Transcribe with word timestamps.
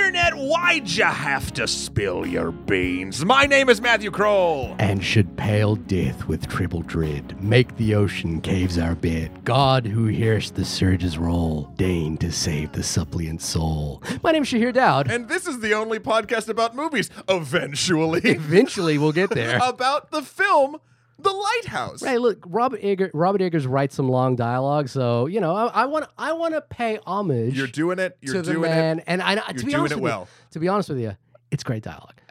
Internet, 0.00 0.32
why'd 0.34 0.88
you 0.88 1.04
have 1.04 1.52
to 1.52 1.68
spill 1.68 2.26
your 2.26 2.52
beans? 2.52 3.22
My 3.22 3.44
name 3.44 3.68
is 3.68 3.82
Matthew 3.82 4.10
Kroll. 4.10 4.74
And 4.78 5.04
should 5.04 5.36
pale 5.36 5.76
death 5.76 6.26
with 6.26 6.48
triple 6.48 6.80
dread 6.80 7.40
make 7.42 7.76
the 7.76 7.94
ocean 7.94 8.40
caves 8.40 8.78
our 8.78 8.94
bed, 8.94 9.44
God 9.44 9.84
who 9.84 10.06
hears 10.06 10.52
the 10.52 10.64
surges 10.64 11.18
roll, 11.18 11.70
deign 11.76 12.16
to 12.16 12.32
save 12.32 12.72
the 12.72 12.82
suppliant 12.82 13.42
soul. 13.42 14.02
My 14.22 14.32
name's 14.32 14.48
Shahir 14.48 14.72
Dowd. 14.72 15.10
And 15.10 15.28
this 15.28 15.46
is 15.46 15.60
the 15.60 15.74
only 15.74 15.98
podcast 15.98 16.48
about 16.48 16.74
movies, 16.74 17.10
eventually, 17.28 18.22
Eventually 18.24 18.96
we'll 18.96 19.12
get 19.12 19.28
there. 19.28 19.60
about 19.62 20.10
the 20.10 20.22
film 20.22 20.78
The 21.22 21.32
Lighthouse. 21.32 22.02
Right, 22.02 22.20
look, 22.20 22.42
Robert 22.46 22.80
Eger, 22.82 23.10
Robert 23.14 23.42
Eggers 23.42 23.66
writes 23.66 23.94
some 23.94 24.08
long 24.08 24.36
dialogue, 24.36 24.88
so 24.88 25.26
you 25.26 25.40
know, 25.40 25.54
I, 25.54 25.66
I 25.66 25.84
want, 25.86 26.06
I 26.18 26.32
want 26.32 26.54
to 26.54 26.60
pay 26.62 26.98
homage 27.06 27.56
You're 27.56 27.66
doing 27.66 27.98
it. 27.98 28.16
You're 28.20 28.34
to 28.34 28.42
the 28.42 28.52
doing 28.52 28.70
man, 28.70 28.98
it. 29.00 29.04
and 29.06 29.22
I, 29.22 29.34
to 29.36 29.42
You're 29.46 29.54
be 29.54 29.60
doing 29.62 29.74
honest 29.76 29.92
it 29.92 29.96
with 29.96 30.02
well. 30.04 30.20
you, 30.22 30.46
to 30.52 30.58
be 30.58 30.68
honest 30.68 30.88
with 30.88 30.98
you, 31.00 31.16
it's 31.50 31.62
great 31.64 31.82
dialogue. 31.82 32.14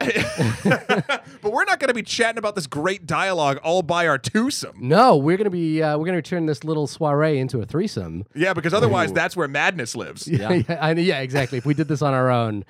But 1.42 1.52
we're 1.52 1.64
not 1.64 1.78
going 1.80 1.88
to 1.88 1.94
be 1.94 2.02
chatting 2.02 2.38
about 2.38 2.54
this 2.54 2.66
great 2.66 3.06
dialogue 3.06 3.58
all 3.62 3.82
by 3.82 4.06
our 4.06 4.18
twosome. 4.18 4.76
no, 4.80 5.16
we're 5.16 5.36
gonna 5.38 5.48
be, 5.50 5.82
uh, 5.82 5.96
we're 5.96 6.04
gonna 6.06 6.20
turn 6.22 6.44
this 6.46 6.64
little 6.64 6.86
soiree 6.86 7.38
into 7.38 7.60
a 7.60 7.66
threesome. 7.66 8.24
Yeah, 8.34 8.52
because 8.52 8.74
otherwise 8.74 9.12
that's 9.12 9.36
where 9.36 9.48
madness 9.48 9.96
lives. 9.96 10.28
Yeah, 10.40 10.52
yeah, 10.52 10.78
I- 10.80 10.92
yeah, 10.92 11.20
exactly. 11.20 11.58
If 11.58 11.64
we 11.66 11.74
did 11.74 11.88
this 11.88 12.02
on 12.02 12.12
our 12.14 12.30
own, 12.30 12.64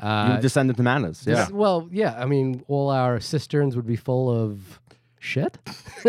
uh, 0.00 0.34
You 0.36 0.42
descend 0.42 0.70
into 0.70 0.82
madness. 0.82 1.24
Yeah. 1.26 1.34
this- 1.44 1.50
well, 1.50 1.88
yeah. 1.92 2.14
I 2.18 2.24
mean, 2.26 2.64
all 2.68 2.90
our 2.90 3.20
cisterns 3.20 3.76
would 3.76 3.86
be 3.86 3.96
full 3.96 4.30
of 4.30 4.80
shit. 5.24 5.58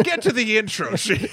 Get 0.03 0.21
to 0.23 0.31
the 0.33 0.57
intro. 0.57 0.95
She- 1.05 1.29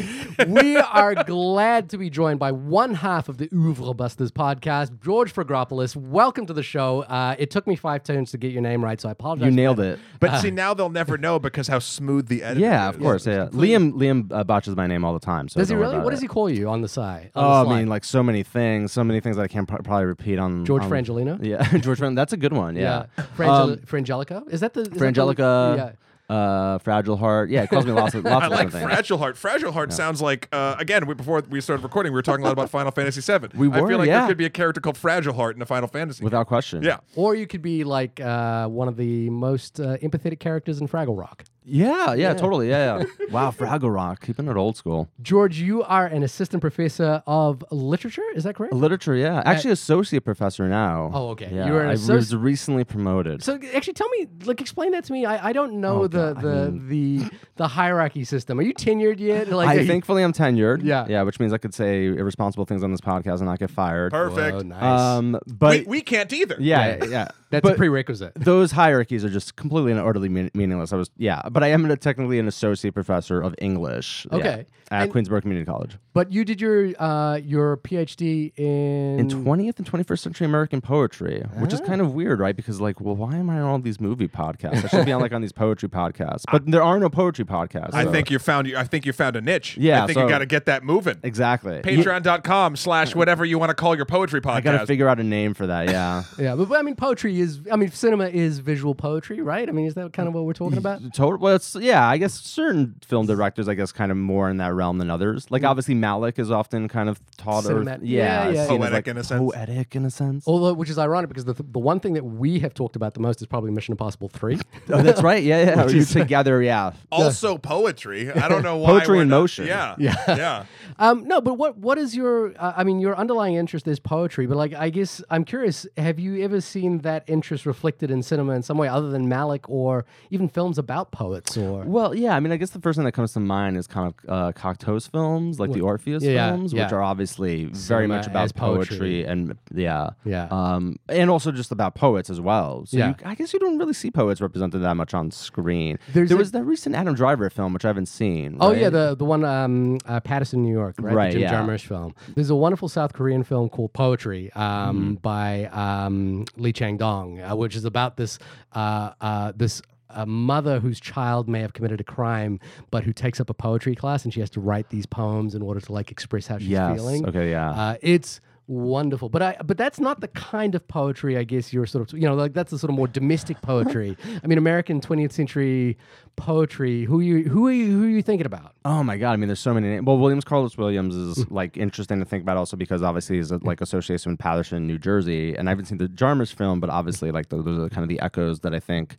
we 0.47 0.77
are 0.77 1.15
glad 1.25 1.91
to 1.91 1.99
be 1.99 2.09
joined 2.11 2.39
by 2.39 2.53
one 2.53 2.95
half 2.95 3.29
of 3.29 3.39
the 3.39 3.49
Oeuvre 3.53 3.93
Busters 3.95 4.31
podcast, 4.33 5.01
George 5.03 5.33
Fragopoulos. 5.35 5.95
Welcome 5.97 6.47
to 6.47 6.53
the 6.53 6.63
show. 6.63 7.03
Uh, 7.03 7.35
it 7.39 7.51
took 7.51 7.67
me 7.67 7.75
five 7.77 8.03
turns 8.05 8.31
to 8.33 8.39
get 8.39 8.53
your 8.53 8.63
name 8.63 8.83
right, 8.85 9.01
so 9.01 9.09
I 9.09 9.13
apologize. 9.13 9.47
You 9.47 9.51
nailed 9.53 9.81
it. 9.81 9.99
but 10.21 10.39
see, 10.41 10.51
now 10.51 10.75
they'll 10.75 10.89
never 10.91 11.19
know 11.19 11.39
because 11.39 11.69
how 11.69 11.79
smooth 11.81 12.29
the 12.29 12.43
editing 12.43 12.63
Yeah, 12.65 12.89
is. 12.91 12.95
of 12.97 13.03
course. 13.03 13.27
Yeah. 13.27 13.49
Liam 13.53 13.93
Liam 13.95 14.33
uh, 14.33 14.45
botches 14.45 14.77
my 14.77 14.87
name 14.87 15.05
all 15.05 15.13
the 15.13 15.21
time. 15.21 15.49
So 15.49 15.61
Does 15.61 15.69
he 15.69 15.75
really? 15.75 15.95
about 15.95 16.05
What 16.05 16.11
does 16.11 16.21
it. 16.21 16.25
he 16.25 16.29
call 16.29 16.49
you 16.51 16.69
on 16.69 16.81
the 16.83 16.89
side? 16.89 17.31
on 17.35 17.45
Oh, 17.45 17.69
the 17.69 17.75
I 17.75 17.79
mean, 17.81 17.89
like 17.89 18.05
so 18.05 18.23
many 18.23 18.43
things, 18.43 18.93
so 18.93 19.03
many 19.05 19.21
things 19.21 19.37
that 19.37 19.43
I 19.43 19.49
can't 19.49 19.69
pro- 19.69 19.79
probably 19.79 20.07
repeat 20.07 20.39
on 20.39 20.65
George 20.65 20.83
on- 20.85 20.91
Frangelino? 20.91 21.39
Yeah, 21.45 21.63
George 21.79 21.99
Fran. 21.99 22.15
That's 22.15 22.33
a 22.33 22.37
good 22.37 22.53
one. 22.53 22.77
Yeah, 22.77 23.07
Frangel- 23.37 23.73
Um, 23.73 23.77
Frangelico? 23.79 24.49
Is 24.51 24.61
that 24.61 24.73
the 24.75 24.83
is 24.83 24.89
that 24.89 24.99
the- 24.99 25.05
Frangelica, 25.05 25.77
yeah. 25.77 25.91
Uh, 26.33 26.79
fragile 26.79 27.17
heart. 27.17 27.51
Yeah, 27.51 27.63
it 27.65 27.71
calls 27.71 27.85
me 27.87 27.93
lots 27.93 28.15
of 28.15 28.25
lots 28.35 28.43
I 28.45 28.47
of 28.47 28.53
like 28.53 28.71
things. 28.71 28.85
Fragile 28.85 29.19
Heart. 29.19 29.37
Fragile 29.37 29.73
Heart 29.73 29.93
sounds 29.93 30.23
like 30.23 30.49
uh, 30.53 30.77
again 30.79 31.07
we, 31.07 31.15
before 31.15 31.43
we 31.49 31.61
started 31.61 31.83
recording, 31.83 32.13
we 32.13 32.17
were 32.17 32.23
talking 32.23 32.43
a 32.45 32.47
lot 32.49 32.53
about 32.53 32.71
Final 32.71 32.91
Fantasy 32.91 33.21
VII. 33.21 33.49
We 33.55 33.69
I 33.71 33.87
feel 33.87 33.99
like 33.99 34.07
yeah. 34.07 34.21
there 34.21 34.29
could 34.29 34.39
be 34.39 34.47
a 34.47 34.51
character 34.51 34.81
called 34.81 34.97
Fragile 34.97 35.35
Heart 35.35 35.57
in 35.57 35.63
a 35.63 35.67
Final 35.67 35.89
Fantasy. 35.89 36.25
Without 36.25 36.47
question. 36.47 36.83
yeah, 36.83 36.99
Or 37.17 37.35
you 37.35 37.47
could 37.47 37.63
be 37.63 37.85
like 37.85 38.21
uh, 38.21 38.67
one 38.69 38.89
of 38.89 38.97
the 38.97 39.29
most 39.31 39.79
uh, 39.81 39.97
empathetic 39.99 40.41
characters 40.41 40.81
in 40.81 40.89
Fraggle 40.89 41.19
Rock. 41.19 41.45
Yeah, 41.65 42.15
yeah, 42.15 42.35
totally. 42.35 42.69
Yeah, 42.71 42.99
yeah. 42.99 43.05
wow, 43.31 43.53
Fraggle 43.53 43.95
Rock, 43.95 44.25
keeping 44.27 44.49
it 44.49 44.57
old 44.57 44.77
school. 44.77 45.09
George, 45.21 45.59
you 45.59 45.85
are 45.85 46.07
an 46.07 46.25
assistant 46.25 46.61
professor 46.61 47.23
of 47.25 47.63
literature. 47.71 48.25
Is 48.35 48.43
that 48.45 48.57
correct? 48.57 48.73
Literature, 48.75 49.15
yeah. 49.15 49.43
Actually, 49.45 49.71
associate 49.71 50.25
professor 50.25 50.69
now. 50.69 51.11
Oh, 51.15 51.29
okay. 51.31 51.49
Yeah, 51.53 51.67
You 51.67 51.73
were 51.73 51.85
an 51.85 51.91
I 51.91 51.95
associ- 51.95 52.15
was 52.17 52.35
recently 52.35 52.83
promoted. 52.83 53.45
So 53.45 53.61
actually, 53.75 53.93
tell 53.93 54.09
me, 54.09 54.27
like, 54.45 54.61
explain 54.61 54.91
that 54.91 55.05
to 55.05 55.13
me. 55.13 55.25
I, 55.25 55.51
I 55.51 55.53
don't 55.53 55.75
know 55.75 56.03
Oh, 56.03 56.07
the 56.09 56.22
God, 56.35 56.39
I 56.39 56.41
the, 56.41 56.71
the 56.89 57.31
the 57.57 57.69
hierarchy 57.69 58.25
system. 58.25 58.59
Are 58.59 58.63
you 58.63 58.75
tenured 58.75 59.19
yet? 59.21 59.49
Like, 59.49 59.69
I 59.69 59.75
you- 59.75 59.87
thankfully 59.87 60.23
I'm 60.23 60.33
tenured. 60.33 60.81
Yeah. 60.83 61.07
yeah, 61.09 61.23
which 61.23 61.39
means 61.41 61.53
I 61.53 61.59
could 61.59 61.75
say 61.75 62.07
irresponsible 62.07 62.65
things 62.65 62.83
on 62.83 62.91
this 62.91 63.01
podcast 63.01 63.37
and 63.39 63.47
not 63.47 63.59
get 63.59 63.71
fired. 63.71 64.13
perfect. 64.13 64.57
Whoa, 64.57 64.63
nice. 64.63 64.83
Um, 65.01 65.39
but 65.47 65.81
we, 65.81 65.85
we 65.87 66.01
can't 66.01 66.33
either. 66.33 66.57
yeah, 66.59 67.05
yeah, 67.05 67.29
That's 67.51 67.69
a 67.69 67.75
prerequisite. 67.75 68.33
those 68.37 68.73
hierarchies 68.73 69.25
are 69.25 69.29
just 69.31 69.57
completely 69.57 69.93
and 69.93 70.01
utterly 70.01 70.29
mean- 70.29 70.51
meaningless. 70.55 70.93
I 70.93 70.97
was, 70.97 71.11
yeah, 71.17 71.43
but 71.51 71.63
I 71.63 71.69
am 71.69 71.89
a, 71.91 71.97
technically 71.97 72.39
an 72.39 72.49
associate 72.49 72.95
professor 72.95 73.41
of 73.41 73.55
English. 73.59 74.27
yeah, 74.31 74.39
Okay. 74.39 74.67
at 74.91 75.03
And- 75.03 75.13
Queensborough 75.13 75.41
Community 75.43 75.67
College. 75.67 75.99
But 76.15 76.31
you 76.33 76.45
did 76.45 76.61
your 76.61 76.93
uh, 77.03 77.37
your 77.37 77.79
PhD 77.79 78.53
in 78.59 79.19
In 79.21 79.29
20th 79.29 79.79
and 79.79 79.91
21st 79.91 80.19
century 80.19 80.45
American 80.47 80.81
poetry, 80.83 81.43
which 81.59 81.73
is 81.73 81.81
kind 81.81 82.01
of 82.03 82.13
weird, 82.13 82.39
right? 82.39 82.55
Because 82.55 82.81
like, 82.83 83.01
well, 83.01 83.17
why 83.17 83.37
am 83.37 83.49
I 83.49 83.55
on 83.61 83.63
all 83.63 83.79
these 83.79 83.99
movie 84.01 84.29
podcasts? 84.29 84.85
I 84.85 84.89
should 84.89 85.07
be 85.07 85.13
on 85.13 85.23
like 85.23 85.33
on 85.33 85.41
these 85.41 85.53
poetry 85.53 85.89
podcasts, 85.89 86.02
but 86.51 86.67
there 86.67 86.83
are 86.83 86.99
no 86.99 87.09
poetry 87.09 87.45
podcasts. 87.45 87.95
I 87.95 88.05
so- 88.05 88.13
think 88.13 88.31
you 88.31 88.39
found 88.39 88.67
you. 88.67 88.77
I 88.77 88.85
think 88.85 89.07
you 89.07 89.13
found 89.13 89.37
a 89.37 89.41
niche. 89.41 89.77
Yeah, 89.77 90.05
I 90.05 90.07
think 90.07 90.19
you 90.19 90.29
got 90.29 90.39
to 90.39 90.47
get 90.47 90.67
that 90.67 90.85
moving. 90.85 91.19
exactly. 91.23 91.81
Patreon.com 91.83 92.77
slash 92.77 93.15
whatever 93.15 93.45
you 93.45 93.59
want 93.59 93.71
to 93.71 93.75
call 93.75 93.97
your 93.97 94.05
poetry 94.05 94.41
podcast. 94.41 94.55
I 94.55 94.61
got 94.61 94.81
to 94.81 94.87
figure 94.87 95.09
out 95.09 95.21
a 95.21 95.25
name 95.25 95.55
for 95.55 95.67
that. 95.67 95.89
Yeah. 95.89 96.25
yeah, 96.39 96.55
but, 96.55 96.69
but 96.69 96.79
I 96.79 96.83
mean, 96.83 96.97
poetry 96.97 97.41
is. 97.41 97.61
I 97.71 97.77
mean, 97.77 97.91
cinema 97.91 98.29
is 98.29 98.59
visual 98.59 98.95
poetry, 98.95 99.41
right? 99.41 99.69
I 99.69 99.73
mean, 99.73 99.87
is 99.87 99.95
that 99.95 100.13
kind 100.13 100.29
of 100.29 100.35
what 100.35 100.45
we're 100.45 100.53
talking 100.53 100.79
about? 100.79 101.01
Total. 101.15 101.39
Well, 101.39 101.57
it's 101.57 101.75
yeah. 101.75 102.07
I 102.07 102.19
guess 102.19 102.35
certain 102.35 102.97
film 103.07 103.27
directors, 103.27 103.69
I 103.69 103.75
guess, 103.75 103.93
kind 103.93 104.11
of 104.11 104.17
more 104.17 104.51
in 104.51 104.59
that 104.59 104.75
realm 104.75 104.99
than 104.99 105.11
others. 105.11 105.51
Like 105.51 105.63
mm. 105.63 105.69
obviously 105.69 105.95
Malick 105.95 106.39
is 106.39 106.51
often 106.51 106.89
kind 106.89 107.09
of 107.09 107.21
taught 107.37 107.67
or 107.67 107.83
yeah, 107.83 107.99
yeah, 108.03 108.49
yeah, 108.49 108.67
Poetic 108.67 108.93
like, 108.93 109.09
in 109.09 109.17
a 109.17 109.25
sense. 109.25 109.41
Poetic 109.41 109.97
in 109.97 110.05
a 110.05 110.11
sense. 110.11 110.47
Although, 110.47 110.75
which 110.75 110.91
is 110.91 110.99
ironic 110.99 111.29
because 111.29 111.45
the, 111.45 111.55
the 111.55 111.79
one 111.79 112.01
thing 112.01 112.15
that 112.15 112.25
we 112.25 112.61
have 112.61 112.75
talked 112.75 112.97
about 112.97 113.15
the 113.15 113.21
most 113.21 113.41
is 113.41 113.47
probably 113.47 113.71
Mission 113.71 113.93
Impossible 113.93 114.29
Three. 114.29 114.59
Oh, 114.89 115.03
that's 115.03 115.23
right. 115.23 115.43
Yeah, 115.43 115.63
yeah. 115.65 115.89
you 115.93 116.05
together, 116.21 116.63
yeah. 116.63 116.93
also 117.11 117.59
poetry. 117.59 118.31
I 118.33 118.49
don't 118.49 118.63
know 118.63 118.77
why. 118.77 118.91
Poetry 118.91 119.17
we're 119.17 119.23
in 119.23 119.29
motion. 119.29 119.67
Yeah. 119.67 119.95
Yeah. 120.03 120.15
Yeah. 120.27 120.65
Um, 120.99 121.25
no, 121.29 121.41
but 121.41 121.55
what 121.55 121.79
what 121.79 121.97
is 121.99 122.15
your? 122.17 122.53
Uh, 122.59 122.73
I 122.77 122.85
mean, 122.85 122.99
your 123.01 123.17
underlying 123.17 123.55
interest 123.55 123.87
is 123.87 123.99
poetry, 124.01 124.47
but 124.47 124.57
like, 124.57 124.75
I 124.75 124.91
guess 124.91 125.23
I'm 125.31 125.45
curious. 125.45 125.87
Have 125.97 126.19
you 126.19 126.43
ever 126.43 126.61
seen 126.61 126.99
that 127.01 127.25
interest 127.29 127.67
reflected 127.67 128.11
in 128.11 128.23
cinema 128.23 128.53
in 128.53 128.63
some 128.63 128.79
way, 128.79 128.89
other 128.89 129.11
than 129.11 129.29
Malick 129.29 129.65
or 129.69 130.05
even 130.31 130.49
films 130.49 130.79
about 130.79 131.13
poets? 131.13 131.57
Or 131.57 131.85
Well, 131.85 132.15
yeah. 132.15 132.35
I 132.37 132.41
mean, 132.41 132.53
I 132.53 132.57
guess 132.57 132.71
the 132.71 132.81
first 132.81 132.97
thing 132.97 133.05
that 133.05 133.13
comes 133.13 133.33
to 133.35 133.41
mind 133.41 133.77
is 133.77 133.87
kind 133.87 134.09
of 134.13 134.15
uh, 134.29 134.53
Cocteau's 134.53 135.07
films, 135.07 135.59
like 135.61 135.73
the 135.73 135.81
Orpheus 135.81 136.23
yeah, 136.23 136.51
films, 136.51 136.73
yeah. 136.73 136.85
which 136.85 136.93
are 136.93 137.03
obviously 137.03 137.65
very 137.67 138.07
much 138.07 138.27
about 138.27 138.55
poetry. 138.55 138.97
poetry 138.97 139.25
and 139.25 139.57
yeah, 139.75 140.11
Yeah. 140.25 140.49
um, 140.51 140.97
and 141.09 141.31
also 141.31 141.53
just 141.53 141.73
about 141.73 141.95
poets 141.95 142.29
as 142.31 142.41
well. 142.41 142.85
So 142.87 142.97
Yeah. 142.97 143.09
you, 143.09 143.15
I 143.25 143.35
guess 143.35 143.53
you 143.53 143.59
don't 143.61 143.79
really 143.79 143.95
see 143.95 144.11
poets 144.11 144.41
represented 144.41 144.83
that 144.83 144.95
much 144.97 145.15
on 145.15 145.31
screen. 145.31 145.82
There's 146.13 146.29
there 146.29 146.37
a- 146.37 146.39
was 146.39 146.51
that 146.53 146.65
recent 146.65 146.95
Adam 146.95 147.15
Driver 147.15 147.49
film, 147.51 147.73
which 147.73 147.85
I 147.85 147.89
haven't 147.89 148.07
seen. 148.07 148.57
Oh 148.61 148.73
yeah, 148.73 148.91
the 148.91 149.15
the 149.15 149.25
one 149.25 149.45
um, 149.45 149.99
uh, 150.07 150.21
Paterson, 150.21 150.63
New 150.63 150.73
York, 150.73 150.97
right? 150.99 151.15
Right, 151.15 151.33
The 151.33 151.41
Jim 151.41 151.43
yeah. 151.43 151.53
Jarmusch 151.63 151.87
film. 151.87 152.15
There's 152.35 152.51
a 152.51 152.55
wonderful 152.57 152.89
South 152.89 153.13
Korean 153.13 153.43
film 153.45 153.69
called 153.69 153.93
Poetry 153.93 154.53
um, 154.53 154.63
Mm-hmm. 154.63 155.15
by 155.15 155.65
um, 155.67 156.45
Lee 156.57 156.73
Chang 156.73 156.97
Dong, 156.97 157.41
uh, 157.41 157.55
which 157.57 157.77
is 157.77 157.85
about 157.85 158.17
this 158.17 158.39
uh, 158.75 159.11
uh, 159.21 159.53
this. 159.57 159.83
A 160.15 160.27
mother 160.27 160.79
whose 160.79 161.01
child 161.01 161.49
may 161.49 161.61
have 161.61 161.73
committed 161.73 161.99
a 161.99 162.05
crime, 162.05 162.61
but 162.91 163.03
who 163.03 163.15
takes 163.15 163.41
up 163.41 163.49
a 163.49 163.55
poetry 163.55 163.95
class, 163.95 164.25
and 164.25 164.35
she 164.35 164.41
has 164.41 164.51
to 164.51 164.61
write 164.61 164.91
these 164.91 165.07
poems 165.07 165.55
in 165.55 165.63
order 165.63 165.81
to 165.81 165.91
like 165.91 166.11
express 166.13 166.47
how 166.47 166.59
she's 166.59 166.69
Yes. 166.69 166.97
feeling. 166.99 167.27
Okay, 167.27 167.51
yeah. 167.51 167.71
Uh, 167.71 167.97
it's 168.03 168.39
wonderful, 168.73 169.29
but 169.29 169.43
I 169.43 169.57
but 169.65 169.77
that's 169.77 170.01
not 170.01 170.21
the 170.21 170.29
kind 170.29 170.75
of 170.75 170.87
poetry 170.89 171.37
I 171.37 171.45
guess 171.45 171.73
you're 171.73 171.87
sort 171.87 172.13
of 172.13 172.19
you 172.19 172.27
know 172.27 172.35
like 172.35 172.55
that's 172.55 172.71
the 172.71 172.79
sort 172.79 172.91
of 172.91 172.97
more 172.97 173.07
domestic 173.07 173.61
poetry. 173.61 174.17
I 174.43 174.47
mean, 174.47 174.59
American 174.59 175.01
20th 175.01 175.33
century 175.33 175.97
poetry. 176.37 177.05
Who 177.05 177.21
you 177.21 177.45
who 177.45 177.67
are 177.69 177.73
you 177.73 177.87
who 177.87 178.05
are 178.05 178.09
you 178.09 178.23
thinking 178.23 178.47
about? 178.47 178.75
Oh 178.85 179.03
my 179.03 179.17
god! 179.17 179.33
I 179.33 179.37
mean, 179.37 179.49
there's 179.49 179.61
so 179.61 179.75
many. 179.75 179.89
Names. 179.89 180.07
Well, 180.07 180.19
Williams 180.19 180.45
Carlos 180.45 180.77
Williams 180.77 181.15
is 181.15 181.39
mm. 181.39 181.51
like 181.51 181.77
interesting 181.77 182.19
to 182.21 182.25
think 182.25 182.43
about 182.43 182.57
also 182.57 182.77
because 182.77 183.03
obviously 183.03 183.37
he's 183.37 183.51
a, 183.51 183.59
like 183.59 183.81
association 183.81 184.33
with 184.33 184.39
Paterson, 184.39 184.87
New 184.87 184.99
Jersey, 184.99 185.55
and 185.55 185.69
I 185.69 185.73
haven't 185.73 185.87
seen 185.87 185.99
the 185.99 186.09
Jarmusch 186.09 186.55
film, 186.55 186.81
but 186.81 186.91
obviously 186.91 187.31
like 187.31 187.49
those 187.49 187.67
are 187.67 187.89
kind 187.89 188.03
of 188.03 188.09
the 188.09 188.21
echoes 188.21 188.61
that 188.61 188.75
I 188.75 188.81
think 188.81 189.19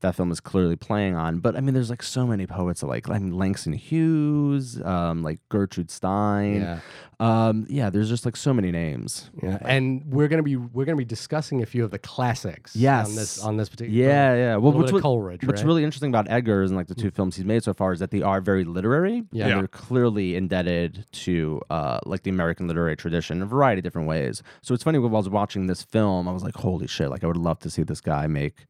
that 0.00 0.14
film 0.14 0.30
is 0.32 0.40
clearly 0.40 0.76
playing 0.76 1.14
on. 1.14 1.38
But 1.40 1.56
I 1.56 1.60
mean, 1.60 1.74
there's 1.74 1.90
like 1.90 2.02
so 2.02 2.26
many 2.26 2.46
poets 2.46 2.82
like 2.82 3.08
I 3.08 3.18
mean, 3.18 3.32
Langston 3.32 3.72
Hughes, 3.72 4.80
um, 4.82 5.22
like 5.22 5.40
Gertrude 5.48 5.90
Stein. 5.90 6.62
Yeah. 6.62 6.80
Um, 7.18 7.66
yeah, 7.68 7.90
there's 7.90 8.08
just 8.08 8.24
like 8.24 8.34
so 8.34 8.54
many 8.54 8.70
names. 8.72 9.30
Yeah, 9.42 9.58
and 9.60 10.02
we're 10.06 10.28
gonna 10.28 10.42
be 10.42 10.56
we're 10.56 10.86
gonna 10.86 10.96
be 10.96 11.04
discussing 11.04 11.62
a 11.62 11.66
few 11.66 11.84
of 11.84 11.90
the 11.90 11.98
classics. 11.98 12.74
Yes. 12.74 13.08
on 13.10 13.14
this 13.14 13.38
on 13.42 13.56
this 13.58 13.68
particular. 13.68 14.02
Yeah, 14.08 14.34
yeah. 14.34 14.56
Well, 14.56 14.72
little 14.72 14.80
what's, 14.80 14.92
what- 14.92 15.02
Coleridge, 15.02 15.44
what's 15.46 15.60
right? 15.60 15.66
really 15.66 15.84
interesting 15.84 16.08
about 16.10 16.28
Eggers 16.30 16.70
and 16.70 16.78
like 16.78 16.86
the 16.86 16.94
two 16.94 17.10
films 17.10 17.36
he's 17.36 17.44
made 17.44 17.62
so 17.62 17.74
far 17.74 17.92
is 17.92 17.98
that 18.00 18.10
they 18.10 18.22
are 18.22 18.40
very 18.40 18.64
literary. 18.64 19.24
Yeah. 19.32 19.44
And 19.44 19.50
Yeah. 19.50 19.58
they're 19.58 19.68
clearly 19.68 20.34
indebted 20.34 21.04
to 21.12 21.60
uh, 21.68 21.98
like 22.06 22.22
the 22.22 22.30
American 22.30 22.66
literary 22.68 22.96
tradition 22.96 23.36
in 23.36 23.42
a 23.42 23.46
variety 23.46 23.80
of 23.80 23.84
different 23.84 24.08
ways. 24.08 24.42
So 24.62 24.72
it's 24.72 24.82
funny 24.84 24.98
when 24.98 25.12
I 25.12 25.16
was 25.16 25.28
watching 25.28 25.66
this 25.66 25.82
film, 25.82 26.26
I 26.26 26.32
was 26.32 26.42
like, 26.42 26.54
holy 26.54 26.86
shit! 26.86 27.10
Like 27.10 27.22
I 27.22 27.26
would 27.26 27.36
love 27.36 27.58
to 27.60 27.70
see 27.70 27.82
this 27.82 28.00
guy 28.00 28.26
make 28.28 28.66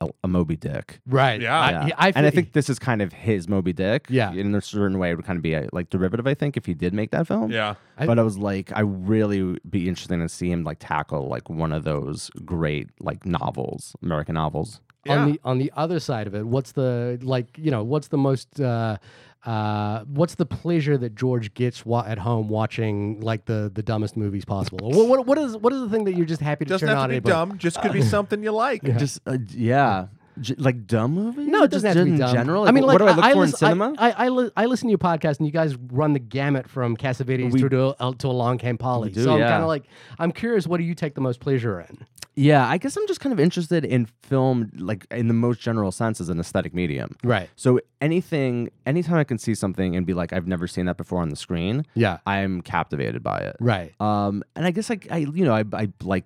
a, 0.00 0.08
a 0.24 0.28
Moby 0.28 0.56
Dick. 0.56 1.00
right. 1.06 1.40
Yeah. 1.40 1.58
I, 1.58 1.70
Yeah. 1.70 1.86
yeah, 1.86 1.94
I 1.98 2.12
and 2.14 2.26
I 2.26 2.30
think 2.30 2.52
this 2.52 2.68
is 2.70 2.78
kind 2.78 3.02
of 3.02 3.12
his 3.12 3.48
Moby 3.48 3.72
Dick. 3.72 4.06
Yeah. 4.08 4.32
In 4.32 4.54
a 4.54 4.60
certain 4.60 4.98
way, 4.98 5.10
it 5.10 5.16
would 5.16 5.26
kind 5.26 5.36
of 5.36 5.42
be 5.42 5.54
a, 5.54 5.68
like 5.72 5.90
derivative, 5.90 6.26
I 6.26 6.34
think, 6.34 6.56
if 6.56 6.66
he 6.66 6.74
did 6.74 6.94
make 6.94 7.10
that 7.10 7.26
film. 7.26 7.50
Yeah. 7.50 7.74
I- 7.98 8.06
but 8.06 8.18
I 8.18 8.22
was 8.22 8.38
like, 8.38 8.72
I 8.74 8.80
really 8.80 9.42
would 9.42 9.60
be 9.70 9.88
interested 9.88 10.16
to 10.16 10.28
see 10.28 10.50
him 10.50 10.64
like 10.64 10.78
tackle 10.80 11.28
like 11.28 11.48
one 11.50 11.72
of 11.72 11.84
those 11.84 12.30
great 12.44 12.88
like 13.00 13.26
novels, 13.26 13.94
American 14.02 14.34
novels. 14.34 14.80
Yeah. 15.06 15.16
on 15.16 15.32
the 15.32 15.40
on 15.44 15.58
the 15.58 15.72
other 15.76 15.98
side 15.98 16.26
of 16.26 16.34
it, 16.34 16.46
what's 16.46 16.72
the 16.72 17.18
like 17.22 17.56
you 17.56 17.70
know 17.70 17.82
what's 17.82 18.08
the 18.08 18.18
most 18.18 18.60
uh, 18.60 18.98
uh, 19.46 20.04
what's 20.04 20.34
the 20.34 20.44
pleasure 20.46 20.98
that 20.98 21.14
George 21.14 21.54
gets 21.54 21.86
wa- 21.86 22.04
at 22.06 22.18
home 22.18 22.48
watching 22.48 23.20
like 23.20 23.46
the 23.46 23.70
the 23.74 23.82
dumbest 23.82 24.16
movies 24.16 24.44
possible? 24.44 24.80
Or 24.94 25.06
what, 25.06 25.08
what 25.18 25.26
what 25.26 25.38
is 25.38 25.56
what 25.56 25.72
is 25.72 25.80
the 25.80 25.88
thing 25.88 26.04
that 26.04 26.14
you're 26.14 26.26
just 26.26 26.42
happy 26.42 26.64
to 26.66 26.68
Doesn't 26.70 26.86
turn 26.88 26.96
have 26.96 27.04
on? 27.04 27.08
to 27.08 27.12
be 27.12 27.16
anybody- 27.16 27.32
dumb. 27.50 27.58
Just 27.58 27.80
could 27.80 27.92
be 27.92 28.02
something 28.02 28.42
you 28.42 28.52
like. 28.52 28.82
Just 28.98 29.20
uh, 29.26 29.38
yeah, 29.48 30.06
J- 30.40 30.56
like 30.58 30.86
dumb 30.86 31.12
movies. 31.14 31.46
No, 31.48 31.62
it 31.62 31.70
doesn't 31.70 31.86
have 31.88 31.96
to 31.96 32.04
be 32.04 32.10
in 32.12 32.18
dumb. 32.18 32.32
general. 32.34 32.64
I 32.68 32.70
mean, 32.70 32.84
what 32.84 33.00
like 33.00 33.16
do 33.16 33.22
I 33.22 33.28
look 33.28 33.32
for 33.34 33.44
in 33.44 33.50
lis- 33.50 33.58
cinema? 33.58 33.94
I, 33.98 34.10
I, 34.10 34.28
li- 34.28 34.50
I 34.56 34.66
listen 34.66 34.88
to 34.88 34.90
your 34.90 34.98
podcast, 34.98 35.38
and 35.38 35.46
you 35.46 35.52
guys 35.52 35.74
run 35.90 36.12
the 36.12 36.18
gamut 36.18 36.68
from 36.68 36.96
Cassavetes 36.96 37.50
We- 37.52 37.60
through 37.60 37.68
to, 37.70 37.86
uh, 37.98 38.12
to 38.18 38.26
Along 38.28 38.58
Came 38.58 38.76
Polly. 38.78 39.10
do, 39.10 39.24
so 39.24 39.32
I'm 39.34 39.38
yeah. 39.40 39.48
kind 39.50 39.62
of 39.62 39.68
like, 39.68 39.84
I'm 40.18 40.32
curious, 40.32 40.66
what 40.66 40.76
do 40.78 40.84
you 40.84 40.94
take 40.94 41.14
the 41.14 41.20
most 41.22 41.40
pleasure 41.40 41.80
in? 41.80 42.06
Yeah, 42.40 42.66
I 42.66 42.78
guess 42.78 42.96
I'm 42.96 43.06
just 43.06 43.20
kind 43.20 43.32
of 43.34 43.38
interested 43.40 43.84
in 43.84 44.06
film, 44.22 44.70
like 44.76 45.06
in 45.10 45.28
the 45.28 45.34
most 45.34 45.60
general 45.60 45.92
sense, 45.92 46.20
as 46.20 46.28
an 46.30 46.40
aesthetic 46.40 46.72
medium. 46.72 47.14
Right. 47.22 47.50
So 47.56 47.80
anything, 48.00 48.70
anytime 48.86 49.16
I 49.18 49.24
can 49.24 49.38
see 49.38 49.54
something 49.54 49.94
and 49.94 50.06
be 50.06 50.14
like, 50.14 50.32
I've 50.32 50.46
never 50.46 50.66
seen 50.66 50.86
that 50.86 50.96
before 50.96 51.20
on 51.20 51.28
the 51.28 51.36
screen, 51.36 51.84
Yeah. 51.94 52.18
I'm 52.26 52.62
captivated 52.62 53.22
by 53.22 53.38
it. 53.40 53.56
Right. 53.60 53.92
Um, 54.00 54.42
and 54.56 54.64
I 54.64 54.70
guess 54.70 54.88
like 54.88 55.06
I, 55.10 55.18
you 55.18 55.44
know, 55.44 55.54
I, 55.54 55.64
I 55.74 55.88
like, 56.02 56.24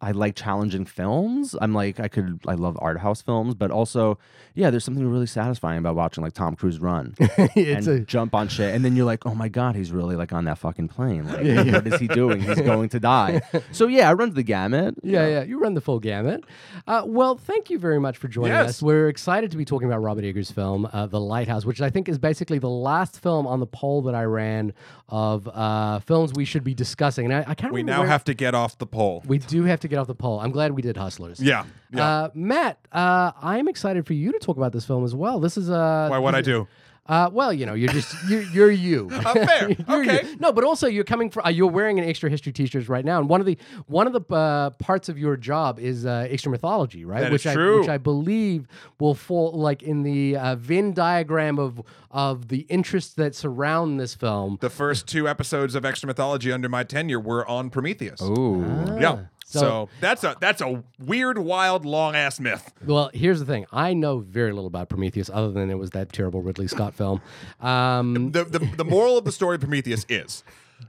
I 0.00 0.12
like 0.12 0.36
challenging 0.36 0.84
films. 0.84 1.56
I'm 1.60 1.74
like, 1.74 1.98
I 1.98 2.06
could, 2.06 2.40
I 2.46 2.54
love 2.54 2.78
art 2.80 3.00
house 3.00 3.20
films, 3.20 3.56
but 3.56 3.72
also, 3.72 4.16
yeah, 4.54 4.70
there's 4.70 4.84
something 4.84 5.04
really 5.04 5.26
satisfying 5.26 5.78
about 5.78 5.96
watching 5.96 6.22
like 6.22 6.34
Tom 6.34 6.54
Cruise 6.54 6.78
run 6.78 7.16
it's 7.18 7.86
and 7.88 8.02
a 8.02 8.04
jump 8.04 8.32
on 8.32 8.46
shit, 8.46 8.74
and 8.74 8.84
then 8.84 8.94
you're 8.94 9.06
like, 9.06 9.26
oh 9.26 9.34
my 9.34 9.48
god, 9.48 9.74
he's 9.74 9.90
really 9.90 10.14
like 10.14 10.32
on 10.32 10.44
that 10.44 10.58
fucking 10.58 10.86
plane. 10.86 11.24
Like, 11.26 11.72
what 11.72 11.86
is 11.88 11.98
he 12.00 12.06
doing? 12.06 12.40
He's 12.40 12.60
going 12.72 12.90
to 12.90 13.00
die. 13.00 13.40
So 13.72 13.88
yeah, 13.88 14.08
I 14.08 14.12
run 14.12 14.34
the 14.34 14.44
gamut. 14.44 14.94
you 15.02 15.12
Yeah, 15.14 15.22
know. 15.22 15.28
yeah, 15.30 15.42
you 15.42 15.58
run 15.58 15.74
the 15.74 15.80
full 15.80 15.98
gamut. 15.98 16.44
Uh, 16.86 17.02
well, 17.04 17.36
thank 17.36 17.68
you 17.68 17.78
very 17.80 17.98
much 17.98 18.18
for 18.18 18.28
joining 18.28 18.52
Yes. 18.52 18.68
us. 18.68 18.82
We're 18.82 19.08
excited 19.08 19.50
to 19.50 19.56
be 19.56 19.64
talking 19.64 19.88
about 19.88 20.00
Robert 20.00 20.24
Eggers' 20.24 20.52
film, 20.52 20.88
uh, 20.92 21.06
The 21.06 21.20
Lighthouse, 21.20 21.64
which 21.64 21.80
I 21.80 21.90
think 21.90 22.08
is 22.08 22.18
basically 22.18 22.58
the 22.60 22.68
last 22.70 23.20
film 23.20 23.48
on 23.48 23.58
the 23.58 23.66
poll 23.66 24.02
that 24.02 24.14
I 24.14 24.22
ran 24.24 24.74
of 25.08 25.48
uh, 25.48 26.00
films 26.00 26.32
we 26.34 26.44
should 26.44 26.64
be 26.64 26.74
discussing. 26.74 27.24
And 27.24 27.34
I, 27.34 27.44
I 27.48 27.54
can't 27.54 27.72
We 27.72 27.82
now 27.82 28.04
have 28.04 28.24
to 28.24 28.34
get 28.34 28.54
off 28.54 28.76
the 28.78 28.86
poll. 28.86 29.22
We 29.26 29.38
do 29.38 29.64
have 29.64 29.80
to 29.80 29.88
get 29.88 29.98
off 29.98 30.06
the 30.06 30.14
poll. 30.14 30.40
I'm 30.40 30.50
glad 30.50 30.72
we 30.72 30.82
did 30.82 30.96
Hustlers. 30.96 31.40
Yeah. 31.40 31.64
Yeah. 31.90 32.06
Uh, 32.06 32.30
Matt, 32.34 32.78
uh, 32.92 33.32
I'm 33.40 33.68
excited 33.68 34.06
for 34.06 34.12
you 34.12 34.32
to 34.32 34.38
talk 34.38 34.56
about 34.58 34.72
this 34.72 34.84
film 34.84 35.04
as 35.04 35.14
well. 35.14 35.40
This 35.40 35.56
is 35.56 35.70
uh, 35.70 36.08
Why? 36.10 36.18
What 36.18 36.34
I 36.34 36.42
do? 36.42 36.68
Uh, 37.08 37.30
well, 37.32 37.52
you 37.52 37.64
know, 37.64 37.72
you're 37.72 37.92
just 37.92 38.14
you're, 38.28 38.42
you're 38.42 38.70
you. 38.70 39.08
Uh, 39.10 39.32
fair. 39.46 39.70
You're 39.88 40.04
you. 40.04 40.10
Okay. 40.10 40.34
No, 40.38 40.52
but 40.52 40.62
also 40.62 40.86
you're 40.86 41.04
coming 41.04 41.30
from. 41.30 41.46
Uh, 41.46 41.48
you're 41.48 41.70
wearing 41.70 41.98
an 41.98 42.04
extra 42.04 42.28
history 42.28 42.52
T-shirt 42.52 42.88
right 42.88 43.04
now, 43.04 43.18
and 43.18 43.28
one 43.28 43.40
of 43.40 43.46
the 43.46 43.56
one 43.86 44.06
of 44.06 44.12
the 44.12 44.34
uh, 44.34 44.70
parts 44.70 45.08
of 45.08 45.18
your 45.18 45.36
job 45.36 45.78
is 45.78 46.04
uh, 46.04 46.26
extra 46.28 46.52
mythology, 46.52 47.04
right? 47.06 47.20
That 47.20 47.28
is 47.28 47.32
which 47.32 47.46
I 47.46 47.54
true. 47.54 47.80
which 47.80 47.88
I 47.88 47.96
believe 47.96 48.68
will 49.00 49.14
fall 49.14 49.52
like 49.52 49.82
in 49.82 50.02
the 50.02 50.36
uh, 50.36 50.56
Venn 50.56 50.92
diagram 50.92 51.58
of 51.58 51.80
of 52.10 52.48
the 52.48 52.60
interests 52.68 53.14
that 53.14 53.34
surround 53.34 53.98
this 53.98 54.14
film. 54.14 54.58
The 54.60 54.70
first 54.70 55.06
two 55.06 55.26
episodes 55.28 55.74
of 55.74 55.84
Extra 55.86 56.06
Mythology 56.06 56.52
under 56.52 56.68
my 56.68 56.84
tenure 56.84 57.20
were 57.20 57.46
on 57.48 57.70
Prometheus. 57.70 58.20
Ooh. 58.22 58.64
Yeah. 59.00 59.24
So- 59.50 59.60
So, 59.60 59.88
that's 60.00 60.24
a 60.24 60.36
that's 60.40 60.60
a 60.60 60.82
weird, 60.98 61.38
wild, 61.38 61.84
long 61.86 62.14
ass 62.14 62.38
myth. 62.38 62.70
Well, 62.84 63.10
here's 63.14 63.40
the 63.40 63.46
thing. 63.46 63.64
I 63.72 63.94
know 63.94 64.18
very 64.18 64.52
little 64.52 64.66
about 64.66 64.88
Prometheus, 64.90 65.30
other 65.32 65.50
than 65.50 65.70
it 65.70 65.76
was 65.78 65.90
that 65.90 66.12
terrible 66.12 66.42
Ridley 66.42 66.68
Scott 66.68 66.92
film. 66.94 67.22
Um, 67.60 68.30
The, 68.32 68.44
the 68.44 68.58
the 68.76 68.84
moral 68.84 69.16
of 69.16 69.24
the 69.24 69.32
story 69.32 69.54
of 69.54 69.62
Prometheus 69.62 70.04
is 70.08 70.44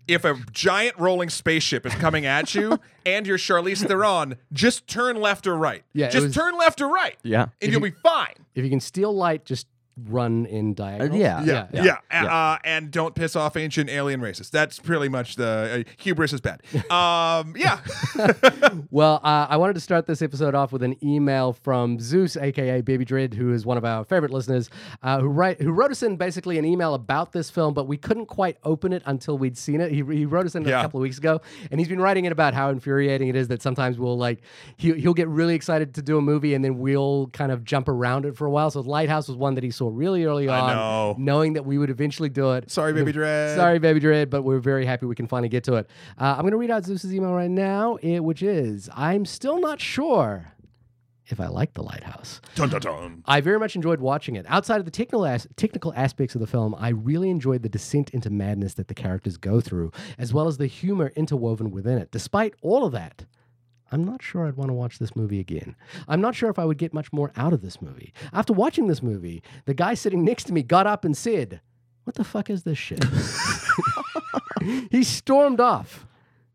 if 0.07 0.23
a 0.25 0.35
giant 0.51 0.97
rolling 0.99 1.29
spaceship 1.29 1.85
is 1.85 1.95
coming 1.95 2.25
at 2.25 2.53
you 2.53 2.79
and 3.05 3.25
you're 3.25 3.37
Charlize 3.39 3.85
Theron, 3.87 4.35
just 4.53 4.87
turn 4.87 5.19
left 5.19 5.47
or 5.47 5.55
right. 5.55 5.83
Yeah, 5.93 6.09
just 6.09 6.25
was- 6.27 6.35
turn 6.35 6.57
left 6.57 6.81
or 6.81 6.89
right. 6.89 7.17
Yeah. 7.23 7.47
And 7.61 7.71
you'll 7.71 7.81
be 7.81 7.91
fine. 8.03 8.35
if 8.55 8.63
you 8.63 8.69
can 8.69 8.81
steal 8.81 9.15
light, 9.15 9.45
just 9.45 9.67
run 10.07 10.45
in 10.45 10.73
diagonals. 10.73 11.19
yeah. 11.19 11.43
Yeah, 11.43 11.67
yeah. 11.71 11.83
yeah, 11.83 11.97
yeah. 12.11 12.25
Uh, 12.33 12.57
and 12.63 12.91
don't 12.91 13.15
piss 13.15 13.35
off 13.35 13.57
ancient 13.57 13.89
alien 13.89 14.21
races. 14.21 14.49
That's 14.49 14.79
pretty 14.79 15.09
much 15.09 15.35
the 15.35 15.85
uh, 15.87 15.91
hubris 15.97 16.33
is 16.33 16.41
bad. 16.41 16.61
Um, 16.89 17.55
yeah, 17.55 17.79
Well, 18.91 19.19
uh, 19.23 19.47
I 19.49 19.57
wanted 19.57 19.73
to 19.73 19.79
start 19.79 20.05
this 20.05 20.21
episode 20.21 20.55
off 20.55 20.71
with 20.71 20.81
an 20.83 20.95
email 21.03 21.53
from 21.53 21.99
Zeus, 21.99 22.35
aka 22.35 22.81
Baby 22.81 23.05
Dread, 23.05 23.33
who 23.33 23.53
is 23.53 23.65
one 23.65 23.77
of 23.77 23.85
our 23.85 24.03
favorite 24.03 24.31
listeners, 24.31 24.69
uh, 25.03 25.19
who 25.19 25.27
write 25.27 25.61
who 25.61 25.71
wrote 25.71 25.91
us 25.91 26.01
in 26.03 26.15
basically 26.17 26.57
an 26.57 26.65
email 26.65 26.93
about 26.93 27.31
this 27.31 27.49
film, 27.49 27.73
but 27.73 27.87
we 27.87 27.97
couldn't 27.97 28.25
quite 28.25 28.57
open 28.63 28.93
it 28.93 29.03
until 29.05 29.37
we'd 29.37 29.57
seen 29.57 29.81
it. 29.81 29.91
He, 29.91 29.97
he 29.97 30.25
wrote 30.25 30.45
us 30.45 30.55
in 30.55 30.65
a 30.67 30.71
couple 30.71 30.99
of 30.99 31.03
weeks 31.03 31.17
ago, 31.17 31.41
and 31.71 31.79
he's 31.79 31.87
been 31.89 32.01
writing 32.01 32.25
it 32.25 32.31
about 32.31 32.53
how 32.53 32.69
infuriating 32.69 33.27
it 33.27 33.35
is 33.35 33.47
that 33.49 33.61
sometimes 33.61 33.97
we'll 33.99 34.17
like 34.17 34.41
he, 34.77 34.93
he'll 34.93 35.13
get 35.13 35.27
really 35.27 35.55
excited 35.55 35.93
to 35.95 36.01
do 36.01 36.17
a 36.17 36.21
movie, 36.21 36.53
and 36.53 36.63
then 36.63 36.79
we'll 36.79 37.27
kind 37.27 37.51
of 37.51 37.63
jump 37.63 37.87
around 37.87 38.25
it 38.25 38.35
for 38.35 38.47
a 38.47 38.51
while. 38.51 38.71
So 38.71 38.81
Lighthouse 38.81 39.27
was 39.27 39.37
one 39.37 39.55
that 39.55 39.63
he 39.63 39.71
saw 39.71 39.88
really 39.89 40.23
early 40.25 40.47
on, 40.47 40.75
know. 40.75 41.15
knowing 41.17 41.53
that 41.53 41.65
we 41.65 41.77
would 41.77 41.89
eventually 41.89 42.29
do 42.29 42.51
it. 42.53 42.69
sorry, 42.71 42.93
baby 42.93 43.11
dread. 43.19 43.55
Sorry, 43.57 43.79
Baby 43.79 43.99
Dread, 43.99 44.29
but 44.29 44.43
we're 44.43 44.59
very 44.59 44.85
happy 44.85 45.05
we 45.05 45.15
can 45.15 45.27
finally 45.27 45.49
get 45.49 45.63
to 45.65 45.75
it. 45.75 45.89
Uh, 46.17 46.35
I'm 46.35 46.41
going 46.41 46.51
to 46.51 46.57
read 46.57 46.71
out 46.71 46.85
Zeus's 46.85 47.13
email 47.13 47.33
right 47.33 47.49
now, 47.49 47.95
eh, 48.03 48.19
which 48.19 48.41
is 48.43 48.89
I'm 48.95 49.25
still 49.25 49.59
not 49.59 49.79
sure 49.81 50.53
if 51.27 51.39
I 51.39 51.47
like 51.47 51.73
The 51.75 51.83
Lighthouse. 51.83 52.41
Dun, 52.55 52.69
dun, 52.69 52.81
dun. 52.81 53.23
I 53.27 53.39
very 53.41 53.59
much 53.59 53.75
enjoyed 53.75 53.99
watching 53.99 54.35
it. 54.35 54.45
Outside 54.49 54.79
of 54.79 54.85
the 54.85 54.91
technical, 54.91 55.25
as- 55.25 55.47
technical 55.57 55.93
aspects 55.95 56.33
of 56.35 56.41
the 56.41 56.47
film, 56.47 56.73
I 56.77 56.89
really 56.89 57.29
enjoyed 57.29 57.61
the 57.61 57.69
descent 57.69 58.09
into 58.11 58.29
madness 58.31 58.73
that 58.75 58.87
the 58.87 58.95
characters 58.95 59.37
go 59.37 59.61
through, 59.61 59.91
as 60.17 60.33
well 60.33 60.47
as 60.47 60.57
the 60.57 60.65
humor 60.67 61.11
interwoven 61.15 61.69
within 61.71 61.97
it. 61.99 62.11
Despite 62.11 62.55
all 62.61 62.83
of 62.83 62.91
that, 62.93 63.25
I'm 63.91 64.03
not 64.03 64.21
sure 64.21 64.47
I'd 64.47 64.57
want 64.57 64.69
to 64.69 64.73
watch 64.73 64.99
this 64.99 65.15
movie 65.15 65.39
again. 65.39 65.75
I'm 66.07 66.21
not 66.21 66.35
sure 66.35 66.49
if 66.49 66.59
I 66.59 66.65
would 66.65 66.77
get 66.77 66.93
much 66.93 67.11
more 67.11 67.31
out 67.35 67.53
of 67.53 67.61
this 67.61 67.81
movie. 67.81 68.13
After 68.33 68.53
watching 68.53 68.87
this 68.87 69.01
movie, 69.01 69.41
the 69.65 69.73
guy 69.73 69.93
sitting 69.93 70.23
next 70.23 70.45
to 70.45 70.53
me 70.53 70.63
got 70.63 70.87
up 70.87 71.05
and 71.05 71.15
said, 71.15 71.61
What 72.03 72.15
the 72.15 72.23
fuck 72.23 72.49
is 72.49 72.63
this 72.63 72.77
shit? 72.77 73.03
he 74.91 75.03
stormed 75.03 75.59
off. 75.59 76.05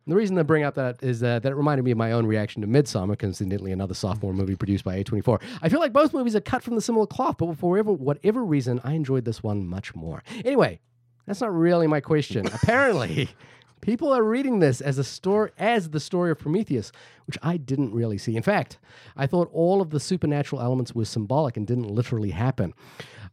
And 0.06 0.12
the 0.12 0.16
reason 0.16 0.38
I 0.38 0.42
bring 0.42 0.64
up 0.64 0.74
that 0.74 1.02
is 1.02 1.22
uh, 1.22 1.38
that 1.38 1.50
it 1.50 1.54
reminded 1.54 1.82
me 1.82 1.90
of 1.90 1.96
my 1.96 2.12
own 2.12 2.26
reaction 2.26 2.60
to 2.60 2.68
Midsommar, 2.68 3.18
coincidentally 3.18 3.72
another 3.72 3.94
sophomore 3.94 4.34
movie 4.34 4.54
produced 4.54 4.84
by 4.84 5.02
A24. 5.02 5.40
I 5.62 5.70
feel 5.70 5.80
like 5.80 5.94
both 5.94 6.12
movies 6.12 6.36
are 6.36 6.42
cut 6.42 6.62
from 6.62 6.74
the 6.74 6.82
similar 6.82 7.06
cloth, 7.06 7.36
but 7.38 7.56
for 7.56 7.70
whatever, 7.70 7.92
whatever 7.92 8.44
reason, 8.44 8.80
I 8.84 8.92
enjoyed 8.92 9.24
this 9.24 9.42
one 9.42 9.66
much 9.66 9.94
more. 9.94 10.22
Anyway, 10.44 10.80
that's 11.26 11.40
not 11.40 11.54
really 11.54 11.86
my 11.86 12.00
question. 12.00 12.46
Apparently, 12.46 13.30
people 13.84 14.12
are 14.12 14.22
reading 14.22 14.60
this 14.60 14.80
as 14.80 14.98
a 14.98 15.04
story 15.04 15.50
as 15.58 15.90
the 15.90 16.00
story 16.00 16.30
of 16.30 16.38
Prometheus, 16.38 16.90
which 17.26 17.36
I 17.42 17.58
didn't 17.58 17.92
really 17.92 18.18
see. 18.18 18.36
In 18.36 18.42
fact, 18.42 18.78
I 19.16 19.26
thought 19.26 19.50
all 19.52 19.82
of 19.82 19.90
the 19.90 20.00
supernatural 20.00 20.62
elements 20.62 20.94
were 20.94 21.04
symbolic 21.04 21.56
and 21.56 21.66
didn't 21.66 21.88
literally 21.90 22.30
happen. 22.30 22.72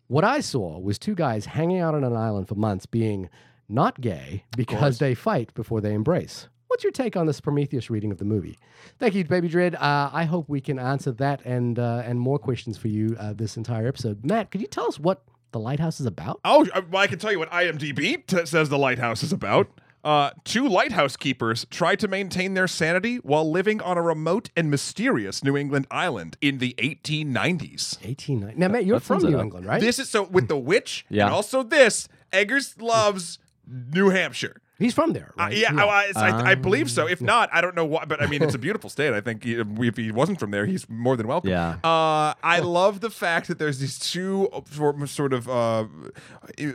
What 0.07 0.25
I 0.25 0.41
saw 0.41 0.77
was 0.77 0.99
two 0.99 1.15
guys 1.15 1.45
hanging 1.45 1.79
out 1.79 1.95
on 1.95 2.03
an 2.03 2.15
island 2.15 2.49
for 2.49 2.55
months 2.55 2.85
being 2.85 3.29
not 3.69 4.01
gay 4.01 4.43
because 4.57 4.99
they 4.99 5.15
fight 5.15 5.53
before 5.53 5.79
they 5.79 5.93
embrace. 5.93 6.49
What's 6.67 6.83
your 6.83 6.91
take 6.91 7.15
on 7.15 7.25
this 7.27 7.39
Prometheus 7.39 7.89
reading 7.89 8.11
of 8.11 8.17
the 8.17 8.25
movie? 8.25 8.57
Thank 8.99 9.13
you, 9.15 9.23
Baby 9.23 9.47
Dread. 9.47 9.75
Uh, 9.75 10.09
I 10.11 10.25
hope 10.25 10.49
we 10.49 10.59
can 10.61 10.79
answer 10.79 11.11
that 11.13 11.41
and 11.45 11.77
uh, 11.77 12.03
and 12.05 12.19
more 12.19 12.39
questions 12.39 12.77
for 12.77 12.87
you 12.87 13.15
uh, 13.19 13.33
this 13.33 13.57
entire 13.57 13.87
episode. 13.87 14.25
Matt, 14.25 14.51
could 14.51 14.61
you 14.61 14.67
tell 14.67 14.87
us 14.87 14.99
what 14.99 15.23
the 15.51 15.59
lighthouse 15.59 15.99
is 15.99 16.05
about? 16.05 16.39
Oh, 16.45 16.65
uh, 16.73 16.81
well, 16.89 17.03
I 17.03 17.07
can 17.07 17.19
tell 17.19 17.31
you 17.31 17.39
what 17.39 17.51
IMDb 17.51 18.25
t- 18.25 18.45
says 18.45 18.69
the 18.69 18.77
lighthouse 18.77 19.23
is 19.23 19.33
about. 19.33 19.80
Uh, 20.03 20.31
two 20.43 20.67
lighthouse 20.67 21.15
keepers 21.15 21.65
try 21.69 21.95
to 21.95 22.07
maintain 22.07 22.53
their 22.55 22.67
sanity 22.67 23.17
while 23.17 23.49
living 23.49 23.81
on 23.81 23.97
a 23.97 24.01
remote 24.01 24.49
and 24.55 24.69
mysterious 24.71 25.43
New 25.43 25.55
England 25.55 25.85
island 25.91 26.37
in 26.41 26.57
the 26.57 26.73
1890s. 26.79 27.97
1890. 28.03 28.59
Now, 28.59 28.67
Matt, 28.67 28.85
you're 28.85 28.97
That 28.99 29.05
from 29.05 29.21
New 29.23 29.37
up. 29.37 29.43
England, 29.43 29.65
right? 29.65 29.79
This 29.81 29.99
is 29.99 30.09
so 30.09 30.23
with 30.23 30.47
the 30.47 30.57
witch 30.57 31.05
Yeah. 31.09 31.25
and 31.25 31.33
also 31.33 31.61
this. 31.63 32.07
Eggers 32.33 32.79
loves 32.81 33.37
New 33.67 34.09
Hampshire. 34.09 34.61
He's 34.81 34.93
from 34.93 35.13
there, 35.13 35.31
Uh, 35.39 35.43
right? 35.43 35.57
yeah, 35.57 35.73
I, 35.75 35.83
I, 35.85 36.03
it's- 36.09 36.15
I, 36.23 36.51
I 36.51 36.55
believe 36.55 36.89
so. 36.91 37.07
If 37.07 37.21
not, 37.21 37.49
I 37.53 37.61
don't 37.61 37.75
know 37.75 37.85
why. 37.85 38.05
But 38.05 38.21
I 38.21 38.25
mean, 38.27 38.41
it's 38.41 38.55
a 38.55 38.59
beautiful 38.59 38.89
state. 38.89 39.13
I 39.13 39.21
think 39.21 39.43
he, 39.43 39.53
if 39.55 39.95
he 39.97 40.11
wasn't 40.11 40.39
from 40.39 40.51
there, 40.51 40.65
he's 40.65 40.89
more 40.89 41.15
than 41.15 41.27
welcome. 41.27 41.49
Yeah. 41.51 41.77
Uh, 41.83 42.33
I 42.43 42.59
love 42.63 42.99
the 42.99 43.09
fact 43.09 43.47
that 43.47 43.59
there's 43.59 43.79
these 43.79 43.97
two 43.99 44.49
sort 44.71 45.07
sort 45.09 45.33
of 45.33 45.47
uh, 45.47 45.85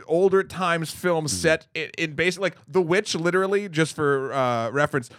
older 0.07 0.43
times 0.43 0.91
films 0.91 1.33
Mm. 1.33 1.37
set 1.41 1.67
in, 1.73 1.89
in 1.97 2.13
basically 2.13 2.47
like 2.51 2.57
The 2.67 2.81
Witch. 2.81 3.15
Literally, 3.15 3.67
just 3.69 3.95
for 3.95 4.31
uh, 4.33 4.69
reference, 4.71 5.09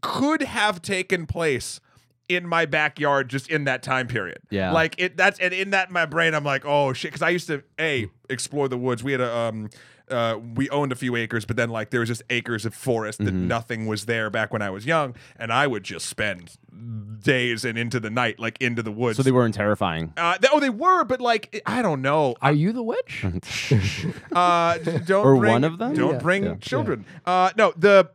could 0.00 0.42
have 0.42 0.80
taken 0.82 1.26
place 1.26 1.80
in 2.28 2.46
my 2.46 2.64
backyard 2.64 3.28
just 3.28 3.50
in 3.50 3.64
that 3.64 3.82
time 3.82 4.06
period. 4.06 4.38
Yeah. 4.50 4.70
Like 4.72 4.94
it 4.98 5.16
that's 5.16 5.38
and 5.40 5.52
in 5.52 5.70
that 5.70 5.88
in 5.88 5.92
my 5.94 6.06
brain 6.06 6.32
I'm 6.34 6.44
like, 6.44 6.64
oh 6.64 6.92
shit. 6.92 7.12
Cause 7.12 7.22
I 7.22 7.30
used 7.30 7.48
to 7.48 7.62
A, 7.80 8.08
explore 8.28 8.68
the 8.68 8.78
woods. 8.78 9.02
We 9.02 9.12
had 9.12 9.20
a 9.20 9.36
um 9.36 9.68
uh 10.10 10.38
we 10.54 10.68
owned 10.70 10.92
a 10.92 10.96
few 10.96 11.16
acres, 11.16 11.44
but 11.44 11.56
then 11.56 11.68
like 11.70 11.90
there 11.90 12.00
was 12.00 12.08
just 12.08 12.22
acres 12.30 12.64
of 12.66 12.74
forest 12.74 13.18
that 13.18 13.26
Mm-hmm. 13.34 13.48
nothing 13.48 13.86
was 13.86 14.06
there 14.06 14.30
back 14.30 14.52
when 14.52 14.62
I 14.62 14.70
was 14.70 14.84
young. 14.86 15.14
And 15.38 15.52
I 15.52 15.66
would 15.66 15.84
just 15.84 16.06
spend 16.06 16.56
days 17.22 17.64
and 17.64 17.76
into 17.78 18.00
the 18.00 18.10
night, 18.10 18.38
like 18.38 18.60
into 18.60 18.82
the 18.82 18.90
woods. 18.92 19.16
So 19.16 19.22
they 19.22 19.32
weren't 19.32 19.54
terrifying. 19.54 20.12
uh, 20.16 20.38
th- 20.38 20.50
oh, 20.52 20.60
they 20.60 20.70
were, 20.70 21.04
but 21.04 21.20
like 21.20 21.62
I 21.66 21.82
don't 21.82 22.02
know. 22.02 22.34
Are 22.42 22.52
you 22.52 22.72
the 22.72 22.82
witch? 22.82 23.24
Uh, 24.32 24.78
don't 24.78 25.26
Or 25.26 25.36
bring, 25.36 25.52
one 25.52 25.64
of 25.64 25.78
them? 25.78 25.94
Don't 25.94 26.14
Yeah. 26.14 26.18
bring 26.18 26.44
Yeah. 26.44 26.54
children. 26.56 27.04
Uh, 27.26 27.50
no, 27.56 27.72
the 27.76 28.08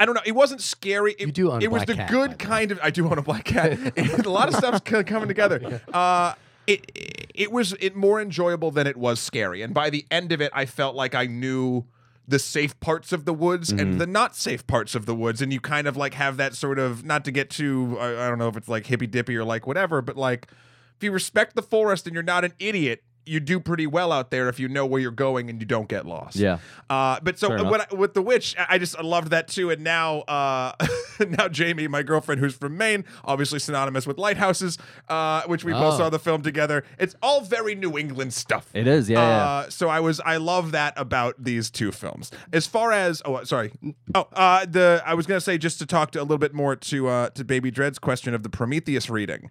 I 0.00 0.04
don't 0.04 0.14
know. 0.16 0.20
It 0.26 0.32
wasn't 0.34 0.60
scary. 0.60 1.12
It, 1.12 1.20
You 1.26 1.32
do 1.32 1.50
own 1.52 1.60
a 1.62 1.64
It 1.64 1.70
was 1.70 1.84
the 1.84 1.94
cat, 1.94 2.10
good 2.10 2.38
kind 2.40 2.72
of. 2.72 2.80
I 2.82 2.90
do 2.90 3.06
own 3.08 3.18
a 3.18 3.22
black 3.22 3.44
cat. 3.44 3.78
a 4.26 4.28
lot 4.28 4.48
of 4.48 4.54
stuff's 4.56 4.80
coming 4.80 5.28
together. 5.28 5.80
Uh, 5.92 6.34
it, 6.66 7.28
it 7.34 7.52
was 7.52 7.74
it 7.80 7.94
more 7.94 8.20
enjoyable 8.20 8.70
than 8.70 8.86
it 8.86 8.96
was 8.96 9.20
scary. 9.20 9.62
And 9.62 9.72
by 9.72 9.90
the 9.90 10.06
end 10.10 10.32
of 10.32 10.40
it, 10.40 10.50
I 10.54 10.66
felt 10.66 10.96
like 10.96 11.14
I 11.14 11.26
knew 11.26 11.86
the 12.28 12.38
safe 12.38 12.78
parts 12.80 13.12
of 13.12 13.24
the 13.24 13.32
woods 13.32 13.70
and 13.70 13.80
mm-hmm. 13.80 13.98
the 13.98 14.06
not 14.06 14.34
safe 14.34 14.66
parts 14.66 14.94
of 14.94 15.06
the 15.06 15.14
woods 15.14 15.40
and 15.40 15.52
you 15.52 15.60
kind 15.60 15.86
of 15.86 15.96
like 15.96 16.14
have 16.14 16.36
that 16.38 16.54
sort 16.54 16.78
of 16.78 17.04
not 17.04 17.24
to 17.24 17.30
get 17.30 17.50
too 17.50 17.96
I, 18.00 18.26
I 18.26 18.28
don't 18.28 18.38
know 18.38 18.48
if 18.48 18.56
it's 18.56 18.68
like 18.68 18.86
hippy 18.86 19.06
dippy 19.06 19.36
or 19.36 19.44
like 19.44 19.66
whatever 19.66 20.02
but 20.02 20.16
like 20.16 20.48
if 20.96 21.04
you 21.04 21.12
respect 21.12 21.54
the 21.54 21.62
forest 21.62 22.06
and 22.06 22.14
you're 22.14 22.24
not 22.24 22.44
an 22.44 22.52
idiot 22.58 23.04
you 23.26 23.40
do 23.40 23.58
pretty 23.60 23.86
well 23.86 24.12
out 24.12 24.30
there 24.30 24.48
if 24.48 24.58
you 24.60 24.68
know 24.68 24.86
where 24.86 25.00
you're 25.00 25.10
going 25.10 25.50
and 25.50 25.60
you 25.60 25.66
don't 25.66 25.88
get 25.88 26.06
lost. 26.06 26.36
Yeah. 26.36 26.58
Uh, 26.88 27.18
but 27.22 27.38
so 27.38 27.64
what 27.64 27.92
I- 27.92 27.94
with 27.94 28.14
the 28.14 28.22
witch, 28.22 28.54
I 28.68 28.78
just 28.78 28.96
I 28.96 29.02
loved 29.02 29.30
that 29.30 29.48
too. 29.48 29.70
And 29.70 29.82
now, 29.82 30.20
uh, 30.20 30.72
now 31.28 31.48
Jamie, 31.48 31.88
my 31.88 32.02
girlfriend, 32.02 32.40
who's 32.40 32.54
from 32.54 32.76
Maine, 32.78 33.04
obviously 33.24 33.58
synonymous 33.58 34.06
with 34.06 34.18
lighthouses, 34.18 34.78
uh, 35.08 35.42
which 35.46 35.64
we 35.64 35.72
both 35.72 35.94
Oh. 35.94 35.98
saw 35.98 36.10
the 36.10 36.18
film 36.18 36.42
together. 36.42 36.84
It's 36.98 37.14
all 37.22 37.40
very 37.42 37.74
New 37.74 37.98
England 37.98 38.32
stuff. 38.32 38.68
It 38.74 38.86
is, 38.86 39.08
yeah, 39.10 39.18
yeah. 39.18 39.44
Uh, 39.44 39.70
so 39.70 39.88
I 39.88 40.00
was 40.00 40.20
I 40.20 40.36
love 40.36 40.72
that 40.72 40.94
about 40.96 41.34
these 41.42 41.70
two 41.70 41.92
films. 41.92 42.30
As 42.52 42.66
far 42.66 42.92
as 42.92 43.22
oh 43.24 43.42
sorry 43.44 43.72
oh 44.14 44.28
uh, 44.32 44.64
the 44.66 45.02
I 45.04 45.14
was 45.14 45.26
gonna 45.26 45.40
say 45.40 45.58
just 45.58 45.78
to 45.80 45.86
talk 45.86 46.12
to 46.12 46.20
a 46.20 46.22
little 46.22 46.38
bit 46.38 46.54
more 46.54 46.76
to 46.76 47.08
uh, 47.08 47.30
to 47.30 47.44
Baby 47.44 47.70
Dread's 47.70 47.98
question 47.98 48.34
of 48.34 48.42
the 48.42 48.48
Prometheus 48.48 49.10
reading. 49.10 49.50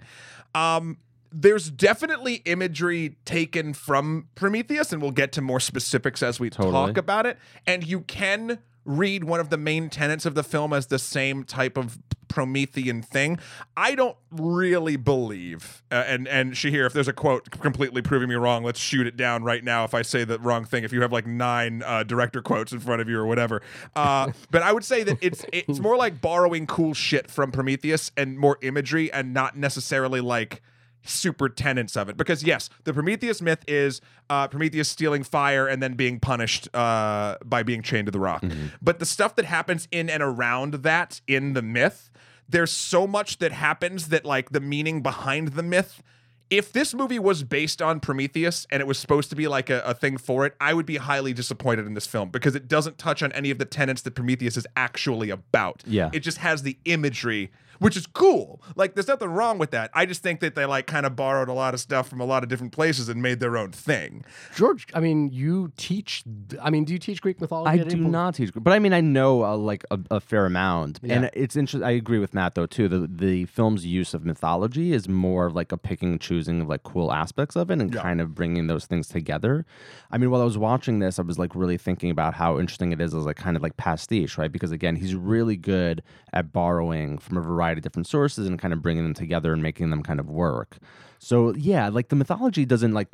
Um, 0.54 0.98
there's 1.38 1.70
definitely 1.70 2.36
imagery 2.46 3.18
taken 3.26 3.74
from 3.74 4.30
Prometheus, 4.36 4.94
and 4.94 5.02
we'll 5.02 5.12
get 5.12 5.34
to 5.34 5.42
more 5.42 5.60
specifics 5.60 6.24
as 6.24 6.40
we 6.40 6.50
Totally. 6.50 6.72
talk 6.72 6.98
about 6.98 7.26
it. 7.26 7.38
And 7.68 7.86
you 7.86 8.02
can 8.02 8.60
read 8.86 9.26
one 9.26 9.42
of 9.42 9.50
the 9.50 9.58
main 9.58 9.90
tenets 9.90 10.26
of 10.26 10.34
the 10.34 10.44
film 10.44 10.72
as 10.72 10.88
the 10.88 11.00
same 11.00 11.44
type 11.44 11.76
of 11.76 11.98
Promethean 12.30 13.02
thing. 13.02 13.38
I 13.76 13.96
don't 13.96 14.16
really 14.32 14.96
believe, 14.96 15.84
uh, 15.92 16.04
and 16.08 16.28
and 16.28 16.54
Shahir, 16.54 16.86
if 16.86 16.94
there's 16.94 17.08
a 17.08 17.14
quote 17.14 17.50
completely 17.52 18.02
proving 18.02 18.30
me 18.30 18.36
wrong, 18.36 18.64
let's 18.64 18.80
shoot 18.80 19.08
it 19.08 19.16
down 19.18 19.44
right 19.44 19.64
now. 19.64 19.84
If 19.84 19.94
I 19.94 20.02
say 20.02 20.24
the 20.24 20.40
wrong 20.40 20.66
thing, 20.66 20.84
if 20.84 20.92
you 20.92 21.02
have 21.02 21.12
like 21.14 21.28
nine 21.28 21.84
uh, 21.86 22.04
director 22.04 22.42
quotes 22.42 22.72
in 22.72 22.80
front 22.80 23.02
of 23.02 23.10
you 23.10 23.18
or 23.18 23.26
whatever, 23.26 23.62
uh, 23.96 24.32
but 24.52 24.64
I 24.64 24.72
would 24.72 24.84
say 24.84 25.04
that 25.04 25.18
it's 25.22 25.46
it's 25.52 25.80
more 25.80 25.98
like 25.98 26.20
borrowing 26.22 26.66
cool 26.66 26.94
shit 26.94 27.30
from 27.30 27.52
Prometheus 27.52 28.12
and 28.18 28.38
more 28.38 28.58
imagery, 28.62 29.12
and 29.12 29.34
not 29.34 29.58
necessarily 29.58 30.20
like 30.22 30.62
super 31.06 31.50
tenets 31.50 31.96
of 31.96 32.10
it 32.10 32.18
because 32.18 32.44
yes 32.44 32.70
the 32.84 32.94
prometheus 32.94 33.42
myth 33.42 33.64
is 33.68 34.02
uh, 34.30 34.48
prometheus 34.48 34.90
stealing 34.90 35.24
fire 35.24 35.68
and 35.68 35.82
then 35.82 35.94
being 35.94 36.20
punished 36.20 36.68
uh, 36.76 37.36
by 37.46 37.64
being 37.64 37.82
chained 37.82 38.06
to 38.08 38.12
the 38.12 38.20
rock 38.20 38.44
but 38.82 39.00
the 39.00 39.06
stuff 39.06 39.36
that 39.36 39.46
happens 39.46 39.88
in 39.92 40.10
and 40.10 40.22
around 40.24 40.76
that 40.76 41.22
in 41.28 41.54
the 41.54 41.62
myth 41.62 42.10
there's 42.48 42.72
so 42.72 43.08
much 43.08 43.40
that 43.40 43.52
happens 43.52 44.10
that 44.10 44.26
like 44.26 44.52
the 44.52 44.60
meaning 44.60 45.02
behind 45.02 45.50
the 45.50 45.64
myth 45.64 46.02
if 46.50 46.72
this 46.72 46.94
movie 46.94 47.20
was 47.20 47.44
based 47.44 47.82
on 47.82 48.00
Prometheus 48.00 48.68
and 48.72 48.82
it 48.82 48.86
was 48.86 49.00
supposed 49.00 49.30
to 49.32 49.36
be 49.36 49.48
like 49.48 49.70
a, 49.70 49.82
a 49.82 49.94
thing 49.94 50.18
for 50.18 50.46
it, 50.46 50.54
I 50.62 50.74
would 50.74 50.86
be 50.86 50.98
highly 50.98 51.34
disappointed 51.34 51.86
in 51.86 51.96
this 51.96 52.06
film 52.06 52.30
because 52.30 52.56
it 52.56 52.68
doesn't 52.68 52.98
touch 52.98 53.24
on 53.24 53.32
any 53.32 53.50
of 53.50 53.58
the 53.58 53.66
tenets 53.66 54.04
that 54.04 54.12
Prometheus 54.12 54.56
is 54.58 54.68
actually 54.76 55.30
about. 55.30 55.84
Yeah. 55.88 56.10
It 56.14 56.20
just 56.20 56.38
has 56.40 56.62
the 56.62 56.78
imagery, 56.86 57.52
which 57.80 57.98
is 57.98 58.06
cool. 58.08 58.62
Like, 58.76 58.94
there's 58.96 59.08
nothing 59.08 59.30
wrong 59.30 59.58
with 59.58 59.72
that. 59.72 59.92
I 59.94 60.06
just 60.06 60.22
think 60.24 60.40
that 60.40 60.56
they 60.56 60.66
like 60.66 60.88
kind 60.88 61.06
of 61.06 61.16
borrowed 61.16 61.50
a 61.50 61.54
lot 61.54 61.74
of 61.74 61.80
stuff 61.80 62.08
from 62.08 62.20
a 62.22 62.26
lot 62.26 62.44
of 62.44 62.50
different 62.50 62.72
places 62.74 63.10
and 63.10 63.22
made 63.22 63.40
their 63.40 63.58
own 63.58 63.72
thing. 63.72 64.24
George, 64.56 64.88
I 64.94 65.00
mean, 65.00 65.30
you 65.32 65.72
teach. 65.78 66.24
I 66.62 66.70
mean, 66.70 66.86
do 66.86 66.94
you 66.94 67.00
teach 67.00 67.22
Greek 67.22 67.40
mythology? 67.42 67.82
I 67.82 67.84
do 67.84 67.98
any 67.98 68.10
not 68.10 68.36
teach, 68.36 68.52
but 68.56 68.72
I 68.74 68.80
mean, 68.80 68.94
I 68.94 69.02
know 69.02 69.44
uh, 69.44 69.56
like 69.58 69.84
a, 69.92 70.00
a 70.12 70.20
fair 70.20 70.46
amount, 70.46 71.00
Yeah. 71.04 71.16
and 71.16 71.30
it's 71.34 71.56
interesting. 71.56 71.84
I 71.88 71.92
agree 71.92 72.20
with 72.20 72.34
Matt 72.34 72.56
though 72.56 72.66
too. 72.66 72.88
The 72.88 73.08
the 73.08 73.46
film's 73.46 73.86
use 73.86 74.14
of 74.14 74.26
mythology 74.26 74.94
is 74.94 75.08
more 75.10 75.46
of 75.48 75.56
like 75.56 75.72
a 75.72 75.78
picking 75.78 76.12
and 76.12 76.22
choosing 76.22 76.62
of 76.62 76.68
like 76.68 76.84
cool 76.84 77.12
aspects 77.12 77.56
of 77.56 77.70
it, 77.72 77.80
and 77.82 77.94
Yeah. 77.94 78.02
kind 78.02 78.22
of 78.22 78.36
bringing 78.36 78.68
those 78.68 78.86
things 78.86 79.08
together. 79.08 79.66
I 80.12 80.18
mean, 80.18 80.32
while 80.32 80.42
I 80.42 80.46
was 80.46 80.58
watching 80.58 81.00
this, 81.00 81.20
I 81.20 81.24
was 81.24 81.38
like 81.40 81.56
really 81.56 81.78
thinking 81.78 82.10
about 82.10 82.34
how 82.36 82.60
interesting 82.60 82.92
it 82.92 83.02
is 83.02 83.14
as 83.14 83.26
like 83.26 83.36
kind 83.38 83.58
of 83.58 83.64
like 83.64 83.76
pastiche, 83.78 84.38
right? 84.38 84.52
Because 84.52 84.72
again, 84.72 84.96
he's 84.96 85.16
really 85.16 85.58
good 85.58 86.02
at 86.34 86.52
borrowing 86.54 87.18
from 87.18 87.38
a 87.38 87.42
variety 87.42 87.65
of 87.74 87.84
different 87.84 88.08
sources 88.08 88.48
and 88.48 88.58
kind 88.60 88.74
of 88.74 88.82
bringing 88.82 89.04
them 89.04 89.14
together 89.14 89.54
and 89.54 89.62
making 89.64 89.90
them 89.90 90.04
kind 90.04 90.20
of 90.20 90.30
work. 90.30 90.78
So 91.20 91.54
yeah, 91.56 91.90
like 91.90 92.10
the 92.10 92.16
mythology 92.16 92.66
doesn't 92.66 92.94
like 92.94 93.10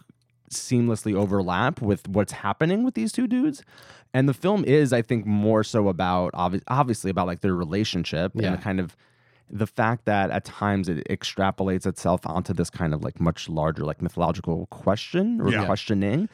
seamlessly 0.51 1.15
overlap 1.15 1.81
with 1.81 2.07
what's 2.09 2.33
happening 2.33 2.83
with 2.83 2.93
these 2.93 3.11
two 3.11 3.27
dudes. 3.27 3.63
And 4.13 4.27
the 4.27 4.33
film 4.33 4.65
is, 4.65 4.91
I 4.91 5.01
think, 5.01 5.25
more 5.25 5.63
so 5.63 5.87
about 5.87 6.33
obvi- 6.33 6.63
obviously 6.67 7.09
about 7.09 7.27
like 7.27 7.39
their 7.39 7.55
relationship 7.55 8.33
Yeah. 8.35 8.53
and 8.53 8.61
kind 8.61 8.79
of 8.79 8.97
the 9.49 9.67
fact 9.67 10.05
that 10.05 10.29
at 10.31 10.45
times 10.45 10.87
it 10.89 11.05
extrapolates 11.09 11.85
itself 11.85 12.21
onto 12.25 12.53
this 12.53 12.69
kind 12.69 12.93
of 12.93 13.03
like 13.03 13.19
much 13.19 13.49
larger 13.49 13.83
like 13.85 14.01
mythological 14.01 14.65
question 14.67 15.39
or 15.41 15.49
Yeah. 15.51 15.65
questioning. 15.65 16.27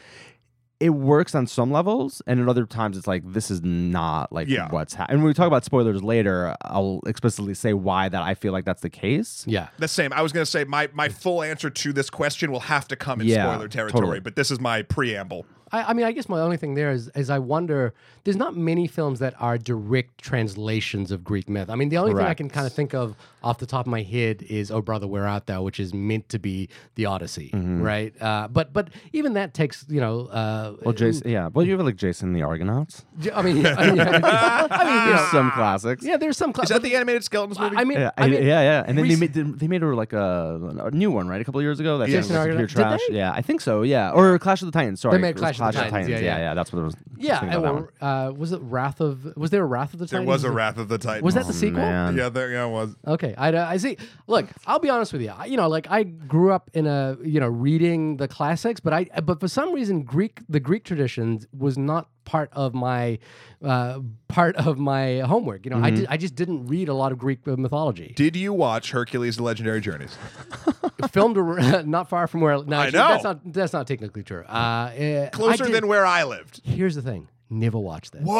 It 0.80 0.92
works 0.92 1.34
on 1.34 1.48
some 1.48 1.72
levels, 1.72 2.22
and 2.28 2.40
at 2.40 2.48
other 2.48 2.66
times 2.68 2.98
it's 2.98 3.08
like 3.08 3.24
this 3.34 3.50
is 3.50 3.64
not 3.64 4.32
like 4.32 4.48
Yeah. 4.48 4.70
what's 4.70 4.94
happening. 4.94 5.16
And 5.16 5.24
when 5.24 5.30
we 5.30 5.34
talk 5.34 5.48
about 5.48 5.66
spoilers 5.66 6.04
later, 6.04 6.56
I'll 6.62 7.02
explicitly 7.08 7.56
say 7.56 7.74
why 7.74 8.10
that 8.10 8.22
I 8.22 8.36
feel 8.36 8.54
like 8.54 8.64
that's 8.66 8.82
the 8.82 8.90
case. 8.92 9.44
Yeah. 9.48 9.70
The 9.80 9.88
same. 9.88 10.14
I 10.14 10.22
was 10.22 10.32
going 10.32 10.46
to 10.46 10.52
say 10.52 10.66
my 10.66 10.88
my 10.94 11.10
full 11.10 11.42
answer 11.42 11.72
to 11.72 11.94
this 11.94 12.12
question 12.12 12.52
will 12.52 12.60
have 12.60 12.88
to 12.90 12.96
come 12.96 13.22
in 13.22 13.28
Yeah, 13.28 13.52
spoiler 13.52 13.68
territory, 13.68 14.02
totally. 14.02 14.20
but 14.20 14.36
this 14.36 14.52
is 14.52 14.60
my 14.60 14.84
preamble. 14.84 15.48
I, 15.72 15.84
I 15.84 15.94
mean, 15.94 16.06
I 16.06 16.12
guess 16.12 16.30
my 16.30 16.40
only 16.40 16.58
thing 16.58 16.76
there 16.76 16.92
is, 16.92 17.10
is 17.16 17.30
I 17.30 17.40
wonder. 17.40 17.94
There's 18.24 18.38
not 18.38 18.56
many 18.58 18.88
films 18.88 19.20
that 19.20 19.34
are 19.40 19.58
direct 19.58 20.18
translations 20.18 21.12
of 21.12 21.24
Greek 21.24 21.48
myth. 21.50 21.70
I 21.70 21.76
mean, 21.76 21.90
the 21.90 21.98
only 21.98 22.14
thing 22.14 22.24
I 22.26 22.34
can 22.34 22.50
kind 22.50 22.68
of 22.68 22.74
think 22.74 22.94
of 22.94 23.16
off 23.44 23.58
the 23.60 23.66
top 23.66 23.86
of 23.86 23.90
my 23.92 24.02
head 24.02 24.44
is 24.50 24.70
"Oh 24.72 24.82
Brother, 24.82 25.08
Where 25.08 25.26
Art 25.28 25.46
Thou," 25.46 25.62
which 25.62 25.80
is 25.80 25.94
meant 25.94 26.28
to 26.30 26.40
be 26.40 26.68
the 26.96 27.06
Odyssey, 27.06 27.52
Mm-hmm. 27.54 27.82
right? 27.82 28.22
Uh, 28.22 28.48
but 28.50 28.74
but 28.74 28.90
even 29.14 29.34
that 29.34 29.54
takes 29.54 29.86
you 29.90 30.02
know. 30.02 30.28
Uh, 30.28 30.76
Well, 30.84 30.94
Jason, 30.94 31.30
yeah. 31.30 31.50
Well, 31.54 31.66
you 31.66 31.72
have 31.78 31.86
like 31.86 31.96
Jason 31.96 32.30
and 32.30 32.36
the 32.36 32.44
Argonauts. 32.44 33.06
J- 33.20 33.32
I 33.36 33.42
mean, 33.42 33.66
I 33.66 33.86
mean, 33.88 33.96
yeah, 33.98 34.68
I 34.70 34.84
mean, 34.84 35.08
There's 35.10 35.22
know, 35.22 35.28
some 35.32 35.52
classics. 35.52 36.04
yeah, 36.04 36.18
there's 36.18 36.38
some. 36.38 36.52
Cla- 36.54 36.64
Is 36.64 36.70
that 36.70 36.82
the 36.82 36.96
animated 36.96 37.24
skeletons 37.24 37.60
movie? 37.60 37.78
I 37.78 37.84
mean, 37.84 38.00
Yeah, 38.00 38.12
I 38.18 38.28
mean, 38.28 38.44
yeah, 38.44 38.62
yeah. 38.62 38.84
And 38.86 38.98
then 38.98 39.04
we 39.04 39.16
they 39.16 39.20
made 39.20 39.34
they- 39.34 39.44
they 39.44 39.68
made 39.68 39.82
her 39.82 39.96
like 39.96 40.14
a, 40.14 40.82
a 40.86 40.92
new 40.92 41.12
one, 41.12 41.28
right? 41.28 41.40
A 41.42 41.46
couple 41.46 41.62
years 41.62 41.80
ago. 41.80 41.98
That 42.00 42.10
Yeah. 42.10 42.18
Jason 42.18 42.32
pure 42.36 42.42
Argonaut- 42.42 42.68
did 42.68 42.70
trash. 42.70 43.00
they? 43.10 43.16
Yeah, 43.16 43.32
I 43.32 43.42
think 43.42 43.62
so. 43.62 43.84
Yeah, 43.84 44.12
or 44.12 44.38
Clash 44.40 44.62
of 44.62 44.66
the 44.66 44.72
Titans. 44.78 45.00
Sorry, 45.02 45.18
made 45.20 45.30
It 45.36 45.38
was 45.60 45.74
Clash 45.74 45.86
of 45.86 45.92
the 45.92 45.98
Titans, 45.98 46.10
yeah, 46.10 46.20
Yeah, 46.20 46.38
yeah. 46.38 46.54
that's 46.54 46.72
what 46.74 46.80
it 46.80 46.84
was. 46.86 46.96
yeah. 47.18 47.40
thinking 47.40 47.56
and 47.58 47.66
about 47.66 47.76
that 48.00 48.02
well, 48.02 48.28
uh, 48.30 48.32
was 48.34 48.52
it 48.52 48.62
Wrath 48.62 49.02
of? 49.02 49.36
Was 49.38 49.52
there 49.52 49.64
a 49.64 49.66
Wrath 49.66 49.94
of 49.94 50.00
the 50.00 50.06
Titans? 50.06 50.12
there 50.12 50.20
Titans? 50.22 50.28
was 50.30 50.44
a 50.44 50.52
Wrath 50.52 50.78
of 50.78 50.88
the 50.88 50.98
Titans. 50.98 51.24
Was 51.24 51.34
that 51.36 51.48
the 51.48 51.54
sequel? 51.54 51.82
Man. 51.82 52.16
Yeah, 52.18 52.30
there 52.30 52.52
yeah, 52.52 52.66
it 52.66 52.70
was. 52.70 52.96
Okay, 53.08 53.34
I, 53.38 53.52
uh, 53.52 53.68
I 53.68 53.78
see. 53.78 53.98
Look, 54.28 54.48
I'll 54.66 54.80
be 54.80 54.90
honest 54.90 55.14
with 55.14 55.22
you. 55.22 55.30
I, 55.36 55.46
you 55.46 55.58
know, 55.58 55.68
like 55.68 55.88
I 55.90 56.04
grew 56.04 56.52
up 56.52 56.70
in 56.74 56.86
a 56.88 57.18
you 57.24 57.40
know 57.40 57.48
reading 57.48 58.18
the 58.18 58.28
classics, 58.28 58.80
but 58.80 58.94
I 58.94 59.06
but 59.24 59.40
for 59.40 59.48
some 59.48 59.74
reason 59.74 60.04
Greek 60.04 60.42
the 60.50 60.60
Greek 60.60 60.84
tradition 60.84 61.40
was 61.58 61.78
not 61.78 62.10
part 62.28 62.50
of 62.52 62.76
my 62.76 63.18
uh, 63.64 64.00
part 64.28 64.56
of 64.58 64.78
my 64.78 65.20
homework. 65.22 65.66
You 65.66 65.72
know, 65.72 65.82
I 65.82 65.90
did 65.90 66.08
I 66.10 66.18
just 66.18 66.36
didn't 66.36 66.68
read 66.68 66.90
a 66.90 66.94
lot 66.94 67.12
of 67.12 67.18
Greek 67.18 67.48
uh, 67.48 67.56
mythology. 67.56 68.14
Did 68.16 68.36
you 68.36 68.54
watch 68.54 68.92
Hercules: 68.92 69.38
The 69.38 69.44
Legendary 69.44 69.82
Journeys? 69.82 70.16
Filmed 71.12 71.38
not 71.88 72.10
far 72.10 72.28
from 72.28 72.42
where. 72.42 72.62
No, 72.64 72.78
I 72.78 72.88
actually, 72.88 73.00
know. 73.00 73.08
that's 73.08 73.24
not 73.24 73.54
that's 73.54 73.74
not 73.74 73.88
technically 73.88 74.24
true. 74.24 74.44
Uh, 74.44 74.92
I 74.94 75.30
Closer 75.32 75.68
than 75.68 75.88
where 75.88 76.06
I 76.06 76.26
lived. 76.26 76.62
Here's 76.64 76.96
the 76.96 77.02
thing. 77.02 77.30
Never 77.50 77.80
watched 77.80 78.12
that. 78.12 78.24
Whoa! 78.24 78.36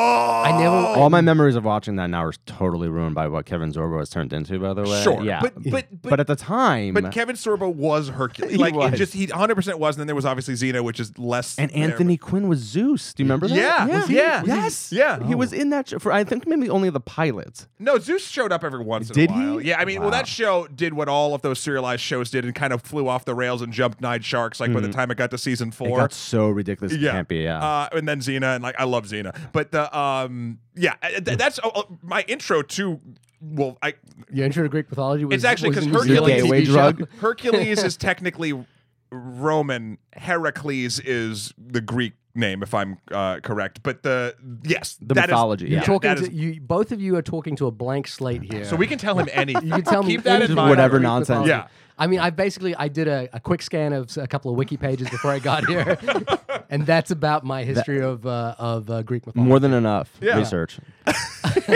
I 0.46 0.52
never. 0.60 0.76
All 0.76 1.10
my 1.10 1.22
memories 1.22 1.56
of 1.56 1.64
watching 1.64 1.96
that 1.96 2.08
now 2.08 2.26
are 2.26 2.34
totally 2.46 2.90
ruined 2.90 3.16
by 3.16 3.28
what 3.30 3.46
Kevin 3.46 3.72
Sorbo 3.72 4.00
has 4.00 4.10
turned 4.10 4.34
into. 4.34 4.60
By 4.60 4.74
the 4.74 4.84
way, 4.84 5.02
Sure, 5.02 5.24
yeah. 5.24 5.40
but 5.42 5.54
but 5.56 5.72
but, 5.72 6.02
But 6.02 6.20
at 6.20 6.28
the 6.28 6.36
time, 6.36 6.94
but 6.94 7.12
Kevin 7.14 7.36
Sorbo 7.38 7.74
was 7.74 8.10
Hercules. 8.10 8.52
He 8.58 8.58
like 8.58 8.74
was. 8.74 8.94
it 8.94 8.98
just 8.98 9.14
he 9.14 9.28
100 9.28 9.56
percent 9.56 9.80
was, 9.80 9.96
and 9.96 10.02
then 10.02 10.08
there 10.08 10.16
was 10.16 10.26
obviously 10.26 10.56
Xena, 10.56 10.84
which 10.84 11.00
is 11.00 11.18
less. 11.18 11.58
and 11.58 11.72
there, 11.72 11.84
Anthony 11.86 12.18
Quinn 12.18 12.48
was 12.50 12.60
Zeus. 12.60 13.14
Do 13.14 13.24
you 13.24 13.26
remember 13.26 13.48
that? 13.48 13.56
Yeah, 13.56 13.86
Was 14.00 14.08
he? 14.08 14.16
yeah, 14.16 14.44
yes, 14.46 14.92
yeah. 14.92 15.26
He 15.26 15.36
was 15.36 15.54
in 15.54 15.70
that 15.70 15.88
show 15.88 16.00
for 16.00 16.12
I 16.12 16.24
think 16.26 16.46
maybe 16.46 16.70
only 16.70 16.90
the 16.90 17.00
pilot. 17.00 17.68
no, 17.80 17.98
Zeus 18.00 18.28
showed 18.28 18.52
up 18.52 18.64
every 18.66 18.84
once 18.84 19.10
in 19.10 19.14
Did 19.14 19.30
a 19.30 19.34
he? 19.34 19.40
while. 19.40 19.62
Yeah, 19.62 19.80
I 19.80 19.86
mean, 19.86 20.02
well, 20.02 20.12
that 20.12 20.28
show 20.28 20.68
did 20.68 20.94
what 20.94 21.08
all 21.08 21.34
of 21.34 21.42
those 21.44 21.60
serialized 21.60 22.02
shows 22.02 22.30
did, 22.30 22.44
and 22.44 22.54
kind 22.54 22.74
of 22.74 22.82
flew 22.82 23.08
off 23.08 23.24
the 23.24 23.36
rails 23.36 23.62
and 23.62 23.72
jumped 23.72 24.02
nine 24.02 24.22
sharks. 24.22 24.60
Like 24.60 24.74
by 24.74 24.82
the 24.82 24.90
time 24.92 25.12
it 25.12 25.18
got 25.18 25.32
to 25.32 25.38
season 25.38 25.68
Mm-hmm. 25.72 25.86
It 25.86 25.88
four, 25.90 25.98
got 26.00 26.14
so 26.14 26.50
ridiculous. 26.50 26.94
It 26.94 27.00
yeah, 27.02 27.12
can't 27.12 27.28
be. 27.28 27.38
Yeah. 27.38 27.60
Uh, 27.64 27.90
and 27.94 28.08
then 28.08 28.20
Xena, 28.20 28.56
and 28.56 28.64
like 28.64 28.76
I 28.80 28.84
love 28.86 28.97
Xena, 29.06 29.38
but 29.52 29.72
the 29.72 29.98
um, 29.98 30.60
yeah, 30.76 30.96
uh, 31.02 31.10
th- 31.20 31.38
that's 31.38 31.60
oh, 31.64 31.72
oh, 31.76 31.98
my 32.02 32.24
intro 32.28 32.62
to. 32.62 33.00
Well, 33.40 33.78
I 33.84 33.94
Your 34.32 34.46
intro 34.46 34.64
to 34.64 34.70
Greek 34.70 34.90
mythology 34.90 35.24
was 35.26 35.36
It's 35.36 35.44
actually 35.44 35.70
was 35.70 35.78
'cause 35.80 35.86
a 35.86 35.90
Hercules- 35.90 36.08
Zealand 36.10 36.34
Gateway 36.42 36.62
TV 36.62 36.66
show. 36.66 36.72
drug. 36.74 37.10
Hercules 37.20 37.84
is 37.84 37.96
technically 38.10 38.66
Roman. 39.12 39.98
Heracles 40.14 41.00
is 41.00 41.54
the 41.58 41.82
Greek 41.82 42.14
name, 42.36 42.62
if 42.64 42.74
I'm 42.74 42.98
uh, 43.12 43.40
correct. 43.42 43.82
But 43.84 44.04
the 44.04 44.36
yes, 44.64 44.98
The 45.02 45.14
that 45.16 45.26
is- 45.26 45.28
mythology, 45.30 45.66
You're 45.68 45.80
yeah. 45.80 45.84
talking 45.86 46.10
that 46.10 46.18
to 46.18 46.24
is- 46.24 46.30
you. 46.34 46.62
Both 46.62 46.92
of 46.92 47.02
you 47.02 47.16
are 47.16 47.22
talking 47.22 47.56
to 47.58 47.68
a 47.68 47.72
blank 47.72 48.08
slate 48.08 48.42
here. 48.44 48.64
so 48.66 48.76
we 48.76 48.88
can 48.88 48.98
tell 48.98 49.18
him 49.20 49.30
anything. 49.32 49.66
You 49.68 49.74
can 49.74 49.84
tell 49.84 50.04
me 50.04 50.14
Keep 50.16 50.24
that 50.24 50.36
in 50.38 50.42
anything 50.42 50.56
mind. 50.56 50.70
Whatever 50.72 50.98
Greek 50.98 51.04
nonsense. 51.04 51.46
mythology. 51.46 51.50
Yeah. 51.52 51.68
I 51.98 52.08
mean, 52.08 52.20
I 52.20 52.30
basically 52.30 52.76
I 52.76 52.88
did 52.88 53.08
a, 53.08 53.28
a 53.34 53.40
quick 53.40 53.62
scan 53.62 53.94
of 53.94 54.16
a 54.18 54.28
couple 54.28 54.52
of 54.52 54.58
wiki 54.58 54.78
pages 54.78 55.10
before 55.10 55.32
I 55.32 55.40
got 55.40 55.66
here, 55.66 55.98
and 56.70 56.86
that's 56.86 57.12
about 57.12 57.44
my 57.44 57.64
history 57.64 58.02
of 58.02 58.26
uh, 58.26 58.56
of 58.60 58.90
uh, 58.90 59.02
Greek 59.04 59.26
mythology. 59.26 59.48
More 59.50 59.60
than 59.60 59.74
enough 59.74 60.12
Yeah. 60.22 60.38
research. 60.38 60.80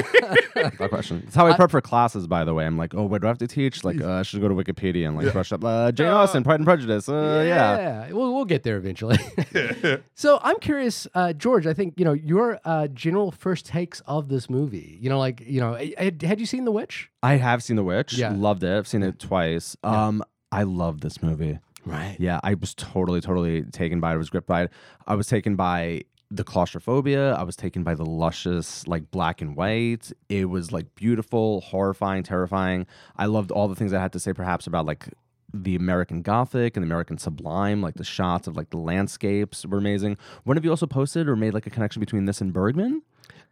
no 0.79 0.87
question. 0.87 1.21
That's 1.23 1.35
how 1.35 1.47
I 1.47 1.55
prep 1.55 1.71
for 1.71 1.81
classes, 1.81 2.27
by 2.27 2.43
the 2.43 2.53
way. 2.53 2.65
I'm 2.65 2.77
like, 2.77 2.93
oh, 2.93 3.03
what 3.03 3.21
do 3.21 3.27
I 3.27 3.29
have 3.29 3.37
to 3.39 3.47
teach? 3.47 3.83
Like, 3.83 4.01
uh, 4.01 4.11
I 4.13 4.21
should 4.23 4.41
go 4.41 4.47
to 4.47 4.53
Wikipedia 4.55 5.07
and 5.07 5.17
like 5.17 5.31
brush 5.33 5.51
up. 5.51 5.63
Uh, 5.63 5.91
Jane 5.91 6.07
Austen, 6.07 6.43
Pride 6.43 6.59
and 6.59 6.65
Prejudice. 6.65 7.09
Uh, 7.09 7.43
yeah. 7.47 8.11
we'll, 8.11 8.33
we'll 8.33 8.45
get 8.45 8.63
there 8.63 8.77
eventually. 8.77 9.17
so 10.15 10.39
I'm 10.43 10.59
curious, 10.59 11.07
uh, 11.13 11.33
George. 11.33 11.67
I 11.67 11.73
think 11.73 11.95
you 11.97 12.05
know 12.05 12.13
your 12.13 12.59
uh, 12.65 12.87
general 12.87 13.31
first 13.31 13.65
takes 13.65 14.01
of 14.01 14.29
this 14.29 14.49
movie. 14.49 14.97
You 15.01 15.09
know, 15.09 15.19
like 15.19 15.41
you 15.41 15.59
know, 15.59 15.73
had, 15.97 16.21
had 16.21 16.39
you 16.39 16.45
seen 16.45 16.65
The 16.65 16.71
Witch? 16.71 17.10
I 17.23 17.35
have 17.35 17.63
seen 17.63 17.75
The 17.75 17.83
Witch. 17.83 18.13
Yeah. 18.13 18.33
Loved 18.35 18.63
it. 18.63 18.75
I've 18.75 18.87
seen 18.87 19.03
it 19.03 19.19
twice. 19.19 19.75
Um, 19.83 20.23
I 20.51 20.63
love 20.63 21.01
this 21.01 21.21
movie. 21.21 21.59
Right. 21.85 22.15
Yeah, 22.19 22.39
I 22.43 22.53
was 22.55 22.73
totally, 22.75 23.21
totally 23.21 23.63
taken 23.63 23.99
by 23.99 24.11
it. 24.11 24.13
I 24.13 24.17
was 24.17 24.29
gripped 24.29 24.47
by 24.47 24.63
it. 24.63 24.71
I 25.07 25.15
was 25.15 25.27
taken 25.27 25.55
by 25.55 26.03
the 26.29 26.43
claustrophobia. 26.43 27.33
I 27.33 27.43
was 27.43 27.55
taken 27.55 27.83
by 27.83 27.93
the 27.95 28.05
luscious, 28.05 28.87
like 28.87 29.11
black 29.11 29.41
and 29.41 29.55
white. 29.55 30.11
It 30.29 30.45
was 30.45 30.71
like 30.71 30.93
beautiful, 30.95 31.61
horrifying, 31.61 32.23
terrifying. 32.23 32.85
I 33.17 33.25
loved 33.25 33.51
all 33.51 33.67
the 33.67 33.75
things 33.75 33.93
I 33.93 34.01
had 34.01 34.13
to 34.13 34.19
say, 34.19 34.33
perhaps 34.33 34.67
about 34.67 34.85
like 34.85 35.09
the 35.53 35.75
American 35.75 36.21
Gothic 36.21 36.77
and 36.77 36.83
the 36.83 36.87
American 36.87 37.17
Sublime, 37.17 37.81
like 37.81 37.95
the 37.95 38.03
shots 38.05 38.47
of 38.47 38.55
like 38.55 38.69
the 38.69 38.77
landscapes 38.77 39.65
were 39.65 39.77
amazing. 39.77 40.17
One 40.43 40.57
of 40.57 40.63
you 40.63 40.69
also 40.69 40.87
posted 40.87 41.27
or 41.27 41.35
made 41.35 41.53
like 41.53 41.67
a 41.67 41.69
connection 41.69 41.99
between 41.99 42.25
this 42.25 42.39
and 42.39 42.53
Bergman. 42.53 43.01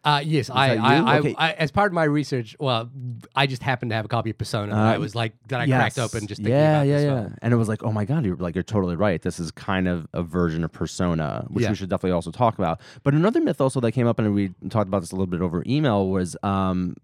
Uh, 0.03 0.22
yes, 0.24 0.50
I, 0.50 0.75
I. 0.77 0.96
I, 0.96 1.18
Okay. 1.20 1.36
I, 1.38 1.51
as 1.51 1.72
part 1.72 1.88
of 1.91 1.94
my 1.94 2.06
research, 2.06 2.56
well, 2.58 2.89
I 3.36 3.48
just 3.48 3.62
happened 3.62 3.91
to 3.91 3.96
have 3.96 4.06
a 4.06 4.08
copy 4.08 4.29
of 4.29 4.38
Persona. 4.38 4.72
and 4.72 4.79
I 4.82 4.96
Uh, 4.96 5.00
was 5.00 5.13
like, 5.13 5.34
that 5.50 5.60
I 5.60 5.65
cracked 5.68 5.98
Yes. 5.98 6.06
open 6.15 6.25
just 6.25 6.39
thinking 6.39 6.53
yeah, 6.56 6.77
about 6.77 6.88
yeah, 6.88 6.96
this 6.96 7.03
yeah. 7.03 7.20
film. 7.24 7.36
And 7.41 7.53
it 7.53 7.58
was 7.58 7.68
like, 7.68 7.84
oh 7.84 7.91
my 7.91 8.06
god, 8.06 8.25
you're 8.25 8.38
like 8.38 8.56
you're 8.56 8.63
totally 8.63 8.96
right. 8.96 9.22
This 9.22 9.39
is 9.41 9.51
kind 9.51 9.88
of 9.89 10.08
a 10.13 10.24
version 10.24 10.63
of 10.63 10.72
Persona, 10.72 11.46
which 11.50 11.63
Yeah. 11.63 11.72
we 11.72 11.75
should 11.75 11.89
definitely 11.89 12.12
also 12.13 12.32
talk 12.32 12.58
about. 12.58 12.79
But 13.03 13.13
another 13.13 13.41
myth 13.41 13.60
also 13.60 13.82
that 13.82 13.91
came 13.91 14.08
up, 14.08 14.20
and 14.20 14.34
we 14.34 14.53
talked 14.70 14.88
about 14.88 15.01
this 15.01 15.12
a 15.12 15.15
little 15.15 15.27
bit 15.27 15.41
over 15.41 15.63
email, 15.68 16.08
was 16.08 16.38
um, 16.44 16.96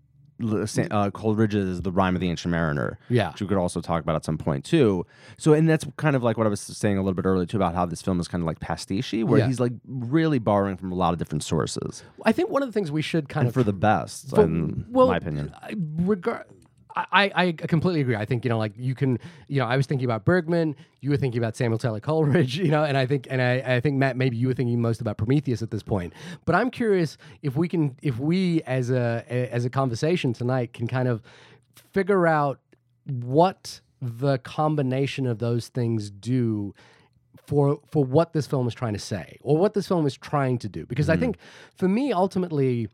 uh, 0.42 1.10
Coleridge's 1.12 1.82
"The 1.82 1.92
Rime 1.92 2.16
of 2.16 2.22
the 2.22 2.30
Ancient 2.30 2.52
Mariner." 2.52 2.98
Yeah. 3.10 3.32
which 3.32 3.42
we 3.42 3.48
could 3.48 3.58
also 3.58 3.82
talk 3.82 4.02
about 4.04 4.16
at 4.16 4.26
some 4.26 4.38
point 4.38 4.66
too. 4.66 5.06
So, 5.38 5.54
and 5.54 5.68
that's 5.70 5.86
kind 5.98 6.16
of 6.16 6.24
like 6.24 6.38
what 6.38 6.46
I 6.46 6.50
was 6.50 6.60
saying 6.62 6.98
a 6.98 7.02
little 7.02 7.14
bit 7.16 7.26
earlier 7.26 7.46
too 7.46 7.58
about 7.58 7.74
how 7.76 7.86
this 7.86 8.02
film 8.02 8.20
is 8.20 8.28
kind 8.28 8.42
of 8.42 8.46
like 8.46 8.60
pastiche, 8.60 9.14
where 9.14 9.40
Yeah. 9.40 9.48
he's 9.48 9.60
like 9.60 9.74
really 9.88 10.40
borrowing 10.40 10.78
from 10.78 10.92
a 10.92 10.96
lot 10.96 11.14
of 11.14 11.20
different 11.20 11.44
sources, 11.44 12.04
I 12.26 12.32
think 12.32 12.50
one 12.50 12.62
of 12.64 12.70
the 12.70 12.74
things 12.74 12.92
we 12.92 13.02
should 13.02 13.30
kind 13.30 13.44
and 13.46 13.50
of 13.50 13.54
for 13.54 13.64
the 13.64 13.74
best, 13.74 14.30
For- 14.32 14.44
in 14.44 14.86
well, 14.90 15.08
my 15.08 15.18
opinion. 15.18 15.54
Regard. 15.98 16.46
I, 16.96 17.32
I 17.36 17.52
completely 17.52 18.02
agree. 18.02 18.16
I 18.16 18.24
think 18.24 18.46
you 18.46 18.50
know, 18.50 18.58
like 18.58 18.74
you 18.78 18.96
can, 18.96 19.20
you 19.48 19.60
know, 19.60 19.66
I 19.66 19.76
was 19.76 19.86
thinking 19.86 20.06
about 20.06 20.24
Bergman. 20.24 20.76
You 21.02 21.10
were 21.10 21.18
thinking 21.18 21.40
about 21.40 21.56
Samuel 21.56 21.78
Taylor 21.78 22.00
Coleridge. 22.00 22.60
You 22.66 22.72
know, 22.72 22.84
and 22.84 22.98
I 22.98 23.06
think, 23.06 23.28
and 23.30 23.42
I, 23.42 23.76
I 23.76 23.80
think 23.80 23.98
Matt, 23.98 24.18
maybe 24.18 24.38
you 24.38 24.48
were 24.48 24.54
thinking 24.54 24.82
most 24.82 25.02
about 25.02 25.18
Prometheus 25.18 25.62
at 25.62 25.72
this 25.72 25.84
point. 25.84 26.14
But 26.46 26.56
I'm 26.56 26.72
curious 26.72 27.18
if 27.44 27.56
we 27.56 27.68
can, 27.68 27.96
if 28.02 28.18
we 28.18 28.64
as 28.64 28.90
a 28.90 29.24
as 29.30 29.66
a 29.66 29.70
conversation 29.70 30.34
tonight 30.34 30.74
can 30.74 30.88
kind 30.88 31.08
of 31.08 31.22
figure 31.92 32.26
out 32.26 32.60
what 33.06 33.82
the 34.02 34.38
combination 34.40 35.28
of 35.28 35.40
those 35.40 35.68
things 35.68 36.10
do 36.10 36.74
for 37.46 37.80
for 37.92 38.04
what 38.04 38.34
this 38.34 38.48
film 38.48 38.68
is 38.68 38.74
trying 38.74 38.94
to 38.94 39.00
say 39.00 39.38
or 39.42 39.58
what 39.58 39.74
this 39.74 39.88
film 39.88 40.06
is 40.06 40.18
trying 40.18 40.58
to 40.58 40.68
do 40.68 40.86
because 40.86 41.10
i 41.10 41.14
mm-hmm. 41.14 41.22
think 41.22 41.38
for 41.76 41.88
me 41.88 42.12
ultimately 42.12 42.88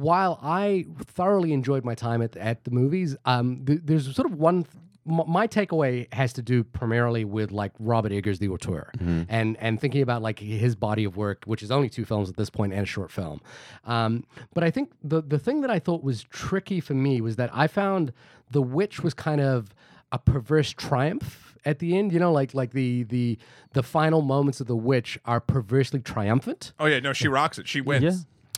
while 0.00 0.38
i 0.42 0.84
thoroughly 1.06 1.52
enjoyed 1.52 1.84
my 1.84 1.94
time 1.94 2.20
at, 2.22 2.36
at 2.36 2.64
the 2.64 2.70
movies 2.70 3.16
um, 3.24 3.64
th- 3.66 3.80
there's 3.84 4.14
sort 4.14 4.30
of 4.30 4.38
one 4.38 4.66
m- 5.08 5.22
my 5.28 5.46
takeaway 5.46 6.12
has 6.14 6.32
to 6.32 6.42
do 6.42 6.64
primarily 6.64 7.24
with 7.24 7.52
like 7.52 7.72
Robert 7.78 8.10
Eggers, 8.12 8.38
the 8.38 8.48
auteur, 8.48 8.90
and 9.28 9.56
and 9.60 9.78
thinking 9.80 10.00
about 10.02 10.22
like 10.22 10.38
his 10.38 10.74
body 10.74 11.04
of 11.04 11.16
work, 11.18 11.44
which 11.44 11.62
is 11.62 11.70
only 11.70 11.90
two 11.90 12.06
films 12.06 12.30
at 12.30 12.36
this 12.36 12.48
point 12.48 12.72
and 12.72 12.82
a 12.82 12.86
short 12.86 13.10
film. 13.10 13.40
Um, 13.84 14.24
but 14.54 14.64
I 14.64 14.70
think 14.70 14.92
the 15.02 15.20
the 15.20 15.38
thing 15.38 15.60
that 15.60 15.70
I 15.70 15.78
thought 15.78 16.02
was 16.02 16.22
tricky 16.24 16.80
for 16.80 16.94
me 16.94 17.20
was 17.20 17.36
that 17.36 17.50
I 17.52 17.66
found 17.66 18.12
The 18.50 18.62
Witch 18.62 19.00
was 19.02 19.12
kind 19.12 19.40
of 19.42 19.74
a 20.10 20.18
perverse 20.18 20.70
triumph 20.70 21.54
at 21.66 21.80
the 21.80 21.98
end. 21.98 22.12
You 22.12 22.18
know, 22.20 22.32
like 22.32 22.54
like 22.54 22.70
the 22.72 23.02
the 23.04 23.36
the 23.74 23.82
final 23.82 24.22
moments 24.22 24.60
of 24.62 24.66
The 24.68 24.76
Witch 24.76 25.18
are 25.26 25.40
perversely 25.40 26.00
triumphant 26.00 26.72
Oh 26.78 26.86
yeah, 26.86 27.00
no, 27.00 27.12
she 27.12 27.28
rocks 27.28 27.58
it. 27.58 27.68
She 27.68 27.80
wins. 27.82 28.02
Yeah. 28.02 28.16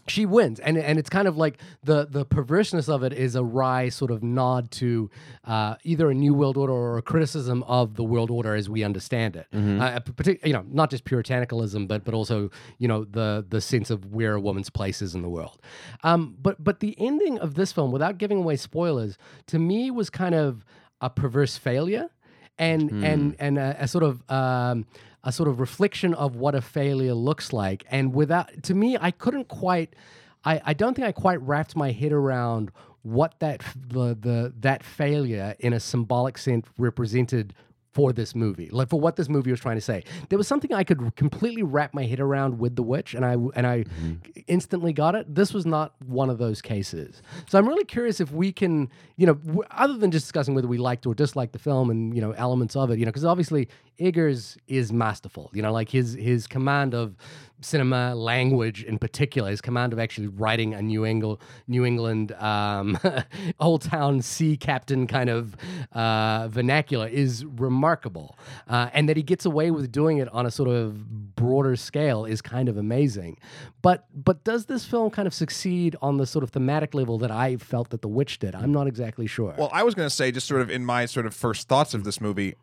She 0.09 0.27
wins. 0.27 0.61
And 0.61 0.77
and 0.79 0.99
it's 0.99 1.11
kind 1.11 1.29
of 1.29 1.37
like 1.37 1.59
the 1.85 2.07
the 2.11 2.25
perverseness 2.25 2.88
of 2.88 3.03
it 3.03 3.12
is 3.12 3.35
a 3.35 3.45
wry 3.45 3.88
sort 3.88 4.11
of 4.11 4.23
nod 4.23 4.71
to 4.73 5.11
uh, 5.45 5.77
either 5.85 6.11
a 6.11 6.14
new 6.14 6.35
world 6.35 6.57
order 6.57 6.73
or 6.73 6.99
a 6.99 7.03
criticism 7.03 7.62
of 7.64 7.95
the 7.97 8.05
world 8.05 8.31
order 8.31 8.55
as 8.55 8.69
we 8.69 8.85
understand 8.85 9.37
it. 9.37 9.47
Uh, 9.53 10.01
partic- 10.01 10.45
you 10.47 10.53
know 10.53 10.64
not 10.71 10.90
just 10.90 11.05
puritanicalism 11.05 11.87
but 11.88 12.05
but 12.05 12.14
also 12.14 12.51
you 12.79 12.88
know 12.88 13.05
the 13.05 13.45
the 13.49 13.61
sense 13.61 13.90
of 13.90 14.07
where 14.12 14.35
a 14.35 14.40
woman's 14.40 14.71
place 14.71 15.03
is 15.03 15.14
in 15.14 15.23
the 15.23 15.29
world. 15.29 15.61
Um, 16.03 16.37
but 16.40 16.62
but 16.62 16.81
the 16.81 16.95
ending 16.99 17.38
of 17.38 17.55
this 17.55 17.73
film 17.73 17.92
without 17.92 18.19
giving 18.19 18.38
away 18.38 18.57
spoilers 18.57 19.19
to 19.47 19.59
me 19.59 19.90
was 19.90 20.11
kind 20.11 20.35
of 20.35 20.64
a 21.01 21.11
perverse 21.11 21.57
failure 21.57 22.09
and 22.59 22.90
and 23.05 23.37
and 23.38 23.59
a, 23.59 23.77
a 23.81 23.88
sort 23.88 24.05
of 24.05 24.23
um, 24.31 24.87
a 25.27 25.33
sort 25.33 25.49
of 25.49 25.61
reflection 25.61 26.15
of 26.15 26.37
what 26.37 26.55
a 26.55 26.62
failure 26.62 27.12
looks 27.12 27.53
like. 27.53 27.85
And 27.91 28.15
without, 28.15 28.62
to 28.62 28.75
me, 28.75 28.97
I 28.99 29.11
couldn't 29.11 29.49
quite. 29.49 29.95
I, 30.45 30.61
I 30.65 30.73
don't 30.73 30.95
think 30.95 31.07
I 31.07 31.12
quite 31.12 31.43
wrapped 31.43 31.75
my 31.75 31.91
head 31.91 32.12
around 32.12 32.71
what 33.03 33.39
that 33.41 33.62
the 33.89 34.17
the 34.19 34.55
that 34.61 34.85
failure 34.85 35.55
in 35.59 35.73
a 35.73 35.81
symbolic 35.81 36.39
sense 36.39 36.67
represented 36.79 37.55
for 37.97 38.12
this 38.12 38.35
movie, 38.35 38.69
like 38.71 38.91
for 38.91 39.01
what 39.01 39.17
this 39.17 39.27
movie 39.27 39.51
was 39.51 39.59
trying 39.59 39.79
to 39.79 39.81
say. 39.81 40.05
There 40.29 40.37
was 40.37 40.47
something 40.47 40.71
I 40.71 40.85
could 40.85 41.17
completely 41.17 41.62
wrap 41.62 41.95
my 41.95 42.05
head 42.05 42.21
around 42.21 42.59
with 42.59 42.77
The 42.77 42.83
Witch, 42.83 43.15
and 43.15 43.25
I 43.25 43.37
and 43.55 43.67
I 43.67 43.85
mm-hmm. 43.85 44.43
instantly 44.47 44.93
got 44.93 45.15
it. 45.15 45.35
This 45.35 45.55
was 45.55 45.65
not 45.65 45.95
one 46.05 46.29
of 46.29 46.37
those 46.37 46.61
cases. 46.61 47.23
So 47.49 47.59
I'm 47.59 47.67
really 47.67 47.87
curious 47.87 48.21
if 48.21 48.31
we 48.31 48.53
can, 48.53 48.91
you 49.17 49.27
know, 49.27 49.35
w- 49.35 49.62
other 49.71 49.97
than 49.97 50.11
just 50.11 50.27
discussing 50.27 50.55
whether 50.55 50.69
we 50.69 50.77
liked 50.77 51.07
or 51.07 51.15
disliked 51.15 51.55
the 51.55 51.59
film 51.59 51.89
and 51.89 52.15
you 52.15 52.21
know 52.21 52.33
elements 52.33 52.77
of 52.77 52.91
it, 52.91 52.99
you 52.99 53.07
know, 53.07 53.11
because 53.11 53.25
obviously 53.25 53.67
Eggers 53.98 54.56
is 54.66 54.92
masterful. 54.92 55.50
You 55.52 55.62
know, 55.62 55.72
like 55.72 55.90
his 55.90 56.14
his 56.14 56.46
command 56.46 56.94
of 56.94 57.16
cinema 57.61 58.14
language 58.14 58.85
in 58.85 58.98
particular, 58.98 59.50
his 59.50 59.61
command 59.61 59.92
of 59.92 59.98
actually 59.98 60.26
writing 60.26 60.74
a 60.74 60.82
New 60.82 61.06
England 61.06 61.38
New 61.66 61.85
England 61.85 62.32
um, 62.32 62.98
old 63.61 63.82
town 63.82 64.22
sea 64.22 64.56
captain 64.56 65.06
kind 65.06 65.30
of 65.30 65.56
uh, 65.92 66.48
vernacular 66.48 67.09
is 67.09 67.44
remarkable, 67.44 68.38
uh, 68.68 68.90
and 68.92 69.09
that 69.09 69.16
he 69.16 69.22
gets 69.22 69.44
away 69.44 69.70
with 69.70 69.90
doing 69.90 70.18
it 70.18 70.28
on 70.32 70.46
a 70.46 70.50
sort 70.50 70.68
of 70.68 71.35
broader 71.35 71.76
scale 71.76 72.24
is 72.24 72.42
kind 72.42 72.68
of 72.68 72.76
amazing. 72.76 73.38
But 73.82 74.06
but 74.14 74.44
does 74.44 74.66
this 74.66 74.85
film 74.85 75.11
kind 75.11 75.26
of 75.26 75.35
succeed 75.35 75.96
on 76.02 76.18
the 76.18 76.26
sort 76.26 76.42
of 76.42 76.50
thematic 76.50 76.94
level 76.94 77.18
that 77.18 77.30
I 77.30 77.56
felt 77.56 77.90
that 77.90 78.02
The 78.02 78.09
Witch 78.09 78.38
did? 78.38 78.54
I'm 78.54 78.72
not 78.72 78.87
exactly 78.87 79.26
sure. 79.26 79.54
Well, 79.56 79.70
I 79.72 79.82
was 79.82 79.94
going 79.94 80.06
to 80.09 80.14
say, 80.14 80.30
just 80.30 80.46
sort 80.46 80.61
of 80.61 80.70
in 80.70 80.85
my 80.85 81.06
sort 81.06 81.26
of 81.26 81.35
first 81.35 81.68
thoughts 81.68 81.94
of 81.94 82.04
this 82.04 82.20
movie, 82.20 82.54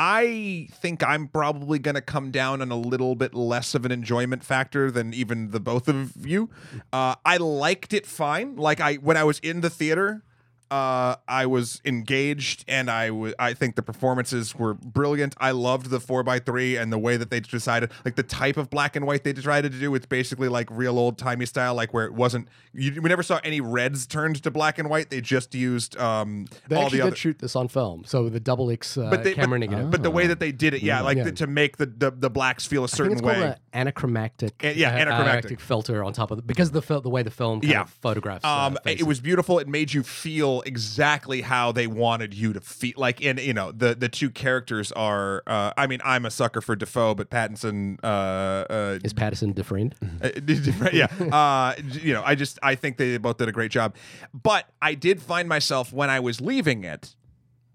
I 0.00 0.68
think 0.70 1.02
I'm 1.02 1.26
probably 1.26 1.80
going 1.80 1.96
to 1.96 2.00
come 2.00 2.30
down 2.30 2.62
on 2.62 2.70
a 2.70 2.76
little 2.76 3.16
bit 3.16 3.34
less 3.34 3.74
of 3.74 3.84
an 3.84 3.90
enjoyment 3.90 4.44
factor 4.44 4.92
than 4.92 5.12
even 5.12 5.50
the 5.50 5.58
both 5.58 5.88
of 5.88 6.24
you. 6.24 6.50
Uh, 6.92 7.16
I 7.26 7.38
liked 7.38 7.92
it 7.92 8.06
fine. 8.06 8.54
Like 8.54 8.80
I 8.80 8.94
when 8.94 9.16
I 9.16 9.24
was 9.24 9.40
in 9.40 9.60
the 9.60 9.68
theater, 9.68 10.22
uh, 10.70 11.16
I 11.26 11.46
was 11.46 11.80
engaged, 11.84 12.64
and 12.68 12.90
I 12.90 13.10
I 13.38 13.54
think 13.54 13.76
the 13.76 13.82
performances 13.82 14.54
were 14.54 14.74
brilliant. 14.74 15.34
I 15.38 15.52
loved 15.52 15.90
the 15.90 16.00
four 16.00 16.28
x 16.28 16.44
three 16.44 16.76
and 16.76 16.92
the 16.92 16.98
way 16.98 17.16
that 17.16 17.30
they 17.30 17.40
decided, 17.40 17.90
like 18.04 18.16
the 18.16 18.22
type 18.22 18.56
of 18.56 18.70
black 18.70 18.96
and 18.96 19.06
white 19.06 19.24
they 19.24 19.32
decided 19.32 19.72
to 19.72 19.78
do. 19.78 19.94
It's 19.94 20.06
basically 20.06 20.48
like 20.48 20.68
real 20.70 20.98
old 20.98 21.18
timey 21.18 21.46
style, 21.46 21.74
like 21.74 21.94
where 21.94 22.04
it 22.04 22.14
wasn't. 22.14 22.48
You, 22.72 23.00
we 23.00 23.08
never 23.08 23.22
saw 23.22 23.40
any 23.42 23.60
reds 23.60 24.06
turned 24.06 24.42
to 24.42 24.50
black 24.50 24.78
and 24.78 24.90
white. 24.90 25.10
They 25.10 25.20
just 25.20 25.54
used 25.54 25.96
um, 25.98 26.46
they 26.68 26.76
all 26.76 26.90
the 26.90 26.98
did 26.98 27.00
other. 27.06 27.16
shoot 27.16 27.38
this 27.38 27.56
on 27.56 27.68
film, 27.68 28.04
so 28.04 28.28
the 28.28 28.40
double 28.40 28.70
X 28.70 28.96
uh, 28.96 29.10
But, 29.10 29.24
they, 29.24 29.34
camera 29.34 29.58
but, 29.58 29.70
negative. 29.70 29.90
but 29.90 30.02
the 30.02 30.10
way 30.10 30.26
that 30.26 30.40
they 30.40 30.52
did 30.52 30.74
it, 30.74 30.82
yeah, 30.82 31.00
like 31.00 31.16
Yeah. 31.16 31.24
The, 31.24 31.32
to 31.32 31.46
make 31.46 31.76
the, 31.78 31.86
the 31.86 32.10
the 32.10 32.30
blacks 32.30 32.66
feel 32.66 32.84
a 32.84 32.88
certain 32.88 33.18
way. 33.18 33.54
An 33.72 33.80
anachromatic, 33.88 34.62
yeah, 34.62 34.94
uh, 34.94 34.98
anachromatic. 34.98 35.60
filter 35.60 36.02
on 36.04 36.12
top 36.12 36.30
of 36.30 36.38
it 36.38 36.46
because 36.46 36.68
of 36.68 36.74
the 36.74 36.82
fil- 36.82 37.00
the 37.00 37.08
way 37.10 37.22
the 37.22 37.30
film 37.30 37.60
kind 37.60 37.72
Yeah. 37.72 37.82
of 37.82 37.90
photographs. 37.90 38.44
uh, 38.44 38.48
Um, 38.48 38.74
it 38.76 38.82
faces. 38.84 39.06
was 39.06 39.20
beautiful. 39.20 39.58
It 39.58 39.68
made 39.68 39.92
you 39.92 40.02
feel 40.02 40.62
exactly 40.66 41.42
how 41.42 41.72
they 41.72 41.86
wanted 41.86 42.32
you 42.34 42.52
to 42.52 42.60
feel. 42.60 42.94
Like, 42.96 43.20
in 43.20 43.38
you 43.38 43.52
know, 43.54 43.72
the 43.72 43.94
the 43.94 44.08
two 44.08 44.30
characters 44.30 44.90
are. 44.92 45.42
Uh, 45.46 45.72
I 45.76 45.86
mean, 45.86 46.00
I'm 46.04 46.24
a 46.24 46.30
sucker 46.30 46.60
for 46.60 46.76
Dafoe, 46.76 47.14
but 47.14 47.30
Pattinson. 47.30 47.98
Uh, 48.02 48.06
uh, 48.06 48.98
is 49.04 49.12
Patterson 49.12 49.52
different? 49.52 49.94
uh, 50.22 50.28
different- 50.44 50.94
yeah. 50.94 51.06
Uh, 51.38 51.74
you 51.92 52.12
know, 52.14 52.22
I 52.24 52.34
just 52.34 52.58
I 52.62 52.74
think 52.74 52.96
they 52.96 53.16
both 53.18 53.36
did 53.38 53.48
a 53.48 53.52
great 53.52 53.70
job. 53.70 53.94
But 54.32 54.66
I 54.80 54.94
did 54.94 55.20
find 55.22 55.48
myself 55.48 55.92
when 55.92 56.10
I 56.10 56.20
was 56.20 56.40
leaving 56.40 56.84
it 56.84 57.14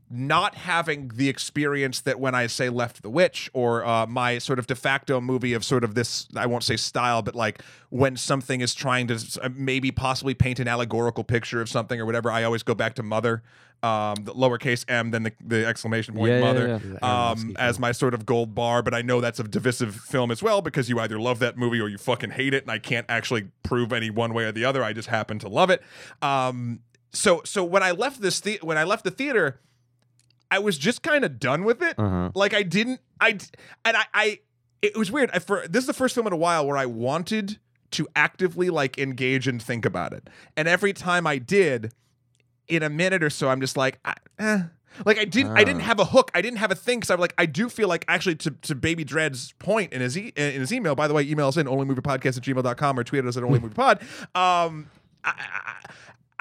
not 0.10 0.56
having 0.56 1.10
the 1.16 1.30
experience 1.30 2.02
that 2.02 2.20
when 2.20 2.36
I 2.36 2.48
say 2.48 2.70
Left 2.70 3.02
the 3.02 3.10
Witch 3.10 3.50
or 3.54 3.84
uh, 3.86 4.06
my 4.06 4.38
sort 4.38 4.60
of 4.60 4.68
de 4.68 4.76
facto 4.76 5.20
movie 5.20 5.54
of 5.54 5.66
sort 5.66 5.84
of 5.84 5.96
this, 5.96 6.28
I 6.36 6.46
won't 6.46 6.64
say 6.64 6.78
style, 6.78 7.22
but 7.22 7.36
like 7.36 7.64
when 7.90 8.16
something 8.18 8.62
is 8.62 8.76
trying 8.76 9.08
to 9.08 9.40
uh, 9.42 9.50
maybe 9.56 9.92
possibly 9.92 10.34
paint 10.34 10.60
an 10.60 10.68
allegorical 10.68 11.24
picture 11.24 11.62
of 11.62 11.70
something 11.70 12.00
or 12.00 12.06
whatever, 12.06 12.32
I 12.32 12.44
always 12.44 12.64
go 12.64 12.76
back 12.76 12.94
to 12.96 13.04
Mother, 13.04 13.42
um, 13.82 14.16
the 14.24 14.34
lowercase 14.34 14.86
m, 14.88 15.12
then 15.12 15.24
the, 15.24 15.32
the 15.46 15.66
exclamation 15.66 16.14
point 16.14 16.30
Yeah, 16.30 16.36
yeah, 16.36 16.42
Mother, 16.42 16.68
yeah. 16.68 16.78
The 16.78 17.06
um, 17.06 17.56
as 17.58 17.80
my 17.80 17.92
sort 17.92 18.14
of 18.14 18.26
gold 18.26 18.54
bar. 18.56 18.82
But 18.84 18.94
I 18.94 19.02
know 19.02 19.20
that's 19.20 19.40
a 19.40 19.44
divisive 19.44 19.96
film 19.96 20.32
as 20.32 20.42
well 20.44 20.62
because 20.62 20.90
you 20.90 21.00
either 21.00 21.20
love 21.20 21.40
that 21.40 21.58
movie 21.58 21.82
or 21.82 21.90
you 21.90 21.98
fucking 21.98 22.32
hate 22.32 22.54
it, 22.54 22.64
and 22.64 22.72
I 22.72 22.80
can't 22.80 23.06
actually 23.10 23.48
prove 23.64 23.92
any 23.92 24.10
one 24.10 24.34
way 24.34 24.46
or 24.46 24.52
the 24.52 24.64
other. 24.64 24.84
I 24.84 24.94
just 24.94 25.10
happen 25.10 25.40
to 25.40 25.50
love 25.50 25.70
it. 25.70 25.82
Um, 26.22 26.82
so 27.12 27.42
so 27.46 27.64
when 27.64 27.84
I 27.84 27.92
left 27.92 28.22
this 28.22 28.40
the- 28.40 28.60
when 28.62 28.78
I 28.78 28.84
left 28.86 29.04
the 29.04 29.12
theater, 29.12 29.60
I 30.54 30.60
was 30.60 30.78
just 30.78 31.02
kind 31.02 31.26
of 31.26 31.40
done 31.40 31.64
with 31.64 31.82
it. 31.82 31.96
Uh-huh. 31.98 32.30
Like 32.36 32.54
I 32.54 32.64
didn't 32.64 33.00
I 33.20 33.38
and 33.86 33.98
I 33.98 34.04
I 34.14 34.40
it 34.82 34.96
was 34.98 35.12
weird. 35.12 35.30
I 35.34 35.40
for 35.40 35.68
this 35.68 35.82
is 35.84 35.88
the 35.88 35.94
first 35.94 36.14
film 36.16 36.28
in 36.28 36.34
a 36.34 36.38
while 36.38 36.68
where 36.68 36.78
I 36.78 36.86
wanted 36.86 37.60
to 37.92 38.08
actively 38.16 38.70
like 38.70 38.98
engage 38.98 39.48
and 39.48 39.62
think 39.62 39.86
about 39.86 40.14
it. 40.14 40.30
And 40.58 40.68
every 40.68 40.94
time 40.94 41.26
I 41.28 41.38
did 41.38 41.94
in 42.68 42.84
a 42.84 42.90
minute 42.90 43.24
or 43.24 43.30
so 43.30 43.50
I'm 43.50 43.62
just 43.62 43.78
like 43.78 44.00
I, 44.06 44.14
eh. 44.40 44.60
like 45.06 45.18
I 45.20 45.26
didn't 45.26 45.58
I 45.58 45.64
didn't 45.64 45.82
Ah. 45.82 45.86
have 45.86 46.00
a 46.00 46.06
hook. 46.06 46.32
I 46.34 46.42
didn't 46.42 46.58
have 46.60 46.72
a 46.72 46.76
thing 46.76 47.02
cuz 47.02 47.10
I'm 47.12 47.20
like 47.20 47.34
I 47.38 47.46
do 47.46 47.70
feel 47.70 47.88
like 47.88 48.06
actually 48.08 48.36
to 48.38 48.52
to 48.52 48.76
Baby 48.76 49.04
Dread's 49.04 49.54
point 49.60 49.92
in 49.94 50.02
his 50.02 50.18
e- 50.18 50.34
in 50.36 50.60
his 50.62 50.72
email 50.72 50.96
by 50.96 51.08
the 51.08 51.14
way 51.14 51.24
email 51.24 51.48
us 51.48 51.58
in 51.58 51.68
onlymoviepodcast 51.68 52.38
at 52.38 52.44
gmail.com 52.44 53.00
or 53.00 53.04
tweet 53.04 53.24
at 53.24 53.28
us 53.28 53.38
at 53.38 53.44
onlymoviepod. 53.44 54.02
Um 54.36 54.88
I, 55.24 55.34
I, 55.38 55.76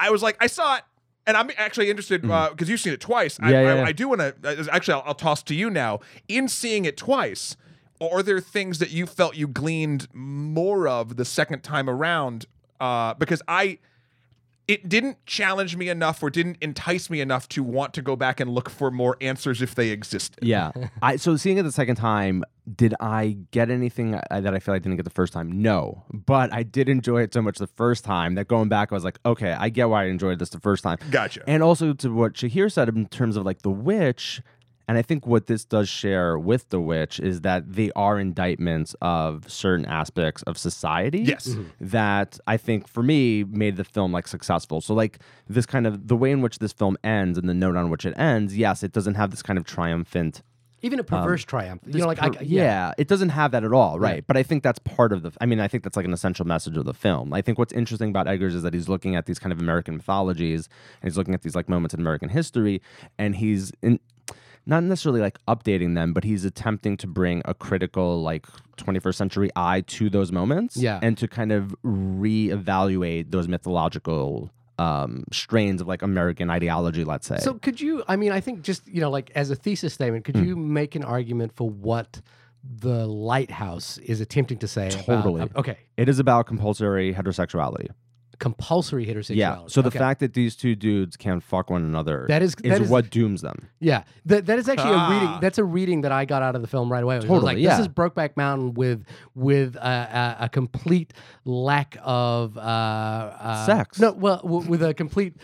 I 0.07 0.09
was 0.09 0.21
like 0.21 0.37
I 0.39 0.47
saw 0.47 0.75
it 0.77 0.83
and 1.25 1.37
I'm 1.37 1.49
actually 1.57 1.89
interested 1.89 2.21
because 2.21 2.69
you've 2.69 2.79
seen 2.79 2.93
it 2.93 3.01
twice. 3.01 3.39
I, 3.39 3.43
Mm-hmm. 3.43 3.51
Yeah, 3.53 3.61
yeah, 3.61 3.71
I, 3.71 3.75
yeah. 3.75 3.83
I 3.85 3.91
do 3.91 4.09
want 4.09 4.21
to. 4.21 4.67
Actually, 4.71 4.95
I'll, 4.95 5.03
I'll 5.07 5.15
toss 5.15 5.43
to 5.43 5.55
you 5.55 5.69
now. 5.69 5.99
In 6.27 6.47
seeing 6.47 6.85
it 6.85 6.97
twice, 6.97 7.55
are 8.01 8.21
there 8.23 8.39
things 8.39 8.79
that 8.79 8.91
you 8.91 9.05
felt 9.05 9.35
you 9.35 9.47
gleaned 9.47 10.07
more 10.13 10.87
of 10.87 11.15
the 11.15 11.25
second 11.25 11.61
time 11.63 11.89
around? 11.89 12.45
Uh, 12.79 13.13
because 13.13 13.41
I, 13.47 13.79
it 14.67 14.87
didn't 14.87 15.25
challenge 15.25 15.75
me 15.75 15.89
enough 15.89 16.23
or 16.23 16.29
didn't 16.29 16.57
entice 16.61 17.09
me 17.09 17.19
enough 17.19 17.49
to 17.49 17.63
want 17.63 17.93
to 17.95 18.01
go 18.01 18.15
back 18.15 18.39
and 18.39 18.49
look 18.51 18.69
for 18.69 18.91
more 18.91 19.17
answers 19.19 19.61
if 19.61 19.75
they 19.75 19.89
existed. 19.89 20.43
Yeah. 20.43 20.71
I 21.01 21.17
so 21.17 21.35
seeing 21.35 21.57
it 21.57 21.63
the 21.63 21.71
second 21.71 21.97
time, 21.97 22.43
did 22.73 22.95
I 22.99 23.37
get 23.51 23.69
anything 23.69 24.15
uh, 24.15 24.41
that 24.41 24.53
I 24.53 24.59
feel 24.59 24.73
I 24.73 24.79
didn't 24.79 24.95
get 24.95 25.03
the 25.03 25.11
first 25.11 25.33
time? 25.33 25.61
No. 25.61 26.03
But 26.13 26.53
I 26.53 26.63
did 26.63 26.87
enjoy 26.87 27.23
it 27.23 27.33
so 27.33 27.41
much 27.41 27.57
the 27.57 27.67
first 27.67 28.05
time 28.05 28.35
that 28.35 28.47
going 28.47 28.69
back 28.69 28.91
I 28.91 28.95
was 28.95 29.03
like, 29.03 29.19
okay, 29.25 29.51
I 29.51 29.69
get 29.69 29.89
why 29.89 30.03
I 30.03 30.05
enjoyed 30.07 30.39
this 30.39 30.49
the 30.49 30.59
first 30.59 30.83
time. 30.83 30.97
Gotcha. 31.11 31.43
And 31.45 31.61
also 31.61 31.93
to 31.93 32.13
what 32.13 32.33
Shahir 32.33 32.71
said 32.71 32.89
in 32.89 33.07
terms 33.07 33.35
of 33.35 33.45
like 33.45 33.63
the 33.63 33.71
witch, 33.71 34.41
and 34.87 34.97
I 34.97 35.01
think 35.01 35.25
what 35.25 35.47
this 35.47 35.63
does 35.63 35.87
share 35.87 36.37
with 36.37 36.69
the 36.69 36.79
witch 36.79 37.19
is 37.19 37.41
that 37.41 37.73
they 37.73 37.91
are 37.95 38.19
indictments 38.19 38.95
of 39.01 39.49
certain 39.51 39.85
aspects 39.85 40.43
of 40.43 40.57
society. 40.57 41.19
Yes. 41.19 41.47
Mm-hmm. 41.47 41.63
That 41.79 42.39
I 42.47 42.57
think 42.57 42.87
for 42.87 43.01
me 43.01 43.43
made 43.43 43.77
the 43.77 43.83
film 43.83 44.11
like 44.11 44.27
successful. 44.27 44.81
So 44.81 44.93
like 44.93 45.19
this 45.47 45.65
kind 45.65 45.87
of 45.87 46.07
the 46.07 46.15
way 46.15 46.31
in 46.31 46.41
which 46.41 46.59
this 46.59 46.73
film 46.73 46.97
ends 47.03 47.37
and 47.37 47.47
the 47.47 47.53
note 47.53 47.75
on 47.77 47.89
which 47.89 48.05
it 48.05 48.13
ends, 48.17 48.57
yes, 48.57 48.83
it 48.83 48.91
doesn't 48.91 49.15
have 49.15 49.31
this 49.31 49.41
kind 49.41 49.57
of 49.57 49.65
triumphant 49.65 50.41
Even 50.81 50.99
a 50.99 51.03
perverse 51.03 51.43
um, 51.43 51.47
triumph. 51.47 51.81
You 51.87 51.99
know, 51.99 52.07
like 52.07 52.17
per- 52.17 52.39
I, 52.39 52.41
yeah. 52.41 52.91
it 52.97 53.07
doesn't 53.07 53.29
have 53.29 53.51
that 53.51 53.63
at 53.63 53.71
all, 53.71 53.99
right? 53.99 54.25
But 54.27 54.35
I 54.35 54.43
think 54.43 54.63
that's 54.63 54.79
part 54.79 55.13
of 55.13 55.23
the. 55.23 55.31
I 55.39 55.45
mean, 55.45 55.61
I 55.61 55.69
think 55.69 55.83
that's 55.83 55.95
like 55.95 56.05
an 56.05 56.11
essential 56.11 56.45
message 56.45 56.75
of 56.75 56.83
the 56.83 56.93
film. 56.93 57.33
I 57.33 57.41
think 57.41 57.57
what's 57.57 57.71
interesting 57.71 58.09
about 58.09 58.27
Eggers 58.27 58.53
is 58.53 58.63
that 58.63 58.73
he's 58.73 58.89
looking 58.89 59.15
at 59.15 59.25
these 59.25 59.39
kind 59.39 59.53
of 59.53 59.59
American 59.59 59.95
mythologies 59.95 60.67
and 61.01 61.09
he's 61.09 61.17
looking 61.17 61.33
at 61.33 61.41
these 61.41 61.55
like 61.55 61.69
moments 61.69 61.93
in 61.93 62.01
American 62.01 62.27
history, 62.27 62.81
and 63.17 63.37
he's 63.37 63.71
in. 63.81 64.01
Not 64.65 64.83
necessarily 64.83 65.19
like 65.21 65.37
updating 65.45 65.93
them, 65.95 66.13
but 66.13 66.23
he's 66.23 66.45
attempting 66.45 66.95
to 66.97 67.07
bring 67.07 67.41
a 67.45 67.53
critical, 67.53 68.21
like 68.21 68.45
21st 68.77 69.15
century 69.15 69.49
eye 69.55 69.81
to 69.87 70.09
those 70.09 70.31
moments, 70.31 70.77
Yeah. 70.77 70.99
and 71.01 71.17
to 71.17 71.27
kind 71.27 71.51
of 71.51 71.75
reevaluate 71.83 73.31
those 73.31 73.47
mythological 73.47 74.49
um, 74.79 75.23
strains 75.31 75.81
of 75.81 75.87
like 75.87 76.01
American 76.01 76.49
ideology, 76.49 77.03
let's 77.03 77.27
say. 77.27 77.37
So 77.39 77.53
could 77.55 77.79
you? 77.79 78.03
I 78.07 78.15
mean, 78.15 78.31
I 78.31 78.39
think 78.39 78.63
just 78.63 78.87
you 78.87 79.01
know, 79.01 79.09
like 79.11 79.31
as 79.35 79.51
a 79.51 79.55
thesis 79.55 79.93
statement, 79.93 80.25
could 80.25 80.35
Hmm. 80.37 80.43
you 80.45 80.55
make 80.55 80.95
an 80.95 81.03
argument 81.03 81.55
for 81.55 81.69
what 81.69 82.21
the 82.63 83.05
lighthouse 83.05 83.97
is 83.99 84.19
attempting 84.21 84.57
to 84.59 84.67
say? 84.67 84.87
about- 84.87 85.05
Totally. 85.05 85.41
okay. 85.55 85.77
it 85.97 86.09
is 86.09 86.17
about 86.19 86.47
compulsory 86.47 87.13
heterosexuality. 87.13 87.89
Compulsory 88.39 89.05
heterosexuality. 89.05 89.35
Yeah. 89.35 89.59
So 89.67 89.81
the 89.81 89.87
Okay. 89.89 89.99
fact 89.99 90.19
that 90.21 90.33
these 90.33 90.55
two 90.55 90.75
dudes 90.75 91.15
can 91.17 91.39
fuck 91.39 91.69
one 91.69 91.83
another 91.83 92.25
That 92.27 92.41
is- 92.41 92.55
is 92.63 92.71
that 92.71 92.81
is- 92.81 92.89
what 92.89 93.09
dooms 93.09 93.41
them. 93.41 93.69
Yeah, 93.79 94.03
that, 94.25 94.45
that 94.47 94.59
is 94.59 94.67
actually 94.67 94.93
a 94.93 94.97
Ah. 94.97 95.11
reading. 95.11 95.37
That's 95.41 95.57
a 95.57 95.63
reading 95.63 96.01
that 96.01 96.11
I 96.11 96.25
got 96.25 96.41
out 96.43 96.55
of 96.55 96.61
the 96.61 96.67
film 96.67 96.91
right 96.91 97.03
away. 97.03 97.15
Was 97.17 97.25
Totally, 97.25 97.55
like, 97.55 97.57
yeah. 97.63 97.77
This 97.77 97.87
is 97.87 97.93
Brokeback 97.93 98.31
Mountain 98.37 98.73
with 98.73 99.03
with 99.35 99.75
a, 99.75 100.37
a, 100.39 100.45
a 100.45 100.49
complete 100.49 101.13
lack 101.45 101.97
of 102.03 102.57
uh, 102.57 102.61
uh, 102.61 103.65
Sex. 103.65 103.99
No, 103.99 104.11
well, 104.13 104.37
w- 104.43 104.67
with 104.69 104.83
a 104.83 104.93
complete. 104.93 105.35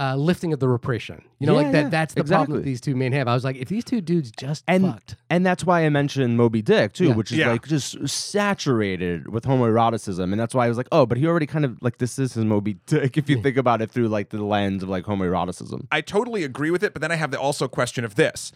Uh, 0.00 0.14
lifting 0.14 0.52
of 0.52 0.60
the 0.60 0.68
repression, 0.68 1.20
you 1.40 1.46
know, 1.48 1.54
Yeah, 1.54 1.62
like 1.64 1.72
that. 1.72 1.82
yeah, 1.82 1.88
That's 1.88 2.14
the 2.14 2.22
problem 2.22 2.58
that 2.58 2.64
these 2.64 2.80
two 2.80 2.94
men 2.94 3.10
have. 3.10 3.26
I 3.26 3.34
was 3.34 3.42
like, 3.42 3.56
if 3.56 3.68
these 3.68 3.82
two 3.84 4.00
dudes 4.00 4.30
just 4.30 4.62
And 4.68 4.84
fucked, 4.84 5.16
and 5.28 5.44
that's 5.44 5.64
why 5.64 5.84
I 5.84 5.88
mentioned 5.88 6.36
Moby 6.36 6.62
Dick 6.62 6.92
too, 6.92 7.06
Yeah. 7.08 7.14
which 7.16 7.32
is 7.32 7.38
Yeah. 7.38 7.50
like 7.50 7.66
just 7.66 8.08
saturated 8.08 9.26
with 9.28 9.42
homoeroticism, 9.44 10.22
and 10.30 10.38
that's 10.38 10.54
why 10.54 10.66
I 10.66 10.68
was 10.68 10.76
like, 10.78 10.86
oh, 10.92 11.04
but 11.04 11.18
he 11.18 11.26
already 11.26 11.46
kind 11.46 11.64
of 11.64 11.82
like 11.82 11.98
this 11.98 12.16
is 12.16 12.34
his 12.34 12.44
Moby 12.44 12.74
Dick 12.86 13.16
if 13.18 13.28
you 13.28 13.42
think 13.42 13.56
about 13.56 13.82
it 13.82 13.90
through 13.90 14.06
like 14.06 14.28
the 14.28 14.40
lens 14.40 14.84
of 14.84 14.88
like 14.88 15.02
homoeroticism. 15.04 15.88
I 15.90 16.00
totally 16.00 16.44
agree 16.44 16.70
with 16.70 16.84
it, 16.84 16.92
but 16.92 17.02
then 17.02 17.10
I 17.10 17.16
have 17.16 17.32
the 17.32 17.40
also 17.40 17.66
question 17.66 18.04
of 18.04 18.14
this: 18.14 18.52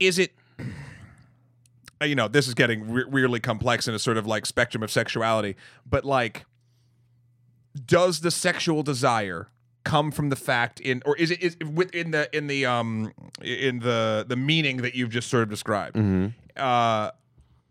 Is 0.00 0.18
it? 0.18 0.32
uh, 2.00 2.06
You 2.06 2.14
know, 2.14 2.26
this 2.26 2.48
is 2.48 2.54
getting 2.54 2.90
re- 2.90 3.04
weirdly 3.04 3.38
complex 3.40 3.86
in 3.86 3.94
a 3.94 3.98
sort 3.98 4.16
of 4.16 4.26
like 4.26 4.46
spectrum 4.46 4.82
of 4.82 4.90
sexuality, 4.90 5.56
but 5.84 6.06
like, 6.06 6.46
does 7.84 8.20
the 8.20 8.30
sexual 8.30 8.82
desire 8.82 9.48
come 9.84 10.10
from 10.10 10.30
the 10.30 10.36
fact 10.36 10.80
in, 10.80 11.02
or 11.06 11.16
is 11.16 11.30
it 11.30 11.42
is 11.42 11.56
within 11.72 12.10
the 12.10 12.28
in 12.36 12.46
the 12.46 12.66
um 12.66 13.12
in 13.42 13.80
the 13.80 14.24
the 14.26 14.36
meaning 14.36 14.78
that 14.78 14.94
you've 14.94 15.10
just 15.10 15.28
sort 15.28 15.42
of 15.42 15.50
described? 15.50 15.96
Uh, 16.56 17.10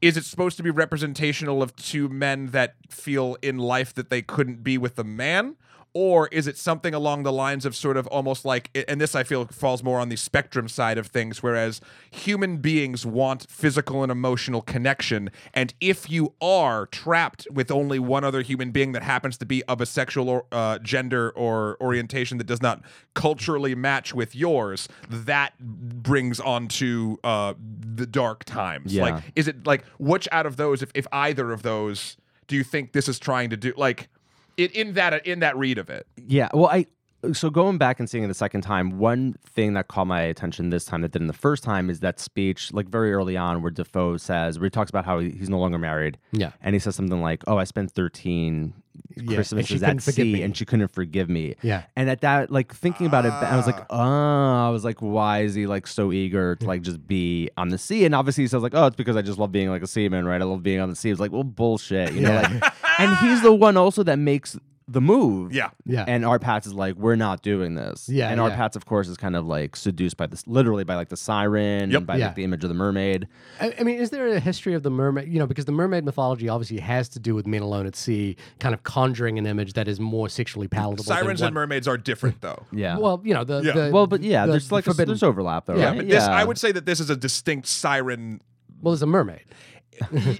is 0.02 0.17
it 0.17 0.26
supposed 0.26 0.58
to 0.58 0.63
be 0.63 0.69
representational 0.69 1.62
of 1.63 1.76
two 1.76 2.10
men 2.10 2.47
that 2.47 2.76
feel 2.89 3.38
in 3.41 3.58
life 3.58 3.93
that 3.93 4.10
they 4.10 4.21
couldn't 4.21 4.63
be 4.63 4.78
with 4.78 4.99
a 4.99 5.04
man? 5.04 5.56
Or 5.95 6.27
is 6.29 6.47
it 6.47 6.58
something 6.58 6.95
along 6.95 7.21
the 7.21 7.32
lines 7.32 7.65
of 7.65 7.75
sort 7.75 7.97
of 7.97 8.08
almost 8.08 8.45
like, 8.45 8.71
and 8.88 8.99
this 8.99 9.13
I 9.13 9.23
feel 9.23 9.45
falls 9.45 9.84
more 9.84 9.99
on 9.99 10.10
the 10.10 10.15
spectrum 10.15 10.67
side 10.67 10.97
of 10.97 11.08
things, 11.08 11.43
whereas 11.43 11.82
human 12.10 12.58
beings 12.58 13.06
want 13.06 13.45
physical 13.47 14.01
and 14.01 14.12
emotional 14.12 14.63
connection. 14.63 15.29
And 15.53 15.73
if 15.79 16.10
you 16.10 16.34
are 16.41 16.88
trapped 16.88 17.47
with 17.51 17.69
only 17.69 17.99
one 17.99 18.23
other 18.23 18.41
human 18.41 18.71
being 18.71 18.93
that 18.93 19.03
happens 19.03 19.38
to 19.38 19.45
be 19.45 19.63
of 19.65 19.82
a 19.82 19.86
sexual 19.86 20.29
or, 20.29 20.45
uh, 20.51 20.79
gender 20.79 21.29
or 21.36 21.77
orientation 21.79 22.39
that 22.39 22.47
does 22.47 22.62
not 22.62 22.82
culturally 23.13 23.75
match 23.75 24.15
with 24.15 24.36
yours, 24.36 24.89
that 25.10 25.53
brings 25.60 26.39
on 26.39 26.67
to 26.69 27.19
uh, 27.23 27.53
the 27.95 28.08
dark 28.08 28.45
times. 28.45 28.95
Yeah. 28.95 29.03
Like, 29.03 29.23
is 29.36 29.47
it 29.47 29.67
like 29.67 29.86
which 29.99 30.27
out 30.32 30.47
of 30.47 30.58
those, 30.58 30.82
if, 30.82 30.89
if 30.95 31.06
either 31.12 31.51
of 31.51 31.62
those, 31.62 32.17
do 32.47 32.56
you 32.56 32.63
think 32.63 32.93
this 32.93 33.08
is 33.08 33.19
trying 33.19 33.51
to 33.51 33.58
do? 33.58 33.73
Like, 33.77 34.10
it, 34.57 34.71
in 34.73 34.93
that 34.93 35.25
in 35.25 35.39
that 35.39 35.57
read 35.57 35.77
of 35.77 35.89
it, 35.89 36.07
Yeah. 36.17 36.49
Well, 36.53 36.67
I 36.67 36.87
so 37.31 37.49
going 37.49 37.77
back 37.77 38.01
and 38.01 38.09
seeing 38.09 38.25
it 38.25 38.27
the 38.27 38.33
second 38.33 38.61
time, 38.61 38.97
one 38.99 39.35
thing 39.45 39.73
that 39.75 39.87
caught 39.87 40.07
my 40.07 40.21
attention 40.23 40.71
this 40.71 40.83
time 40.83 41.01
that 41.03 41.11
didn't 41.13 41.27
the 41.27 41.33
first 41.33 41.63
time 41.63 41.89
is 41.89 42.01
that 42.01 42.19
speech, 42.19 42.73
like 42.73 42.89
very 42.89 43.13
early 43.13 43.37
on, 43.37 43.61
where 43.61 43.71
Dafoe 43.71 44.17
says, 44.17 44.59
where 44.59 44.65
he 44.65 44.69
talks 44.69 44.89
about 44.89 45.05
how 45.05 45.19
he- 45.19 45.29
he's 45.31 45.49
no 45.49 45.57
longer 45.57 45.77
married. 45.77 46.17
Yeah. 46.33 46.51
And 46.61 46.75
he 46.75 46.79
says 46.79 46.95
something 46.97 47.21
like, 47.21 47.41
"Oh, 47.47 47.57
I 47.57 47.63
spent 47.63 47.91
13 47.91 48.73
Yeah, 49.15 49.21
and 49.21 49.29
she 49.29 49.36
Christmases 49.36 49.84
at 49.84 50.01
sea, 50.01 50.34
me." 50.34 50.41
and 50.41 50.56
she 50.56 50.65
couldn't 50.65 50.89
forgive 50.89 51.29
me." 51.29 51.56
Yeah. 51.62 51.84
And 51.95 52.10
at 52.10 52.21
that, 52.21 52.51
like 52.51 52.73
thinking 52.73 53.06
about 53.06 53.25
it, 53.25 53.32
I 53.32 53.56
was 53.56 53.65
like. 53.65 53.79
"Oh," 53.89 53.97
I 53.97 54.69
was 54.69 54.84
like, 54.84 55.01
"Why 55.01 55.41
is 55.41 55.53
he 55.53 55.67
like 55.67 55.88
so 55.88 56.12
eager 56.12 56.56
to 56.56 56.65
like 56.65 56.82
just 56.82 57.06
be 57.08 57.49
on 57.58 57.69
the 57.69 57.77
sea?" 57.77 58.06
And 58.06 58.15
obviously, 58.15 58.43
he 58.43 58.47
says 58.47 58.63
like, 58.63 58.73
"Oh, 58.75 58.88
it's 58.88 58.95
because 58.95 59.15
I 59.15 59.21
just 59.21 59.39
love 59.39 59.51
being 59.51 59.69
like 59.69 59.84
a 59.84 59.88
seaman, 59.88 60.25
right? 60.25 60.41
I 60.41 60.45
love 60.45 60.63
being 60.63 60.79
on 60.79 60.89
the 60.89 60.95
sea." 60.95 61.10
It's 61.10 61.19
like, 61.19 61.32
well, 61.32 61.43
bullshit, 61.43 62.13
you 62.13 62.21
know. 62.21 62.36
Like, 62.36 62.73
and 62.99 63.17
he's 63.17 63.41
the 63.41 63.53
one 63.53 63.77
also 63.77 64.03
that 64.03 64.19
makes 64.19 64.58
the 64.87 64.99
move. 65.01 65.53
yeah. 65.53 65.69
yeah, 65.85 66.03
And 66.07 66.25
R-Patz 66.25 66.67
is 66.67 66.73
like, 66.73 66.95
we're 66.95 67.15
not 67.15 67.41
doing 67.41 67.75
this. 67.75 68.09
Yeah, 68.09 68.29
And 68.29 68.41
Art 68.41 68.51
yeah. 68.51 68.57
Pats, 68.57 68.75
of 68.75 68.85
course, 68.85 69.07
is 69.07 69.15
kind 69.17 69.35
of 69.35 69.45
like 69.45 69.75
seduced 69.75 70.17
by 70.17 70.27
this, 70.27 70.45
literally 70.45 70.83
by 70.83 70.95
like 70.95 71.09
the 71.09 71.15
siren 71.17 71.89
Yep. 71.91 71.97
and 71.99 72.07
by 72.07 72.17
Yeah. 72.17 72.25
like 72.27 72.35
the 72.35 72.43
image 72.43 72.63
of 72.63 72.69
the 72.69 72.73
mermaid. 72.75 73.27
I, 73.61 73.73
I 73.79 73.83
mean, 73.83 73.97
is 73.99 74.09
there 74.09 74.27
a 74.27 74.39
history 74.39 74.73
of 74.73 74.83
the 74.83 74.89
mermaid? 74.91 75.29
You 75.29 75.39
know, 75.39 75.47
because 75.47 75.65
the 75.65 75.71
mermaid 75.71 76.03
mythology 76.03 76.49
obviously 76.49 76.79
has 76.79 77.07
to 77.09 77.19
do 77.19 77.33
with 77.33 77.47
men 77.47 77.61
alone 77.61 77.85
at 77.87 77.95
sea, 77.95 78.35
kind 78.59 78.73
of 78.75 78.83
conjuring 78.83 79.37
an 79.39 79.45
image 79.45 79.73
that 79.73 79.87
is 79.87 79.99
more 79.99 80.27
sexually 80.27 80.67
palatable. 80.67 81.03
Sirens 81.05 81.39
what- 81.41 81.47
and 81.47 81.53
mermaids 81.55 81.87
are 81.87 81.97
different 81.97 82.41
though. 82.41 82.65
Yeah. 82.73 82.97
Well, 82.97 83.21
you 83.23 83.33
know, 83.33 83.43
the, 83.45 83.61
Yeah. 83.61 83.71
the 83.73 83.91
well, 83.93 84.07
but 84.07 84.21
yeah, 84.21 84.45
the 84.45 84.53
there's 84.53 84.71
like 84.71 84.85
a, 84.87 84.91
forbidden. 84.91 85.09
there's 85.09 85.23
overlap 85.23 85.65
though, 85.65 85.75
Yeah, 85.77 85.89
right? 85.89 85.97
But 85.97 86.09
this, 86.09 86.23
I 86.23 86.43
would 86.43 86.57
say 86.57 86.71
that 86.73 86.85
this 86.85 86.99
is 86.99 87.09
a 87.09 87.15
distinct 87.15 87.67
siren. 87.67 88.41
well, 88.81 88.91
there's 88.93 89.01
a 89.01 89.05
mermaid. 89.07 89.43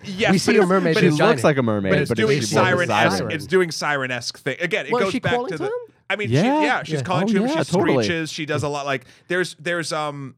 Yes, 0.04 0.32
We 0.32 0.38
see 0.38 0.58
a 0.58 0.66
mermaid 0.66 0.96
but 0.96 1.02
She 1.02 1.10
looks 1.12 1.44
like 1.44 1.58
a 1.58 1.63
mermaid, 1.63 1.92
but 1.92 2.00
it's 2.00 2.10
but 2.10 2.18
doing 2.18 2.38
it's 2.39 2.54
more 2.54 2.63
siren 2.63 3.32
It's 3.32 3.46
doing 3.48 3.72
siren 3.72 4.12
esque 4.12 4.38
thing 4.39 4.58
again. 4.60 4.86
It 4.88 4.92
Well, 4.92 5.04
goes 5.04 5.12
she 5.12 5.20
back 5.20 5.34
to 5.39 5.48
to 5.48 5.58
the. 5.58 5.66
him? 5.66 5.72
I 6.10 6.16
mean, 6.16 6.30
Yeah. 6.30 6.42
she, 6.42 6.48
yeah, 6.66 6.84
she's 6.84 6.94
Yeah. 6.96 7.02
calling 7.02 7.24
Oh, 7.24 7.28
to 7.34 7.44
him. 7.44 7.48
yeah, 7.48 7.63
She 7.63 7.72
totally. 7.72 8.04
screeches. 8.04 8.32
She 8.32 8.46
does 8.46 8.63
a 8.63 8.68
lot. 8.68 8.86
Like 8.86 9.06
there's 9.28 9.56
there's 9.60 9.92
um. 9.94 10.36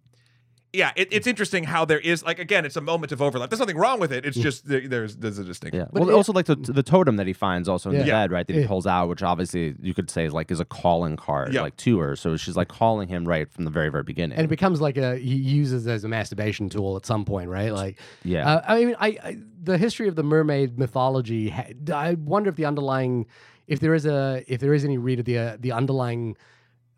Yeah, 0.75 0.91
it, 0.95 1.07
it's 1.11 1.27
interesting 1.27 1.63
how 1.63 1.85
there 1.85 1.99
is 1.99 2.23
like 2.23 2.39
again, 2.39 2.65
it's 2.65 2.75
a 2.75 2.81
moment 2.81 3.11
of 3.11 3.21
overlap. 3.21 3.49
There's 3.49 3.59
nothing 3.59 3.77
wrong 3.77 3.99
with 3.99 4.11
it. 4.11 4.25
It's 4.25 4.37
just 4.37 4.67
there, 4.67 4.87
there's 4.87 5.15
there's 5.15 5.39
a 5.39 5.43
distinction. 5.43 5.79
Yeah. 5.81 5.87
But 5.91 6.01
well, 6.01 6.09
it- 6.09 6.13
also 6.13 6.33
like 6.33 6.45
the, 6.45 6.55
the 6.55 6.83
totem 6.83 7.15
that 7.17 7.27
he 7.27 7.33
finds 7.33 7.67
also 7.69 7.89
in 7.91 7.97
the 7.99 8.05
Yeah. 8.05 8.23
bed, 8.23 8.31
right? 8.31 8.45
That 8.45 8.55
he 8.55 8.67
pulls 8.67 8.85
out, 8.85 9.07
which 9.09 9.23
obviously 9.23 9.75
you 9.81 9.93
could 9.93 10.09
say 10.09 10.25
is 10.25 10.33
like 10.33 10.51
is 10.51 10.59
a 10.59 10.65
calling 10.65 11.15
card, 11.15 11.53
Yeah. 11.53 11.61
like 11.61 11.77
to 11.77 11.99
her. 11.99 12.15
So 12.15 12.37
she's 12.37 12.55
like 12.55 12.67
calling 12.67 13.07
him 13.07 13.25
right 13.27 13.49
from 13.51 13.65
the 13.65 13.71
very 13.71 13.89
very 13.89 14.03
beginning. 14.03 14.37
and 14.37 14.45
it 14.45 14.49
becomes 14.49 14.81
like 14.81 14.97
a 14.97 15.17
he 15.17 15.35
uses 15.35 15.87
it 15.87 15.91
as 15.91 16.03
a 16.03 16.07
masturbation 16.07 16.69
tool 16.69 16.95
at 16.97 17.05
some 17.05 17.25
point, 17.25 17.49
right? 17.49 17.71
Like, 17.73 17.97
Yeah. 18.23 18.47
Uh, 18.47 18.61
I 18.67 18.85
mean, 18.85 18.95
I, 18.99 19.07
I 19.23 19.37
the 19.63 19.77
history 19.77 20.07
of 20.07 20.15
the 20.15 20.23
mermaid 20.23 20.77
mythology. 20.77 21.51
I 21.91 22.13
wonder 22.15 22.49
if 22.49 22.55
the 22.55 22.65
underlying, 22.65 23.25
if 23.67 23.79
there 23.79 23.93
is 23.95 24.05
a, 24.05 24.43
if 24.47 24.59
there 24.61 24.73
is 24.73 24.85
any 24.85 24.97
read 24.97 25.19
of 25.19 25.25
the 25.25 25.37
uh, 25.37 25.57
the 25.59 25.71
underlying 25.71 26.35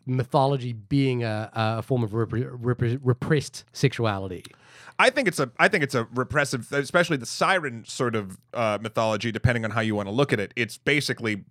mythology 0.08 0.72
being 0.72 1.22
a, 1.22 1.50
a 1.52 1.82
form 1.82 2.02
of 2.02 2.10
repre- 2.10 2.50
repre- 2.58 3.00
repressed 3.02 3.64
sexuality. 3.72 4.44
I 4.98 5.10
think 5.10 5.28
it's 5.28 5.38
a 5.38 5.50
I 5.58 5.68
think 5.68 5.84
it's 5.84 5.94
a 5.94 6.08
repressive, 6.14 6.72
especially 6.72 7.18
the 7.18 7.26
siren 7.26 7.84
sort 7.84 8.16
of 8.16 8.38
uh, 8.52 8.78
mythology. 8.80 9.30
Depending 9.30 9.64
on 9.64 9.70
how 9.70 9.80
you 9.80 9.94
want 9.94 10.08
to 10.08 10.12
look 10.12 10.32
at 10.32 10.40
it, 10.40 10.52
it's 10.56 10.78
basically. 10.78 11.44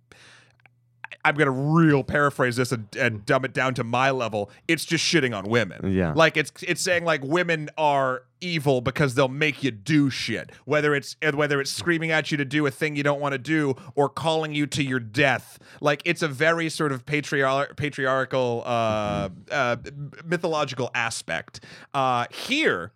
I'm 1.24 1.34
gonna 1.34 1.50
real 1.50 2.04
paraphrase 2.04 2.56
this 2.56 2.72
and, 2.72 2.88
and 2.96 3.26
dumb 3.26 3.44
it 3.44 3.52
down 3.52 3.74
to 3.74 3.84
my 3.84 4.10
level. 4.10 4.50
It's 4.66 4.84
just 4.84 5.04
shitting 5.04 5.36
on 5.36 5.48
women. 5.48 5.92
Yeah. 5.92 6.12
like 6.14 6.36
it's 6.36 6.52
it's 6.62 6.80
saying 6.80 7.04
like 7.04 7.22
women 7.22 7.70
are 7.76 8.22
evil 8.40 8.80
because 8.80 9.14
they'll 9.14 9.28
make 9.28 9.62
you 9.62 9.70
do 9.70 10.10
shit. 10.10 10.50
Whether 10.64 10.94
it's 10.94 11.16
whether 11.34 11.60
it's 11.60 11.70
screaming 11.70 12.10
at 12.10 12.30
you 12.30 12.36
to 12.36 12.44
do 12.44 12.66
a 12.66 12.70
thing 12.70 12.96
you 12.96 13.02
don't 13.02 13.20
want 13.20 13.32
to 13.32 13.38
do 13.38 13.74
or 13.94 14.08
calling 14.08 14.54
you 14.54 14.66
to 14.68 14.82
your 14.82 15.00
death. 15.00 15.58
Like 15.80 16.02
it's 16.04 16.22
a 16.22 16.28
very 16.28 16.68
sort 16.68 16.92
of 16.92 17.04
patriar- 17.06 17.76
patriarchal, 17.76 18.62
uh, 18.64 19.28
uh, 19.50 19.76
mythological 20.24 20.90
aspect. 20.94 21.60
Uh, 21.94 22.26
here. 22.30 22.92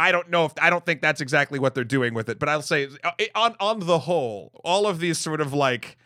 I 0.00 0.12
don't 0.12 0.30
know 0.30 0.44
if 0.44 0.52
I 0.60 0.70
don't 0.70 0.86
think 0.86 1.02
that's 1.02 1.20
exactly 1.20 1.58
what 1.58 1.74
they're 1.74 1.82
doing 1.82 2.14
with 2.14 2.28
it, 2.28 2.38
but 2.38 2.48
I'll 2.48 2.62
say 2.62 2.88
uh, 3.02 3.10
on 3.34 3.56
on 3.58 3.80
the 3.80 4.00
whole, 4.00 4.52
all 4.62 4.86
of 4.86 5.00
these 5.00 5.18
sort 5.18 5.40
of 5.40 5.52
like 5.52 5.98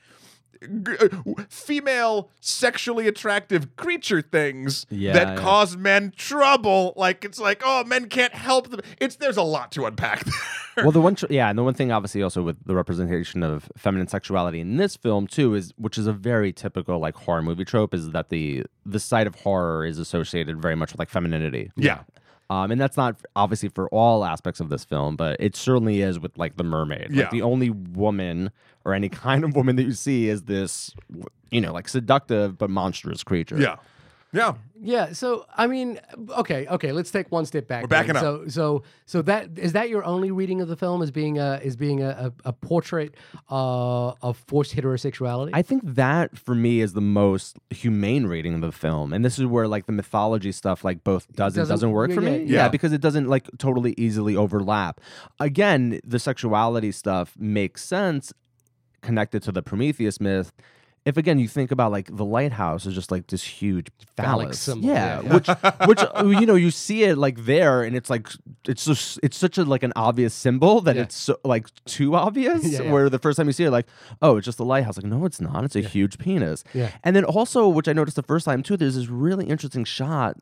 Uh, 0.62 1.09
female 1.48 2.31
sexually 2.40 3.09
attractive 3.09 3.75
creature 3.77 4.22
things 4.22 4.87
Yeah, 4.90 5.12
that 5.12 5.29
yeah. 5.29 5.37
cause 5.37 5.77
men 5.77 6.12
trouble, 6.16 6.92
like 6.96 7.25
it's 7.25 7.40
like 7.40 7.62
oh 7.64 7.85
men 7.85 8.09
can't 8.09 8.35
help 8.35 8.70
them. 8.70 8.81
It's 9.01 9.16
there's 9.16 9.37
a 9.37 9.42
lot 9.42 9.72
to 9.72 9.87
unpack. 9.87 10.25
There. 10.75 10.87
well, 10.87 10.92
the 10.92 11.03
one, 11.03 11.16
tr- 11.16 11.27
yeah, 11.29 11.51
and 11.51 11.59
the 11.59 11.62
one 11.62 11.75
thing, 11.75 11.92
obviously, 11.92 12.22
also 12.22 12.42
with 12.42 12.57
the 12.64 12.75
representation 12.75 13.42
of 13.42 13.70
feminine 13.77 14.09
sexuality 14.09 14.59
in 14.59 14.79
this 14.79 14.96
film 14.96 15.27
too 15.27 15.55
is, 15.55 15.75
which 15.77 15.98
is 15.98 16.07
a 16.07 16.14
very 16.14 16.51
typical 16.51 16.98
like 16.98 17.14
horror 17.14 17.42
movie 17.42 17.66
trope, 17.66 17.92
is 17.92 18.12
that 18.12 18.31
the 18.31 18.64
the 18.87 18.98
side 18.98 19.27
of 19.27 19.35
horror 19.35 19.85
is 19.85 19.98
associated 19.98 20.62
very 20.62 20.75
much 20.75 20.92
with 20.92 20.98
like 20.98 21.11
femininity. 21.11 21.70
yeah, 21.77 22.05
Um, 22.50 22.70
and 22.70 22.81
that's 22.81 22.96
not 22.96 23.16
obviously 23.35 23.68
for 23.70 23.88
all 23.88 24.24
aspects 24.24 24.61
of 24.61 24.68
this 24.68 24.85
film, 24.85 25.16
but 25.16 25.37
it 25.40 25.57
certainly 25.57 26.02
is 26.02 26.18
with 26.18 26.37
like 26.37 26.57
the 26.57 26.64
mermaid. 26.64 27.09
Like 27.11 27.16
Yeah. 27.16 27.28
the 27.31 27.42
only 27.42 27.70
woman 27.70 28.50
or 28.85 28.92
any 28.94 29.09
kind 29.26 29.42
of 29.44 29.57
woman 29.57 29.76
that 29.76 29.85
you 29.85 29.92
see 29.92 30.28
is 30.28 30.42
this, 30.42 30.94
you 31.50 31.61
know, 31.61 31.72
like 31.72 31.88
seductive 31.88 32.59
but 32.59 32.68
monstrous 32.68 33.24
creature. 33.24 33.59
yeah, 33.59 33.76
yeah. 34.32 34.54
Yeah. 34.80 35.12
So 35.12 35.46
I 35.56 35.66
mean, 35.66 36.00
okay, 36.38 36.66
okay. 36.66 36.92
Let's 36.92 37.10
take 37.10 37.30
one 37.30 37.44
step 37.44 37.68
back. 37.68 37.82
We're 37.82 37.88
backing 37.88 38.14
then. 38.14 38.16
up. 38.16 38.22
So 38.22 38.48
so 38.48 38.82
so 39.04 39.22
that 39.22 39.58
is 39.58 39.72
that 39.72 39.90
your 39.90 40.04
only 40.04 40.30
reading 40.30 40.60
of 40.60 40.68
the 40.68 40.76
film 40.76 41.02
as 41.02 41.10
being 41.10 41.38
a 41.38 41.60
is 41.62 41.76
being 41.76 42.02
a, 42.02 42.32
a, 42.44 42.48
a 42.48 42.52
portrait 42.52 43.14
uh, 43.50 44.12
of 44.22 44.38
forced 44.46 44.74
heterosexuality. 44.74 45.50
I 45.52 45.62
think 45.62 45.82
that 45.84 46.38
for 46.38 46.54
me 46.54 46.80
is 46.80 46.94
the 46.94 47.00
most 47.00 47.58
humane 47.70 48.26
reading 48.26 48.54
of 48.54 48.60
the 48.62 48.72
film, 48.72 49.12
and 49.12 49.24
this 49.24 49.38
is 49.38 49.44
where 49.46 49.68
like 49.68 49.86
the 49.86 49.92
mythology 49.92 50.52
stuff 50.52 50.82
like 50.82 51.04
both 51.04 51.26
does 51.34 51.54
doesn't, 51.54 51.72
doesn't 51.72 51.90
work 51.92 52.10
yeah, 52.10 52.14
for 52.14 52.22
yeah, 52.22 52.30
me. 52.30 52.38
yeah. 52.38 52.44
Yeah, 52.44 52.68
because 52.68 52.92
it 52.92 53.00
doesn't 53.00 53.28
like 53.28 53.48
totally 53.58 53.94
easily 53.98 54.34
overlap. 54.34 55.00
Again, 55.38 56.00
the 56.04 56.18
sexuality 56.18 56.92
stuff 56.92 57.34
makes 57.38 57.84
sense 57.84 58.32
connected 59.02 59.42
to 59.42 59.52
the 59.52 59.62
Prometheus 59.62 60.20
myth. 60.20 60.52
If 61.04 61.16
again 61.16 61.38
you 61.40 61.48
think 61.48 61.72
about 61.72 61.90
like 61.90 62.14
the 62.14 62.24
lighthouse 62.24 62.86
is 62.86 62.94
just 62.94 63.10
like 63.10 63.26
this 63.26 63.42
huge 63.42 63.88
Phallic 64.16 64.44
phallus, 64.46 64.60
symbol, 64.60 64.88
yeah, 64.88 65.20
yeah. 65.20 65.32
which 65.34 65.48
which 65.88 65.98
uh, 66.00 66.24
you 66.26 66.46
know 66.46 66.54
you 66.54 66.70
see 66.70 67.02
it 67.02 67.18
like 67.18 67.44
there, 67.44 67.82
and 67.82 67.96
it's 67.96 68.08
like 68.08 68.28
it's 68.68 68.84
just 68.84 69.18
it's 69.20 69.36
such 69.36 69.58
a 69.58 69.64
like 69.64 69.82
an 69.82 69.92
obvious 69.96 70.32
symbol 70.32 70.80
that 70.82 70.94
Yeah. 70.94 71.02
it's 71.02 71.16
so, 71.16 71.38
like 71.44 71.66
too 71.86 72.14
obvious. 72.14 72.64
Yeah, 72.64 72.82
yeah. 72.82 72.92
Where 72.92 73.10
the 73.10 73.18
first 73.18 73.36
time 73.36 73.48
you 73.48 73.52
see 73.52 73.64
it, 73.64 73.72
like 73.72 73.86
oh, 74.20 74.36
it's 74.36 74.44
just 74.44 74.58
the 74.58 74.64
lighthouse. 74.64 74.96
Like 74.96 75.06
no, 75.06 75.24
it's 75.24 75.40
not. 75.40 75.64
It's 75.64 75.74
a 75.74 75.80
huge 75.80 76.18
penis. 76.18 76.62
Yeah. 76.72 76.90
And 77.02 77.16
then 77.16 77.24
also, 77.24 77.66
which 77.68 77.88
I 77.88 77.92
noticed 77.92 78.14
the 78.16 78.22
first 78.22 78.44
time 78.44 78.62
too, 78.62 78.76
there's 78.76 78.94
this 78.94 79.08
really 79.08 79.46
interesting 79.46 79.84
shot. 79.84 80.36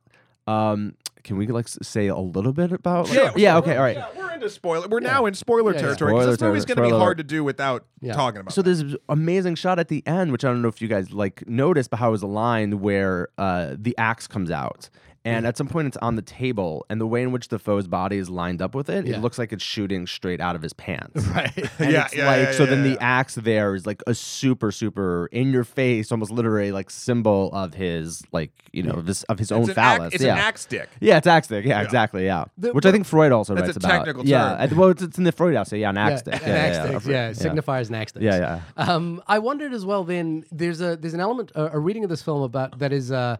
Um, 0.46 0.94
can 1.24 1.36
we 1.36 1.46
like 1.46 1.68
say 1.68 2.06
a 2.08 2.16
little 2.16 2.52
bit 2.52 2.72
about? 2.72 3.08
like- 3.08 3.16
Yeah, 3.16 3.32
yeah. 3.36 3.56
Okay. 3.58 3.76
All 3.76 3.82
right. 3.82 3.96
Yeah, 3.96 4.08
we're 4.16 4.30
into 4.32 4.48
spoiler. 4.50 4.88
We're 4.88 5.00
now 5.00 5.26
in 5.26 5.34
spoiler 5.34 5.72
Yeah, 5.72 5.76
yeah. 5.78 5.82
territory 5.82 6.12
because 6.14 6.22
Spoiler 6.24 6.32
this 6.36 6.42
movie's 6.42 6.64
terri- 6.64 6.76
going 6.76 6.88
to 6.90 6.94
be 6.96 6.98
hard 7.00 7.18
to 7.18 7.24
do 7.24 7.44
without 7.44 7.84
Yeah. 8.00 8.12
talking 8.14 8.40
about. 8.40 8.52
So 8.52 8.62
that. 8.62 8.66
there's 8.66 8.82
this 8.92 8.96
amazing 9.08 9.54
shot 9.56 9.78
at 9.78 9.88
the 9.88 10.06
end, 10.06 10.32
which 10.32 10.44
I 10.44 10.48
don't 10.48 10.62
know 10.62 10.68
if 10.68 10.80
you 10.82 10.88
guys 10.88 11.12
like 11.12 11.46
noticed, 11.48 11.90
but 11.90 11.98
how 11.98 12.08
it 12.08 12.12
was 12.12 12.22
aligned 12.22 12.80
where 12.80 13.28
uh, 13.38 13.74
the 13.78 13.96
axe 13.98 14.26
comes 14.26 14.50
out. 14.50 14.88
And 15.22 15.46
at 15.46 15.58
some 15.58 15.66
point, 15.66 15.86
it's 15.86 15.98
on 15.98 16.16
the 16.16 16.22
table, 16.22 16.86
and 16.88 16.98
the 16.98 17.06
way 17.06 17.22
in 17.22 17.30
which 17.30 17.48
Dafoe's 17.48 17.86
body 17.86 18.16
is 18.16 18.30
lined 18.30 18.62
up 18.62 18.74
with 18.74 18.88
it, 18.88 19.06
Yeah. 19.06 19.16
it 19.16 19.20
looks 19.20 19.38
like 19.38 19.52
it's 19.52 19.62
shooting 19.62 20.06
straight 20.06 20.40
out 20.40 20.56
of 20.56 20.62
his 20.62 20.72
pants. 20.72 21.26
right. 21.26 21.52
And 21.78 21.92
Yeah, 21.92 22.06
it's 22.06 22.16
yeah, 22.16 22.26
like 22.26 22.40
yeah, 22.46 22.52
so. 22.52 22.64
yeah, 22.64 22.70
then 22.70 22.84
yeah. 22.86 22.94
the 22.94 23.02
axe 23.02 23.34
there 23.34 23.74
is 23.74 23.86
like 23.86 24.02
a 24.06 24.14
super, 24.14 24.72
super 24.72 25.28
in 25.30 25.52
your 25.52 25.64
face, 25.64 26.10
almost 26.10 26.30
literally 26.30 26.72
like 26.72 26.88
symbol 26.88 27.50
of 27.52 27.74
his 27.74 28.22
like 28.32 28.50
you 28.72 28.82
know 28.82 29.02
this 29.02 29.22
of 29.24 29.38
his 29.38 29.50
it's 29.50 29.52
own 29.52 29.68
an 29.68 29.74
phallus. 29.74 30.14
it's 30.14 30.24
yeah. 30.24 30.32
an 30.32 30.38
axe 30.38 30.62
stick. 30.62 30.88
Yeah, 31.00 31.18
it's 31.18 31.26
axe 31.26 31.48
stick. 31.48 31.66
Yeah, 31.66 31.82
exactly. 31.82 32.24
Yeah, 32.24 32.44
The- 32.56 32.72
which 32.72 32.86
I 32.86 32.90
think 32.92 33.04
Freud 33.04 33.30
also 33.32 33.54
That's 33.54 33.66
writes 33.66 33.76
a 33.76 33.80
about. 33.80 33.98
technical 34.06 34.24
yeah, 34.26 34.66
term. 34.66 34.78
well, 34.78 34.88
it's, 34.88 35.02
it's 35.02 35.18
in 35.18 35.24
the 35.24 35.32
Freud 35.32 35.54
essay. 35.54 35.80
Yeah, 35.80 35.90
an 35.90 35.98
axe 35.98 36.22
yeah, 36.26 36.34
an 36.36 36.40
yeah, 36.46 36.54
axe 36.54 36.76
yeah, 36.76 36.86
sticks, 36.88 37.06
yeah, 37.06 37.12
yeah, 37.12 37.26
yeah. 37.28 37.32
signifies 37.34 37.88
an 37.90 37.94
axe 37.96 38.12
sticks. 38.12 38.24
Yeah, 38.24 38.60
yeah. 38.78 38.82
Um, 38.94 39.22
I 39.26 39.38
wondered 39.38 39.74
as 39.74 39.84
well. 39.84 40.02
Then 40.04 40.44
there's 40.50 40.80
a 40.80 40.96
there's 40.96 41.12
an 41.14 41.20
element 41.20 41.52
a, 41.54 41.72
a 41.72 41.78
reading 41.78 42.04
of 42.04 42.10
this 42.10 42.22
film 42.22 42.40
about 42.42 42.78
that 42.78 42.92
is 42.92 43.12
uh, 43.12 43.36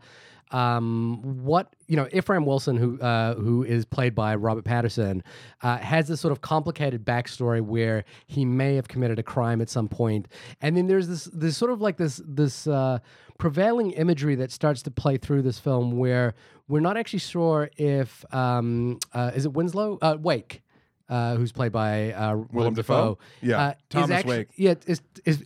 um, 0.53 1.21
what 1.45 1.75
you 1.87 1.97
know 1.97 2.09
Ephraim 2.13 2.45
Wilson 2.45 2.77
who 2.77 2.99
uh, 3.01 3.35
who 3.35 3.63
is 3.63 3.85
played 3.85 4.15
by 4.15 4.35
Robert 4.35 4.65
Pattinson 4.65 5.23
uh, 5.63 5.79
has 5.79 6.09
this 6.09 6.21
sort 6.21 6.33
of 6.33 6.41
complicated 6.41 7.05
backstory 7.05 7.61
where 7.61 8.05
he 8.27 8.45
may 8.45 8.75
have 8.75 8.89
committed 8.89 9.19
a 9.19 9.23
crime 9.23 9.61
at 9.61 9.69
some 9.69 9.89
point, 9.89 10.27
and 10.61 10.77
then 10.77 10.87
there's 10.87 11.09
this 11.09 11.25
this 11.33 11.57
sort 11.57 11.71
of 11.71 11.81
like 11.81 11.97
this 11.97 12.21
this 12.27 12.67
uh, 12.67 12.99
prevailing 13.39 13.93
imagery 13.93 14.35
that 14.35 14.51
starts 14.51 14.83
to 14.83 14.91
play 14.91 15.17
through 15.17 15.43
this 15.43 15.59
film 15.59 15.97
where 15.97 16.35
we're 16.69 16.81
not 16.81 16.97
actually 16.97 17.19
sure 17.19 17.71
if 17.77 18.25
um, 18.35 18.99
uh, 19.13 19.31
is 19.35 19.45
it 19.45 19.53
Winslow 19.53 19.99
uh, 20.03 20.17
Wake. 20.21 20.63
Uh, 21.09 21.35
who's 21.35 21.51
played 21.51 21.73
by 21.73 22.13
uh, 22.13 22.37
Willem 22.53 22.73
Dafoe? 22.75 22.95
Dafoe? 22.95 23.19
Yeah, 23.43 23.61
uh, 23.61 23.75
Thomas 23.89 24.11
actu- 24.13 24.29
Wake. 24.29 24.49
Yeah, 24.55 24.75
is 24.87 25.03
is 25.25 25.45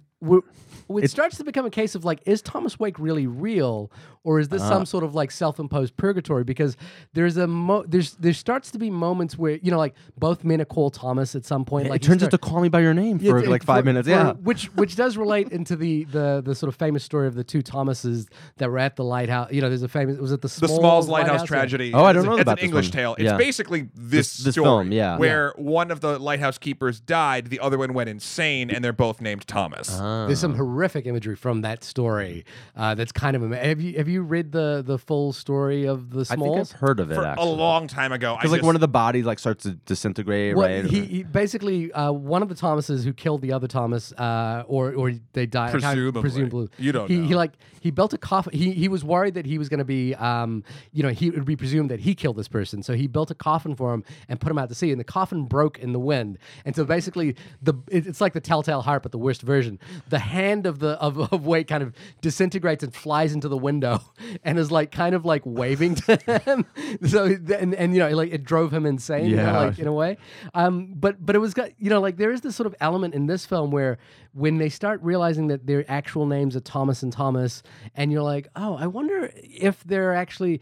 it 0.89 1.11
starts 1.11 1.39
to 1.39 1.45
become 1.45 1.67
a 1.67 1.71
case 1.71 1.95
of 1.95 2.05
like, 2.05 2.21
is 2.27 2.43
Thomas 2.43 2.79
Wake 2.79 2.99
really 2.99 3.27
real, 3.27 3.91
or 4.25 4.41
is 4.41 4.49
this 4.49 4.63
Uh-huh. 4.63 4.71
some 4.73 4.87
sort 4.87 5.05
of 5.05 5.15
like 5.15 5.31
self-imposed 5.31 5.97
purgatory? 5.97 6.43
Because 6.45 6.77
there's 7.13 7.37
a 7.37 7.47
mo- 7.47 7.85
there's 7.87 8.15
there 8.15 8.33
starts 8.33 8.71
to 8.73 8.79
be 8.79 8.91
moments 8.91 9.39
where 9.39 9.59
you 9.63 9.71
know 9.71 9.79
like 9.79 9.95
both 10.19 10.43
men 10.43 10.61
are 10.61 10.65
called 10.65 10.95
Thomas 10.95 11.35
at 11.37 11.45
some 11.45 11.65
point. 11.65 11.89
like 11.89 12.03
it 12.03 12.07
turns 12.07 12.23
start- 12.23 12.33
into 12.33 12.39
"Call 12.39 12.61
Me 12.61 12.69
by 12.69 12.81
Your 12.81 12.95
Name" 12.95 13.19
for 13.19 13.39
it- 13.39 13.49
like 13.49 13.63
five 13.63 13.83
for- 13.83 13.87
minutes. 13.87 14.09
for- 14.09 14.15
yeah, 14.15 14.33
which 14.33 14.67
which 14.75 14.97
does 14.97 15.17
relate 15.17 15.49
into 15.53 15.77
the 15.77 16.05
the 16.05 16.43
the 16.45 16.55
sort 16.55 16.69
of 16.69 16.75
famous 16.75 17.05
story 17.05 17.27
of 17.29 17.35
the 17.35 17.45
two 17.45 17.63
Thomases 17.63 18.27
that 18.57 18.71
were 18.71 18.79
at 18.79 18.97
the 18.97 19.05
lighthouse. 19.05 19.53
You 19.53 19.61
know, 19.61 19.69
there's 19.69 19.83
a 19.83 19.89
famous 19.89 20.19
was 20.19 20.33
it 20.33 20.41
the 20.41 20.49
the 20.49 20.69
Smalls, 20.69 20.79
Smalls 20.79 21.09
Lighthouse 21.09 21.45
tragedy. 21.45 21.93
Oh, 21.93 22.05
I 22.05 22.11
It's 22.11 22.17
don't 22.17 22.25
a- 22.25 22.29
know 22.31 22.35
It's 22.37 22.43
about 22.43 22.59
an 22.61 22.65
English 22.65 22.87
one. 22.87 22.93
tale. 22.93 23.15
It's 23.19 23.25
Yeah. 23.25 23.37
basically 23.37 23.83
this, 23.95 24.37
This- 24.37 24.45
this 24.45 24.55
story 24.55 24.65
film, 24.67 24.93
yeah. 24.93 25.19
where 25.19 25.53
one 25.57 25.91
of 25.91 26.01
the 26.01 26.19
lighthouse 26.19 26.57
keepers 26.59 26.99
died, 27.01 27.47
the 27.51 27.61
other 27.61 27.77
one 27.79 27.93
went 27.93 28.09
insane, 28.09 28.71
and 28.71 28.83
they're 28.85 28.93
both 28.93 29.21
named 29.21 29.47
Thomas. 29.47 29.89
There's 29.99 30.41
some 30.41 30.55
horrific 30.55 31.07
imagery 31.07 31.37
from 31.37 31.61
that 31.63 31.85
story. 31.85 32.45
Uh, 32.77 32.95
that's 32.95 33.13
kind 33.13 33.37
of 33.37 33.43
ama- 33.43 33.57
have 33.57 33.81
you 33.81 33.97
have 33.99 34.09
you 34.09 34.14
read 34.23 34.53
the 34.53 34.83
the 34.87 34.99
full 34.99 35.33
story 35.33 35.87
of 35.87 36.11
the 36.11 36.21
I 36.21 36.25
think 36.37 36.41
Smalls? 36.41 36.73
I've 36.75 36.81
heard 36.81 37.01
of 37.01 37.11
it 37.11 37.15
For 37.15 37.23
a 37.23 37.29
actually. 37.29 37.57
long 37.57 37.89
time 37.89 38.13
ago, 38.13 38.35
I 38.35 38.37
Because 38.39 38.51
like 38.53 38.59
just- 38.61 38.67
one 38.67 38.75
of 38.75 38.81
the 38.81 38.89
bodies 38.89 39.25
like 39.25 39.39
starts 39.39 39.65
to 39.65 39.73
disintegrate, 39.73 40.57
Well, 40.57 40.69
right? 40.69 40.85
he, 40.85 41.05
he 41.05 41.23
basically 41.23 41.93
uh, 41.93 42.13
one 42.13 42.43
of 42.43 42.49
the 42.49 42.55
Thomases 42.55 43.05
who 43.05 43.13
killed 43.13 43.43
the 43.43 43.53
other 43.53 43.67
Thomas, 43.69 44.13
uh, 44.13 44.65
or 44.67 44.93
or 44.95 45.13
they 45.33 45.47
died. 45.47 45.69
I 45.75 45.81
can't- 45.81 45.83
Presumably. 45.83 46.21
presumably. 46.23 46.69
You 46.79 46.93
don't 46.93 47.09
he, 47.11 47.17
know. 47.19 47.27
He 47.29 47.35
like 47.35 47.53
he 47.81 47.91
built 47.91 48.13
a 48.15 48.19
coffin. 48.19 48.53
He 48.53 48.73
he 48.73 48.89
was 48.89 49.05
worried 49.05 49.35
that 49.35 49.47
he 49.47 49.59
was 49.59 49.69
going 49.69 49.79
to 49.79 49.85
be, 49.85 50.15
um, 50.15 50.65
you 50.93 51.03
know, 51.03 51.11
he 51.11 51.29
it 51.29 51.35
would 51.35 51.45
be 51.45 51.57
presumed 51.57 51.91
that 51.91 52.01
he 52.01 52.15
killed 52.15 52.37
this 52.37 52.49
person. 52.49 52.83
So 52.83 52.95
he 52.95 53.07
built 53.07 53.31
a 53.31 53.35
coffin 53.35 53.75
for 53.77 53.93
him 53.93 54.05
and 54.29 54.41
put 54.41 54.51
him 54.51 54.59
out 54.59 54.69
to 54.69 54.75
sea. 54.75 54.91
And 54.91 54.99
the 55.01 55.05
coffin 55.05 55.45
broke 55.45 55.79
in 55.79 55.93
the 55.93 55.99
wind. 55.99 56.39
And 56.65 56.75
so 56.77 56.85
basically, 56.85 57.37
the 57.63 57.75
it- 57.91 58.07
it's 58.07 58.21
like 58.21 58.33
the 58.33 58.41
telltale 58.41 58.83
heart, 58.83 59.03
but 59.03 59.13
the 59.13 59.19
worst 59.19 59.43
version. 59.43 59.79
the 60.09 60.19
hand 60.19 60.67
of 60.67 60.79
the 60.79 60.91
of, 61.01 61.19
of 61.33 61.45
Wade 61.47 61.67
kind 61.69 61.83
of 61.83 61.93
disintegrates 62.21 62.83
and 62.83 62.95
flies 62.95 63.33
into 63.33 63.49
the 63.49 63.57
window, 63.57 64.01
and 64.45 64.59
is 64.59 64.71
like 64.71 64.91
kind 64.91 65.15
of 65.15 65.25
like 65.25 65.43
waving 65.45 65.95
to 65.97 66.17
him. 66.45 66.65
so 67.07 67.25
and 67.25 67.75
and 67.75 67.95
you 67.95 68.01
know 68.01 68.11
like 68.11 68.33
it 68.33 68.45
drove 68.45 68.73
him 68.73 68.87
insane. 68.87 69.27
you 69.31 69.37
know, 69.37 69.43
Yeah. 69.45 69.59
like 69.61 69.79
in 69.79 69.87
a 69.87 69.93
way. 69.93 70.17
Um, 70.55 70.93
but 70.95 71.25
but 71.25 71.37
it 71.37 71.39
was 71.41 71.55
got 71.55 71.71
you 71.79 71.91
know 71.91 72.01
like 72.01 72.17
there 72.17 72.31
is 72.33 72.41
this 72.43 72.57
sort 72.57 72.67
of 72.67 72.75
element 72.81 73.15
in 73.15 73.27
this 73.27 73.47
film 73.47 73.71
where 73.71 73.99
when 74.33 74.59
they 74.59 74.69
start 74.69 75.01
realizing 75.03 75.47
that 75.49 75.67
their 75.67 75.85
actual 75.91 76.27
names 76.27 76.57
are 76.57 76.61
Thomas 76.61 77.03
and 77.05 77.13
Thomas, 77.13 77.63
and 77.95 78.11
you're 78.11 78.23
like, 78.23 78.49
oh, 78.57 78.75
I 78.77 78.87
wonder 78.89 79.31
if 79.35 79.83
they're 79.85 80.13
actually. 80.15 80.61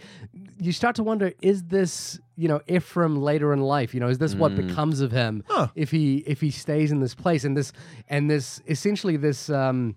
You 0.60 0.72
start 0.72 0.94
to 0.96 1.02
wonder, 1.02 1.32
is 1.40 1.64
this 1.64 2.20
you 2.36 2.48
know 2.48 2.60
Ephraim 2.68 3.16
later 3.20 3.52
in 3.52 3.60
life? 3.62 3.94
You 3.94 4.00
know, 4.00 4.08
is 4.08 4.18
this 4.18 4.34
what 4.34 4.54
becomes 4.54 5.00
of 5.00 5.10
him 5.12 5.42
if 5.74 5.90
he 5.90 6.18
if 6.26 6.40
he 6.40 6.50
stays 6.50 6.92
in 6.92 7.00
this 7.00 7.14
place 7.14 7.44
and 7.44 7.56
this 7.56 7.72
and 8.08 8.30
this 8.30 8.60
essentially 8.66 9.16
this. 9.16 9.48
Um, 9.50 9.96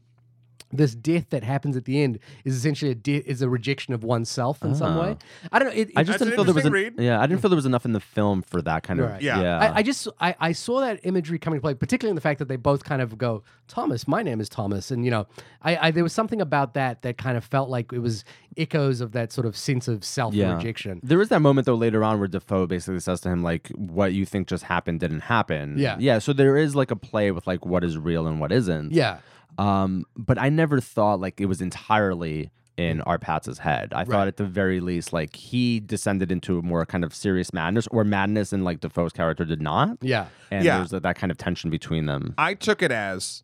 this 0.77 0.95
death 0.95 1.29
that 1.29 1.43
happens 1.43 1.75
at 1.77 1.85
the 1.85 2.01
end 2.01 2.19
is 2.43 2.55
essentially 2.55 2.91
a 2.91 2.95
de- 2.95 3.17
is 3.29 3.41
a 3.41 3.49
rejection 3.49 3.93
of 3.93 4.03
oneself 4.03 4.63
in 4.63 4.75
some 4.75 4.97
way. 4.97 5.17
Ah. 5.19 5.47
I 5.51 5.59
don't 5.59 5.69
know. 5.69 5.73
It, 5.81 5.91
I 5.95 6.03
just 6.03 6.19
That's 6.19 6.29
didn't 6.29 6.35
feel 6.35 6.43
there 6.45 6.53
was 6.53 6.65
interesting 6.65 6.87
en- 6.87 6.95
read. 6.97 7.05
yeah, 7.05 7.19
I 7.21 7.27
didn't 7.27 7.41
feel 7.41 7.49
there 7.49 7.55
was 7.55 7.65
enough 7.65 7.85
in 7.85 7.93
the 7.93 7.99
film 7.99 8.41
for 8.41 8.61
that 8.61 8.83
kind 8.83 8.99
of 8.99 9.09
Right. 9.09 9.21
Yeah. 9.21 9.41
yeah. 9.41 9.57
I, 9.59 9.75
I 9.77 9.83
just 9.83 10.07
I, 10.19 10.35
I 10.39 10.51
saw 10.51 10.81
that 10.81 10.99
imagery 11.03 11.39
coming 11.39 11.59
to 11.59 11.61
play, 11.61 11.73
particularly 11.73 12.11
in 12.11 12.15
the 12.15 12.21
fact 12.21 12.39
that 12.39 12.47
they 12.47 12.55
both 12.55 12.83
kind 12.83 13.01
of 13.01 13.17
go, 13.17 13.43
Thomas, 13.67 14.07
my 14.07 14.23
name 14.23 14.39
is 14.41 14.49
Thomas, 14.49 14.91
and 14.91 15.03
you 15.05 15.11
know, 15.11 15.27
I, 15.61 15.87
I 15.87 15.91
there 15.91 16.03
was 16.03 16.13
something 16.13 16.41
about 16.41 16.73
that 16.75 17.01
that 17.03 17.17
kind 17.17 17.37
of 17.37 17.43
felt 17.45 17.69
like 17.69 17.91
it 17.93 17.99
was 17.99 18.23
echoes 18.57 19.01
of 19.01 19.11
that 19.11 19.31
sort 19.33 19.45
of 19.45 19.55
sense 19.57 19.87
of 19.87 20.03
self 20.05 20.33
Yeah. 20.33 20.55
rejection. 20.55 20.99
There 21.03 21.21
is 21.21 21.29
that 21.29 21.41
moment 21.41 21.65
though 21.65 21.75
later 21.75 22.03
on 22.03 22.19
where 22.19 22.27
Dafoe 22.27 22.67
basically 22.67 22.99
says 22.99 23.21
to 23.21 23.29
him 23.29 23.43
like, 23.43 23.67
"What 23.75 24.13
you 24.13 24.25
think 24.25 24.47
just 24.47 24.63
happened 24.65 24.99
didn't 24.99 25.21
happen." 25.21 25.75
Yeah. 25.77 25.97
yeah. 25.99 26.19
So 26.19 26.33
there 26.33 26.57
is 26.57 26.75
like 26.75 26.91
a 26.91 26.95
play 26.95 27.31
with 27.31 27.45
like 27.47 27.65
what 27.65 27.83
is 27.83 27.97
real 27.97 28.27
and 28.27 28.39
what 28.39 28.51
isn't. 28.51 28.91
Yeah, 28.93 29.17
Um, 29.57 30.05
but 30.17 30.37
I 30.37 30.49
never 30.49 30.79
thought 30.81 31.19
like 31.19 31.39
it 31.39 31.45
was 31.45 31.61
entirely 31.61 32.51
in 32.77 32.99
R-Patz's 33.01 33.59
head. 33.59 33.93
I 33.93 33.99
Right. 33.99 34.07
thought 34.09 34.27
at 34.27 34.35
the 34.35 34.43
very 34.45 34.81
least 34.81 35.13
like 35.13 35.33
he 35.37 35.79
descended 35.79 36.29
into 36.29 36.59
a 36.59 36.61
more 36.61 36.85
kind 36.85 37.05
of 37.05 37.15
serious 37.15 37.53
madness, 37.53 37.87
or 37.87 38.03
madness, 38.03 38.51
and 38.51 38.65
like 38.65 38.81
Dafoe's 38.81 39.13
character 39.13 39.45
did 39.45 39.61
not. 39.61 39.97
yeah, 40.01 40.25
And 40.51 40.65
Yeah. 40.65 40.77
there's 40.79 40.89
that, 40.89 41.03
that 41.03 41.15
kind 41.15 41.31
of 41.31 41.37
tension 41.37 41.69
between 41.69 42.05
them. 42.05 42.33
I 42.37 42.53
took 42.53 42.81
it 42.83 42.91
as 42.91 43.43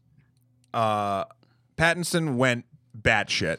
uh, 0.74 1.26
Pattinson 1.78 2.36
went 2.36 2.65
batshit. 3.00 3.58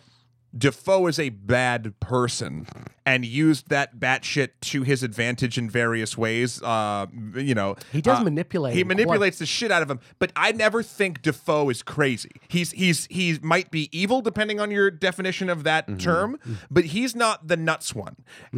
Dafoe 0.57 1.07
is 1.07 1.19
a 1.19 1.31
bad 1.31 1.99
person 2.01 2.67
and 3.07 3.25
used 3.25 3.69
that 3.71 3.97
batshit 3.99 4.51
to 4.61 4.83
his 4.83 5.03
advantage 5.03 5.57
in 5.59 5.69
various 5.71 6.17
ways. 6.17 6.62
Uh, 6.62 7.07
you 7.35 7.55
know, 7.55 7.75
he 7.91 8.01
does 8.01 8.21
uh, 8.21 8.25
manipulate. 8.25 8.75
He 8.75 8.81
him 8.83 8.88
quite- 8.88 8.97
manipulates 8.99 9.38
the 9.38 9.47
shit 9.47 9.71
out 9.73 9.83
of 9.83 9.91
him, 9.91 9.99
but 10.19 10.31
I 10.37 10.53
never 10.53 10.83
think 10.83 11.23
Dafoe 11.23 11.69
is 11.71 11.83
crazy. 11.83 12.31
He's 12.49 12.71
he's 12.73 13.07
he 13.11 13.38
might 13.43 13.71
be 13.71 13.88
evil 13.97 14.21
depending 14.21 14.61
on 14.61 14.71
your 14.71 14.91
definition 14.91 15.49
of 15.49 15.65
that 15.65 15.87
Mm-hmm. 15.87 15.97
term, 15.99 16.38
but 16.71 16.85
he's 16.87 17.17
not 17.17 17.49
the 17.49 17.57
nuts 17.57 17.95
one. 17.95 18.17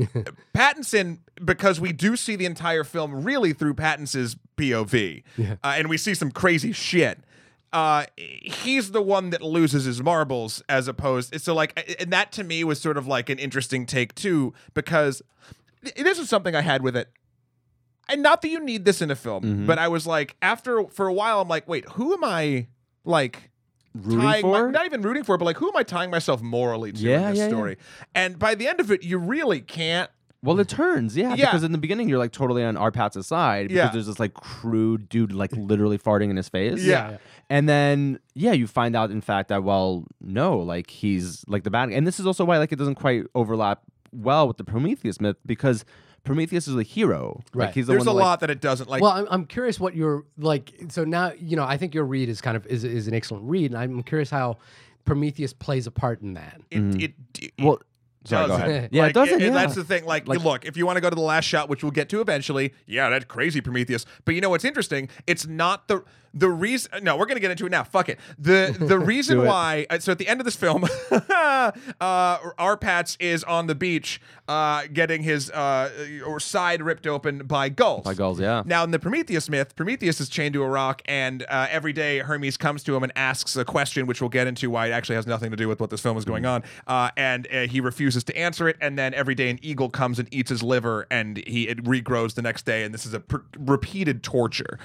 Pattinson, 0.55 1.19
because 1.45 1.81
we 1.81 1.93
do 1.93 2.17
see 2.17 2.37
the 2.37 2.45
entire 2.47 2.85
film 2.85 3.25
really 3.25 3.53
through 3.53 3.75
Pattinson's 3.75 4.37
POV, 4.57 5.23
uh, 5.39 5.55
and 5.63 5.89
we 5.89 5.97
see 5.97 6.15
some 6.15 6.31
crazy 6.31 6.73
shit. 6.73 7.21
Uh, 7.75 8.07
he's 8.17 8.93
the 8.93 9.03
one 9.03 9.31
that 9.31 9.43
loses 9.43 9.85
his 9.85 10.01
marbles 10.01 10.63
as 10.69 10.87
opposed. 10.89 11.39
So 11.41 11.55
like, 11.55 11.97
and 12.01 12.13
that 12.13 12.31
to 12.33 12.45
me 12.45 12.63
was 12.65 12.81
sort 12.81 12.97
of 12.97 13.07
like 13.09 13.29
an 13.29 13.39
interesting 13.39 13.85
take 13.85 14.15
too, 14.15 14.55
because 14.75 15.21
this 15.97 16.19
is 16.21 16.29
something 16.29 16.55
I 16.55 16.61
had 16.61 16.83
with 16.83 16.97
it 16.97 17.09
and 18.09 18.23
not 18.23 18.43
that 18.43 18.49
you 18.49 18.61
need 18.61 18.85
this 18.85 19.03
in 19.03 19.11
a 19.11 19.17
film, 19.17 19.43
Mm-hmm. 19.43 19.67
but 19.67 19.79
I 19.79 19.89
was 19.89 20.07
like, 20.07 20.37
after 20.41 20.85
for 20.89 21.09
a 21.09 21.13
while, 21.13 21.41
I'm 21.41 21.49
like, 21.49 21.67
wait, 21.67 21.89
who 21.91 22.13
am 22.15 22.23
I 22.23 22.69
like 23.05 23.51
Rooting 23.95 24.21
tying 24.21 24.47
my- 24.47 24.59
for? 24.61 24.71
not 24.71 24.85
even 24.87 25.03
rooting 25.03 25.25
for, 25.25 25.37
but 25.39 25.45
like, 25.47 25.57
who 25.57 25.69
am 25.69 25.77
I 25.77 25.83
tying 25.83 26.11
myself 26.11 26.43
morally 26.43 26.93
to 26.93 26.99
Yeah, 27.01 27.17
in 27.17 27.31
this 27.31 27.39
yeah, 27.39 27.45
yeah. 27.45 27.49
story? 27.51 27.77
And 28.15 28.39
by 28.39 28.55
the 28.55 28.69
end 28.69 28.79
of 28.81 28.91
it, 28.93 29.03
you 29.03 29.19
really 29.19 29.61
can't. 29.61 30.11
Well, 30.45 30.61
it 30.61 30.69
turns, 30.69 31.17
yeah, 31.17 31.35
Yeah. 31.35 31.47
because 31.47 31.65
in 31.65 31.73
the 31.73 31.79
beginning 31.79 32.09
you're 32.09 32.19
like 32.19 32.33
totally 32.33 32.63
on 32.63 32.77
R-Patz's 32.77 33.27
side 33.27 33.69
because 33.69 33.87
Yeah. 33.87 33.91
there's 33.93 34.07
this 34.07 34.21
like 34.21 34.35
crude 34.35 35.09
dude 35.09 35.33
like 35.33 35.53
literally 35.57 35.99
farting 35.99 36.29
in 36.31 36.37
his 36.37 36.49
face. 36.49 36.83
Yeah. 36.85 37.13
Yeah. 37.13 37.17
And 37.49 37.69
then 37.69 38.19
yeah, 38.35 38.53
you 38.53 38.67
find 38.67 38.95
out 38.95 39.11
in 39.11 39.21
fact 39.21 39.49
that 39.49 39.65
well, 39.65 40.07
no, 40.21 40.59
like 40.59 40.91
he's 40.91 41.45
like 41.49 41.65
the 41.65 41.71
bad 41.71 41.89
guy. 41.91 41.97
And 41.97 42.07
this 42.07 42.21
is 42.21 42.27
also 42.27 42.45
why 42.45 42.59
like 42.59 42.73
it 42.73 42.77
doesn't 42.77 42.97
quite 42.97 43.25
overlap 43.35 43.83
well 44.13 44.47
with 44.47 44.59
the 44.59 44.65
Prometheus 44.65 45.21
myth 45.21 45.37
because 45.47 45.85
Prometheus 46.25 46.67
is 46.69 46.77
a 46.77 46.83
hero. 46.83 47.43
Right. 47.53 47.67
Like 47.67 47.75
he's 47.75 47.87
the 47.87 47.93
There's 47.93 48.07
a 48.07 48.11
one 48.11 48.17
that, 48.17 48.21
like, 48.21 48.25
lot 48.25 48.41
that 48.41 48.51
it 48.51 48.61
doesn't 48.61 48.89
like. 48.89 49.03
well, 49.03 49.13
I'm, 49.13 49.27
I'm 49.31 49.45
curious 49.47 49.79
what 49.79 49.95
your 49.95 50.25
like. 50.39 50.73
So 50.89 51.05
now 51.05 51.33
you 51.39 51.57
know. 51.57 51.65
I 51.65 51.77
think 51.77 51.95
your 51.95 52.05
read 52.05 52.29
is 52.29 52.41
kind 52.41 52.57
of 52.57 52.67
is 52.67 52.83
is 52.85 53.09
an 53.09 53.15
excellent 53.15 53.45
read, 53.45 53.73
and 53.73 53.79
I'm 53.79 54.03
curious 54.03 54.31
how 54.31 54.57
Prometheus 55.05 55.53
plays 55.53 55.87
a 55.87 55.91
part 55.91 56.23
in 56.23 56.35
that. 56.35 56.61
it, 56.71 56.79
mm-hmm. 56.79 57.01
it, 57.01 57.13
it, 57.39 57.53
Well, 57.59 57.79
sorry, 58.25 58.49
doesn't. 58.49 58.69
ahead. 58.71 58.89
Yeah, 58.93 59.03
Like, 59.03 59.11
it 59.11 59.15
doesn't. 59.15 59.35
and 59.35 59.43
yeah. 59.43 59.51
That's 59.53 59.75
the 59.75 59.85
thing. 59.85 60.05
Like, 60.05 60.27
Like- 60.29 60.43
look, 60.43 60.65
if 60.65 60.77
you 60.77 60.87
want 60.87 60.97
to 60.97 61.01
go 61.01 61.11
to 61.11 61.15
the 61.17 61.23
last 61.23 61.45
shot, 61.45 61.69
which 61.69 61.83
we'll 61.83 61.93
get 61.93 62.09
to 62.11 62.21
eventually, 62.21 62.73
yeah, 62.87 63.09
that's 63.11 63.25
crazy 63.27 63.61
Prometheus. 63.61 64.07
But 64.25 64.35
you 64.35 64.41
know 64.41 64.51
what's 64.51 64.65
interesting? 64.65 65.09
It's 65.27 65.47
not 65.47 65.89
the 65.89 66.03
the 66.35 66.51
reason. 66.51 67.05
No, 67.05 67.17
we're 67.17 67.27
gonna 67.27 67.41
get 67.41 67.51
into 67.51 67.65
it 67.67 67.71
now. 67.71 67.85
Fuck 67.85 68.09
it. 68.09 68.19
The 68.39 68.75
the 68.81 68.99
reason 68.99 69.45
why. 69.47 69.87
uh, 69.89 69.99
So 70.01 70.13
at 70.13 70.19
the 70.19 70.29
end 70.29 70.41
of 70.41 70.45
this 70.45 70.57
film, 70.57 70.85
uh, 71.11 71.71
R-Patz 72.59 73.17
is 73.21 73.45
on 73.45 73.67
the 73.67 73.75
beach, 73.75 74.21
uh, 74.49 74.83
getting 74.93 75.23
his 75.23 75.51
uh, 75.51 75.91
or 76.27 76.41
side 76.41 76.83
ripped 76.83 77.07
open 77.07 77.47
by 77.47 77.69
gulls. 77.69 78.05
By 78.05 78.15
gulls, 78.15 78.41
yeah. 78.41 78.63
Now, 78.67 78.85
in 78.85 78.91
the 78.91 78.99
Prometheus 78.99 79.49
myth, 79.49 79.75
Prometheus 79.77 80.21
is 80.21 80.29
chained 80.29 80.55
to 80.55 80.63
a 80.63 80.69
rock, 80.69 81.03
and 81.07 81.45
uh, 81.49 81.67
every 81.71 81.93
day 81.93 82.19
Hermes 82.19 82.57
comes 82.57 82.83
to 82.85 82.97
him 82.97 83.03
and 83.03 83.13
asks 83.17 83.57
a 83.57 83.65
question, 83.65 84.07
which 84.07 84.21
we'll 84.21 84.29
get 84.31 84.47
into 84.47 84.71
why 84.71 84.87
it 84.87 84.91
actually 84.93 85.17
has 85.17 85.27
nothing 85.27 85.51
to 85.51 85.57
do 85.57 85.69
with 85.69 85.81
what 85.81 85.91
this 85.91 86.01
film 86.01 86.17
is 86.17 86.25
going 86.25 86.47
on. 86.47 86.63
Uh, 86.87 87.11
and 87.17 87.47
uh, 87.53 87.67
he 87.67 87.81
refuses 87.81 88.25
to 88.25 88.37
answer 88.37 88.69
it, 88.69 88.77
and 88.81 88.99
then 88.99 89.15
every 89.15 89.35
day 89.35 89.51
an 89.51 89.59
eagle 89.63 89.89
comes 89.91 90.19
and 90.19 90.29
eats 90.33 90.51
his 90.51 90.63
liver, 90.63 91.07
and 91.11 91.39
he 91.47 91.69
it 91.69 91.83
regrows 91.85 92.35
the 92.35 92.43
next 92.43 92.65
day, 92.67 92.85
and 92.85 92.93
this 92.93 93.07
is 93.07 93.15
a 93.15 93.21
per- 93.21 93.45
repeated 93.59 94.23
torture. 94.23 94.79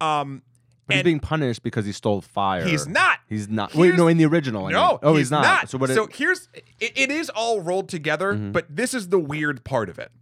Um, 0.00 0.42
But 0.86 0.96
he's 0.96 1.02
being 1.04 1.20
punished 1.20 1.62
because 1.62 1.86
he 1.86 1.92
stole 1.92 2.20
fire. 2.20 2.64
He's 2.66 2.86
not. 2.86 3.18
He's 3.28 3.48
not. 3.48 3.72
Here's- 3.72 3.92
Wait, 3.92 3.96
no, 3.98 4.06
in 4.08 4.18
the 4.18 4.26
original. 4.26 4.66
I 4.66 4.72
no, 4.72 4.88
mean. 4.88 4.98
Oh, 5.02 5.16
he's, 5.16 5.30
not. 5.30 5.70
So 5.70 5.78
what? 5.78 5.90
so 5.90 6.04
it, 6.04 6.10
Mm-hmm. 6.10 6.22
here's 6.22 6.48
it, 6.54 6.64
it 6.94 7.10
is 7.10 7.30
all 7.30 7.60
rolled 7.62 7.88
together, 7.88 8.34
but 8.34 8.66
this 8.68 8.92
is 8.94 9.08
the 9.08 9.18
weird 9.18 9.64
part 9.64 9.88
of 9.88 9.98
it. 9.98 10.12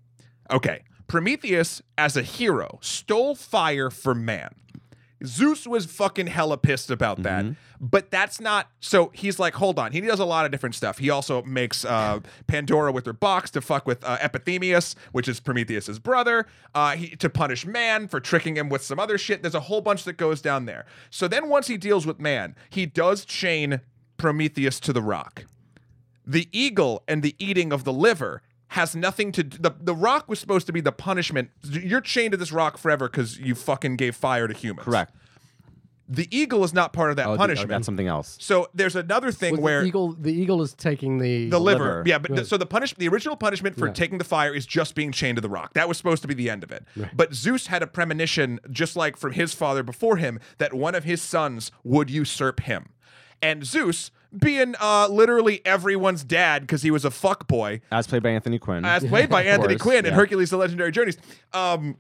Okay, 0.51 0.83
Prometheus 1.09 1.83
as 1.98 2.16
a 2.16 2.22
hero 2.22 2.79
stole 2.81 3.35
fire 3.35 3.90
for 3.90 4.14
man. 4.14 4.55
Zeus 5.24 5.66
was 5.66 5.87
fucking 5.87 6.26
hella 6.26 6.58
pissed 6.58 6.90
about 6.90 7.22
that. 7.22 7.44
Mm-hmm. 7.44 7.54
But 7.80 8.11
that's 8.11 8.40
not 8.40 8.70
so 8.80 9.11
he's 9.12 9.38
like, 9.38 9.54
hold 9.54 9.78
on. 9.78 9.92
He 9.92 10.00
does 10.00 10.20
a 10.20 10.24
lot 10.24 10.44
of 10.44 10.52
different 10.52 10.74
stuff. 10.74 10.98
He 10.98 11.11
also 11.11 11.42
makes 11.42 11.85
uh, 11.85 12.20
Pandora 12.46 12.92
with 12.92 13.06
her 13.06 13.12
box 13.12 13.50
to 13.52 13.61
fuck 13.61 13.87
with 13.87 14.04
uh, 14.04 14.18
Epimetheus, 14.20 14.94
which 15.11 15.26
is 15.26 15.40
Prometheus's 15.40 15.98
brother, 15.98 16.46
uh, 16.74 16.96
he, 16.96 17.16
to 17.16 17.28
punish 17.28 17.66
man 17.66 18.06
for 18.06 18.20
tricking 18.20 18.56
him 18.56 18.68
with 18.68 18.82
some 18.82 19.00
other 19.00 19.18
shit. 19.18 19.42
There's 19.42 19.54
a 19.54 19.61
whole 19.61 19.80
bunch 19.80 20.04
that 20.04 20.16
goes 20.16 20.40
down 20.40 20.66
there. 20.66 20.87
So 21.11 21.26
then 21.26 21.48
once 21.48 21.66
he 21.66 21.76
deals 21.76 22.06
with 22.06 22.20
man, 22.20 22.54
he 22.70 22.87
does 22.87 23.24
chain 23.24 23.80
Prometheus 24.16 24.78
to 24.80 24.92
the 24.92 25.02
rock. 25.02 25.46
The 26.24 26.48
eagle 26.52 27.02
and 27.08 27.22
the 27.22 27.35
eating 27.40 27.72
of 27.72 27.82
the 27.82 27.92
liver 27.92 28.42
has 28.72 28.94
nothing 28.96 29.32
to 29.32 29.42
the 29.42 29.72
the 29.80 29.94
rock 29.94 30.28
was 30.28 30.38
supposed 30.38 30.66
to 30.66 30.72
be 30.72 30.80
the 30.80 30.92
punishment. 30.92 31.50
You're 31.62 32.00
chained 32.00 32.32
to 32.32 32.37
this 32.38 32.52
rock 32.52 32.76
forever 32.78 33.08
because 33.08 33.38
you 33.38 33.54
fucking 33.54 33.96
gave 33.96 34.16
fire 34.16 34.48
to 34.48 34.54
humans. 34.54 34.85
correct. 34.85 35.14
The 36.08 36.28
eagle 36.37 36.62
is 36.64 36.74
not 36.74 36.92
part 36.92 37.11
of 37.11 37.16
that 37.16 37.26
Oh, 37.26 37.30
the- 37.30 37.35
oh, 37.37 37.38
punishment. 37.38 37.68
that's 37.70 37.87
something 37.87 38.06
else. 38.08 38.37
so 38.40 38.68
there's 38.74 38.96
another 38.96 39.30
thing 39.32 39.52
Was 39.52 39.58
the 39.61 39.62
where 39.64 39.85
eagle 39.85 40.12
the 40.12 40.32
eagle 40.32 40.61
is 40.61 40.74
taking 40.74 41.18
the 41.18 41.48
the 41.48 41.61
liver, 41.61 41.85
liver. 41.85 42.02
yeah, 42.06 42.18
but 42.18 42.30
the, 42.32 42.37
Right. 42.38 42.46
so 42.46 42.56
the 42.58 42.66
punish 42.66 42.92
the 42.94 43.08
original 43.08 43.37
punishment 43.37 43.78
for 43.78 43.87
Yeah. 43.87 43.92
taking 43.94 44.18
the 44.18 44.24
fire 44.24 44.52
is 44.52 44.66
just 44.66 44.94
being 44.94 45.12
chained 45.12 45.37
to 45.37 45.40
the 45.42 45.48
rock. 45.48 45.72
That 45.74 45.88
was 45.88 45.96
supposed 45.96 46.20
to 46.22 46.28
be 46.28 46.35
the 46.35 46.50
end 46.50 46.64
of 46.64 46.72
it. 46.72 46.85
But 47.14 47.35
Zeus 47.35 47.68
had 47.68 47.82
a 47.82 47.87
premonition, 47.87 48.58
just 48.70 48.94
like 48.96 49.16
from 49.16 49.32
his 49.32 49.54
father 49.54 49.82
before 49.82 50.16
him, 50.16 50.38
that 50.58 50.74
one 50.74 50.94
of 50.94 51.04
his 51.04 51.22
sons 51.22 51.70
would 51.85 52.11
usurp 52.11 52.61
him, 52.61 52.90
and 53.40 53.64
Zeus. 53.64 54.11
Being 54.38 54.74
uh, 54.80 55.08
literally 55.08 55.60
everyone's 55.66 56.24
dad 56.24 56.62
because 56.62 56.82
he 56.82 56.90
was 56.90 57.04
a 57.04 57.10
fuck 57.10 57.46
boy, 57.48 57.82
As 57.90 58.06
played 58.06 58.22
by 58.22 58.30
Anthony 58.30 58.58
Quinn. 58.58 58.84
as 58.84 59.04
played 59.04 59.28
by 59.28 59.42
Anthony 59.44 59.74
course, 59.74 59.82
Quinn 59.82 60.06
in 60.06 60.12
yeah. 60.12 60.16
Hercules: 60.16 60.48
The 60.50 60.56
Legendary 60.56 60.90
Journeys. 60.90 61.18
Um, 61.52 61.96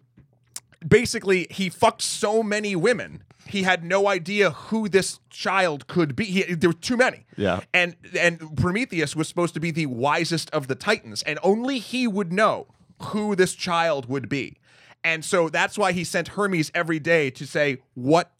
basically, 0.86 1.46
he 1.50 1.68
fucked 1.68 2.02
so 2.02 2.42
many 2.42 2.74
women. 2.76 3.22
He 3.46 3.64
had 3.64 3.84
no 3.84 4.06
idea 4.08 4.50
who 4.50 4.88
this 4.88 5.18
child 5.28 5.86
could 5.88 6.14
be. 6.16 6.24
He, 6.24 6.54
there 6.54 6.70
were 6.70 6.74
too 6.74 6.96
many. 6.96 7.26
Yeah. 7.36 7.60
And 7.74 7.96
and 8.18 8.56
Prometheus 8.56 9.14
was 9.14 9.28
supposed 9.28 9.52
to 9.54 9.60
be 9.60 9.70
the 9.70 9.86
wisest 9.86 10.48
of 10.50 10.68
the 10.68 10.74
Titans, 10.74 11.22
and 11.24 11.38
only 11.42 11.78
he 11.80 12.06
would 12.06 12.32
know 12.32 12.68
who 13.06 13.34
this 13.36 13.54
child 13.54 14.08
would 14.08 14.28
be. 14.28 14.58
And 15.04 15.24
so 15.24 15.48
that's 15.48 15.76
why 15.76 15.92
he 15.92 16.04
sent 16.04 16.28
Hermes 16.28 16.70
every 16.74 17.00
day 17.00 17.30
to 17.30 17.46
say 17.46 17.78
what 17.94 18.30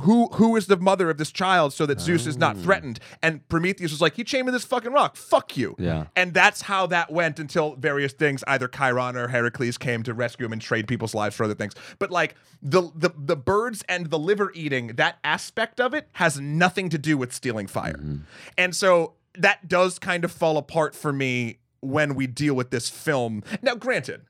who 0.00 0.26
who 0.32 0.56
is 0.56 0.66
the 0.66 0.76
mother 0.76 1.10
of 1.10 1.18
this 1.18 1.32
child 1.32 1.72
so 1.72 1.84
that 1.86 2.00
Zeus 2.00 2.26
is 2.26 2.36
not 2.36 2.56
ah. 2.56 2.60
threatened. 2.60 3.00
And 3.22 3.46
Prometheus 3.48 3.90
was 3.90 4.00
like, 4.00 4.14
he 4.14 4.22
chained 4.22 4.46
me 4.46 4.50
to 4.50 4.52
this 4.52 4.64
fucking 4.64 4.92
rock. 4.92 5.16
Fuck 5.16 5.56
you. 5.56 5.74
Yeah. 5.78 6.06
And 6.14 6.32
that's 6.32 6.62
how 6.62 6.86
that 6.88 7.10
went 7.10 7.38
until 7.38 7.74
various 7.74 8.12
things, 8.12 8.44
either 8.46 8.68
Chiron 8.68 9.16
or 9.16 9.28
Heracles 9.28 9.78
came 9.78 10.02
to 10.04 10.14
rescue 10.14 10.46
him 10.46 10.52
and 10.52 10.62
trade 10.62 10.86
people's 10.86 11.14
lives 11.14 11.34
for 11.34 11.44
other 11.44 11.54
things. 11.54 11.74
But 11.98 12.10
like 12.10 12.36
the 12.62 12.90
the 12.94 13.10
the 13.16 13.36
birds 13.36 13.84
and 13.88 14.10
the 14.10 14.18
liver 14.18 14.52
eating, 14.54 14.88
that 14.96 15.18
aspect 15.24 15.80
of 15.80 15.92
it 15.92 16.08
has 16.12 16.38
nothing 16.38 16.88
to 16.90 16.98
do 16.98 17.18
with 17.18 17.32
stealing 17.32 17.66
fire. 17.66 17.94
Mm-hmm. 17.94 18.18
And 18.56 18.76
so 18.76 19.14
that 19.34 19.68
does 19.68 19.98
kind 19.98 20.24
of 20.24 20.32
fall 20.32 20.56
apart 20.56 20.94
for 20.94 21.12
me 21.12 21.58
when 21.80 22.14
we 22.14 22.26
deal 22.26 22.54
with 22.54 22.70
this 22.70 22.88
film. 22.88 23.42
Now, 23.62 23.74
granted, 23.74 24.22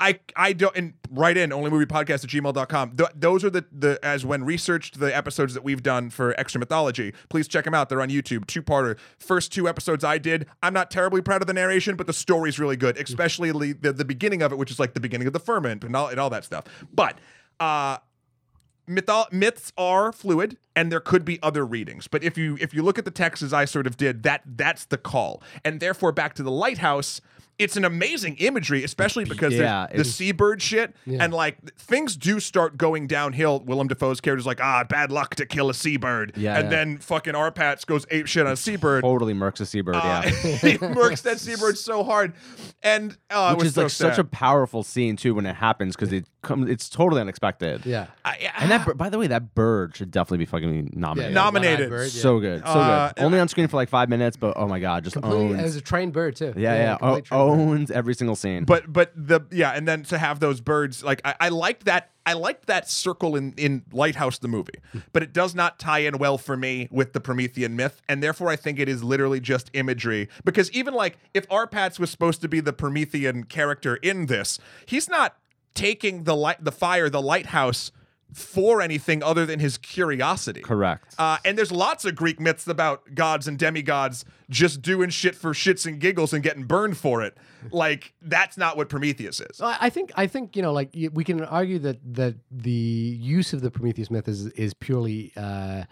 I 0.00 0.18
I 0.34 0.52
don't 0.52 0.76
and 0.76 0.94
write 1.10 1.36
in 1.36 1.52
only 1.52 1.70
movie 1.70 1.86
podcast 1.86 2.24
at 2.24 2.30
gmail.com. 2.30 2.96
Th- 2.96 3.10
those 3.14 3.44
are 3.44 3.50
the 3.50 3.64
the 3.70 3.98
as 4.02 4.26
when 4.26 4.44
researched 4.44 4.98
the 4.98 5.14
episodes 5.16 5.54
that 5.54 5.62
we've 5.62 5.82
done 5.82 6.10
for 6.10 6.38
extra 6.40 6.58
mythology. 6.58 7.12
Please 7.28 7.46
check 7.46 7.64
them 7.64 7.74
out. 7.74 7.88
They're 7.88 8.00
on 8.02 8.08
YouTube. 8.08 8.46
Two 8.46 8.62
parter. 8.62 8.98
First 9.18 9.52
two 9.52 9.68
episodes 9.68 10.02
I 10.04 10.18
did. 10.18 10.46
I'm 10.62 10.74
not 10.74 10.90
terribly 10.90 11.22
proud 11.22 11.40
of 11.40 11.46
the 11.46 11.54
narration, 11.54 11.96
but 11.96 12.06
the 12.06 12.12
story's 12.12 12.58
really 12.58 12.76
good, 12.76 12.96
especially 12.98 13.52
the, 13.52 13.72
the 13.74 13.92
the 13.92 14.04
beginning 14.04 14.42
of 14.42 14.52
it, 14.52 14.58
which 14.58 14.70
is 14.70 14.80
like 14.80 14.94
the 14.94 15.00
beginning 15.00 15.26
of 15.26 15.32
the 15.32 15.40
ferment 15.40 15.84
and 15.84 15.94
all 15.94 16.08
and 16.08 16.18
all 16.18 16.30
that 16.30 16.44
stuff. 16.44 16.64
But 16.92 17.18
uh 17.60 17.98
mytho- 18.88 19.30
myths 19.32 19.72
are 19.76 20.12
fluid 20.12 20.56
and 20.74 20.90
there 20.90 21.00
could 21.00 21.24
be 21.24 21.38
other 21.42 21.64
readings 21.64 22.06
but 22.06 22.22
if 22.22 22.36
you 22.38 22.56
if 22.60 22.72
you 22.74 22.82
look 22.82 22.98
at 22.98 23.04
the 23.04 23.10
text 23.10 23.42
as 23.42 23.52
i 23.52 23.64
sort 23.64 23.86
of 23.86 23.96
did 23.96 24.22
that 24.22 24.42
that's 24.44 24.84
the 24.86 24.98
call 24.98 25.42
and 25.64 25.80
therefore 25.80 26.12
back 26.12 26.34
to 26.34 26.42
the 26.42 26.50
lighthouse 26.50 27.20
it's 27.58 27.76
an 27.76 27.84
amazing 27.84 28.36
imagery 28.36 28.84
especially 28.84 29.24
because 29.24 29.54
Yeah, 29.54 29.86
the 29.94 30.04
seabird 30.04 30.60
shit 30.60 30.94
Yeah. 31.06 31.24
and 31.24 31.32
like 31.32 31.56
things 31.76 32.14
do 32.16 32.38
start 32.40 32.76
going 32.76 33.06
downhill 33.06 33.60
willem 33.60 33.88
dafoe's 33.88 34.20
character's 34.20 34.46
like 34.46 34.60
ah 34.60 34.84
bad 34.88 35.10
luck 35.10 35.34
to 35.36 35.46
kill 35.46 35.70
a 35.70 35.74
seabird 35.74 36.32
Yeah. 36.36 36.56
and 36.58 36.64
Yeah. 36.64 36.70
then 36.70 36.98
fucking 36.98 37.34
R-Patz 37.34 37.84
goes 37.84 38.04
ape 38.10 38.26
shit 38.26 38.46
on 38.46 38.52
a 38.52 38.56
seabird 38.56 39.02
Totally 39.04 39.32
murks 39.34 39.60
a 39.60 39.66
seabird. 39.66 39.96
uh, 39.96 40.00
yeah. 40.04 40.22
he 40.30 40.78
murks 40.78 41.22
that 41.22 41.40
seabird 41.40 41.78
so 41.78 42.04
hard 42.04 42.34
and 42.82 43.16
uh, 43.30 43.54
Which 43.54 43.68
is 43.68 43.74
so 43.74 43.82
like 43.82 43.90
such 43.90 44.18
a 44.18 44.24
powerful 44.24 44.82
scene 44.82 45.16
too 45.16 45.34
when 45.34 45.46
it 45.46 45.56
happens 45.56 45.96
because 45.96 46.12
it 46.12 46.26
comes. 46.46 46.70
It's 46.70 46.88
totally 46.88 47.20
unexpected. 47.20 47.84
Yeah. 47.84 48.06
I- 48.24 48.50
And 48.58 48.70
that, 48.70 48.86
bir- 48.86 48.94
by 48.94 49.08
the 49.10 49.18
way, 49.18 49.26
that 49.26 49.54
bird 49.54 49.94
should 49.96 50.10
definitely 50.10 50.38
be 50.38 50.46
fucking 50.46 50.90
nominated. 50.94 51.34
Yeah, 51.34 51.42
Nominated. 51.42 51.78
one-eyed 51.90 51.90
bird, 51.90 52.12
yeah. 52.14 52.22
So 52.22 52.40
good, 52.40 52.60
so 52.60 52.64
Uh, 52.72 53.12
good. 53.12 53.24
Only 53.24 53.38
on 53.40 53.48
screen 53.48 53.68
for 53.68 53.76
like 53.76 53.88
five 53.88 54.08
minutes, 54.08 54.36
but 54.36 54.54
oh 54.56 54.66
my 54.66 54.78
god, 54.80 55.04
just 55.04 55.14
Completely- 55.14 55.44
owns. 55.50 55.60
It 55.60 55.62
was 55.64 55.76
a 55.76 55.80
trained 55.82 56.12
bird 56.12 56.36
too. 56.36 56.54
yeah, 56.56 56.74
yeah, 56.74 56.96
complete 56.96 57.26
o- 57.32 57.46
trained 57.48 57.58
bird. 57.58 57.60
owns 57.80 57.90
every 57.90 58.14
single 58.14 58.36
scene. 58.36 58.64
but 58.64 58.90
but 58.92 59.12
the 59.16 59.40
yeah 59.50 59.72
and 59.72 59.86
then 59.86 60.02
to 60.04 60.18
have 60.18 60.40
those 60.40 60.60
birds 60.60 61.02
like 61.04 61.20
i, 61.24 61.34
I 61.40 61.48
liked 61.48 61.84
that 61.86 62.10
i 62.24 62.32
liked 62.32 62.66
that 62.66 62.88
circle 62.88 63.36
in 63.36 63.52
in 63.56 63.82
lighthouse 63.92 64.38
the 64.38 64.48
movie 64.48 64.78
but 65.12 65.22
it 65.22 65.32
does 65.32 65.54
not 65.54 65.78
tie 65.78 66.00
in 66.00 66.18
well 66.18 66.38
for 66.38 66.56
me 66.56 66.88
with 66.90 67.12
the 67.12 67.20
promethean 67.20 67.76
myth 67.76 68.00
and 68.08 68.22
therefore 68.22 68.48
i 68.48 68.56
think 68.56 68.78
it 68.78 68.88
is 68.88 69.02
literally 69.04 69.40
just 69.40 69.70
imagery 69.72 70.28
because 70.44 70.70
even 70.72 70.94
like 70.94 71.18
if 71.34 71.46
R-Patz 71.50 71.98
was 71.98 72.10
supposed 72.10 72.40
to 72.42 72.48
be 72.48 72.60
the 72.60 72.72
promethean 72.72 73.44
character 73.44 73.96
in 73.96 74.26
this 74.26 74.58
he's 74.86 75.08
not 75.08 75.36
taking 75.76 76.24
the 76.24 76.34
light 76.34 76.62
the 76.64 76.72
fire 76.72 77.08
the 77.08 77.22
lighthouse 77.22 77.92
for 78.32 78.82
anything 78.82 79.22
other 79.22 79.46
than 79.46 79.60
his 79.60 79.78
curiosity 79.78 80.60
correct. 80.60 81.14
uh, 81.18 81.38
and 81.44 81.56
there's 81.56 81.70
lots 81.70 82.04
of 82.04 82.14
Greek 82.16 82.40
myths 82.40 82.66
about 82.66 83.14
gods 83.14 83.46
and 83.46 83.56
demigods 83.58 84.24
just 84.50 84.82
doing 84.82 85.10
shit 85.10 85.34
for 85.34 85.52
shits 85.52 85.86
and 85.86 86.00
giggles 86.00 86.32
and 86.32 86.42
getting 86.42 86.64
burned 86.64 86.96
for 86.96 87.22
it. 87.22 87.36
Like 87.70 88.14
that's 88.20 88.56
not 88.56 88.76
what 88.76 88.88
Prometheus 88.88 89.40
is. 89.40 89.60
I 89.60 89.76
I 89.80 89.90
think 89.90 90.10
I 90.16 90.26
think 90.26 90.56
you 90.56 90.62
know 90.62 90.72
like 90.72 90.90
we 91.12 91.24
can 91.24 91.44
argue 91.44 91.78
that 91.80 91.98
that 92.14 92.34
the 92.50 92.70
use 92.70 93.52
of 93.52 93.60
the 93.60 93.70
Prometheus 93.70 94.10
myth 94.10 94.28
is 94.28 94.46
is 94.48 94.74
purely 94.74 95.32
uh, 95.36 95.84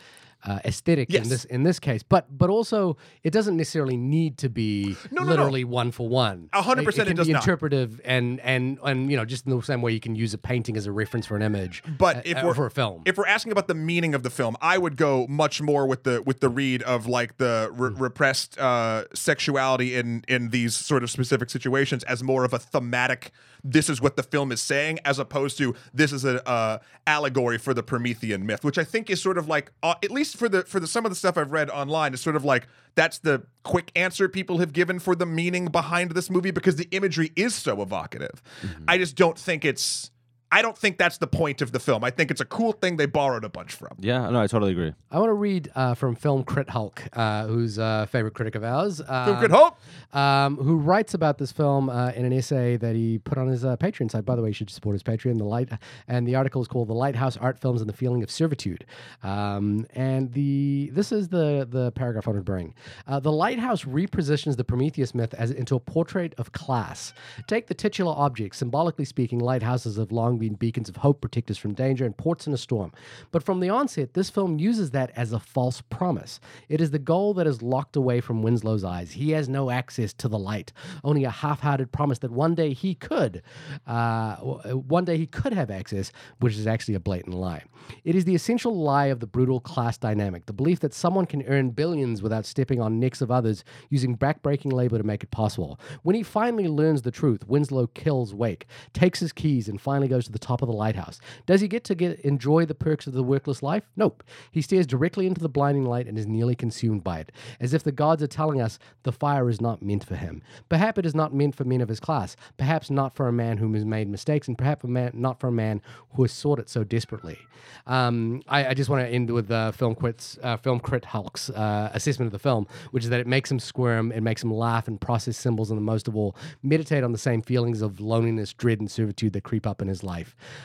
uh, 0.46 0.58
aesthetic 0.64 1.08
Yes. 1.10 1.24
in 1.24 1.28
this 1.30 1.44
in 1.46 1.62
this 1.62 1.78
case, 1.78 2.02
but 2.02 2.26
but 2.36 2.50
also 2.50 2.96
it 3.22 3.30
doesn't 3.32 3.56
necessarily 3.56 3.96
need 3.96 4.36
to 4.38 4.48
be 4.48 4.96
No, 5.10 5.22
no, 5.22 5.24
no. 5.24 5.30
literally 5.30 5.64
one 5.64 5.90
for 5.90 6.08
one. 6.08 6.48
A 6.52 6.60
hundred 6.62 6.84
percent 6.84 7.08
it 7.08 7.10
can 7.12 7.16
does 7.16 7.26
be 7.26 7.32
not. 7.32 7.42
interpretive 7.42 8.00
and 8.04 8.40
and 8.40 8.78
and 8.84 9.10
you 9.10 9.16
know 9.16 9.24
just 9.24 9.46
in 9.46 9.56
the 9.56 9.62
same 9.62 9.80
way 9.82 9.92
you 9.92 10.00
can 10.00 10.14
use 10.14 10.34
a 10.34 10.38
painting 10.38 10.76
as 10.76 10.86
a 10.86 10.92
reference 10.92 11.26
for 11.26 11.36
an 11.36 11.42
image, 11.42 11.82
But 11.98 12.16
uh, 12.18 12.22
if 12.24 12.36
uh, 12.36 12.42
we're 12.44 12.54
for 12.54 12.66
a 12.66 12.70
film, 12.70 13.02
if 13.06 13.16
we're 13.16 13.26
asking 13.26 13.52
about 13.52 13.68
the 13.68 13.74
meaning 13.74 14.14
of 14.14 14.22
the 14.22 14.30
film, 14.30 14.56
I 14.60 14.76
would 14.78 14.96
go 14.96 15.26
much 15.28 15.62
more 15.62 15.86
with 15.86 16.02
the 16.04 16.20
with 16.22 16.40
the 16.40 16.48
read 16.50 16.82
of 16.82 17.06
like 17.06 17.38
the 17.38 17.70
re- 17.72 17.90
Hmm. 17.90 18.02
repressed 18.02 18.58
uh, 18.58 19.04
sexuality 19.14 19.96
in 19.96 20.24
in 20.28 20.50
these 20.50 20.74
sort 20.76 21.02
of 21.02 21.10
specific 21.10 21.48
situations 21.50 22.04
as 22.04 22.22
more 22.22 22.44
of 22.44 22.52
a 22.52 22.58
thematic. 22.58 23.30
This 23.64 23.88
is 23.88 24.00
what 24.00 24.16
the 24.16 24.22
film 24.22 24.52
is 24.52 24.60
saying, 24.60 24.98
as 25.04 25.18
opposed 25.18 25.56
to 25.58 25.74
this 25.94 26.12
is 26.12 26.24
a 26.24 26.46
uh, 26.46 26.78
allegory 27.06 27.56
for 27.56 27.72
the 27.72 27.82
Promethean 27.82 28.44
myth, 28.44 28.62
which 28.62 28.76
I 28.76 28.84
think 28.84 29.08
is 29.08 29.22
sort 29.22 29.38
of 29.38 29.48
like 29.48 29.72
uh, 29.82 29.94
at 30.02 30.10
least 30.10 30.36
for 30.36 30.48
the 30.48 30.64
for 30.64 30.80
the 30.80 30.86
some 30.86 31.06
of 31.06 31.10
the 31.10 31.16
stuff 31.16 31.38
I've 31.38 31.52
read 31.52 31.70
online 31.70 32.12
is 32.12 32.20
sort 32.20 32.36
of 32.36 32.44
like 32.44 32.68
that's 32.94 33.18
the 33.18 33.44
quick 33.62 33.90
answer 33.96 34.28
people 34.28 34.58
have 34.58 34.72
given 34.72 34.98
for 34.98 35.14
the 35.16 35.26
meaning 35.26 35.66
behind 35.66 36.12
this 36.12 36.30
movie 36.30 36.50
because 36.50 36.76
the 36.76 36.88
imagery 36.90 37.32
is 37.36 37.54
so 37.54 37.80
evocative. 37.82 38.42
I 38.86 38.98
just 38.98 39.16
don't 39.16 39.38
think 39.38 39.64
it's. 39.64 40.10
I 40.52 40.62
don't 40.62 40.78
think 40.78 40.98
that's 40.98 41.18
the 41.18 41.26
point 41.26 41.62
of 41.62 41.72
the 41.72 41.80
film. 41.80 42.04
I 42.04 42.10
think 42.10 42.30
it's 42.30 42.40
a 42.40 42.44
cool 42.44 42.70
thing 42.72 42.96
they 42.96 43.06
borrowed 43.06 43.42
a 43.42 43.48
bunch 43.48 43.72
from. 43.72 43.96
yeah, 43.98 44.30
no, 44.30 44.40
I 44.40 44.46
totally 44.46 44.70
agree. 44.70 44.92
I 45.10 45.18
want 45.18 45.30
to 45.30 45.34
read 45.34 45.70
uh, 45.74 45.94
from 45.94 46.14
Film 46.14 46.44
Crit 46.44 46.70
Hulk, 46.70 47.02
uh, 47.12 47.46
who's 47.48 47.76
a 47.78 48.06
favorite 48.12 48.34
critic 48.34 48.54
of 48.54 48.62
ours. 48.62 49.00
Uh, 49.00 49.40
Good 49.40 49.50
hope. 49.50 49.76
um, 50.14 50.56
who 50.56 50.76
writes 50.76 51.12
about 51.12 51.38
this 51.38 51.50
film 51.50 51.88
uh, 51.88 52.10
in 52.10 52.24
an 52.24 52.32
essay 52.32 52.76
that 52.76 52.94
he 52.94 53.18
put 53.18 53.36
on 53.36 53.48
his 53.48 53.64
uh, 53.64 53.76
Patreon 53.78 54.08
site. 54.10 54.24
By 54.24 54.36
the 54.36 54.42
way, 54.42 54.50
you 54.50 54.54
should 54.54 54.70
support 54.70 54.94
his 54.94 55.02
Patreon. 55.02 55.38
The 55.38 55.44
light 55.44 55.70
and 56.06 56.26
the 56.26 56.36
article 56.36 56.62
is 56.62 56.68
called 56.68 56.86
"The 56.88 56.94
Lighthouse 56.94 57.36
Art 57.36 57.58
Films 57.58 57.80
and 57.80 57.88
the 57.88 57.94
Feeling 57.96 58.22
of 58.22 58.30
Servitude." 58.30 58.86
Um, 59.24 59.86
and 59.94 60.32
the 60.34 60.90
this 60.92 61.10
is 61.10 61.28
the 61.28 61.66
the 61.68 61.90
paragraph 61.92 62.28
I 62.28 62.30
want 62.30 62.40
to 62.40 62.44
bring. 62.44 62.74
Uh, 63.08 63.18
the 63.18 63.32
lighthouse 63.32 63.84
repositions 63.84 64.56
the 64.56 64.64
Prometheus 64.64 65.14
myth 65.14 65.34
as 65.34 65.50
into 65.50 65.74
a 65.74 65.80
portrait 65.80 66.32
of 66.38 66.52
class. 66.52 67.12
Take 67.48 67.66
the 67.66 67.74
titular 67.74 68.14
object. 68.16 68.54
Symbolically 68.56 69.04
speaking, 69.04 69.40
lighthouses 69.40 69.96
have 69.96 70.12
long 70.12 70.38
beacons 70.52 70.90
of 70.90 70.96
hope, 70.96 71.22
protectors 71.22 71.56
from 71.56 71.72
danger, 71.72 72.04
and 72.04 72.14
ports 72.14 72.46
in 72.46 72.52
a 72.52 72.58
storm. 72.58 72.92
But 73.32 73.42
from 73.42 73.60
the 73.60 73.70
onset, 73.70 74.12
this 74.12 74.28
film 74.28 74.58
uses 74.58 74.90
that 74.90 75.10
as 75.16 75.32
a 75.32 75.40
false 75.40 75.80
promise. 75.80 76.40
It 76.68 76.82
is 76.82 76.90
the 76.90 76.98
goal 76.98 77.32
that 77.34 77.46
is 77.46 77.62
locked 77.62 77.96
away 77.96 78.20
from 78.20 78.42
Winslow's 78.42 78.84
eyes. 78.84 79.12
He 79.12 79.30
has 79.30 79.48
no 79.48 79.70
access 79.70 80.12
to 80.14 80.28
the 80.28 80.38
light, 80.38 80.72
only 81.02 81.24
a 81.24 81.30
half-hearted 81.30 81.90
promise 81.90 82.18
that 82.18 82.30
one 82.30 82.54
day 82.54 82.74
he 82.74 82.94
could, 82.94 83.42
uh, 83.86 84.36
one 84.36 85.06
day 85.06 85.16
he 85.16 85.26
could 85.26 85.54
have 85.54 85.70
access, 85.70 86.12
which 86.40 86.56
is 86.56 86.66
actually 86.66 86.94
a 86.94 87.00
blatant 87.00 87.34
lie. 87.34 87.62
It 88.04 88.14
is 88.14 88.24
the 88.24 88.34
essential 88.34 88.76
lie 88.76 89.06
of 89.06 89.20
the 89.20 89.26
brutal 89.26 89.60
class 89.60 89.98
dynamic, 89.98 90.46
the 90.46 90.52
belief 90.52 90.80
that 90.80 90.94
someone 90.94 91.26
can 91.26 91.42
earn 91.42 91.70
billions 91.70 92.22
without 92.22 92.46
stepping 92.46 92.80
on 92.80 93.00
necks 93.00 93.20
of 93.20 93.30
others 93.30 93.64
using 93.90 94.16
backbreaking 94.16 94.72
labor 94.72 94.98
to 94.98 95.04
make 95.04 95.22
it 95.22 95.30
possible. 95.30 95.78
When 96.02 96.16
he 96.16 96.22
finally 96.22 96.68
learns 96.68 97.02
the 97.02 97.10
truth, 97.10 97.46
Winslow 97.46 97.88
kills 97.88 98.34
Wake, 98.34 98.66
takes 98.92 99.20
his 99.20 99.32
keys, 99.32 99.68
and 99.68 99.80
finally 99.80 100.08
goes 100.08 100.23
to 100.24 100.32
the 100.32 100.38
top 100.38 100.62
of 100.62 100.68
the 100.68 100.74
lighthouse. 100.74 101.20
Does 101.46 101.60
he 101.60 101.68
get 101.68 101.84
to 101.84 101.94
get 101.94 102.20
enjoy 102.20 102.64
the 102.66 102.74
perks 102.74 103.06
of 103.06 103.12
the 103.12 103.22
workless 103.22 103.62
life? 103.62 103.84
Nope. 103.96 104.22
He 104.50 104.62
stares 104.62 104.86
directly 104.86 105.26
into 105.26 105.40
the 105.40 105.48
blinding 105.48 105.84
light 105.84 106.06
and 106.06 106.18
is 106.18 106.26
nearly 106.26 106.54
consumed 106.54 107.04
by 107.04 107.20
it, 107.20 107.32
as 107.60 107.74
if 107.74 107.82
the 107.82 107.92
gods 107.92 108.22
are 108.22 108.28
telling 108.28 108.60
us 108.60 108.78
the 109.02 109.12
fire 109.12 109.48
is 109.48 109.60
not 109.60 109.82
meant 109.82 110.04
for 110.04 110.16
him. 110.16 110.42
Perhaps 110.68 110.98
it 110.98 111.06
is 111.06 111.14
not 111.14 111.34
meant 111.34 111.54
for 111.54 111.64
men 111.64 111.80
of 111.80 111.88
his 111.88 112.00
class. 112.00 112.36
Perhaps 112.56 112.90
not 112.90 113.14
for 113.14 113.28
a 113.28 113.32
man 113.32 113.58
who 113.58 113.72
has 113.74 113.84
made 113.84 114.08
mistakes, 114.08 114.48
and 114.48 114.58
perhaps 114.58 114.84
a 114.84 114.88
man, 114.88 115.10
not 115.14 115.40
for 115.40 115.48
a 115.48 115.52
man 115.52 115.80
who 116.14 116.22
has 116.22 116.32
sought 116.32 116.58
it 116.58 116.68
so 116.68 116.84
desperately. 116.84 117.38
Um, 117.86 118.42
I, 118.48 118.68
I 118.68 118.74
just 118.74 118.88
want 118.88 119.02
to 119.02 119.08
end 119.08 119.30
with 119.30 119.50
uh, 119.50 119.72
film 119.72 119.94
quits, 119.94 120.38
uh, 120.42 120.56
film 120.56 120.80
crit 120.80 121.04
Hulk's 121.04 121.50
uh, 121.50 121.90
assessment 121.92 122.28
of 122.28 122.32
the 122.32 122.38
film, 122.38 122.66
which 122.92 123.04
is 123.04 123.10
that 123.10 123.20
it 123.20 123.26
makes 123.26 123.50
him 123.50 123.58
squirm, 123.58 124.12
it 124.12 124.22
makes 124.22 124.42
him 124.42 124.52
laugh 124.52 124.88
and 124.88 125.00
process 125.00 125.36
symbols, 125.36 125.70
and 125.70 125.76
the 125.76 125.82
most 125.82 126.08
of 126.08 126.16
all, 126.16 126.36
meditate 126.62 127.04
on 127.04 127.12
the 127.12 127.18
same 127.18 127.42
feelings 127.42 127.82
of 127.82 128.00
loneliness, 128.00 128.52
dread, 128.52 128.80
and 128.80 128.90
servitude 128.90 129.32
that 129.32 129.44
creep 129.44 129.66
up 129.66 129.82
in 129.82 129.88
his 129.88 130.02
life. 130.02 130.13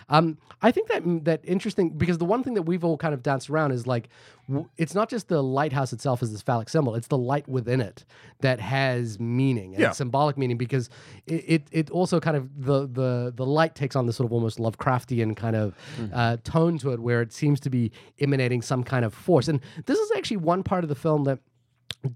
Um, 0.10 0.38
I 0.62 0.72
think 0.72 0.88
that 0.89 1.02
that 1.26 1.41
interesting 1.43 1.89
because 1.97 2.18
the 2.18 2.26
one 2.26 2.43
thing 2.43 2.54
that 2.56 2.64
we've 2.64 2.84
all 2.84 2.97
kind 2.97 3.14
of 3.14 3.22
danced 3.24 3.50
around 3.50 3.72
is 3.72 3.88
like 3.88 4.10
w- 4.47 4.68
it's 4.78 4.93
not 4.93 5.10
just 5.10 5.28
the 5.28 5.41
lighthouse 5.41 5.93
itself 5.93 6.22
as 6.22 6.32
this 6.32 6.41
phallic 6.41 6.70
symbol; 6.70 6.95
it's 6.95 7.08
the 7.08 7.18
light 7.18 7.47
within 7.47 7.82
it 7.82 8.06
that 8.41 8.60
has 8.60 9.20
meaning 9.20 9.74
and 9.76 9.82
Yeah. 9.82 9.91
symbolic 9.91 10.38
meaning 10.38 10.58
because 10.58 10.89
it, 11.26 11.43
it 11.47 11.64
it 11.72 11.89
also 11.91 12.20
kind 12.20 12.36
of 12.38 12.50
the 12.66 12.88
the 12.88 13.34
the 13.36 13.45
light 13.45 13.74
takes 13.76 13.95
on 13.95 14.06
this 14.06 14.18
sort 14.18 14.26
of 14.26 14.34
almost 14.34 14.58
Lovecraftian 14.60 15.36
kind 15.36 15.56
of 15.56 15.76
uh, 16.14 16.38
tone 16.43 16.78
to 16.80 16.91
it, 16.91 17.00
where 17.00 17.22
it 17.22 17.32
seems 17.34 17.60
to 17.62 17.70
be 17.70 17.91
emanating 18.20 18.62
some 18.62 18.84
kind 18.84 19.06
of 19.06 19.14
force. 19.14 19.47
And 19.47 19.60
this 19.86 19.97
is 20.00 20.12
actually 20.18 20.38
one 20.38 20.64
part 20.64 20.84
of 20.84 20.89
the 20.89 20.95
film 20.95 21.24
that 21.24 21.39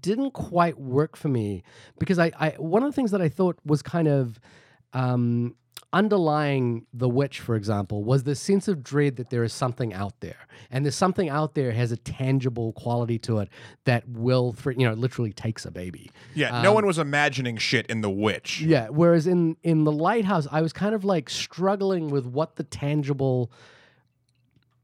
didn't 0.00 0.30
quite 0.32 0.78
work 0.78 1.14
for 1.16 1.28
me 1.28 1.62
because 1.98 2.18
I, 2.18 2.32
I 2.38 2.50
one 2.58 2.82
of 2.82 2.88
the 2.90 2.94
things 2.96 3.10
that 3.10 3.20
I 3.20 3.28
thought 3.28 3.58
was 3.66 3.82
kind 3.82 4.08
of 4.08 4.40
um, 4.94 5.54
underlying 5.94 6.86
The 6.92 7.08
Witch, 7.08 7.40
for 7.40 7.54
example, 7.54 8.04
was 8.04 8.24
the 8.24 8.34
sense 8.34 8.68
of 8.68 8.82
dread 8.82 9.16
that 9.16 9.30
there 9.30 9.44
is 9.44 9.52
something 9.52 9.94
out 9.94 10.20
there. 10.20 10.46
And 10.70 10.84
there's 10.84 10.96
something 10.96 11.28
out 11.28 11.54
there 11.54 11.72
has 11.72 11.92
a 11.92 11.96
tangible 11.96 12.72
quality 12.72 13.18
to 13.20 13.38
it 13.38 13.48
that 13.84 14.06
will, 14.08 14.52
thre- 14.52 14.72
you 14.72 14.86
know, 14.86 14.94
literally 14.94 15.32
takes 15.32 15.64
a 15.64 15.70
baby. 15.70 16.10
Yeah, 16.34 16.62
no 16.62 16.70
um, 16.70 16.74
one 16.74 16.86
was 16.86 16.98
imagining 16.98 17.56
shit 17.56 17.86
in 17.86 18.00
The 18.00 18.10
Witch. 18.10 18.60
Yeah. 18.60 18.88
Whereas 18.88 19.26
in 19.26 19.56
in 19.62 19.84
the 19.84 19.92
lighthouse, 19.92 20.48
I 20.50 20.60
was 20.60 20.72
kind 20.72 20.94
of 20.94 21.04
like 21.04 21.30
struggling 21.30 22.10
with 22.10 22.26
what 22.26 22.56
the 22.56 22.64
tangible 22.64 23.52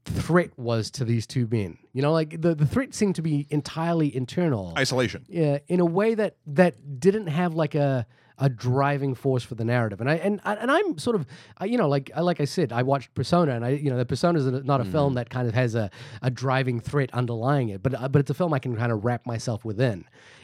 threat 0.05 0.51
was 0.57 0.89
to 0.91 1.05
these 1.05 1.27
two 1.27 1.47
men. 1.51 1.77
You 1.93 2.01
know, 2.01 2.13
like 2.13 2.41
the, 2.41 2.55
the 2.55 2.65
threat 2.65 2.93
seemed 2.93 3.15
to 3.15 3.21
be 3.21 3.47
entirely 3.49 4.15
internal. 4.15 4.73
Isolation. 4.77 5.25
yeah, 5.27 5.59
in 5.67 5.79
a 5.79 5.85
way 5.85 6.15
that 6.15 6.37
that 6.47 6.99
didn't 6.99 7.27
have 7.27 7.53
like 7.53 7.75
a 7.75 8.07
a 8.41 8.49
driving 8.49 9.13
force 9.15 9.43
for 9.43 9.55
the 9.55 9.63
narrative. 9.63 10.01
And 10.01 10.09
I 10.09 10.15
and 10.15 10.41
and 10.43 10.69
I'm 10.69 10.97
sort 10.97 11.15
of 11.15 11.25
you 11.63 11.77
know 11.77 11.87
like 11.87 12.11
I- 12.15 12.21
like 12.21 12.41
I 12.41 12.45
said 12.45 12.73
I 12.73 12.83
watched 12.83 13.13
Persona 13.13 13.53
and 13.53 13.63
I 13.63 13.69
you 13.69 13.89
know 13.89 13.97
the 13.97 14.05
Persona 14.05 14.39
is 14.39 14.47
not 14.65 14.81
a 14.81 14.85
film 14.85 15.13
that 15.13 15.29
kind 15.29 15.47
of 15.47 15.53
has 15.53 15.75
a, 15.75 15.89
a 16.21 16.29
driving 16.29 16.79
threat 16.81 17.09
underlying 17.13 17.69
it, 17.69 17.81
but 17.83 17.93
uh, 17.93 18.09
but 18.09 18.19
it's 18.19 18.31
a 18.31 18.33
film 18.33 18.53
I 18.53 18.59
can 18.59 18.75
kind 18.75 18.91
of 18.91 19.05
wrap 19.05 19.25
myself 19.25 19.63
within. 19.63 20.03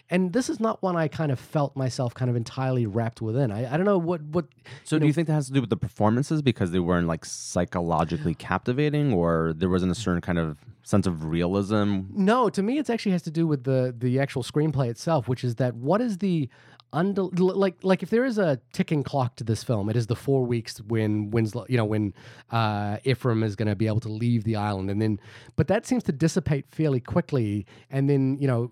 And 0.10 0.32
this 0.32 0.50
is 0.50 0.62
not 0.62 0.82
one 0.82 0.96
I 0.96 1.10
kind 1.10 1.34
of 1.34 1.40
felt 1.40 1.76
myself 1.76 2.14
kind 2.14 2.30
of 2.30 2.38
entirely 2.38 2.86
wrapped 2.86 3.22
within. 3.22 3.52
I, 3.52 3.74
I 3.74 3.76
don't 3.76 3.86
know 3.86 3.98
what 3.98 4.22
what 4.22 4.46
So 4.86 4.98
do 5.00 5.06
you 5.06 5.12
think 5.12 5.28
that 5.28 5.34
has 5.34 5.48
to 5.48 5.54
do 5.54 5.60
with 5.60 5.70
the 5.70 5.76
performances 5.76 6.42
because 6.42 6.72
they 6.72 6.80
weren't 6.80 7.08
like 7.08 7.26
psychologically 7.26 8.34
captivating, 8.36 9.12
or 9.14 9.54
there 9.56 9.70
wasn't 9.70 9.92
a 9.92 9.96
certain 9.96 10.22
kind 10.22 10.38
of 10.40 10.58
sense 10.84 11.08
of 11.08 11.26
realism? 11.26 12.02
No, 12.14 12.48
to 12.50 12.62
me, 12.64 12.78
it 12.78 12.90
actually 12.90 13.12
has 13.14 13.24
to 13.24 13.32
do 13.32 13.46
with 13.48 13.64
the 13.66 13.94
the 13.98 14.20
actual 14.20 14.44
screenplay 14.44 14.88
itself, 14.90 15.28
which 15.28 15.44
is 15.44 15.56
that 15.56 15.76
what 15.76 16.00
is 16.02 16.20
the 16.20 16.50
under 16.94 17.24
like 17.24 17.76
like 17.84 18.02
if 18.02 18.10
there 18.10 18.24
is 18.24 18.38
a 18.38 18.60
ticking 18.72 19.04
clock 19.04 19.36
to 19.36 19.44
this 19.44 19.64
film, 19.64 19.90
it 19.90 19.96
is 19.96 20.08
the 20.08 20.16
four 20.16 20.46
weeks 20.46 20.80
when 20.82 21.32
Winslow, 21.32 21.66
you 21.68 21.78
know, 21.78 21.86
when 21.86 22.14
uh, 22.52 22.98
Ephraim 23.04 23.44
is 23.44 23.56
going 23.56 23.68
to 23.68 23.76
be 23.76 23.88
able 23.88 24.00
to 24.02 24.10
leave 24.10 24.44
the 24.46 24.56
island, 24.56 24.90
and 24.90 25.02
then 25.02 25.20
but 25.56 25.68
that 25.68 25.86
seems 25.86 26.04
to 26.04 26.12
dissipate 26.12 26.66
fairly 26.70 27.00
quickly, 27.00 27.66
and 27.90 28.10
then 28.10 28.38
you 28.40 28.48
know, 28.48 28.72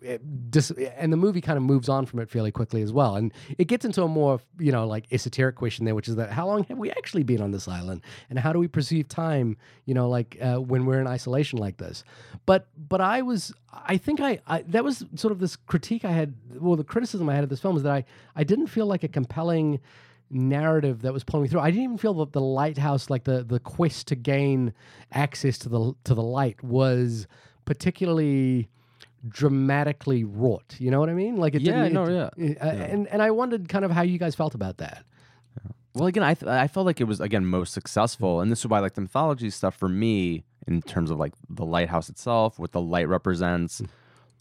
dis- 0.50 0.72
and 0.72 1.12
the 1.12 1.18
movie 1.18 1.42
kind 1.42 1.58
of 1.58 1.64
moves 1.64 1.90
on 1.90 2.06
from 2.06 2.20
it 2.20 2.30
fairly 2.30 2.52
quickly 2.52 2.82
as 2.82 2.94
well, 2.94 3.16
and 3.16 3.34
it 3.58 3.66
gets 3.66 3.84
into 3.84 4.02
a 4.04 4.08
more 4.08 4.40
you 4.60 4.72
know 4.72 4.88
like 4.88 5.06
esoteric 5.12 5.56
question 5.56 5.86
there, 5.86 5.96
which 5.96 6.08
is 6.08 6.16
that 6.16 6.32
how 6.32 6.48
long 6.48 6.64
have 6.66 6.78
we 6.78 6.90
actually 6.92 7.24
been 7.24 7.42
on 7.42 7.52
this 7.52 7.68
island, 7.68 8.02
and 8.30 8.40
how 8.40 8.54
do 8.54 8.60
we 8.60 8.68
perceive 8.68 9.10
time, 9.10 9.58
you 9.86 9.94
know, 9.94 10.08
like 10.08 10.38
uh, 10.42 10.56
when 10.56 10.86
we're 10.86 11.02
in 11.02 11.08
isolation 11.08 11.60
like 11.60 11.78
this, 11.78 12.04
but 12.46 12.68
but 12.78 13.02
I 13.02 13.22
was 13.22 13.54
I 13.74 13.98
think 13.98 14.22
I, 14.22 14.40
I 14.48 14.62
that 14.64 14.84
was 14.84 15.06
sort 15.16 15.32
of 15.32 15.40
this 15.40 15.56
critique 15.56 16.06
I 16.06 16.12
had, 16.12 16.34
well, 16.60 16.76
the 16.76 16.84
criticism 16.84 17.30
I 17.30 17.36
had 17.36 17.44
of 17.44 17.50
this 17.50 17.60
film 17.60 17.76
is 17.76 17.84
that 17.84 17.92
I 17.92 18.05
I 18.36 18.44
didn't 18.44 18.68
feel 18.68 18.86
like 18.86 19.04
a 19.04 19.08
compelling 19.08 19.80
narrative 20.32 21.02
that 21.04 21.14
was 21.14 21.24
pulling 21.24 21.44
me 21.44 21.50
through. 21.50 21.60
I 21.62 21.70
didn't 21.72 21.84
even 21.84 21.98
feel 21.98 22.14
that 22.16 22.32
the 22.34 22.42
lighthouse, 22.42 23.10
like 23.10 23.24
the 23.26 23.44
the 23.44 23.60
quest 23.60 24.08
to 24.08 24.16
gain 24.16 24.74
access 25.12 25.58
to 25.60 25.70
the 25.70 25.94
to 26.06 26.14
the 26.14 26.24
light, 26.24 26.64
was 26.64 27.28
particularly 27.66 28.68
dramatically 29.28 30.24
wrought. 30.24 30.76
You 30.80 30.92
know 30.92 31.00
what 31.00 31.10
I 31.10 31.14
mean? 31.14 31.38
Like 31.38 31.56
it 31.56 31.62
Yeah, 31.62 31.84
didn't. 31.84 31.94
no, 31.94 32.04
it- 32.06 32.14
yeah. 32.38 32.46
it- 32.46 32.58
uh, 32.62 32.66
And 32.66 33.08
and 33.08 33.22
I 33.22 33.32
wondered 33.32 33.70
kind 33.70 33.86
of 33.86 33.92
how 33.92 34.02
you 34.02 34.18
guys 34.18 34.36
felt 34.36 34.56
about 34.56 34.78
that. 34.78 35.04
Well, 35.94 36.08
again, 36.08 36.24
I 36.24 36.34
th- 36.34 36.50
I 36.50 36.68
felt 36.68 36.86
like 36.86 37.00
it 37.00 37.06
was 37.06 37.22
again 37.22 37.46
most 37.46 37.74
successful, 37.74 38.42
and 38.42 38.52
this 38.52 38.60
is 38.60 38.68
why 38.68 38.80
like 38.80 38.96
the 38.96 39.02
mythology 39.02 39.50
stuff 39.50 39.76
for 39.76 39.88
me, 39.88 40.44
in 40.68 40.82
terms 40.82 41.10
of 41.10 41.18
like 41.18 41.34
the 41.50 41.66
lighthouse 41.66 42.10
itself, 42.10 42.60
what 42.60 42.72
the 42.74 42.82
light 42.82 43.08
represents, 43.08 43.82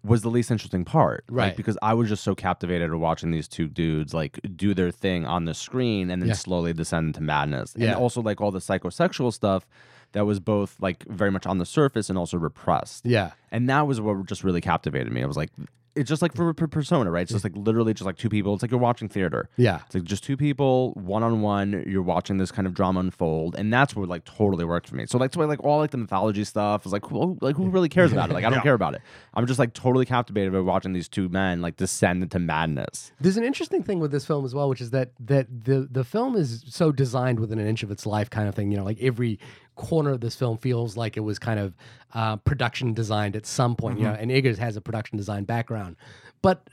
was 0.05 0.21
the 0.23 0.29
least 0.29 0.51
interesting 0.51 0.85
part, 0.85 1.25
like, 1.31 1.37
Right. 1.37 1.57
because 1.57 1.79
I 1.81 1.95
was 1.95 2.09
just 2.11 2.23
so 2.23 2.35
captivated 2.35 2.93
of 2.93 3.01
watching 3.01 3.31
these 3.31 3.49
two 3.49 3.67
dudes 3.69 4.13
like 4.13 4.39
do 4.55 4.75
their 4.75 4.91
thing 4.91 5.25
on 5.27 5.47
the 5.47 5.55
screen 5.55 6.11
and 6.11 6.21
then 6.21 6.29
Yeah. 6.29 6.35
slowly 6.35 6.73
descend 6.75 7.07
into 7.09 7.23
madness, 7.23 7.75
Yeah. 7.77 7.93
and 7.93 7.97
also 7.97 8.21
like 8.21 8.41
all 8.41 8.51
the 8.51 8.59
psychosexual 8.59 9.33
stuff 9.33 9.67
that 10.13 10.27
was 10.27 10.41
both 10.41 10.77
like 10.81 11.05
very 11.09 11.31
much 11.31 11.47
on 11.47 11.57
the 11.59 11.65
surface 11.67 12.09
and 12.11 12.19
also 12.19 12.37
repressed. 12.37 13.07
Yeah. 13.07 13.31
And 13.51 13.69
that 13.71 13.87
was 13.87 14.01
what 14.01 14.27
just 14.27 14.45
really 14.45 14.61
captivated 14.61 15.11
me. 15.13 15.23
I 15.23 15.27
was 15.27 15.37
like, 15.39 15.51
it's 15.97 16.09
just 16.09 16.23
like 16.23 16.35
for 16.35 16.53
per- 16.55 16.67
persona, 16.67 17.11
right? 17.11 17.23
It's 17.23 17.33
just 17.33 17.45
like 17.45 17.57
literally 17.57 17.95
just 17.95 18.05
like 18.07 18.17
two 18.17 18.29
people. 18.29 18.53
It's 18.55 18.63
like 18.63 18.71
you're 18.71 18.81
watching 18.81 19.09
theater. 19.09 19.49
Yeah. 19.57 19.81
It's 19.87 19.95
like 19.95 20.05
just 20.05 20.25
two 20.25 20.37
people, 20.37 20.93
one 20.95 21.23
on 21.23 21.41
one. 21.41 21.85
You're 21.87 22.03
watching 22.03 22.37
this 22.39 22.51
kind 22.51 22.67
of 22.67 22.75
drama 22.75 23.01
unfold, 23.01 23.55
and 23.57 23.73
that's 23.73 23.95
what 23.95 24.09
like 24.09 24.25
totally 24.25 24.65
worked 24.65 24.89
for 24.89 24.97
me. 24.97 25.07
So 25.07 25.19
that's 25.19 25.37
why 25.37 25.45
like 25.45 25.63
all 25.63 25.79
like 25.79 25.91
the 25.93 25.99
mythology 25.99 26.45
stuff 26.45 26.85
is 26.87 26.93
like, 26.93 27.05
who, 27.07 27.39
like 27.41 27.57
who 27.57 27.69
really 27.69 27.89
cares 27.89 28.13
about 28.13 28.31
it? 28.31 28.33
Like 28.35 28.45
I 28.45 28.49
don't 28.51 28.55
Yeah. 28.59 28.63
care 28.63 28.75
about 28.75 28.95
it. 28.95 29.03
I'm 29.35 29.47
just 29.47 29.59
like 29.59 29.73
totally 29.75 30.05
captivated 30.07 30.53
by 30.53 30.61
watching 30.61 30.93
these 30.93 31.09
two 31.09 31.29
men 31.29 31.61
like 31.63 31.77
descend 31.77 32.23
into 32.23 32.39
madness. 32.39 33.13
There's 33.21 33.37
an 33.37 33.45
interesting 33.45 33.83
thing 33.83 34.01
with 34.01 34.11
this 34.11 34.25
film 34.27 34.45
as 34.45 34.55
well, 34.55 34.69
which 34.69 34.81
is 34.81 34.91
that 34.91 35.11
that 35.21 35.47
the 35.65 35.89
the 35.91 36.05
film 36.05 36.35
is 36.37 36.65
so 36.69 36.93
designed 36.93 37.39
within 37.41 37.59
an 37.59 37.67
inch 37.67 37.83
of 37.83 37.91
its 37.91 38.05
life, 38.07 38.31
kind 38.31 38.49
of 38.49 38.55
thing. 38.55 38.71
You 38.71 38.79
know, 38.79 38.85
like 38.85 39.01
every 39.01 39.39
corner 39.75 40.11
of 40.11 40.21
this 40.21 40.35
film 40.37 40.59
feels 40.59 40.97
like 40.97 41.17
it 41.17 41.21
was 41.21 41.39
kind 41.39 41.59
of 41.61 41.75
uh, 42.15 42.37
production 42.37 42.95
designed 42.95 43.37
at 43.37 43.47
some 43.47 43.77
point. 43.77 43.99
You 43.99 44.05
know, 44.07 44.13
and 44.13 44.31
Eggers 44.31 44.59
has 44.59 44.77
a 44.77 44.81
production 44.81 45.17
design 45.19 45.45
background, 45.45 45.97
but 46.43 46.69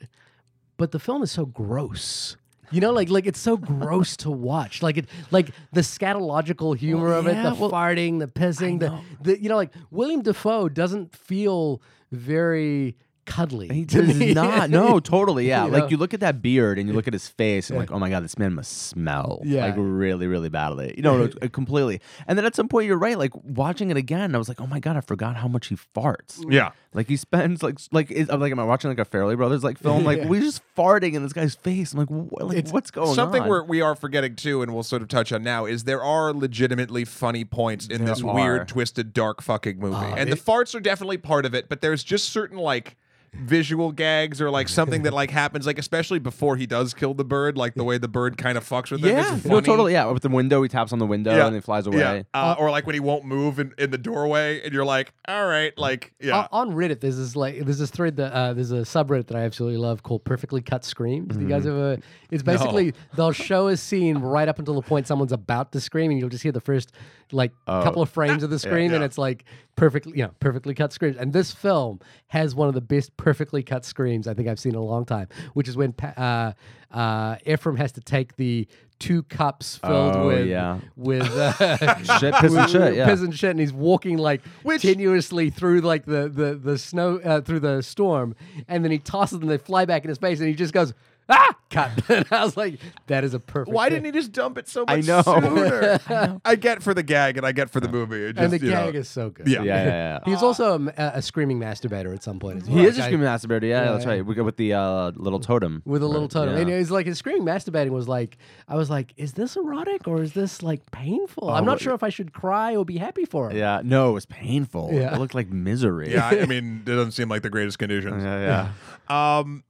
but 0.78 0.92
the 0.92 1.00
film 1.00 1.24
is 1.24 1.32
so 1.32 1.46
gross. 1.46 2.38
You 2.72 2.80
know, 2.80 2.92
like 2.92 3.10
like 3.10 3.26
it's 3.28 3.40
so 3.40 3.58
gross 3.58 4.16
to 4.18 4.32
watch. 4.32 4.82
Like 4.82 4.98
it, 4.98 5.10
like 5.30 5.52
the 5.74 5.82
scatological 5.82 6.76
humor 6.78 7.10
Well, 7.10 7.20
of 7.20 7.28
it, 7.28 7.34
yeah, 7.34 7.50
the 7.50 7.56
well, 7.56 7.70
farting, 7.72 8.20
the 8.20 8.28
pissing, 8.28 8.80
the, 8.80 8.98
the 9.22 9.42
you 9.42 9.50
know, 9.50 9.58
like 9.58 9.74
William 9.90 10.22
Dafoe 10.22 10.70
doesn't 10.70 11.14
feel 11.14 11.82
very 12.12 12.96
cuddly. 13.26 13.68
He 13.70 13.86
does 13.86 14.20
not. 14.36 14.70
No, 14.70 15.00
totally. 15.00 15.48
Yeah. 15.48 15.66
You 15.66 15.72
like 15.72 15.84
know? 15.84 15.90
you 15.90 15.98
look 15.98 16.14
at 16.14 16.20
that 16.22 16.42
beard 16.42 16.78
and 16.80 16.88
you 16.88 16.94
look 16.94 17.08
at 17.08 17.14
his 17.14 17.28
face 17.28 17.70
and 17.70 17.80
like, 17.80 17.92
oh 17.92 18.00
my 18.00 18.10
god, 18.10 18.24
this 18.24 18.38
man 18.38 18.54
must 18.54 18.72
smell. 18.88 19.42
Yeah. 19.44 19.66
Like 19.66 19.76
really, 19.78 20.28
really 20.28 20.50
badly. 20.50 20.94
You 20.98 21.04
know, 21.04 21.18
no, 21.18 21.30
uh, 21.42 21.48
completely. 21.52 22.02
And 22.28 22.38
then 22.38 22.46
at 22.46 22.56
some 22.56 22.68
point, 22.68 22.88
you're 22.88 22.98
right. 22.98 23.18
Like 23.18 23.32
watching 23.44 23.92
it 23.92 23.98
again, 23.98 24.36
I 24.36 24.38
was 24.38 24.48
like, 24.48 24.60
oh 24.62 24.68
my 24.68 24.80
god, 24.80 24.98
I 24.98 25.02
forgot 25.02 25.36
how 25.38 25.48
much 25.48 25.68
he 25.68 25.76
farts. 25.76 26.44
Yeah. 26.50 26.72
Like 26.94 27.08
he 27.08 27.16
spends 27.16 27.64
like 27.64 27.78
like 27.92 28.12
is, 28.12 28.30
I'm 28.30 28.40
like 28.42 28.52
am 28.52 28.60
I 28.60 28.66
watching 28.66 28.90
like 28.90 29.00
a 29.00 29.06
Farrelly 29.06 29.38
Brothers 29.38 29.64
like 29.64 29.78
film? 29.78 30.04
Like 30.04 30.18
Yeah. 30.22 30.28
we 30.28 30.40
just 30.40 30.62
farting 30.76 31.14
in 31.14 31.24
this 31.24 31.34
guy's 31.34 31.56
face. 31.56 31.94
I'm 31.94 32.00
like, 32.00 32.10
what, 32.10 32.48
like 32.48 32.58
It's 32.58 32.72
what's 32.74 32.92
going 32.92 33.16
Something 33.16 33.44
on? 33.44 33.48
we're, 33.50 33.64
we 33.64 33.82
are 33.82 33.96
forgetting 33.96 34.36
too, 34.36 34.62
and 34.62 34.74
we'll 34.74 34.84
sort 34.84 35.02
of 35.02 35.08
touch 35.08 35.32
on 35.32 35.42
now, 35.44 35.66
is 35.66 35.86
there 35.86 36.04
are 36.04 36.34
legitimately 36.34 37.06
funny 37.06 37.46
points 37.46 37.88
in 37.88 38.00
There 38.04 38.14
this 38.14 38.24
are. 38.24 38.34
weird, 38.36 38.68
twisted, 38.68 39.14
dark 39.14 39.42
fucking 39.42 39.80
movie. 39.80 39.96
Oh, 39.96 40.14
and 40.18 40.32
the 40.32 40.36
farts 40.36 40.76
are 40.76 40.80
definitely 40.82 41.18
part 41.18 41.46
of 41.46 41.54
it, 41.56 41.70
but 41.70 41.82
there's 41.82 42.04
just 42.04 42.30
certain 42.30 42.58
like 42.58 42.98
visual 43.34 43.94
gags 43.94 44.42
or 44.42 44.50
like 44.50 44.68
something 44.68 45.04
that 45.04 45.14
like 45.22 45.32
happens 45.32 45.66
like 45.66 45.80
especially 45.80 46.20
before 46.20 46.58
he 46.58 46.66
does 46.66 46.94
kill 46.94 47.14
the 47.14 47.24
bird 47.24 47.58
like 47.58 47.76
the 47.76 47.84
way 47.84 47.98
the 47.98 48.08
bird 48.08 48.38
kind 48.38 48.58
of 48.58 48.68
fucks 48.68 48.92
with 48.92 49.02
him 49.02 49.16
yeah, 49.16 49.36
is 49.36 49.46
no, 49.46 49.52
funny. 49.52 49.66
totally. 49.66 49.94
Yeah, 49.94 50.06
with 50.12 50.22
the 50.22 50.30
window, 50.30 50.62
he 50.62 50.70
taps 50.70 50.92
on 50.92 51.00
the 51.00 51.06
window 51.06 51.36
Yeah. 51.36 51.48
and 51.48 51.56
he 51.56 51.62
flies 51.62 51.88
away. 51.88 52.00
Yeah. 52.00 52.24
Uh, 52.34 52.56
or 52.60 52.70
like 52.70 52.86
when 52.86 52.94
he 52.94 53.00
won't 53.00 53.24
move 53.24 53.60
in, 53.60 53.74
in 53.78 53.92
the 53.92 53.98
doorway 53.98 54.62
and 54.64 54.74
you're 54.74 54.86
like, 54.86 55.14
all 55.28 55.48
right, 55.48 55.78
like, 55.78 56.14
yeah. 56.20 56.48
On, 56.52 56.70
on 56.70 56.76
Reddit, 56.76 57.00
there's 57.00 57.18
this 57.18 57.36
like 57.36 57.60
there's 57.64 57.80
this 57.80 57.90
thread 57.90 58.18
that 58.18 58.34
uh, 58.34 58.54
there's 58.54 58.72
a 58.72 58.82
subreddit 58.82 59.28
that 59.28 59.38
I 59.38 59.42
absolutely 59.42 59.78
love 59.78 60.04
called 60.04 60.24
"Perfectly 60.26 60.62
Cut 60.62 60.84
Screams." 60.84 61.36
Do 61.36 61.42
you 61.42 61.48
guys 61.48 61.66
ever? 61.66 61.98
It's 62.30 62.44
basically 62.44 62.94
they'll 63.16 63.32
show 63.32 63.70
a 63.70 63.78
scene 63.78 64.18
right 64.18 64.48
up 64.48 64.60
until 64.60 64.76
the 64.76 64.82
point 64.82 65.08
someone's 65.08 65.32
about 65.32 65.72
to 65.72 65.80
scream, 65.80 66.12
and 66.12 66.20
you'll 66.20 66.30
just 66.30 66.44
hear 66.44 66.52
the 66.52 66.62
first 66.62 66.92
like 67.32 67.52
couple 67.66 68.02
of 68.02 68.10
frames 68.10 68.44
of 68.44 68.50
the 68.50 68.60
scream, 68.60 68.92
and 68.92 69.02
yeah. 69.02 69.06
it's 69.06 69.18
like 69.18 69.46
perfectly, 69.76 70.14
you 70.18 70.24
know, 70.24 70.32
perfectly 70.40 70.74
cut 70.74 70.92
screams. 70.94 71.18
And 71.18 71.34
this 71.34 71.52
film 71.52 72.00
has 72.28 72.54
one 72.54 72.68
of 72.68 72.74
the 72.74 72.82
best 72.82 73.16
perfectly 73.22 73.62
cut 73.64 73.86
screams 73.86 74.28
I 74.28 74.34
think 74.34 74.48
I've 74.48 74.60
seen 74.60 74.72
in 74.74 74.78
a 74.80 74.84
long 74.84 75.06
time, 75.06 75.28
which 75.54 75.68
is 75.68 75.78
when 75.78 75.94
uh, 76.02 76.54
uh, 76.92 77.36
Ephraim 77.46 77.78
has 77.78 77.92
to 77.94 78.02
take 78.02 78.36
the 78.36 78.68
two 79.00 79.24
cups 79.24 79.78
filled 79.78 80.16
Oh, 80.16 80.28
with 80.28 80.48
yeah. 80.48 80.80
with 80.96 81.24
uh, 81.38 82.18
Shit, 82.20 82.34
piss 82.36 82.54
and 82.54 82.70
shit, 82.70 82.96
yeah. 82.96 83.06
piss 83.06 83.22
and 83.22 83.36
shit, 83.38 83.52
and 83.52 83.60
he's 83.60 83.74
walking 83.74 84.18
like 84.18 84.42
Which- 84.64 84.82
tenuously 84.82 85.54
through 85.54 85.82
like 85.82 86.06
the 86.06 86.30
the 86.30 86.56
the 86.56 86.78
snow 86.78 87.20
uh, 87.24 87.42
through 87.42 87.60
the 87.62 87.82
storm, 87.82 88.36
and 88.68 88.84
then 88.84 88.92
he 88.92 88.98
tosses 89.00 89.40
them. 89.40 89.48
They 89.50 89.58
fly 89.58 89.86
back 89.86 90.04
in 90.04 90.10
his 90.10 90.18
face, 90.18 90.40
and 90.40 90.48
he 90.50 90.56
just 90.56 90.74
goes 90.74 90.94
ah 91.32 91.56
cut. 91.72 91.92
and 92.10 92.26
I 92.32 92.44
was 92.44 92.58
like, 92.58 92.80
that 93.08 93.24
is 93.24 93.34
a 93.34 93.40
perfect. 93.40 93.74
Why 93.74 93.90
didn't 93.90 94.06
he 94.06 94.12
just 94.12 94.32
dump 94.34 94.58
it 94.58 94.68
so 94.68 94.84
I 94.88 94.98
much 94.98 95.06
know. 95.08 95.22
sooner? 95.24 96.40
I, 96.46 96.56
get 96.56 96.84
for 96.84 96.94
the 96.94 97.04
gag 97.04 97.38
and 97.38 97.46
I 97.46 97.52
get 97.54 97.70
for 97.70 97.80
the 97.80 97.88
movie. 97.90 98.24
It 98.26 98.38
And 98.38 98.52
just, 98.52 98.52
the 98.52 98.68
you 98.68 98.72
know, 98.74 98.86
gag 98.88 98.96
is 98.96 99.08
so 99.10 99.30
good. 99.30 99.48
Yeah. 99.48 99.64
Yeah, 99.64 99.84
yeah, 99.84 99.86
yeah. 99.86 100.20
He's 100.26 100.44
also 100.44 100.88
a 100.98 101.22
screaming 101.22 101.60
masturbator 101.60 102.14
at 102.14 102.24
some 102.24 102.40
point 102.40 102.58
as 102.64 102.70
well. 102.70 102.78
He 102.78 102.86
is 102.86 102.98
a 102.98 103.00
Like, 103.00 103.06
I- 103.06 103.10
screaming 103.10 103.28
masturbator. 103.28 103.64
Yeah, 103.70 103.86
Yeah, 103.86 103.92
that's 103.94 104.06
right. 104.06 104.26
We 104.26 104.36
go 104.36 104.44
with 104.44 104.58
the 104.58 104.74
uh, 104.74 105.12
little 105.16 105.40
totem. 105.40 105.82
with 105.86 106.04
a 106.04 106.08
little 106.08 106.24
Right, 106.24 106.30
totem. 106.32 106.56
yeah. 106.56 106.62
And 106.62 106.70
it's 106.72 106.92
like 106.92 107.06
his 107.06 107.18
screaming 107.18 107.44
masturbating 107.44 107.92
was 107.92 108.08
like, 108.08 108.38
I 108.68 108.76
was 108.76 108.90
like, 108.90 109.14
is 109.18 109.34
this 109.34 109.56
erotic 109.56 110.08
or 110.08 110.22
is 110.22 110.34
this 110.34 110.62
like 110.62 110.90
painful? 110.92 111.50
I'm 111.50 111.66
not 111.66 111.80
sure 111.80 111.94
if 111.94 112.04
I 112.04 112.10
should 112.10 112.34
cry 112.34 112.76
or 112.76 112.84
be 112.86 112.98
happy 112.98 113.26
for 113.26 113.50
him. 113.50 113.58
Yeah, 113.58 113.82
no, 113.84 114.10
it 114.10 114.14
was 114.14 114.26
painful. 114.26 114.90
Yeah. 114.92 115.16
It 115.16 115.20
looked 115.20 115.36
like 115.36 115.50
misery. 115.50 116.12
Yeah, 116.14 116.28
I 116.28 116.42
I 116.42 116.46
mean, 116.46 116.84
it 116.86 116.90
doesn't 116.90 117.12
seem 117.14 117.30
like 117.30 117.42
the 117.44 117.50
greatest 117.50 117.80
conditions. 117.80 118.24
yeah, 118.24 118.70
yeah. 119.10 119.38
Um, 119.40 119.64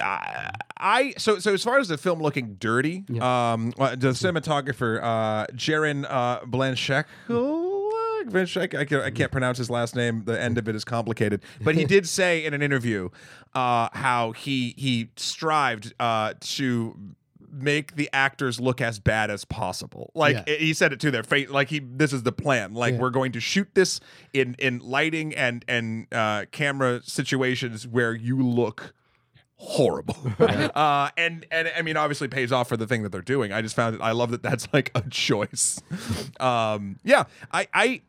I 0.00 1.14
so 1.18 1.38
so 1.38 1.52
as 1.54 1.62
far 1.62 1.78
as 1.78 1.88
the 1.88 1.98
film 1.98 2.20
looking 2.20 2.54
dirty, 2.54 3.04
um, 3.20 3.72
uh, 3.78 3.90
the 3.96 4.08
cinematographer 4.08 5.00
uh, 5.02 5.46
Jarin 5.54 6.06
uh, 6.08 6.40
Blanchek. 6.40 7.04
Blanchek, 7.28 8.78
I 8.78 8.84
can't, 8.84 9.02
I 9.02 9.10
can't 9.10 9.32
pronounce 9.32 9.58
his 9.58 9.68
last 9.68 9.96
name. 9.96 10.22
The 10.24 10.40
end 10.40 10.56
of 10.56 10.68
it 10.68 10.76
is 10.76 10.84
complicated, 10.84 11.42
but 11.60 11.74
he 11.74 11.84
did 11.94 12.08
say 12.08 12.44
in 12.44 12.54
an 12.54 12.62
interview 12.62 13.08
uh, 13.54 13.88
how 13.92 14.30
he 14.32 14.74
he 14.76 15.10
strived 15.16 15.92
uh, 15.98 16.34
to 16.40 16.96
make 17.50 17.96
the 17.96 18.08
actors 18.12 18.60
look 18.60 18.80
as 18.80 18.98
bad 19.00 19.30
as 19.30 19.44
possible. 19.44 20.10
Like 20.14 20.36
Yeah. 20.46 20.54
he 20.56 20.72
said 20.72 20.92
it 20.92 21.00
to 21.00 21.10
their 21.10 21.22
face. 21.24 21.50
Like 21.50 21.68
he, 21.68 21.80
this 21.80 22.12
is 22.12 22.22
the 22.22 22.32
plan. 22.32 22.72
Like 22.74 22.94
Yeah. 22.94 23.00
we're 23.00 23.10
going 23.10 23.32
to 23.32 23.40
shoot 23.40 23.68
this 23.74 24.00
in 24.32 24.54
in 24.58 24.78
lighting 24.78 25.34
and 25.34 25.64
and 25.68 26.06
uh, 26.12 26.44
camera 26.52 27.02
situations 27.02 27.86
where 27.86 28.14
you 28.14 28.40
look 28.40 28.94
horrible. 29.64 30.16
uh, 30.38 31.08
and 31.16 31.46
and 31.50 31.70
I 31.76 31.82
mean, 31.82 31.96
obviously 31.96 32.28
pays 32.28 32.50
off 32.52 32.68
for 32.68 32.76
the 32.76 32.86
thing 32.86 33.02
that 33.04 33.12
they're 33.12 33.22
doing. 33.22 33.52
I 33.52 33.62
just 33.62 33.76
found 33.76 33.94
it. 33.94 34.00
I 34.00 34.10
love 34.12 34.30
that 34.32 34.42
that's 34.42 34.66
like 34.72 34.90
a 34.94 35.02
choice. 35.08 35.80
um, 36.40 36.98
yeah, 37.04 37.24
I 37.52 37.68
I. 37.72 38.00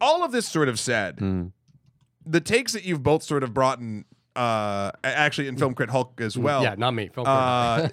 All 0.00 0.24
of 0.24 0.32
this 0.32 0.48
sort 0.48 0.68
of 0.68 0.80
said, 0.80 1.18
Mm. 1.18 1.52
the 2.24 2.40
takes 2.40 2.72
that 2.72 2.84
you've 2.84 3.02
both 3.02 3.22
sort 3.22 3.42
of 3.42 3.52
brought 3.52 3.80
in, 3.80 4.06
uh, 4.34 4.90
actually 5.04 5.46
in 5.46 5.58
Film 5.58 5.74
Crit 5.74 5.90
Hulk 5.90 6.20
as 6.22 6.38
well. 6.38 6.62
yeah, 6.62 6.74
not 6.78 6.92
me. 6.94 7.08
Film 7.08 7.26
Uh, 7.28 7.88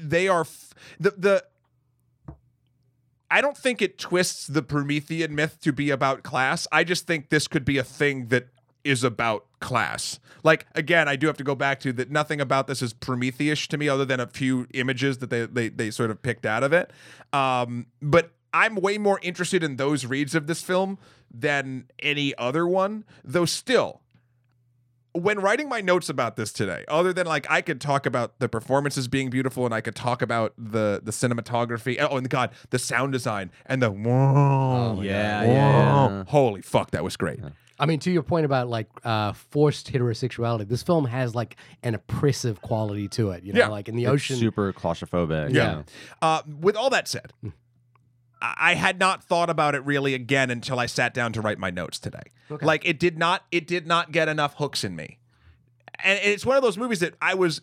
they 0.00 0.28
are 0.28 0.42
f- 0.42 0.72
the 1.00 1.10
the. 1.16 1.44
I 3.30 3.40
don't 3.40 3.56
think 3.56 3.80
it 3.82 3.98
twists 3.98 4.46
the 4.46 4.62
Promethean 4.62 5.34
myth 5.34 5.58
to 5.62 5.72
be 5.72 5.90
about 5.90 6.22
class. 6.22 6.68
I 6.70 6.84
just 6.84 7.06
think 7.06 7.30
this 7.30 7.48
could 7.48 7.64
be 7.64 7.78
a 7.78 7.84
thing 7.84 8.28
that 8.28 8.48
is 8.84 9.04
about 9.04 9.46
class. 9.60 10.18
Like 10.42 10.66
again, 10.74 11.08
I 11.08 11.16
do 11.16 11.26
have 11.28 11.36
to 11.36 11.44
go 11.44 11.54
back 11.54 11.78
to 11.80 11.92
that. 11.94 12.10
Nothing 12.10 12.40
about 12.40 12.66
this 12.66 12.82
is 12.82 12.92
Prometheus 12.92 13.66
to 13.68 13.78
me, 13.78 13.88
other 13.88 14.04
than 14.04 14.18
a 14.20 14.26
few 14.26 14.66
images 14.74 15.18
that 15.18 15.30
they 15.30 15.46
they 15.46 15.68
they 15.68 15.90
sort 15.90 16.10
of 16.10 16.22
picked 16.22 16.44
out 16.46 16.62
of 16.62 16.72
it. 16.72 16.90
Um, 17.32 17.86
but 18.00 18.32
I'm 18.52 18.74
way 18.74 18.98
more 18.98 19.18
interested 19.22 19.62
in 19.62 19.76
those 19.76 20.04
reads 20.04 20.34
of 20.34 20.46
this 20.46 20.62
film 20.62 20.98
than 21.32 21.86
any 22.00 22.34
other 22.36 22.66
one. 22.66 23.04
Though 23.24 23.44
still, 23.46 24.00
when 25.12 25.38
writing 25.40 25.68
my 25.68 25.80
notes 25.80 26.08
about 26.08 26.36
this 26.36 26.52
today, 26.52 26.84
other 26.88 27.12
than 27.12 27.26
like 27.26 27.46
I 27.50 27.60
could 27.60 27.80
talk 27.80 28.04
about 28.06 28.38
the 28.40 28.48
performances 28.48 29.08
being 29.08 29.30
beautiful 29.30 29.64
and 29.64 29.74
I 29.74 29.80
could 29.80 29.94
talk 29.94 30.22
about 30.22 30.54
the 30.58 31.00
the 31.04 31.12
cinematography, 31.12 31.98
oh 32.00 32.16
and 32.16 32.28
God, 32.28 32.50
the 32.70 32.78
sound 32.78 33.12
design 33.12 33.50
and 33.66 33.80
the 33.82 33.90
whoa, 33.90 34.96
Oh, 34.98 35.02
yeah, 35.02 35.44
whoa. 35.44 35.52
yeah, 35.52 36.08
yeah. 36.08 36.24
holy 36.28 36.62
fuck, 36.62 36.90
that 36.92 37.04
was 37.04 37.16
great. 37.16 37.40
I 37.82 37.86
mean, 37.86 37.98
to 38.00 38.12
your 38.12 38.22
point 38.22 38.46
about 38.46 38.68
like 38.68 38.88
uh, 39.04 39.32
forced 39.32 39.92
heterosexuality, 39.92 40.68
this 40.68 40.82
film 40.84 41.04
has 41.04 41.34
like 41.34 41.56
an 41.82 41.94
oppressive 41.96 42.62
quality 42.62 43.08
to 43.08 43.30
it. 43.32 43.42
You 43.42 43.52
know, 43.52 43.58
Yeah. 43.58 43.66
like 43.68 43.88
in 43.88 43.96
the 43.96 44.04
It's 44.04 44.12
ocean. 44.12 44.36
super 44.36 44.72
claustrophobic. 44.72 45.52
Yeah. 45.52 45.82
Uh, 46.22 46.42
with 46.60 46.76
all 46.76 46.90
that 46.90 47.08
said, 47.08 47.32
Hmm. 47.40 47.48
I 48.40 48.54
I 48.72 48.74
had 48.74 48.98
not 48.98 49.22
thought 49.24 49.50
about 49.50 49.74
it 49.74 49.84
really 49.84 50.14
again 50.14 50.50
until 50.50 50.78
I 50.78 50.86
sat 50.86 51.12
down 51.14 51.32
to 51.34 51.40
write 51.40 51.58
my 51.58 51.70
notes 51.70 51.98
today. 51.98 52.22
Okay. 52.50 52.64
Like 52.64 52.84
it 52.84 52.98
did 53.00 53.18
not 53.18 53.44
it 53.50 53.66
did 53.66 53.86
not 53.86 54.12
get 54.12 54.28
enough 54.28 54.54
hooks 54.58 54.84
in 54.84 54.94
me. 54.96 55.18
And 56.04 56.18
it's 56.22 56.46
one 56.46 56.56
of 56.56 56.62
those 56.62 56.78
movies 56.78 57.00
that 57.00 57.14
I 57.20 57.34
was 57.34 57.60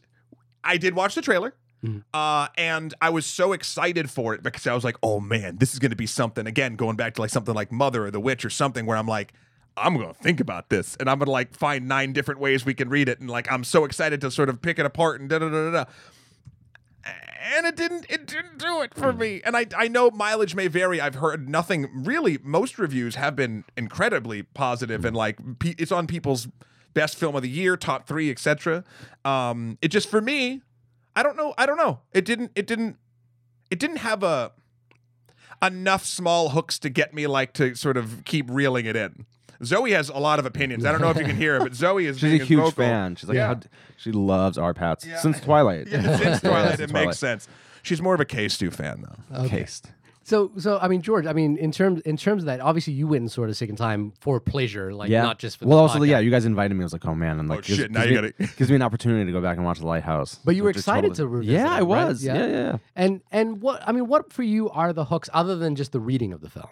I 0.63 0.77
did 0.77 0.95
watch 0.95 1.15
the 1.15 1.21
trailer. 1.21 1.53
Mhm. 1.85 2.03
Uh, 2.13 2.47
and 2.57 2.93
I 3.01 3.09
was 3.09 3.25
so 3.25 3.53
excited 3.53 4.09
for 4.11 4.33
it 4.33 4.43
because 4.43 4.67
I 4.67 4.73
was 4.73 4.83
like, 4.83 4.97
"Oh 5.01 5.21
man, 5.21 5.57
this 5.59 5.71
is 5.71 5.79
going 5.79 5.91
to 5.91 5.95
be 5.95 6.07
something." 6.07 6.45
Again, 6.45 6.75
going 6.75 6.97
back 6.97 7.13
to 7.15 7.21
like 7.21 7.29
something 7.29 7.55
like 7.55 7.71
Mother 7.71 8.05
or 8.05 8.11
The 8.11 8.19
Witch 8.19 8.43
or 8.43 8.49
something, 8.49 8.85
where 8.85 8.97
I'm 8.97 9.07
like, 9.07 9.31
"I'm 9.81 9.95
going 9.95 10.07
to 10.07 10.13
think 10.13 10.39
about 10.39 10.69
this, 10.69 10.95
and 10.99 11.09
I'm 11.09 11.19
going 11.19 11.27
to 11.27 11.31
like 11.31 11.55
find 11.55 11.87
nine 11.87 12.13
different 12.13 12.39
ways 12.39 12.65
we 12.65 12.73
can 12.73 12.89
read 12.89 13.09
it," 13.09 13.19
and 13.19 13.29
like 13.29 13.51
I'm 13.51 13.63
so 13.63 13.85
excited 13.85 14.21
to 14.21 14.31
sort 14.31 14.49
of 14.49 14.61
pick 14.61 14.79
it 14.79 14.85
apart 14.85 15.21
and 15.21 15.29
da 15.29 15.39
da 15.39 15.49
da 15.49 15.71
da. 15.71 15.85
and 17.55 17.65
it 17.65 17.75
didn't 17.75 18.05
it 18.09 18.25
didn't 18.27 18.57
do 18.57 18.81
it 18.81 18.93
for 18.93 19.13
me. 19.13 19.41
And 19.45 19.55
i 19.55 19.65
i 19.77 19.87
know 19.87 20.11
mileage 20.11 20.55
may 20.55 20.67
vary. 20.67 20.99
I've 21.01 21.15
heard 21.15 21.49
nothing 21.49 21.87
really 21.93 22.37
most 22.43 22.77
reviews 22.77 23.15
have 23.15 23.35
been 23.35 23.63
incredibly 23.77 24.43
positive 24.43 25.05
and 25.05 25.15
like 25.15 25.39
it's 25.63 25.91
on 25.91 26.07
people's 26.07 26.47
best 26.93 27.15
film 27.17 27.35
of 27.35 27.41
the 27.41 27.49
year 27.49 27.77
top 27.77 28.07
3 28.07 28.31
etc 28.31 28.83
um 29.23 29.77
it 29.79 29.89
just 29.89 30.09
for 30.09 30.19
me 30.21 30.61
i 31.15 31.21
don't 31.21 31.37
know 31.37 31.53
i 31.57 31.65
don't 31.65 31.77
know. 31.77 31.99
It 32.13 32.25
didn't 32.25 32.51
it 32.55 32.65
didn't 32.67 32.97
it 33.69 33.79
didn't 33.79 33.97
have 33.97 34.23
a 34.23 34.51
enough 35.61 36.05
small 36.05 36.49
hooks 36.49 36.79
to 36.79 36.89
get 36.89 37.13
me 37.13 37.27
like 37.27 37.53
to 37.53 37.75
sort 37.75 37.95
of 37.97 38.23
keep 38.25 38.49
reeling 38.49 38.85
it 38.85 38.95
in 38.95 39.25
zoe 39.63 39.91
has 39.91 40.09
a 40.09 40.17
lot 40.17 40.39
of 40.39 40.45
opinions 40.45 40.85
i 40.85 40.91
don't 40.91 41.01
know 41.01 41.09
if 41.09 41.17
you 41.17 41.25
can 41.25 41.35
hear 41.35 41.59
her 41.59 41.65
but 41.65 41.73
zoe 41.75 42.05
is 42.05 42.17
She's 42.19 42.29
being 42.29 42.39
a 42.39 42.43
as 42.43 42.47
huge 42.47 42.59
vocal. 42.59 42.71
fan. 42.71 43.15
She's 43.15 43.27
like, 43.29 43.35
Yeah. 43.35 43.47
how 43.47 43.53
d- 43.55 43.67
she 43.97 44.11
loves 44.11 44.57
R-Patz 44.57 45.05
Yeah. 45.05 45.17
since 45.19 45.39
Twilight. 45.41 45.87
Yeah, 45.87 46.17
since 46.17 46.39
Twilight, 46.41 46.77
since 46.77 46.91
it 46.91 46.93
makes 46.93 47.19
sense. 47.19 47.47
She's 47.83 48.01
more 48.01 48.13
of 48.13 48.19
a 48.21 48.25
K-Stew 48.25 48.71
fan 48.71 49.01
though. 49.29 49.39
Okay. 49.45 49.59
Cased. 49.59 49.91
So, 50.23 50.51
so 50.57 50.77
I 50.79 50.87
mean, 50.87 51.01
George, 51.01 51.25
I 51.25 51.33
mean, 51.33 51.57
in 51.57 51.71
terms 51.71 52.01
in 52.01 52.15
terms 52.15 52.43
of 52.43 52.47
that, 52.47 52.59
obviously 52.61 52.93
you 52.93 53.07
went 53.07 53.21
and 53.21 53.31
saw 53.31 53.43
it 53.45 53.49
a 53.49 53.53
second 53.55 53.77
time 53.77 54.13
for 54.19 54.39
pleasure, 54.39 54.93
like 54.93 55.09
yeah. 55.09 55.23
not 55.23 55.39
just 55.39 55.57
for. 55.57 55.65
well, 55.65 55.77
the 55.79 55.81
also, 55.81 55.99
podcast. 55.99 56.07
yeah, 56.07 56.19
you 56.19 56.29
guys 56.29 56.45
invited 56.45 56.75
me. 56.75 56.83
I 56.83 56.85
was 56.85 56.93
like, 56.93 57.05
oh 57.05 57.15
man, 57.15 57.39
and 57.39 57.49
like, 57.49 57.59
Oh, 57.59 57.61
gives, 57.63 57.79
shit, 57.79 57.89
now 57.91 58.01
gives 58.03 58.11
you 58.15 58.21
me, 58.21 58.31
gotta- 58.37 58.55
gives 58.57 58.69
me 58.69 58.75
an 58.75 58.81
opportunity 58.83 59.25
to 59.25 59.31
go 59.31 59.41
back 59.41 59.57
and 59.57 59.65
watch 59.65 59.79
The 59.79 59.87
Lighthouse. 59.87 60.39
But 60.45 60.55
you 60.55 60.63
were 60.63 60.69
excited 60.69 61.09
totally- 61.15 61.15
to 61.17 61.27
revisit 61.27 61.53
Yeah, 61.55 61.73
it, 61.73 61.79
I 61.79 61.81
was. 61.81 62.23
Yeah. 62.23 62.33
Yeah, 62.35 62.45
yeah. 62.47 62.51
yeah. 62.53 62.77
And 62.95 63.21
and 63.31 63.59
what 63.61 63.81
I 63.87 63.91
mean, 63.91 64.07
what 64.07 64.31
for 64.31 64.43
you 64.43 64.69
are 64.69 64.93
the 64.93 65.05
hooks 65.05 65.29
other 65.33 65.55
than 65.55 65.75
just 65.75 65.91
the 65.93 65.99
reading 65.99 66.31
of 66.31 66.41
the 66.41 66.49
film? 66.49 66.67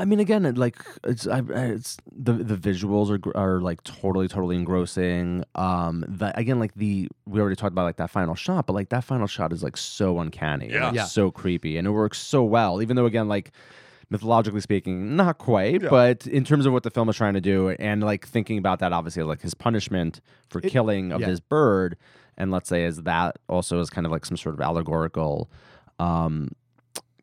I 0.00 0.04
mean, 0.04 0.20
again, 0.20 0.46
it, 0.46 0.56
like 0.56 0.76
it's, 1.04 1.26
I, 1.26 1.42
it's 1.48 1.96
the 2.10 2.32
the 2.32 2.56
visuals 2.56 3.10
are 3.10 3.36
are 3.36 3.60
like 3.60 3.82
totally 3.82 4.28
totally 4.28 4.56
engrossing. 4.56 5.44
Um, 5.54 6.04
that 6.08 6.38
again, 6.38 6.58
like 6.58 6.74
the 6.74 7.08
we 7.26 7.40
already 7.40 7.56
talked 7.56 7.72
about 7.72 7.84
like 7.84 7.96
that 7.96 8.10
final 8.10 8.34
shot, 8.34 8.66
but 8.66 8.72
like 8.74 8.88
that 8.90 9.04
final 9.04 9.26
shot 9.26 9.52
is 9.52 9.62
like 9.62 9.76
so 9.76 10.18
uncanny, 10.20 10.66
and, 10.66 10.74
Yeah. 10.74 10.86
like, 10.86 10.94
Yeah. 10.94 11.04
so 11.04 11.30
creepy, 11.30 11.76
and 11.76 11.86
it 11.86 11.90
works 11.90 12.18
so 12.18 12.44
well. 12.44 12.80
Even 12.80 12.96
though 12.96 13.06
again, 13.06 13.28
like 13.28 13.50
mythologically 14.10 14.60
speaking, 14.62 15.16
not 15.16 15.36
quite, 15.38 15.82
Yeah. 15.82 15.88
but 15.90 16.26
in 16.26 16.42
terms 16.44 16.64
of 16.64 16.72
what 16.72 16.82
the 16.82 16.90
film 16.90 17.08
is 17.10 17.16
trying 17.16 17.34
to 17.34 17.40
do, 17.42 17.70
and 17.70 18.02
like 18.02 18.26
thinking 18.26 18.56
about 18.56 18.78
that, 18.78 18.92
obviously, 18.92 19.22
like 19.22 19.42
his 19.42 19.54
punishment 19.54 20.20
for 20.48 20.60
It- 20.60 20.70
killing 20.70 21.12
of 21.12 21.20
yeah. 21.20 21.26
this 21.26 21.40
bird, 21.40 21.96
and 22.36 22.50
let's 22.50 22.68
say 22.68 22.84
is 22.84 23.02
that 23.02 23.38
also 23.48 23.80
is 23.80 23.90
kind 23.90 24.06
of 24.06 24.12
like 24.12 24.24
some 24.24 24.36
sort 24.36 24.54
of 24.54 24.60
allegorical, 24.60 25.50
um, 25.98 26.50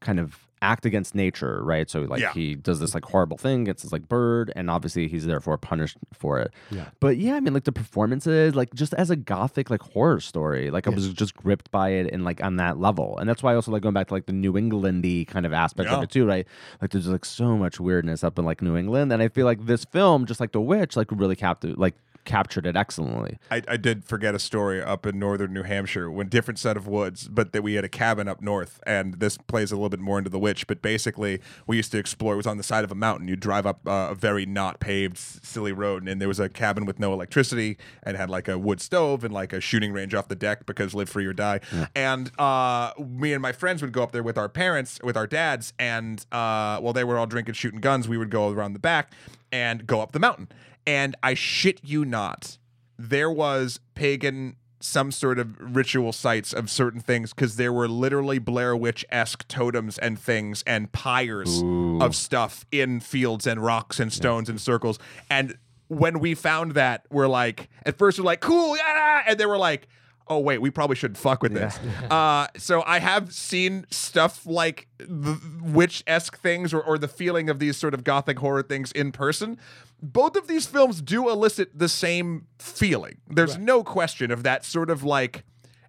kind 0.02 0.20
of 0.20 0.45
act 0.62 0.86
against 0.86 1.14
nature, 1.14 1.62
right? 1.64 1.90
So 1.90 2.02
like 2.02 2.22
Yeah. 2.22 2.32
he 2.34 2.56
does 2.56 2.80
this 2.80 2.94
like 2.94 3.06
horrible 3.06 3.38
thing 3.38 3.62
against 3.64 3.84
this 3.84 3.92
like 3.92 4.08
bird, 4.08 4.52
and 4.56 4.70
obviously 4.70 5.08
he's 5.08 5.26
therefore 5.26 5.58
punished 5.58 5.98
for 6.14 6.40
it. 6.40 6.52
Yeah. 6.72 6.86
But 7.00 7.18
yeah, 7.18 7.36
I 7.36 7.40
mean 7.40 7.54
like 7.54 7.66
the 7.66 7.72
performances, 7.72 8.56
like 8.56 8.74
just 8.74 8.94
as 8.96 9.10
a 9.10 9.16
gothic 9.16 9.70
like 9.70 9.82
horror 9.82 10.20
story, 10.20 10.72
like 10.72 10.88
I 10.88 10.90
was 10.92 11.12
just 11.14 11.36
gripped 11.36 11.72
by 11.72 11.90
it 11.90 12.12
and 12.12 12.24
like 12.24 12.42
on 12.44 12.56
that 12.58 12.80
level. 12.80 13.18
And 13.18 13.30
that's 13.30 13.44
why 13.44 13.52
I 13.52 13.56
also 13.56 13.72
like 13.72 13.82
going 13.82 13.94
back 13.94 14.08
to 14.08 14.14
like 14.14 14.26
the 14.26 14.34
New 14.34 14.54
Englandy 14.54 15.28
kind 15.28 15.46
of 15.46 15.54
aspect 15.54 15.90
Yeah. 15.90 15.98
of 15.98 16.04
it 16.04 16.10
too, 16.12 16.26
right? 16.26 16.48
Like 16.82 16.92
there's 16.92 17.08
like 17.08 17.26
so 17.26 17.58
much 17.58 17.80
weirdness 17.80 18.24
up 18.24 18.40
in 18.40 18.46
like 18.46 18.62
New 18.62 18.76
England. 18.78 19.12
And 19.12 19.22
I 19.22 19.28
feel 19.28 19.46
like 19.46 19.66
this 19.66 19.86
film, 19.86 20.26
just 20.26 20.40
like 20.40 20.52
The 20.52 20.62
Witch, 20.62 20.96
like 20.96 21.08
really 21.12 21.36
captured 21.36 21.78
like 21.78 21.96
captured 22.26 22.66
it 22.66 22.76
excellently. 22.76 23.38
I, 23.50 23.62
I 23.68 23.78
did 23.78 24.04
forget 24.04 24.36
a 24.36 24.40
story 24.40 24.82
up 24.82 25.06
in 25.06 25.20
northern 25.20 25.54
New 25.54 25.64
Hampshire 25.64 26.12
when 26.12 26.28
different 26.28 26.60
set 26.60 26.76
of 26.76 26.88
woods, 26.88 27.28
but 27.28 27.54
that 27.54 27.62
we 27.62 27.76
had 27.76 27.86
a 27.86 27.90
cabin 27.90 28.28
up 28.28 28.42
north, 28.42 28.80
and 28.86 29.16
this 29.16 29.38
plays 29.38 29.72
a 29.72 29.76
little 29.76 29.90
bit 29.90 30.00
more 30.00 30.18
into 30.18 30.30
the 30.30 30.40
witch. 30.40 30.68
But 30.68 30.82
basically, 30.82 31.40
we 31.68 31.78
used 31.78 31.92
to 31.92 31.98
explore. 31.98 32.34
It 32.34 32.38
was 32.38 32.48
on 32.48 32.58
the 32.58 32.64
side 32.64 32.84
of 32.84 32.92
a 32.92 32.96
mountain. 32.96 33.28
You 33.28 33.36
drive 33.36 33.66
up 33.66 33.88
uh, 33.88 34.10
a 34.12 34.16
very 34.16 34.46
not 34.46 34.80
paved, 34.80 35.18
silly 35.18 35.72
road, 35.72 36.08
and 36.08 36.20
there 36.20 36.28
was 36.28 36.40
a 36.40 36.50
cabin 36.50 36.86
with 36.86 37.00
no 37.00 37.14
electricity, 37.14 37.78
and 38.04 38.18
had 38.18 38.30
like 38.30 38.48
a 38.48 38.58
wood 38.58 38.82
stove 38.82 39.24
and 39.24 39.34
like 39.34 39.54
a 39.54 39.62
shooting 39.62 39.94
range 39.94 40.14
off 40.14 40.28
the 40.28 40.36
deck 40.36 40.66
because 40.66 40.94
live 40.94 41.10
free 41.10 41.26
or 41.26 41.34
die. 41.34 41.60
And 41.96 42.32
uh, 42.40 42.94
me 43.00 43.34
and 43.34 43.42
my 43.42 43.52
friends 43.52 43.82
would 43.82 43.92
go 43.92 44.04
up 44.04 44.12
there 44.12 44.24
with 44.24 44.38
our 44.38 44.50
parents, 44.50 45.00
with 45.04 45.16
our 45.16 45.28
dads, 45.28 45.74
and 45.80 46.26
uh, 46.32 46.80
while 46.80 46.94
they 46.94 47.04
were 47.04 47.18
all 47.18 47.28
drinking, 47.28 47.54
shooting 47.54 47.80
guns, 47.80 48.08
we 48.08 48.18
would 48.18 48.30
go 48.30 48.50
around 48.50 48.74
the 48.74 48.80
back 48.80 49.12
and 49.52 49.86
go 49.88 50.02
up 50.02 50.12
the 50.12 50.20
mountain. 50.20 50.50
And 50.88 51.16
I 51.24 51.34
shit 51.34 51.80
you 51.84 52.06
not, 52.06 52.58
there 52.98 53.32
was 53.32 53.80
pagan 53.96 54.56
some 54.80 55.12
sort 55.12 55.40
of 55.40 55.56
ritual 55.60 56.12
sites 56.12 56.54
of 56.54 56.70
certain 56.70 57.00
things 57.00 57.34
because 57.34 57.56
there 57.56 57.74
were 57.74 57.88
literally 57.88 58.38
Blair 58.38 58.76
Witch 58.76 59.04
esque 59.10 59.48
totems 59.48 59.98
and 59.98 60.20
things 60.20 60.64
and 60.68 60.92
pyres 60.92 61.64
Ooh. 61.64 62.00
of 62.02 62.16
stuff 62.16 62.66
in 62.72 63.00
fields 63.00 63.48
and 63.48 63.64
rocks 63.64 64.00
and 64.00 64.14
stones 64.14 64.48
and 64.48 64.62
circles. 64.62 65.00
And 65.30 65.58
when 65.88 66.20
we 66.20 66.36
found 66.36 66.74
that, 66.74 67.06
we're 67.10 67.28
like, 67.28 67.70
at 67.84 67.98
first 67.98 68.20
we're 68.20 68.26
like, 68.26 68.42
cool, 68.42 68.78
yeah, 68.78 69.24
and 69.28 69.40
they 69.40 69.46
we're 69.46 69.58
like, 69.58 69.88
oh 70.28 70.40
wait, 70.40 70.60
we 70.60 70.70
probably 70.72 70.96
shouldn't 70.96 71.18
fuck 71.18 71.42
with 71.42 71.54
this. 71.54 71.80
Uh, 72.10 72.48
so 72.56 72.84
I 72.86 73.00
have 73.00 73.34
seen 73.34 73.86
stuff 73.90 74.46
like 74.46 74.88
the 74.98 75.40
witch 75.62 76.04
esque 76.06 76.38
things 76.38 76.74
or, 76.74 76.80
or 76.80 76.98
the 76.98 77.08
feeling 77.08 77.50
of 77.50 77.60
these 77.60 77.78
sort 77.78 77.94
of 77.94 78.04
gothic 78.04 78.40
horror 78.40 78.62
things 78.62 78.92
in 78.92 79.12
person. 79.12 79.58
Both 80.02 80.36
of 80.36 80.48
these 80.48 80.66
films 80.66 81.02
do 81.02 81.30
elicit 81.30 81.78
the 81.78 81.90
same 81.90 82.48
feeling. 82.60 83.18
There's 83.28 83.58
no 83.58 83.84
question 83.84 84.30
of 84.32 84.44
that 84.44 84.64
sort 84.64 84.90
of 84.90 85.04
like. 85.04 85.44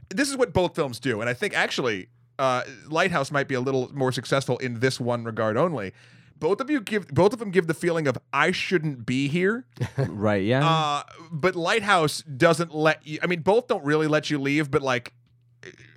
This 0.09 0.31
is 0.31 0.37
what 0.37 0.53
both 0.53 0.75
films 0.75 0.99
do, 0.99 1.21
and 1.21 1.29
I 1.29 1.35
think 1.35 1.57
actually, 1.57 2.09
uh, 2.39 2.63
Lighthouse 2.89 3.31
might 3.31 3.49
be 3.49 3.55
a 3.55 3.61
little 3.61 3.91
more 3.93 4.13
successful 4.13 4.57
in 4.59 4.81
this 4.81 4.99
one 4.99 5.25
regard 5.25 5.57
only. 5.57 5.93
Both 6.39 6.61
of 6.61 6.71
you 6.71 6.81
give, 6.81 7.09
both 7.09 7.33
of 7.33 7.39
them 7.39 7.51
give 7.51 7.67
the 7.67 7.75
feeling 7.75 8.07
of 8.07 8.19
I 8.33 8.51
shouldn't 8.51 9.07
be 9.07 9.29
here. 9.29 9.67
right, 9.97 10.43
yeah. 10.43 10.67
Uh, 10.67 11.03
but 11.31 11.57
Lighthouse 11.57 12.23
doesn't 12.23 12.75
let 12.75 13.07
you. 13.07 13.19
I 13.23 13.27
mean, 13.27 13.41
both 13.41 13.69
don't 13.69 13.85
really 13.85 14.07
let 14.07 14.31
you 14.31 14.39
leave, 14.39 14.71
but 14.71 14.83
like, 14.83 15.15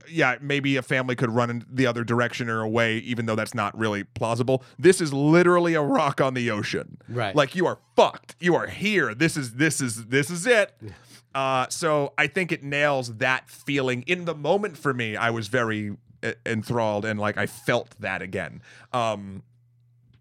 yeah, 0.10 0.38
maybe 0.42 0.76
a 0.76 0.82
family 0.82 1.16
could 1.16 1.30
run 1.30 1.50
in 1.50 1.66
the 1.70 1.86
other 1.86 2.04
direction 2.04 2.50
or 2.50 2.62
away, 2.62 2.98
even 3.00 3.26
though 3.26 3.36
that's 3.36 3.54
not 3.54 3.78
really 3.78 4.04
plausible. 4.04 4.64
This 4.78 5.02
is 5.02 5.14
literally 5.14 5.74
a 5.74 5.82
rock 5.82 6.22
on 6.22 6.34
the 6.34 6.50
ocean. 6.52 6.98
Right. 7.08 7.36
Like 7.36 7.56
you 7.56 7.66
are 7.68 7.80
fucked. 7.96 8.36
You 8.40 8.56
are 8.56 8.68
here. 8.68 9.14
This 9.14 9.38
is 9.38 9.56
this 9.56 9.82
is 9.82 10.08
this 10.08 10.30
is 10.30 10.48
it. 10.48 10.74
Uh, 11.36 11.68
so 11.70 12.14
I 12.18 12.28
think 12.28 12.52
it 12.52 12.64
nails 12.64 13.18
that 13.18 13.50
feeling 13.50 14.04
in 14.08 14.26
the 14.26 14.34
moment 14.34 14.78
for 14.78 14.94
me. 14.94 15.16
I 15.16 15.30
was 15.30 15.48
very 15.48 15.96
uh, 16.24 16.32
enthralled 16.46 17.06
and 17.06 17.20
like 17.20 17.38
I 17.38 17.46
felt 17.46 17.96
that 18.00 18.22
again. 18.22 18.62
Um, 18.92 19.44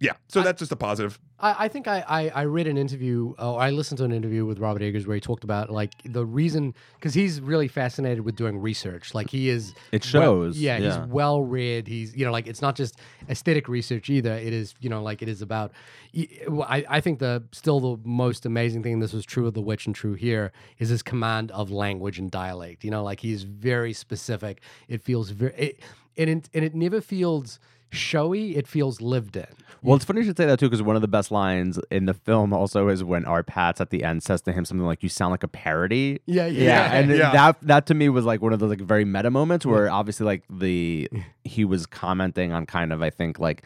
yeah, 0.00 0.12
so 0.28 0.42
that's 0.42 0.58
just 0.60 0.72
a 0.72 0.76
positive. 0.76 1.18
I, 1.40 1.64
I 1.64 1.68
think 1.68 1.86
I, 1.88 2.04
I, 2.08 2.28
I 2.30 2.42
read 2.42 2.66
an 2.66 2.76
interview, 2.76 3.34
or 3.38 3.60
I 3.60 3.70
listened 3.70 3.98
to 3.98 4.04
an 4.04 4.12
interview 4.12 4.44
with 4.44 4.58
Robert 4.58 4.82
Eggers 4.82 5.06
where 5.06 5.14
he 5.14 5.20
talked 5.20 5.44
about 5.44 5.70
like 5.70 5.92
the 6.04 6.24
reason, 6.26 6.74
because 6.94 7.14
he's 7.14 7.40
really 7.40 7.68
fascinated 7.68 8.24
with 8.24 8.34
doing 8.36 8.58
research. 8.58 9.14
Like 9.14 9.30
he 9.30 9.48
is, 9.48 9.74
It 9.92 10.04
well- 10.14 10.22
shows, 10.22 10.58
yeah, 10.58 10.78
yeah. 10.78 11.00
he's 11.00 11.08
well 11.10 11.42
read. 11.42 11.86
He's 11.88 12.16
you 12.16 12.24
know 12.24 12.32
like 12.32 12.46
it's 12.46 12.62
not 12.62 12.76
just 12.76 12.98
aesthetic 13.28 13.68
research 13.68 14.08
either. 14.10 14.32
It 14.34 14.52
is 14.52 14.74
you 14.80 14.88
know 14.90 15.02
like 15.02 15.22
it 15.22 15.28
is 15.28 15.42
about. 15.42 15.72
I, 16.16 16.84
I 16.88 17.00
think 17.00 17.18
the 17.18 17.44
still 17.52 17.80
the 17.80 18.08
most 18.08 18.46
amazing 18.46 18.82
thing. 18.82 19.00
This 19.00 19.12
was 19.12 19.24
true 19.24 19.46
of 19.46 19.54
the 19.54 19.60
witch 19.62 19.86
and 19.86 19.94
true 19.94 20.14
here 20.14 20.52
is 20.78 20.88
his 20.88 21.02
command 21.02 21.50
of 21.52 21.70
language 21.70 22.18
and 22.18 22.30
dialect. 22.30 22.84
You 22.84 22.90
know 22.90 23.02
like 23.04 23.20
he's 23.20 23.42
very 23.42 23.92
specific. 23.92 24.60
It 24.88 25.02
feels 25.02 25.30
very 25.30 25.54
it, 25.54 25.80
and 26.16 26.30
it, 26.30 26.48
and 26.54 26.64
it 26.64 26.74
never 26.74 27.00
feels 27.00 27.58
showy. 27.90 28.56
It 28.56 28.66
feels 28.66 29.00
lived 29.00 29.36
in. 29.36 29.46
Well, 29.82 29.94
it's 29.94 30.04
funny 30.04 30.20
you 30.20 30.26
should 30.26 30.36
say 30.36 30.46
that 30.46 30.58
too, 30.58 30.66
because 30.66 30.82
one 30.82 30.96
of 30.96 31.02
the 31.02 31.08
best 31.08 31.30
lines 31.30 31.78
in 31.90 32.06
the 32.06 32.14
film 32.14 32.52
also 32.52 32.88
is 32.88 33.04
when 33.04 33.24
R-Patz 33.24 33.80
at 33.80 33.90
the 33.90 34.02
end 34.02 34.24
says 34.24 34.40
to 34.42 34.52
him 34.52 34.64
something 34.64 34.84
like, 34.84 35.02
"You 35.04 35.08
sound 35.08 35.30
like 35.30 35.44
a 35.44 35.48
parody." 35.48 36.20
Yeah, 36.26 36.46
yeah, 36.46 36.64
Yeah, 36.64 36.92
and 36.94 37.10
Yeah. 37.10 37.30
that 37.30 37.56
that 37.62 37.86
to 37.86 37.94
me 37.94 38.08
was 38.08 38.24
like 38.24 38.42
one 38.42 38.52
of 38.52 38.58
those 38.58 38.70
like 38.70 38.80
very 38.80 39.04
meta 39.04 39.30
moments 39.30 39.64
mm. 39.64 39.70
where 39.70 39.90
obviously 39.90 40.26
like 40.26 40.42
the 40.50 41.08
he 41.44 41.64
was 41.64 41.86
commenting 41.86 42.52
on 42.52 42.66
kind 42.66 42.92
of 42.92 43.02
I 43.02 43.10
think 43.10 43.38
like 43.38 43.62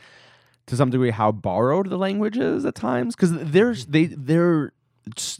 to 0.66 0.76
some 0.76 0.90
degree 0.90 1.10
how 1.10 1.32
borrowed 1.32 1.88
the 1.88 1.96
language 1.98 2.36
is 2.36 2.64
at 2.66 2.74
times 2.74 3.16
because 3.16 3.32
there's 3.32 3.86
they 3.86 4.06
their 4.06 4.72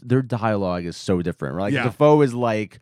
their 0.01 0.21
dialogue 0.23 0.85
is 0.85 0.97
so 0.97 1.21
different. 1.21 1.55
Right? 1.55 1.65
Like 1.65 1.73
Yeah. 1.73 1.83
Dafoe 1.83 2.21
is 2.21 2.33
like 2.33 2.79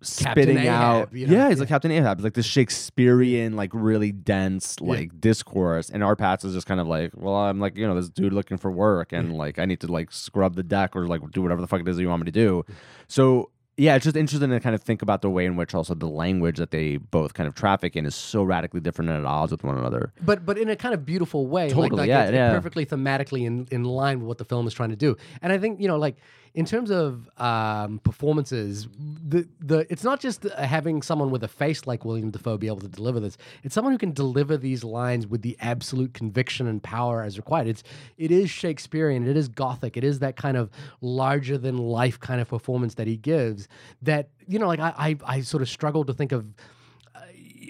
spitting 0.00 0.58
Ahab, 0.58 1.06
out 1.08 1.12
you 1.12 1.26
know? 1.26 1.34
yeah 1.34 1.48
he's 1.48 1.56
Yeah. 1.58 1.60
like 1.60 1.68
captain 1.68 1.90
ahab 1.90 2.18
It's 2.18 2.24
like 2.24 2.34
this 2.34 2.46
shakespearean 2.46 3.56
like 3.56 3.70
really 3.74 4.12
dense 4.12 4.80
like 4.80 5.20
discourse 5.20 5.90
and 5.90 6.02
R-Patz 6.04 6.44
is 6.44 6.54
just 6.54 6.66
kind 6.66 6.80
of 6.80 6.86
like 6.86 7.10
well 7.14 7.34
i'm 7.34 7.58
like 7.58 7.76
you 7.76 7.86
know 7.86 7.94
this 7.94 8.08
dude 8.08 8.32
looking 8.32 8.56
for 8.58 8.70
work 8.70 9.12
and 9.12 9.36
like 9.36 9.58
i 9.58 9.64
need 9.64 9.80
to 9.80 9.86
like 9.90 10.12
scrub 10.12 10.54
the 10.54 10.62
deck 10.62 10.94
or 10.94 11.06
like 11.06 11.20
do 11.32 11.42
whatever 11.42 11.60
the 11.60 11.66
fuck 11.66 11.80
it 11.80 11.88
is 11.88 11.96
that 11.96 12.02
you 12.02 12.08
want 12.08 12.22
me 12.22 12.26
to 12.26 12.30
do 12.32 12.64
so 13.08 13.50
yeah 13.76 13.94
it's 13.94 14.04
just 14.04 14.16
interesting 14.16 14.50
to 14.50 14.58
kind 14.60 14.74
of 14.74 14.82
think 14.82 15.02
about 15.02 15.22
the 15.22 15.30
way 15.30 15.44
in 15.44 15.56
which 15.56 15.74
also 15.74 15.94
the 15.94 16.08
language 16.08 16.56
that 16.58 16.70
they 16.70 16.96
both 16.96 17.34
kind 17.34 17.46
of 17.48 17.54
traffic 17.54 17.94
in 17.96 18.06
is 18.06 18.14
so 18.14 18.42
radically 18.42 18.80
different 18.80 19.08
and 19.10 19.18
at 19.20 19.26
odds 19.26 19.50
with 19.52 19.62
one 19.64 19.76
another 19.76 20.12
but 20.22 20.44
but 20.46 20.56
in 20.58 20.68
a 20.68 20.76
kind 20.76 20.94
of 20.94 21.04
beautiful 21.04 21.46
way, 21.46 21.66
like, 21.66 21.74
Totally, 21.74 22.00
like 22.02 22.08
yeah, 22.08 22.24
it's 22.24 22.32
yeah. 22.32 22.52
perfectly 22.52 22.86
thematically 22.86 23.44
in, 23.46 23.66
in 23.70 23.84
line 23.84 24.20
with 24.20 24.28
what 24.28 24.38
the 24.38 24.44
film 24.44 24.66
is 24.66 24.74
trying 24.74 24.90
to 24.90 24.96
do. 24.96 25.16
And 25.42 25.52
I 25.52 25.58
think 25.58 25.80
you 25.80 25.86
know, 25.88 25.96
like 25.96 26.16
in 26.54 26.64
terms 26.64 26.90
of 26.90 27.28
um, 27.38 28.00
performances, 28.00 28.88
the 28.98 29.48
the 29.60 29.86
it's 29.90 30.04
not 30.04 30.20
just 30.20 30.44
having 30.56 31.02
someone 31.02 31.30
with 31.30 31.44
a 31.44 31.48
face 31.48 31.86
like 31.86 32.04
William 32.04 32.30
Dafoe 32.30 32.56
be 32.56 32.66
able 32.66 32.80
to 32.80 32.88
deliver 32.88 33.20
this. 33.20 33.36
It's 33.62 33.74
someone 33.74 33.92
who 33.92 33.98
can 33.98 34.12
deliver 34.12 34.56
these 34.56 34.84
lines 34.84 35.26
with 35.26 35.42
the 35.42 35.56
absolute 35.60 36.14
conviction 36.14 36.66
and 36.66 36.82
power 36.82 37.22
as 37.22 37.36
required. 37.36 37.68
It's 37.68 37.82
it 38.16 38.30
is 38.30 38.50
Shakespearean. 38.50 39.26
It 39.26 39.36
is 39.36 39.48
Gothic. 39.48 39.96
It 39.96 40.04
is 40.04 40.18
that 40.20 40.36
kind 40.36 40.56
of 40.56 40.70
larger 41.00 41.58
than 41.58 41.78
life 41.78 42.18
kind 42.20 42.40
of 42.40 42.48
performance 42.48 42.94
that 42.94 43.06
he 43.06 43.16
gives. 43.16 43.68
That 44.02 44.30
you 44.46 44.58
know, 44.58 44.66
like 44.66 44.80
I 44.80 44.92
I, 44.96 45.16
I 45.24 45.40
sort 45.42 45.62
of 45.62 45.68
struggle 45.68 46.04
to 46.04 46.12
think 46.12 46.32
of 46.32 46.52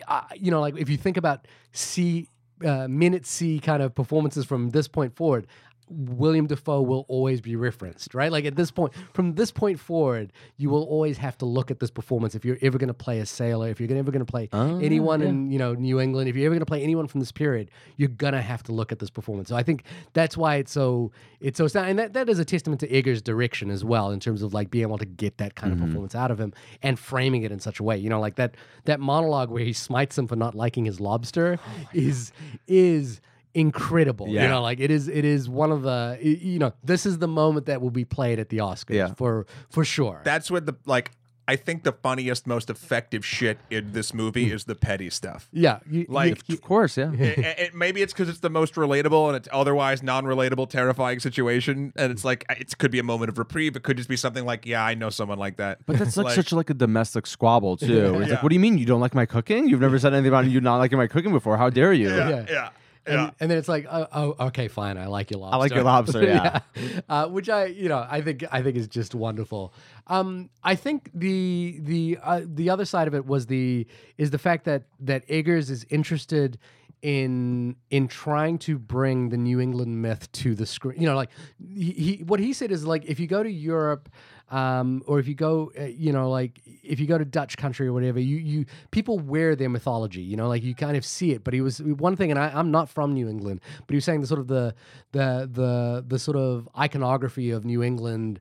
uh, 0.07 0.23
you 0.37 0.51
know, 0.51 0.61
like 0.61 0.77
if 0.77 0.89
you 0.89 0.97
think 0.97 1.17
about 1.17 1.47
C, 1.73 2.29
uh, 2.65 2.89
minute 2.89 3.27
C 3.27 3.59
kind 3.61 3.83
of 3.83 3.95
performances 3.95 4.45
from 4.45 4.71
this 4.71 4.89
point 4.89 5.15
forward, 5.15 5.47
William 5.91 6.47
Dafoe 6.47 6.83
will 6.83 7.05
always 7.09 7.41
be 7.41 7.57
referenced, 7.57 8.15
right? 8.15 8.31
Like 8.31 8.45
at 8.45 8.57
this 8.57 8.71
point, 8.71 8.93
from 9.13 9.35
this 9.35 9.51
point 9.51 9.81
forward, 9.81 10.33
you 10.57 10.71
will 10.71 10.85
always 10.85 11.19
have 11.19 11.37
to 11.39 11.47
look 11.47 11.71
at 11.71 11.81
this 11.81 11.91
performance 11.91 12.35
if 12.35 12.45
you're 12.45 12.59
ever 12.63 12.79
going 12.79 12.89
to 12.89 12.95
play 12.95 13.21
a 13.21 13.27
sailor, 13.27 13.69
if 13.69 13.81
you're 13.81 13.91
ever 13.97 14.11
going 14.11 14.25
to 14.25 14.31
play 14.31 14.49
oh, 14.53 14.79
anyone 14.79 15.23
in 15.23 15.51
you 15.51 15.59
know 15.59 15.75
New 15.75 16.01
England, 16.01 16.29
if 16.29 16.37
you're 16.37 16.47
ever 16.47 16.55
going 16.55 16.61
to 16.61 16.67
play 16.67 16.83
anyone 16.83 17.07
from 17.07 17.21
this 17.21 17.33
period, 17.33 17.71
you're 17.97 18.09
gonna 18.09 18.43
have 18.43 18.63
to 18.65 18.73
look 18.73 18.93
at 18.93 18.99
this 18.99 19.11
performance. 19.11 19.49
So 19.49 19.57
I 19.57 19.63
think 19.63 19.85
that's 20.13 20.37
why 20.37 20.57
it's 20.57 20.73
so 20.73 21.13
it's 21.41 21.59
so 21.59 21.69
and 21.81 21.99
that, 21.99 22.13
that 22.15 22.29
is 22.29 22.39
a 22.39 22.45
testament 22.45 22.81
to 22.81 22.93
Eggers' 22.93 23.23
direction 23.23 23.71
as 23.71 23.85
well 23.85 24.11
in 24.11 24.21
terms 24.21 24.43
of 24.43 24.55
like 24.55 24.71
being 24.71 24.83
able 24.83 24.99
to 24.99 25.07
get 25.07 25.39
that 25.39 25.55
kind 25.55 25.73
of 25.73 25.79
mm-hmm. 25.79 25.89
performance 25.89 26.15
out 26.15 26.31
of 26.31 26.41
him 26.41 26.53
and 26.83 26.99
framing 26.99 27.43
it 27.43 27.53
in 27.53 27.61
such 27.61 27.81
a 27.81 27.83
way. 27.83 27.97
You 27.97 28.11
know, 28.11 28.21
like 28.21 28.37
that 28.37 28.57
that 28.85 29.01
monologue 29.01 29.51
where 29.51 29.65
he 29.65 29.73
smites 29.73 30.17
him 30.17 30.27
for 30.27 30.37
not 30.37 30.55
liking 30.55 30.85
his 30.85 31.01
lobster 31.01 31.59
oh 31.65 31.89
is 31.93 32.33
is 32.67 33.21
incredible. 33.55 34.29
You 34.29 34.41
know, 34.41 34.63
like 34.63 34.81
it 34.81 34.91
is 34.91 35.09
it 35.09 35.25
is 35.25 35.49
one 35.49 35.73
of 35.73 35.83
the 35.83 36.19
you 36.21 36.59
know, 36.59 36.73
this 36.85 37.07
is 37.07 37.19
the 37.19 37.29
moment 37.29 37.67
that 37.67 37.81
will 37.81 37.91
be 37.91 38.05
played 38.05 38.39
at 38.39 38.49
the 38.49 38.59
Oscars 38.59 38.95
Yeah. 38.95 39.15
for 39.15 39.47
for 39.71 39.85
sure. 39.85 40.21
That's 40.25 40.51
what 40.51 40.67
the 40.67 40.77
like. 40.87 41.13
I 41.51 41.57
think 41.57 41.83
the 41.83 41.93
funniest, 41.93 42.47
most 42.47 42.69
effective 42.69 43.25
shit 43.25 43.57
in 43.71 43.93
this 43.93 44.13
movie 44.13 44.51
mm. 44.51 44.53
is 44.53 44.65
the 44.65 44.75
petty 44.75 45.09
stuff. 45.09 45.49
yeah, 45.51 45.79
you, 45.91 46.05
Like, 46.07 46.43
you- 46.47 46.57
of 46.57 46.61
course 46.61 46.99
yeah 46.99 47.11
it, 47.19 47.39
it- 47.39 47.75
maybe 47.75 48.03
it's 48.03 48.13
because 48.13 48.29
it's 48.29 48.41
the 48.41 48.51
most 48.51 48.75
relatable 48.75 49.29
and 49.29 49.35
it's 49.35 49.49
otherwise 49.51 50.03
non-relatable, 50.03 50.69
terrifying 50.69 51.21
situation, 51.21 51.95
and 51.97 52.13
it's 52.13 52.23
like 52.23 52.45
it 52.51 52.77
could 52.77 52.91
be 52.91 52.99
a 52.99 53.03
moment 53.03 53.31
of 53.31 53.39
reprieve. 53.39 53.77
It 53.77 53.83
could 53.83 53.97
just 53.97 54.11
be 54.11 54.17
something 54.19 54.45
like, 54.45 54.67
"Yeah, 54.67 54.85
I 54.85 54.93
know 54.93 55.09
someone 55.09 55.39
like 55.39 55.57
that." 55.57 55.79
But 55.87 55.99
that's 55.99 56.19
like, 56.19 56.35
such 56.35 56.53
like 56.53 56.69
a 56.69 56.75
domestic 56.75 57.27
squabble 57.27 57.79
too. 57.79 57.87
It's 58.19 58.27
Yeah. 58.29 58.35
like, 58.35 58.43
what 58.43 58.51
do 58.51 58.55
you 58.55 58.61
mean 58.61 58.77
you 58.77 58.85
don't 58.85 59.01
like 59.01 59.15
my 59.15 59.25
cooking? 59.25 59.69
You've 59.71 59.81
never 59.81 59.99
said 59.99 60.13
anything 60.13 60.29
about 60.29 60.45
you 60.45 60.61
not 60.61 60.77
liking 60.77 60.99
my 60.99 61.07
cooking 61.07 61.33
before. 61.33 61.57
How 61.57 61.71
dare 61.71 61.95
you? 61.95 62.11
yeah, 62.11 62.29
Yeah. 62.29 62.45
yeah, 62.51 62.69
and, 63.09 63.21
yeah. 63.21 63.31
and 63.41 63.51
then 63.51 63.59
it's 63.59 63.69
like, 63.69 63.87
oh, 63.91 64.07
oh, 64.13 64.47
okay, 64.49 64.69
fine, 64.69 64.99
I 64.99 65.07
like 65.07 65.31
your 65.31 65.41
lobster. 65.41 65.55
I 65.55 65.59
like 65.59 65.75
your 65.75 65.83
lobster, 65.83 66.23
yeah. 66.25 66.61
uh, 67.09 67.29
which 67.29 67.49
I, 67.49 67.67
you 67.67 67.89
know, 67.89 68.07
I 68.09 68.21
think 68.21 68.45
I 68.51 68.63
think 68.63 68.77
is 68.77 68.87
just 68.89 69.15
wonderful. 69.15 69.73
Um, 70.07 70.51
I 70.63 70.75
think 70.75 71.11
the 71.15 71.79
the 71.81 72.19
uh, 72.23 72.43
the 72.45 72.71
other 72.71 72.85
side 72.85 73.09
of 73.09 73.15
it 73.15 73.27
was 73.27 73.47
the 73.47 73.87
is 74.19 74.31
the 74.31 74.39
fact 74.39 74.65
that 74.67 74.85
that 75.01 75.25
Eggers 75.29 75.71
is 75.71 75.87
interested 75.91 76.59
in 77.03 77.77
in 77.91 78.09
trying 78.09 78.59
to 78.59 78.79
bring 78.79 79.29
the 79.29 79.37
New 79.37 79.61
England 79.61 80.03
myth 80.03 80.31
to 80.33 80.55
the 80.55 80.67
screen. 80.67 81.01
You 81.01 81.07
know, 81.07 81.17
like 81.17 81.31
he, 81.75 81.93
he 81.93 82.25
what 82.25 82.41
he 82.41 82.53
said 82.53 82.71
is 82.71 82.85
like 82.87 83.05
if 83.07 83.21
you 83.21 83.27
go 83.27 83.43
to 83.43 83.51
Europe. 83.51 84.09
Um, 84.51 85.03
or 85.07 85.19
if 85.19 85.29
you 85.29 85.35
go, 85.35 85.71
uh, 85.79 85.85
you 85.85 86.11
know, 86.11 86.31
like 86.31 86.59
if 86.65 86.99
you 86.99 87.07
go 87.07 87.19
to 87.19 87.25
Dutch 87.27 87.59
country 87.59 87.87
or 87.87 87.93
whatever, 87.93 88.19
you 88.19 88.39
you 88.39 88.65
people 88.91 89.19
wear 89.19 89.55
their 89.55 89.69
mythology, 89.69 90.23
you 90.23 90.39
know, 90.39 90.49
like 90.49 90.63
you 90.63 90.75
kind 90.75 90.97
of 90.97 91.05
see 91.05 91.33
it. 91.33 91.45
But 91.45 91.53
he 91.53 91.61
was 91.61 91.83
one 91.83 92.17
thing, 92.17 92.31
and 92.31 92.41
I, 92.41 92.49
I'm 92.55 92.71
not 92.71 92.89
from 92.89 93.13
New 93.13 93.29
England, 93.29 93.61
but 93.87 93.93
he 93.93 93.97
was 93.97 94.07
saying 94.07 94.23
the 94.23 94.27
sort 94.27 94.41
of 94.41 94.47
the 94.47 94.75
the 95.13 95.51
the 95.53 96.03
the 96.09 96.19
sort 96.19 96.39
of 96.39 96.67
iconography 96.79 97.51
of 97.51 97.67
New 97.67 97.83
England 97.83 98.41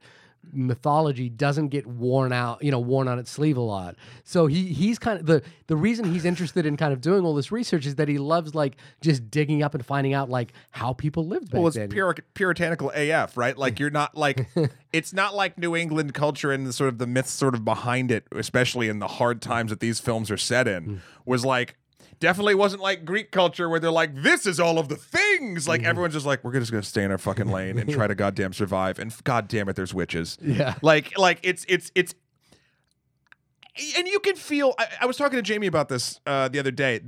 mythology 0.51 1.29
doesn't 1.29 1.69
get 1.69 1.85
worn 1.85 2.31
out, 2.31 2.63
you 2.63 2.71
know, 2.71 2.79
worn 2.79 3.07
on 3.07 3.19
its 3.19 3.31
sleeve 3.31 3.57
a 3.57 3.61
lot. 3.61 3.95
So 4.23 4.47
he 4.47 4.67
he's 4.73 4.99
kind 4.99 5.19
of 5.19 5.25
the 5.25 5.41
the 5.67 5.75
reason 5.75 6.11
he's 6.11 6.25
interested 6.25 6.65
in 6.65 6.77
kind 6.77 6.93
of 6.93 7.01
doing 7.01 7.25
all 7.25 7.33
this 7.33 7.51
research 7.51 7.85
is 7.85 7.95
that 7.95 8.07
he 8.07 8.17
loves 8.17 8.55
like 8.55 8.77
just 9.01 9.29
digging 9.29 9.63
up 9.63 9.73
and 9.73 9.85
finding 9.85 10.13
out 10.13 10.29
like 10.29 10.53
how 10.71 10.93
people 10.93 11.25
lived 11.25 11.51
back 11.51 11.59
Well, 11.59 11.67
it's 11.67 11.93
pure, 11.93 12.15
puritanical 12.33 12.91
AF, 12.93 13.37
right? 13.37 13.57
Like 13.57 13.79
you're 13.79 13.89
not 13.89 14.15
like 14.15 14.47
it's 14.93 15.13
not 15.13 15.35
like 15.35 15.57
New 15.57 15.75
England 15.75 16.13
culture 16.13 16.51
and 16.51 16.65
the 16.65 16.73
sort 16.73 16.89
of 16.89 16.97
the 16.97 17.07
myths 17.07 17.31
sort 17.31 17.53
of 17.53 17.65
behind 17.65 18.11
it, 18.11 18.25
especially 18.31 18.89
in 18.89 18.99
the 18.99 19.07
hard 19.07 19.41
times 19.41 19.69
that 19.71 19.79
these 19.79 19.99
films 19.99 20.31
are 20.31 20.37
set 20.37 20.67
in, 20.67 20.83
hmm. 20.83 20.95
was 21.25 21.45
like 21.45 21.75
definitely 22.19 22.55
wasn't 22.55 22.81
like 22.81 23.05
Greek 23.05 23.31
culture 23.31 23.69
where 23.69 23.79
they're 23.79 23.91
like, 23.91 24.15
this 24.15 24.45
is 24.45 24.59
all 24.59 24.79
of 24.79 24.89
the 24.89 24.95
things. 24.95 25.67
Like 25.67 25.83
everyone's 25.83 26.13
just 26.13 26.25
like, 26.25 26.43
we're 26.43 26.57
just 26.59 26.71
gonna 26.71 26.83
stay 26.83 27.03
in 27.03 27.11
our 27.11 27.17
fucking 27.17 27.47
lane 27.47 27.77
and 27.77 27.89
try 27.89 28.07
to 28.07 28.15
goddamn 28.23 28.53
survive. 28.53 28.99
And 28.99 29.13
goddamn 29.23 29.69
it, 29.69 29.75
there's 29.75 29.93
witches. 29.93 30.37
Yeah. 30.41 30.75
Like 30.81 31.17
like 31.17 31.39
it's 31.43 31.65
it's 31.67 31.91
it's 31.95 32.15
and 33.97 34.07
you 34.07 34.19
can 34.19 34.35
feel 34.35 34.73
I, 34.77 34.87
I 35.01 35.05
was 35.05 35.17
talking 35.17 35.37
to 35.37 35.43
Jamie 35.43 35.67
about 35.67 35.89
this 35.89 36.19
uh, 36.25 36.47
the 36.47 36.59
other 36.59 36.71
day. 36.71 37.01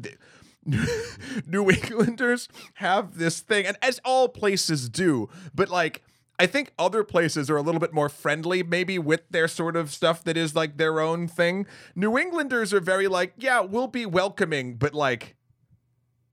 New 1.45 1.71
Englanders 1.71 2.47
have 2.75 3.17
this 3.17 3.39
thing, 3.39 3.65
and 3.65 3.77
as 3.81 3.99
all 4.03 4.27
places 4.27 4.89
do, 4.89 5.29
but 5.55 5.69
like 5.69 6.03
I 6.39 6.45
think 6.45 6.71
other 6.79 7.03
places 7.03 7.49
are 7.49 7.57
a 7.57 7.61
little 7.61 7.81
bit 7.81 7.93
more 7.93 8.07
friendly, 8.07 8.63
maybe 8.63 8.97
with 8.97 9.21
their 9.29 9.49
sort 9.49 9.75
of 9.75 9.91
stuff 9.91 10.23
that 10.23 10.37
is 10.37 10.55
like 10.55 10.77
their 10.77 11.01
own 11.01 11.27
thing. 11.27 11.67
New 11.95 12.17
Englanders 12.17 12.73
are 12.73 12.79
very 12.79 13.09
like, 13.09 13.33
yeah, 13.37 13.59
we'll 13.59 13.87
be 13.87 14.05
welcoming, 14.05 14.75
but 14.75 14.93
like 14.93 15.35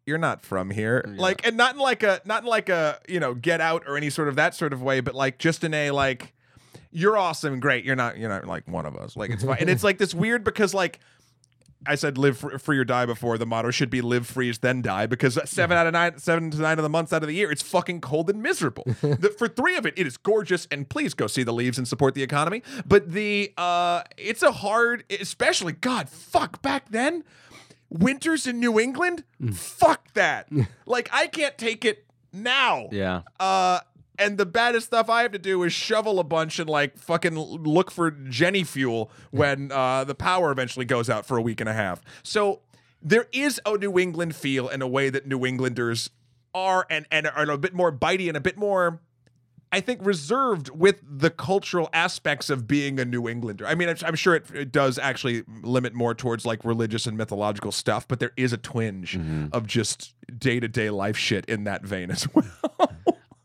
you're 0.07 0.17
not 0.17 0.43
from 0.43 0.71
here. 0.71 1.05
Like 1.19 1.45
and 1.45 1.57
not 1.57 1.75
in 1.75 1.81
like 1.81 2.05
a 2.05 2.21
not 2.25 2.45
in 2.45 2.49
like 2.49 2.69
a, 2.69 3.01
you 3.09 3.19
know, 3.19 3.35
get 3.35 3.61
out 3.61 3.83
or 3.89 3.97
any 3.97 4.09
sort 4.09 4.29
of 4.29 4.37
that 4.37 4.55
sort 4.55 4.73
of 4.73 4.81
way, 4.81 5.01
but 5.01 5.17
like 5.17 5.39
just 5.39 5.65
in 5.65 5.75
a 5.75 5.91
like 5.91 6.33
you're 6.93 7.19
awesome, 7.19 7.59
great. 7.59 7.85
You're 7.85 7.97
not 7.97 8.17
you're 8.17 8.29
not 8.31 8.47
like 8.47 8.67
one 8.69 8.87
of 8.87 8.97
us. 8.97 9.17
Like 9.17 9.31
it's 9.31 9.43
fine. 9.43 9.59
and 9.61 9.69
it's 9.69 9.83
like 9.83 9.99
this 9.99 10.15
weird 10.15 10.45
because 10.45 10.73
like 10.73 11.01
I 11.89 11.95
said 11.95 12.19
live 12.19 12.39
free 12.39 12.79
or 12.79 12.85
die 12.85 13.07
before. 13.07 13.39
The 13.39 13.47
motto 13.47 13.71
should 13.71 13.91
be 13.91 14.01
live, 14.01 14.27
freeze, 14.27 14.59
then 14.59 14.83
die 14.83 15.07
because 15.07 15.39
seven 15.45 15.77
out 15.77 15.87
of 15.87 15.93
nine, 15.93 16.19
seven 16.19 16.51
to 16.51 16.59
nine 16.59 16.79
of 16.79 16.83
the 16.83 16.89
months 16.89 17.13
out 17.13 17.23
of 17.23 17.29
the 17.29 17.35
year, 17.35 17.51
it's 17.51 17.63
fucking 17.63 18.01
cold 18.01 18.31
and 18.31 18.43
miserable. 18.43 18.85
the, 19.01 19.35
for 19.37 19.49
three 19.49 19.77
of 19.77 19.87
it, 19.87 19.95
it 19.97 20.07
is 20.07 20.17
gorgeous, 20.17 20.67
and 20.71 20.89
please 20.89 21.15
go 21.15 21.27
see 21.27 21.43
the 21.43 21.53
leaves 21.53 21.79
and 21.79 21.87
support 21.87 22.15
the 22.15 22.23
economy. 22.23 22.63
But 22.87 23.13
the 23.13 23.53
uh, 23.57 24.03
it's 24.17 24.43
a 24.43 24.53
hard, 24.53 25.05
especially 25.11 25.73
God, 25.73 26.09
fuck 26.09 26.63
back 26.63 26.91
then, 26.91 27.25
winters 27.89 28.47
in 28.47 28.61
New 28.61 28.79
England, 28.79 29.25
fuck 29.53 30.13
that. 30.15 30.49
like 30.87 31.09
I 31.13 31.27
can't 31.27 31.57
take 31.59 31.85
it 31.85 32.07
now. 32.33 32.89
Yeah. 32.93 33.23
Uh, 33.41 33.81
and 34.19 34.39
the 34.39 34.47
baddest 34.47 34.89
stuff 34.89 35.09
I 35.09 35.23
have 35.23 35.33
to 35.33 35.39
do 35.39 35.63
is 35.63 35.73
shovel 35.73 36.19
a 36.19 36.25
bunch 36.25 36.59
and 36.59 36.69
like 36.69 36.99
fucking 36.99 37.39
look 37.39 37.91
for 37.91 38.11
genny 38.11 38.67
fuel 38.67 39.11
when 39.31 39.71
uh, 39.73 40.05
the 40.05 40.15
power 40.15 40.51
eventually 40.51 40.85
goes 40.85 41.11
out 41.11 41.27
for 41.27 41.37
a 41.37 41.43
week 41.43 41.61
and 41.61 41.69
a 41.69 41.75
half. 41.75 42.01
So 42.23 42.61
there 43.03 43.27
is 43.33 43.61
a 43.67 43.77
New 43.77 43.99
England 43.99 44.35
feel 44.35 44.69
in 44.69 44.83
a 44.83 44.89
way 44.89 45.11
that 45.11 45.27
New 45.27 45.45
Englanders 45.45 46.11
are 46.55 46.87
and 46.89 47.07
and 47.11 47.27
are 47.27 47.51
a 47.51 47.59
bit 47.59 47.75
more 47.75 47.93
bitey 47.93 48.29
and 48.29 48.37
a 48.37 48.41
bit 48.41 48.57
more 48.57 49.01
I 49.73 49.81
think 49.81 50.01
reserved 50.05 50.71
with 50.71 51.03
the 51.07 51.29
cultural 51.29 51.91
aspects 51.93 52.51
of 52.51 52.67
being 52.69 53.01
a 53.01 53.05
New 53.05 53.29
Englander. 53.29 53.67
I 53.67 53.75
mean, 53.75 53.89
I'm, 53.89 53.97
I'm 54.07 54.15
sure 54.15 54.35
it, 54.37 54.51
it 54.55 54.73
does 54.73 54.99
actually 54.99 55.43
limit 55.63 55.93
more 55.93 56.15
towards 56.15 56.47
like 56.47 56.65
religious 56.65 57.07
and 57.07 57.17
mythological 57.17 57.73
stuff, 57.73 58.07
but 58.07 58.21
there 58.21 58.33
is 58.37 58.53
a 58.53 58.57
twinge 58.57 59.19
of 59.53 59.67
just 59.67 60.15
day 60.39 60.61
to 60.61 60.69
day 60.69 60.89
life 60.91 61.17
shit 61.17 61.45
in 61.47 61.65
that 61.65 61.83
vein 61.83 62.11
as 62.11 62.27
well. 62.35 62.93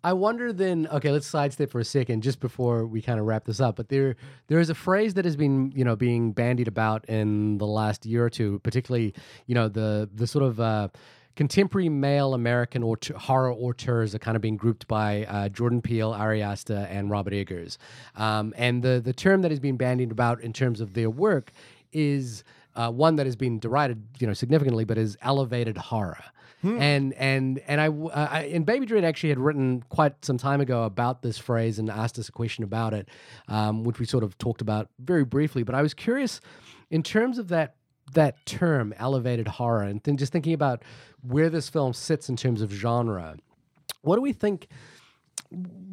I 0.03 0.13
wonder 0.13 0.51
then. 0.51 0.87
Okay, 0.91 1.11
let's 1.11 1.27
sidestep 1.27 1.69
for 1.69 1.79
a 1.79 1.85
second, 1.85 2.23
just 2.23 2.39
before 2.39 2.87
we 2.87 3.01
kind 3.01 3.19
of 3.19 3.25
wrap 3.25 3.45
this 3.45 3.59
up. 3.59 3.75
But 3.75 3.89
there, 3.89 4.15
there 4.47 4.59
is 4.59 4.69
a 4.69 4.75
phrase 4.75 5.13
that 5.13 5.25
has 5.25 5.35
been, 5.35 5.71
you 5.75 5.85
know, 5.85 5.95
being 5.95 6.31
bandied 6.31 6.67
about 6.67 7.05
in 7.05 7.57
the 7.59 7.67
last 7.67 8.05
year 8.05 8.25
or 8.25 8.29
two, 8.29 8.59
particularly, 8.59 9.13
you 9.45 9.53
know, 9.55 9.67
the 9.67 10.09
the 10.13 10.25
sort 10.25 10.43
of 10.43 10.59
uh, 10.59 10.87
contemporary 11.35 11.89
male 11.89 12.33
American 12.33 12.81
or 12.83 12.97
horror 13.15 13.53
auteurs 13.53 14.15
are 14.15 14.19
kind 14.19 14.35
of 14.35 14.41
being 14.41 14.57
grouped 14.57 14.87
by 14.87 15.25
uh, 15.25 15.49
Jordan 15.49 15.81
Peele, 15.81 16.11
Ari 16.11 16.41
Aster, 16.41 16.87
and 16.89 17.09
Robert 17.09 17.33
Eggers. 17.33 17.77
Um, 18.15 18.53
and 18.57 18.81
the 18.81 19.01
the 19.03 19.13
term 19.13 19.43
that 19.43 19.51
has 19.51 19.59
been 19.59 19.77
bandied 19.77 20.11
about 20.11 20.41
in 20.41 20.51
terms 20.51 20.81
of 20.81 20.93
their 20.93 21.09
work 21.09 21.51
is 21.93 22.43
uh, 22.75 22.89
one 22.89 23.17
that 23.17 23.25
has 23.25 23.35
been 23.35 23.59
derided, 23.59 24.01
you 24.19 24.25
know, 24.25 24.33
significantly, 24.33 24.85
but 24.85 24.97
is 24.97 25.17
elevated 25.21 25.77
horror. 25.77 26.23
And 26.63 27.13
and 27.13 27.59
and 27.67 27.81
I, 27.81 27.87
uh, 27.87 28.27
I- 28.31 28.43
and 28.53 28.65
Baby 28.65 28.85
Dread 28.85 29.03
actually 29.03 29.29
had 29.29 29.39
written 29.39 29.83
quite 29.89 30.23
some 30.23 30.37
time 30.37 30.61
ago 30.61 30.83
about 30.83 31.21
this 31.21 31.37
phrase 31.37 31.79
and 31.79 31.89
asked 31.89 32.19
us 32.19 32.29
a 32.29 32.31
question 32.31 32.63
about 32.63 32.93
it, 32.93 33.09
um, 33.47 33.83
which 33.83 33.99
we 33.99 34.05
sort 34.05 34.23
of 34.23 34.37
talked 34.37 34.61
about 34.61 34.89
very 34.99 35.23
briefly. 35.25 35.63
But 35.63 35.75
I 35.75 35.81
was 35.81 35.93
curious, 35.93 36.39
in 36.89 37.01
terms 37.03 37.37
of 37.39 37.47
that 37.49 37.75
that 38.13 38.45
term, 38.45 38.93
elevated 38.97 39.47
horror, 39.47 39.83
and 39.83 40.01
then 40.03 40.17
just 40.17 40.31
thinking 40.33 40.53
about 40.53 40.83
where 41.21 41.49
this 41.49 41.69
film 41.69 41.93
sits 41.93 42.29
in 42.29 42.35
terms 42.35 42.61
of 42.61 42.71
genre. 42.71 43.37
What 44.01 44.15
do 44.17 44.21
we 44.21 44.33
think? 44.33 44.67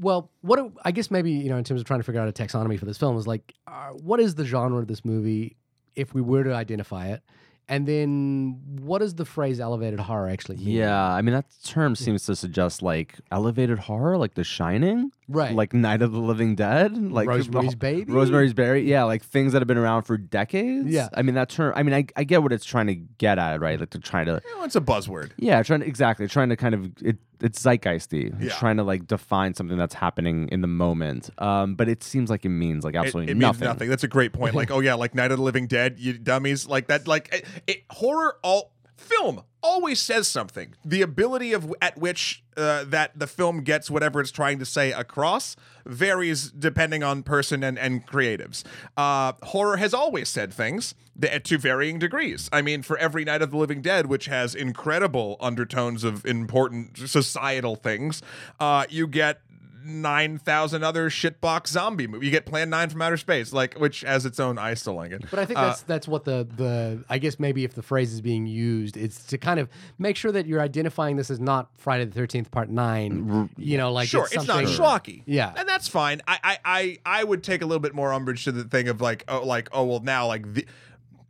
Well, 0.01 0.31
what 0.43 0.57
do, 0.57 0.73
I 0.85 0.91
guess 0.93 1.11
maybe 1.11 1.31
you 1.33 1.49
know 1.49 1.57
in 1.57 1.65
terms 1.65 1.81
of 1.81 1.87
trying 1.87 2.01
to 2.01 2.05
figure 2.05 2.21
out 2.21 2.29
a 2.29 2.33
taxonomy 2.33 2.79
for 2.79 2.85
this 2.85 2.99
film 2.99 3.17
is 3.17 3.27
like, 3.27 3.55
uh, 3.67 3.89
what 3.91 4.21
is 4.21 4.35
the 4.35 4.45
genre 4.45 4.79
of 4.81 4.87
this 4.87 5.05
movie 5.05 5.57
if 5.97 6.15
we 6.15 6.21
were 6.21 6.45
to 6.45 6.53
identify 6.55 7.09
it, 7.09 7.23
and 7.69 7.87
then 7.87 8.61
what 8.81 8.99
does 8.99 9.15
the 9.15 9.25
phrase 9.25 9.61
elevated 9.61 10.01
horror 10.01 10.29
actually 10.29 10.57
mean? 10.57 10.69
Yeah, 10.69 11.03
I 11.13 11.23
mean 11.23 11.35
that 11.35 11.47
term 11.65 11.95
seems 11.95 12.25
to 12.27 12.37
suggest 12.37 12.83
like 12.83 13.17
elevated 13.31 13.79
horror, 13.79 14.17
like 14.17 14.35
The 14.35 14.45
Shining, 14.45 15.13
Right. 15.29 15.55
Like 15.55 15.75
Night 15.75 16.01
of 16.01 16.13
the 16.13 16.21
Living 16.21 16.55
Dead, 16.55 16.97
like 16.97 17.29
Rosemary's 17.29 17.75
oh, 17.75 17.77
Baby? 17.77 18.11
Rosemary's 18.11 18.55
Baby, 18.55 18.89
yeah, 18.89 19.05
like 19.05 19.23
things 19.23 19.53
that 19.53 19.61
have 19.61 19.69
been 19.69 19.77
around 19.77 20.05
for 20.05 20.17
decades. 20.17 20.89
Yeah. 20.89 21.11
I 21.13 21.21
mean 21.21 21.35
that 21.35 21.51
term. 21.51 21.75
I 21.77 21.83
mean, 21.83 21.95
I, 21.95 22.07
I 22.17 22.25
get 22.25 22.43
what 22.43 22.51
it's 22.51 22.65
trying 22.65 22.87
to 22.87 22.95
get 22.95 23.39
at, 23.39 23.61
right? 23.61 23.79
Like 23.79 23.91
to 23.91 23.99
try 23.99 24.25
to, 24.25 24.41
You 24.43 24.57
know, 24.57 24.65
it's 24.65 24.77
a 24.77 24.81
buzzword. 24.81 25.33
yeah, 25.37 25.63
trying 25.63 25.81
to, 25.81 25.87
exactly 25.87 26.27
trying 26.29 26.49
to 26.49 26.57
kind 26.57 26.75
of 26.75 26.91
it. 27.03 27.19
It's 27.41 27.63
zeitgeisty, 27.63 28.35
Yeah. 28.43 28.51
trying 28.59 28.79
to 28.79 28.83
like 28.83 29.07
define 29.07 29.55
something 29.55 29.77
that's 29.79 29.95
happening 29.95 30.49
in 30.51 30.61
the 30.61 30.67
moment. 30.67 31.31
Um, 31.39 31.75
but 31.77 31.89
it 31.89 32.03
seems 32.03 32.31
like 32.31 32.45
it 32.45 32.49
means 32.51 32.85
like 32.85 32.95
It, 32.95 32.99
absolutely 32.99 33.33
it 33.33 33.37
nothing. 33.37 33.61
means 33.61 33.69
nothing. 33.75 33.89
That's 33.89 34.05
a 34.05 34.09
great 34.09 34.33
point. 34.33 34.55
Like, 34.55 34.71
oh 34.73 34.81
yeah, 34.81 34.95
like 34.95 35.15
Night 35.15 35.31
of 35.31 35.39
the 35.39 35.45
Living 35.45 35.67
Dead, 35.67 35.97
you 35.99 36.15
dummies. 36.19 36.67
Like 36.67 36.89
that. 36.89 37.07
Like 37.07 37.33
it, 37.33 37.45
it, 37.67 37.85
horror. 37.91 38.37
All 38.43 38.73
film 38.99 39.43
always 39.63 40.01
says 40.01 40.29
something. 40.29 40.75
The 40.85 41.03
ability 41.03 41.53
of 41.53 41.75
at 41.81 41.99
which 41.99 42.45
uh, 42.57 42.85
that 42.85 43.19
the 43.19 43.27
film 43.27 43.63
gets 43.63 43.91
whatever 43.91 44.21
it's 44.21 44.31
trying 44.31 44.59
to 44.59 44.65
say 44.65 44.93
across 44.93 45.57
varies 45.87 46.51
depending 46.51 47.03
on 47.03 47.23
person 47.23 47.63
and 47.63 47.79
and 47.79 48.07
creatives. 48.07 48.65
Uh, 48.97 49.33
horror 49.43 49.77
has 49.79 49.95
always 49.95 50.29
said 50.29 50.53
things 50.53 50.95
th- 51.21 51.43
to 51.45 51.59
varying 51.59 51.99
degrees. 51.99 52.49
I 52.53 52.63
mean, 52.63 52.83
for 52.83 52.99
every 52.99 53.25
Night 53.25 53.43
of 53.43 53.51
the 53.51 53.57
Living 53.57 53.83
Dead, 53.83 54.07
which 54.07 54.27
has 54.27 54.55
incredible 54.55 55.37
undertones 55.41 56.05
of 56.05 56.25
important 56.27 56.99
societal 56.99 57.77
things, 57.77 58.23
uh, 58.61 58.85
you 58.89 59.07
get 59.07 59.41
nine 59.89 60.39
thousand 60.39 60.85
other 60.85 61.11
shitbox 61.11 61.69
zombie 61.69 62.07
movie. 62.07 62.27
You 62.27 62.33
get 62.33 62.47
Plan 62.47 62.71
Nine 62.71 62.91
from 62.91 63.03
Outer 63.03 63.17
Space, 63.17 63.53
like 63.53 63.79
which 63.79 64.03
has 64.03 64.27
its 64.27 64.39
own. 64.39 64.59
I 64.59 64.75
still 64.75 64.95
like 64.95 65.13
it. 65.13 65.25
But 65.31 65.39
I 65.39 65.45
think 65.45 65.59
that's 65.59 65.83
uh, 65.83 65.85
that's 65.87 66.07
what 66.07 66.25
the 66.25 66.47
the 66.57 67.05
I 67.09 67.19
guess 67.19 67.39
maybe 67.39 67.65
if 67.65 67.75
the 67.75 67.83
phrase 67.83 68.13
is 68.13 68.21
being 68.21 68.47
used, 68.47 68.97
it's 68.97 69.25
to 69.27 69.39
kind 69.39 69.59
of 69.59 69.69
make 69.99 70.17
sure 70.17 70.33
that 70.33 70.47
you're 70.47 70.61
identifying 70.61 71.17
this 71.17 71.31
as 71.31 71.41
not 71.41 71.71
Friday 71.77 72.05
the 72.05 72.13
Thirteenth 72.15 72.51
Part 72.51 72.69
Nine. 72.69 73.51
You 73.57 73.79
know, 73.79 73.93
like 73.93 74.09
sure, 74.09 74.25
it's, 74.25 74.35
it's, 74.35 74.47
not 74.47 74.65
schlocky. 74.65 75.23
Yeah. 75.27 75.53
and 75.57 75.69
that's 75.69 75.89
fine. 75.89 76.21
I, 76.27 76.39
I, 76.43 76.59
I, 76.65 76.99
I 77.05 77.25
would 77.25 77.43
take 77.43 77.63
a 77.63 77.67
little 77.67 77.81
bit 77.81 77.95
more 77.95 78.13
umbrage 78.13 78.45
to 78.45 78.53
the 78.53 78.65
thing 78.65 78.89
of 78.89 79.01
like, 79.01 79.25
oh, 79.29 79.45
like, 79.45 79.69
oh, 79.73 79.85
well, 79.85 80.01
now, 80.01 80.27
like, 80.27 80.53
the, 80.55 80.67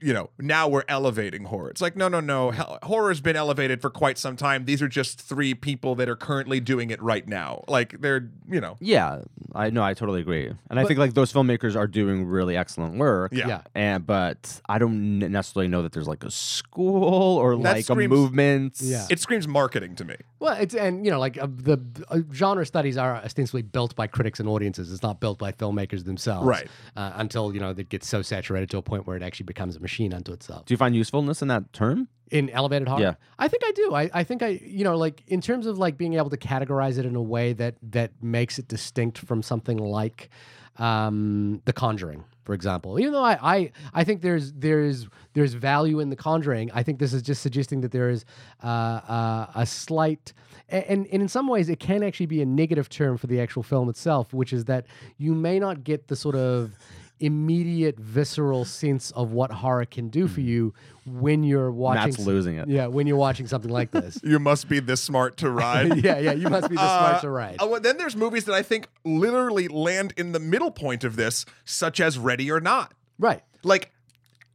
you 0.00 0.12
know, 0.12 0.30
now 0.38 0.68
we're 0.68 0.84
elevating 0.88 1.44
horror. 1.44 1.70
It's 1.70 1.80
like, 1.80 1.96
no, 1.96 2.08
no, 2.08 2.20
no. 2.20 2.50
Hell, 2.50 2.78
horror's 2.82 3.20
been 3.20 3.36
elevated 3.36 3.80
for 3.80 3.90
quite 3.90 4.18
some 4.18 4.36
time. 4.36 4.64
These 4.64 4.80
are 4.82 4.88
just 4.88 5.20
three 5.20 5.54
people 5.54 5.94
that 5.96 6.08
are 6.08 6.16
currently 6.16 6.60
doing 6.60 6.90
it 6.90 7.00
right 7.02 7.26
now. 7.26 7.64
Like, 7.68 8.00
they're, 8.00 8.28
you 8.50 8.60
know, 8.60 8.76
Yeah, 8.80 9.22
I 9.54 9.70
know. 9.70 9.82
I 9.82 9.94
totally 9.94 10.20
agree, 10.20 10.50
and 10.70 10.78
I 10.78 10.84
think 10.84 10.98
like 10.98 11.14
those 11.14 11.32
filmmakers 11.32 11.74
are 11.76 11.86
doing 11.86 12.26
really 12.26 12.56
excellent 12.56 12.98
work. 12.98 13.32
Yeah. 13.32 13.48
Yeah. 13.48 13.60
and 13.74 14.06
but 14.06 14.60
I 14.68 14.78
don't 14.78 15.18
necessarily 15.20 15.68
know 15.68 15.82
that 15.82 15.92
there's 15.92 16.06
like 16.08 16.22
a 16.24 16.30
school 16.30 17.36
or 17.38 17.56
That 17.56 17.76
like 17.76 17.88
a 17.88 17.94
movement. 18.08 18.78
Yeah. 18.80 19.06
it 19.10 19.20
screams 19.20 19.48
marketing 19.48 19.94
to 19.96 20.04
me. 20.04 20.16
Well, 20.38 20.54
it's 20.54 20.74
and 20.74 21.04
you 21.04 21.10
know, 21.10 21.18
like 21.18 21.38
uh, 21.40 21.46
the 21.48 21.78
uh, 22.10 22.20
genre 22.32 22.64
studies 22.66 22.96
are 22.96 23.16
ostensibly 23.16 23.62
built 23.62 23.96
by 23.96 24.06
critics 24.06 24.38
and 24.40 24.48
audiences. 24.48 24.92
It's 24.92 25.02
not 25.02 25.20
built 25.20 25.38
by 25.38 25.52
filmmakers 25.52 26.04
themselves, 26.04 26.46
Right. 26.46 26.68
Uh, 26.96 27.12
until 27.16 27.52
you 27.54 27.60
know 27.60 27.70
it 27.70 27.88
gets 27.88 28.06
so 28.08 28.22
saturated 28.22 28.70
to 28.70 28.78
a 28.78 28.82
point 28.82 29.06
where 29.06 29.16
it 29.16 29.22
actually 29.22 29.44
becomes 29.44 29.76
a 29.76 29.80
machine 29.88 30.12
unto 30.12 30.32
itself. 30.32 30.66
Do 30.66 30.74
you 30.74 30.78
find 30.78 30.94
usefulness 30.94 31.40
in 31.42 31.48
that 31.48 31.72
term? 31.72 32.08
in 32.30 32.50
elevated 32.50 32.86
horror 32.88 33.00
Yeah. 33.00 33.14
i 33.38 33.48
think 33.48 33.62
i 33.64 33.72
do 33.72 33.94
I, 33.94 34.10
I 34.12 34.22
think 34.22 34.42
i 34.42 34.60
you 34.62 34.84
know 34.84 34.98
like 34.98 35.22
in 35.28 35.40
terms 35.40 35.64
of 35.66 35.78
like 35.78 35.96
being 35.96 36.12
able 36.20 36.28
to 36.28 36.36
categorize 36.36 36.98
it 36.98 37.06
in 37.06 37.16
a 37.16 37.22
way 37.22 37.54
that 37.54 37.76
that 37.96 38.10
makes 38.22 38.58
it 38.58 38.68
distinct 38.68 39.16
from 39.16 39.42
something 39.42 39.78
like 39.78 40.28
um 40.76 41.62
the 41.64 41.72
conjuring 41.72 42.24
for 42.44 42.52
example 42.54 43.00
even 43.00 43.12
though 43.14 43.24
i 43.24 43.38
i, 43.56 43.72
I 43.94 44.04
think 44.04 44.20
there's 44.20 44.52
there's 44.52 45.08
there's 45.32 45.54
value 45.54 46.00
in 46.00 46.10
the 46.10 46.16
conjuring 46.16 46.70
i 46.74 46.82
think 46.82 46.98
this 46.98 47.14
is 47.14 47.22
just 47.22 47.40
suggesting 47.40 47.80
that 47.80 47.92
there 47.92 48.10
is 48.10 48.26
uh, 48.62 48.66
uh, 48.66 49.46
a 49.54 49.64
slight 49.64 50.34
and, 50.68 51.06
and 51.06 51.22
in 51.22 51.28
some 51.28 51.48
ways 51.48 51.70
it 51.70 51.80
can 51.80 52.02
actually 52.02 52.26
be 52.26 52.42
a 52.42 52.46
negative 52.62 52.90
term 52.90 53.16
for 53.16 53.26
the 53.26 53.40
actual 53.40 53.62
film 53.62 53.88
itself 53.88 54.34
which 54.34 54.52
is 54.52 54.66
that 54.66 54.84
you 55.16 55.34
may 55.34 55.58
not 55.58 55.82
get 55.82 56.08
the 56.08 56.16
sort 56.16 56.36
of 56.36 56.72
immediate 57.20 57.98
visceral 57.98 58.64
sense 58.64 59.10
of 59.12 59.32
what 59.32 59.50
horror 59.50 59.84
can 59.84 60.08
do 60.08 60.28
for 60.28 60.40
you 60.40 60.72
when 61.06 61.42
you're 61.42 61.70
watching 61.70 62.04
Matt's 62.04 62.18
s- 62.20 62.26
losing 62.26 62.56
it. 62.56 62.68
yeah, 62.68 62.86
when 62.86 63.06
you're 63.06 63.16
watching 63.16 63.46
something 63.46 63.70
like 63.70 63.90
this. 63.90 64.18
You 64.24 64.38
must 64.38 64.68
be 64.68 64.78
this 64.80 65.00
smart 65.00 65.36
to 65.38 65.50
ride. 65.50 65.96
yeah, 66.04 66.18
yeah, 66.18 66.32
you 66.32 66.48
must 66.48 66.68
be 66.68 66.76
the 66.76 66.80
Uh, 66.82 66.98
smart 67.08 67.20
to 67.22 67.30
ride. 67.30 67.56
uh, 67.62 67.66
well, 67.66 67.80
then 67.80 67.96
there's 67.96 68.14
movies 68.16 68.44
that 68.44 68.54
I 68.54 68.62
think 68.62 68.88
literally 69.04 69.68
land 69.68 70.12
in 70.16 70.32
the 70.32 70.40
middle 70.40 70.70
point 70.70 71.02
of 71.04 71.16
this, 71.16 71.44
such 71.64 72.00
as 72.00 72.18
Ready 72.18 72.50
or 72.50 72.60
Not. 72.60 72.92
right. 73.18 73.42
Like, 73.64 73.90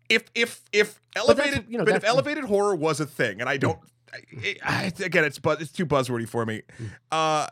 if 0.09 0.24
if 0.36 0.61
if 0.72 0.99
that's- 1.14 1.28
elevated, 1.28 1.66
you 1.70 1.78
know, 1.78 1.86
but 1.86 1.95
if 1.95 2.03
elevated 2.03 2.45
horror 2.45 2.76
was 2.76 2.99
a 2.99 3.05
thing, 3.05 3.41
and 3.41 3.49
I 3.49 3.57
don't, 3.57 3.80
I, 4.14 4.55
I, 4.64 4.93
again, 5.03 5.24
it's 5.26 5.39
but 5.39 5.61
it's 5.61 5.72
too 5.72 5.86
buzzwordy 5.86 6.28
for 6.28 6.45
me. 6.45 6.61
Uh, 7.11 7.47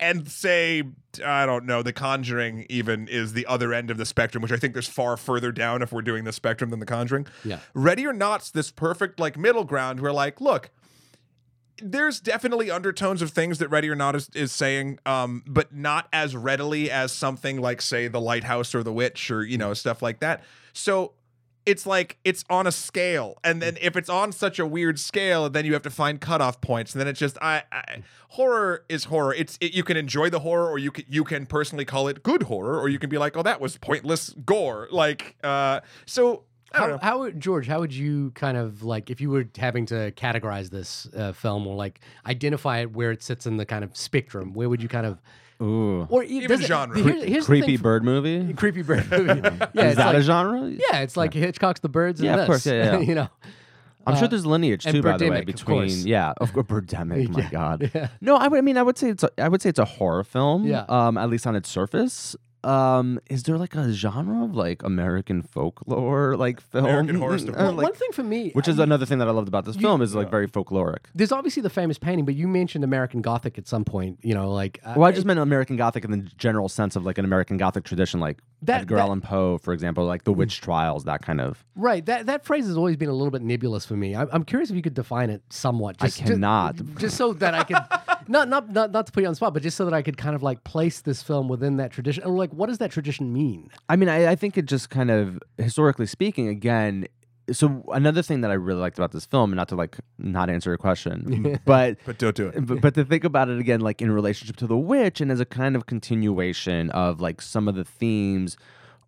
and 0.00 0.28
say 0.28 0.82
I 1.24 1.46
don't 1.46 1.64
know, 1.64 1.82
The 1.82 1.92
Conjuring 1.92 2.66
even 2.68 3.08
is 3.08 3.32
the 3.32 3.46
other 3.46 3.72
end 3.72 3.90
of 3.90 3.96
the 3.96 4.06
spectrum, 4.06 4.42
which 4.42 4.52
I 4.52 4.56
think 4.56 4.72
there's 4.72 4.88
far 4.88 5.16
further 5.16 5.52
down 5.52 5.82
if 5.82 5.92
we're 5.92 6.02
doing 6.02 6.24
the 6.24 6.32
spectrum 6.32 6.70
than 6.70 6.80
The 6.80 6.86
Conjuring. 6.86 7.26
Yeah. 7.44 7.60
Ready 7.74 8.06
or 8.06 8.12
Not's 8.12 8.50
this 8.50 8.70
perfect 8.70 9.18
like 9.18 9.36
middle 9.36 9.64
ground 9.64 10.00
where 10.00 10.12
like, 10.12 10.40
look, 10.40 10.70
there's 11.80 12.20
definitely 12.20 12.70
undertones 12.70 13.22
of 13.22 13.30
things 13.30 13.58
that 13.58 13.68
Ready 13.68 13.88
or 13.88 13.94
Not 13.94 14.16
is, 14.16 14.30
is 14.34 14.52
saying, 14.52 14.98
um, 15.06 15.42
but 15.46 15.74
not 15.74 16.08
as 16.12 16.34
readily 16.36 16.90
as 16.90 17.12
something 17.12 17.60
like, 17.60 17.80
say, 17.80 18.08
The 18.08 18.20
Lighthouse 18.20 18.74
or 18.74 18.82
The 18.82 18.92
Witch 18.92 19.30
or, 19.30 19.44
you 19.44 19.58
know, 19.58 19.74
stuff 19.74 20.02
like 20.02 20.20
that. 20.20 20.42
So 20.72 21.12
it's 21.68 21.84
like 21.86 22.16
it's 22.24 22.44
on 22.48 22.66
a 22.66 22.72
scale. 22.72 23.36
And 23.44 23.60
then 23.60 23.76
if 23.80 23.94
it's 23.94 24.08
on 24.08 24.32
such 24.32 24.58
a 24.58 24.66
weird 24.66 24.98
scale, 24.98 25.50
then 25.50 25.66
you 25.66 25.74
have 25.74 25.82
to 25.82 25.90
find 25.90 26.20
cutoff 26.20 26.60
points. 26.60 26.94
And 26.94 27.00
then 27.00 27.08
it's 27.08 27.20
just 27.20 27.36
I, 27.42 27.62
I 27.70 28.02
horror 28.30 28.84
is 28.88 29.04
horror. 29.04 29.34
It's 29.34 29.58
it, 29.60 29.74
you 29.74 29.84
can 29.84 29.96
enjoy 29.96 30.30
the 30.30 30.40
horror 30.40 30.68
or 30.70 30.78
you 30.78 30.90
can 30.90 31.04
you 31.08 31.24
can 31.24 31.46
personally 31.46 31.84
call 31.84 32.08
it 32.08 32.22
good 32.22 32.44
horror, 32.44 32.80
or 32.80 32.88
you 32.88 32.98
can 32.98 33.10
be 33.10 33.18
like, 33.18 33.36
oh, 33.36 33.42
that 33.42 33.60
was 33.60 33.76
pointless 33.76 34.30
gore. 34.46 34.88
Like 34.90 35.36
uh 35.44 35.80
so 36.06 36.44
How, 36.72 36.98
how 36.98 37.18
would 37.20 37.40
George? 37.40 37.66
How 37.66 37.80
would 37.80 37.94
you 37.94 38.30
kind 38.32 38.56
of 38.56 38.82
like 38.82 39.10
if 39.10 39.20
you 39.20 39.30
were 39.30 39.46
having 39.56 39.86
to 39.86 40.12
categorize 40.12 40.70
this 40.70 41.08
uh, 41.16 41.32
film 41.32 41.66
or 41.66 41.74
like 41.76 42.00
identify 42.26 42.80
it 42.80 42.92
where 42.92 43.10
it 43.10 43.22
sits 43.22 43.46
in 43.46 43.56
the 43.56 43.66
kind 43.66 43.84
of 43.84 43.96
spectrum? 43.96 44.52
Where 44.52 44.68
would 44.68 44.82
you 44.82 44.88
kind 44.88 45.06
of 45.06 45.20
Ooh, 45.60 46.06
or 46.10 46.22
Even 46.22 46.48
does 46.48 46.60
it- 46.60 46.66
genre. 46.66 46.96
here- 47.00 47.24
here's 47.26 47.46
creepy 47.46 47.66
thing 47.66 47.76
for- 47.78 47.82
bird 47.82 48.04
movie. 48.04 48.52
creepy 48.54 48.82
bird 48.82 49.10
movie. 49.10 49.26
yeah, 49.28 49.48
Is 49.48 49.58
it's 49.74 49.96
that 49.96 50.06
like, 50.06 50.14
a 50.16 50.22
genre? 50.22 50.68
yeah, 50.70 51.00
it's 51.00 51.16
like 51.16 51.34
Hitchcock's 51.34 51.80
The 51.80 51.88
Birds. 51.88 52.20
Yeah, 52.20 52.32
and 52.32 52.40
of 52.42 52.46
course, 52.46 52.64
yeah, 52.66 52.92
yeah. 52.92 52.98
you 53.08 53.14
know, 53.16 53.28
I'm 54.06 54.14
sure 54.16 54.24
Uh, 54.24 54.28
there's 54.28 54.46
lineage 54.46 54.84
too, 54.84 55.02
by 55.02 55.16
the 55.16 55.28
way, 55.28 55.36
Birdemic, 55.36 55.40
of 55.40 55.46
between 55.46 56.06
yeah, 56.06 56.32
of 56.36 56.52
course, 56.52 56.66
Birdemic. 56.66 57.28
My 57.30 57.40
Yeah, 57.42 57.50
God, 57.50 57.90
yeah. 57.94 58.08
no, 58.20 58.36
I 58.36 58.46
would. 58.48 58.58
I 58.58 58.60
mean, 58.60 58.76
I 58.78 58.82
would 58.82 58.96
say 58.96 59.10
it's. 59.10 59.24
A, 59.24 59.30
I 59.38 59.48
would 59.48 59.60
say 59.60 59.68
it's 59.70 59.78
a 59.80 59.84
horror 59.84 60.22
film. 60.24 60.64
Yeah. 60.64 60.84
Um, 60.88 61.18
at 61.18 61.28
least 61.28 61.46
on 61.46 61.56
its 61.56 61.68
surface. 61.68 62.36
Um, 62.64 63.20
is 63.30 63.44
there 63.44 63.56
like 63.56 63.74
a 63.76 63.92
genre 63.92 64.44
of 64.44 64.54
like 64.56 64.82
American 64.82 65.42
folklore, 65.42 66.36
like 66.36 66.60
film, 66.60 66.86
American 66.86 67.16
horror 67.16 67.38
story. 67.38 67.54
Uh, 67.58 67.62
Well, 67.64 67.72
like- 67.72 67.84
one 67.84 67.94
thing 67.94 68.10
for 68.12 68.22
me, 68.22 68.50
which 68.52 68.66
is 68.68 68.78
I- 68.80 68.82
another 68.82 69.06
thing 69.06 69.18
that 69.18 69.28
I 69.28 69.30
loved 69.30 69.48
about 69.48 69.64
this 69.64 69.76
film 69.76 70.02
is 70.02 70.14
like 70.14 70.30
very 70.30 70.48
folkloric. 70.48 71.04
there's 71.14 71.32
obviously 71.32 71.62
the 71.62 71.70
famous 71.70 71.98
painting, 71.98 72.24
but 72.24 72.34
you 72.34 72.48
mentioned 72.48 72.84
American 72.84 73.22
Gothic 73.22 73.58
at 73.58 73.66
some 73.68 73.84
point. 73.84 74.18
You 74.22 74.34
know, 74.34 74.50
like 74.50 74.80
uh, 74.84 74.94
Well, 74.96 75.08
I 75.08 75.12
just 75.12 75.26
meant 75.26 75.38
American 75.38 75.76
Gothic 75.76 76.04
in 76.04 76.10
the 76.10 76.18
general 76.36 76.68
sense 76.68 76.96
of 76.96 77.04
like 77.04 77.18
an 77.18 77.24
American 77.24 77.56
Gothic 77.58 77.84
tradition, 77.84 78.18
like 78.20 78.38
That- 78.62 78.82
Edgar 78.82 78.96
that- 78.96 79.02
Allan 79.02 79.20
Poe, 79.20 79.58
for 79.58 79.72
example, 79.72 80.04
like 80.04 80.24
the 80.24 80.32
witch 80.32 80.60
trials, 80.60 81.04
that 81.04 81.22
kind 81.22 81.40
of. 81.40 81.64
right. 81.76 82.04
That 82.06 82.26
that 82.26 82.44
phrase 82.44 82.66
has 82.66 82.76
always 82.76 82.96
been 82.96 83.08
a 83.08 83.12
little 83.14 83.30
bit 83.30 83.42
nebulous 83.42 83.84
for 83.86 83.94
me. 83.96 84.14
I, 84.14 84.22
I'm 84.32 84.44
curious 84.44 84.70
if 84.70 84.76
you 84.76 84.82
could 84.82 84.94
define 84.94 85.30
it 85.30 85.42
somewhat. 85.50 85.96
I 86.00 86.06
Just, 86.06 86.18
ju- 86.18 86.24
cannot. 86.24 86.76
Just, 86.96 87.16
so 87.16 87.32
that 87.34 87.54
I 87.54 87.62
could, 87.64 87.76
not, 88.28 88.48
not 88.48 88.70
not 88.72 88.90
not 88.92 89.06
to 89.06 89.12
put 89.12 89.20
you 89.22 89.26
on 89.26 89.32
the 89.32 89.36
spot, 89.36 89.54
but 89.54 89.62
just 89.62 89.76
so 89.76 89.84
that 89.84 89.94
I 89.94 90.02
could 90.02 90.16
kind 90.16 90.34
of 90.34 90.42
like 90.42 90.64
place 90.64 91.00
this 91.00 91.22
film 91.22 91.48
within 91.48 91.76
that 91.76 91.90
tradition. 91.92 92.24
Or 92.24 92.30
like, 92.36 92.47
what 92.52 92.66
does 92.66 92.78
that 92.78 92.90
tradition 92.90 93.32
mean? 93.32 93.70
I 93.88 93.96
mean, 93.96 94.08
I, 94.08 94.32
I 94.32 94.34
think 94.36 94.56
it 94.58 94.66
just 94.66 94.90
kind 94.90 95.10
of 95.10 95.40
historically 95.56 96.06
speaking, 96.06 96.48
again. 96.48 97.06
So 97.50 97.82
another 97.92 98.20
thing 98.22 98.42
that 98.42 98.50
I 98.50 98.54
really 98.54 98.80
liked 98.80 98.98
about 98.98 99.12
this 99.12 99.24
film, 99.24 99.52
and 99.52 99.56
not 99.56 99.68
to 99.68 99.74
like 99.76 99.96
not 100.18 100.50
answer 100.50 100.68
your 100.70 100.76
question, 100.76 101.58
but 101.64 101.96
But 102.04 102.18
don't 102.18 102.36
do 102.36 102.48
it. 102.48 102.66
but, 102.66 102.80
but 102.82 102.94
to 102.94 103.04
think 103.04 103.24
about 103.24 103.48
it 103.48 103.58
again, 103.58 103.80
like 103.80 104.02
in 104.02 104.10
relationship 104.10 104.56
to 104.56 104.66
the 104.66 104.76
witch, 104.76 105.20
and 105.20 105.32
as 105.32 105.40
a 105.40 105.46
kind 105.46 105.74
of 105.74 105.86
continuation 105.86 106.90
of 106.90 107.20
like 107.20 107.40
some 107.40 107.66
of 107.66 107.74
the 107.74 107.84
themes 107.84 108.56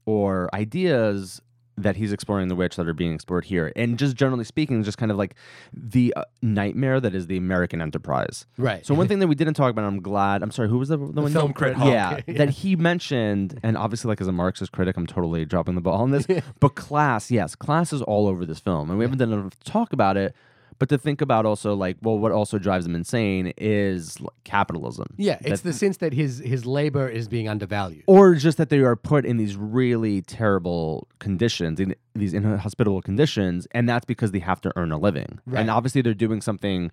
or 0.07 0.49
ideas 0.55 1.43
that 1.83 1.97
he's 1.97 2.13
exploring 2.13 2.49
the 2.49 2.55
witch 2.55 2.77
that 2.77 2.89
are 2.89 2.95
being 2.95 3.15
explored 3.15 3.45
here, 3.45 3.73
and 3.77 3.99
just 3.99 4.17
generally 4.17 4.45
speaking, 4.45 4.83
just 4.83 4.99
kind 4.99 5.11
of 5.11 5.19
like 5.19 5.35
the 5.73 6.13
uh, 6.17 6.25
nightmare 6.43 7.01
that 7.01 7.15
is 7.15 7.27
the 7.27 7.37
American 7.37 7.81
enterprise. 7.81 8.47
Right. 8.57 8.85
So 8.85 8.95
one 8.95 9.09
thing 9.09 9.19
that 9.21 9.27
we 9.29 9.35
didn't 9.35 9.55
talk 9.55 9.71
about, 9.71 9.85
I'm 9.85 10.01
glad. 10.01 10.43
I'm 10.43 10.51
sorry, 10.51 10.69
who 10.69 10.79
was 10.79 10.89
the, 10.89 10.97
the, 10.97 11.23
one? 11.23 11.33
film 11.33 11.53
critic. 11.53 11.79
Yeah, 11.79 12.11
Okay. 12.21 12.33
that 12.35 12.51
he 12.51 12.77
mentioned, 12.77 13.59
and 13.63 13.77
obviously, 13.77 14.09
like 14.09 14.21
as 14.21 14.29
a 14.29 14.33
Marxist 14.33 14.73
critic, 14.73 14.97
I'm 14.97 15.07
totally 15.07 15.45
dropping 15.45 15.75
the 15.75 15.81
ball 15.81 16.01
on 16.03 16.11
this. 16.11 16.27
but 16.61 16.75
class, 16.75 17.31
yes, 17.31 17.55
class 17.55 17.93
is 17.93 18.03
all 18.03 18.27
over 18.27 18.45
this 18.45 18.59
film, 18.61 18.91
and 18.91 18.99
we 18.99 19.05
haven't 19.05 19.19
done 19.19 19.33
enough 19.33 19.59
to 19.59 19.71
talk 19.71 19.93
about 19.93 20.17
it. 20.17 20.35
But 20.81 20.89
to 20.89 20.99
think 20.99 21.21
about 21.21 21.47
also, 21.47 21.75
like, 21.75 21.99
well, 22.03 22.19
what 22.19 22.33
also 22.33 22.59
drives 22.59 22.87
him 22.87 22.95
insane 22.97 23.53
is 23.59 24.17
capitalism. 24.45 25.07
yeah, 25.19 25.39
it's 25.43 25.61
That- 25.61 25.69
the 25.69 25.73
sense 25.75 25.99
that 25.99 26.13
his 26.15 26.39
his 26.39 26.67
labor 26.67 27.07
is 27.09 27.29
being 27.29 27.49
undervalued. 27.49 28.03
or 28.09 28.35
just 28.35 28.57
that 28.59 28.71
they 28.71 28.79
are 28.81 28.97
put 28.97 29.25
in 29.25 29.37
these 29.37 29.57
really 29.57 30.23
terrible 30.23 31.07
conditions, 31.21 31.79
in 31.79 31.95
these 32.15 32.33
inhospitable 32.35 33.03
conditions, 33.03 33.69
and 33.73 33.89
that's 33.89 34.07
because 34.07 34.33
they 34.33 34.41
have 34.41 34.61
to 34.63 34.73
earn 34.75 34.91
a 34.91 34.99
living. 34.99 35.39
Right. 35.47 35.61
And 35.61 35.71
obviously, 35.71 36.01
they're 36.03 36.15
doing 36.15 36.41
something 36.41 36.91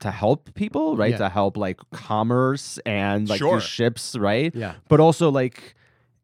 to 0.00 0.10
help 0.10 0.52
people, 0.54 0.96
right? 0.96 1.12
Yeah. 1.12 1.18
To 1.24 1.28
help 1.30 1.56
like 1.56 1.80
commerce 1.92 2.78
and 2.84 3.26
like 3.28 3.38
Sure. 3.38 3.60
ships, 3.60 4.16
right? 4.18 4.54
Yeah. 4.54 4.74
But 4.88 5.00
also 5.00 5.30
like 5.30 5.74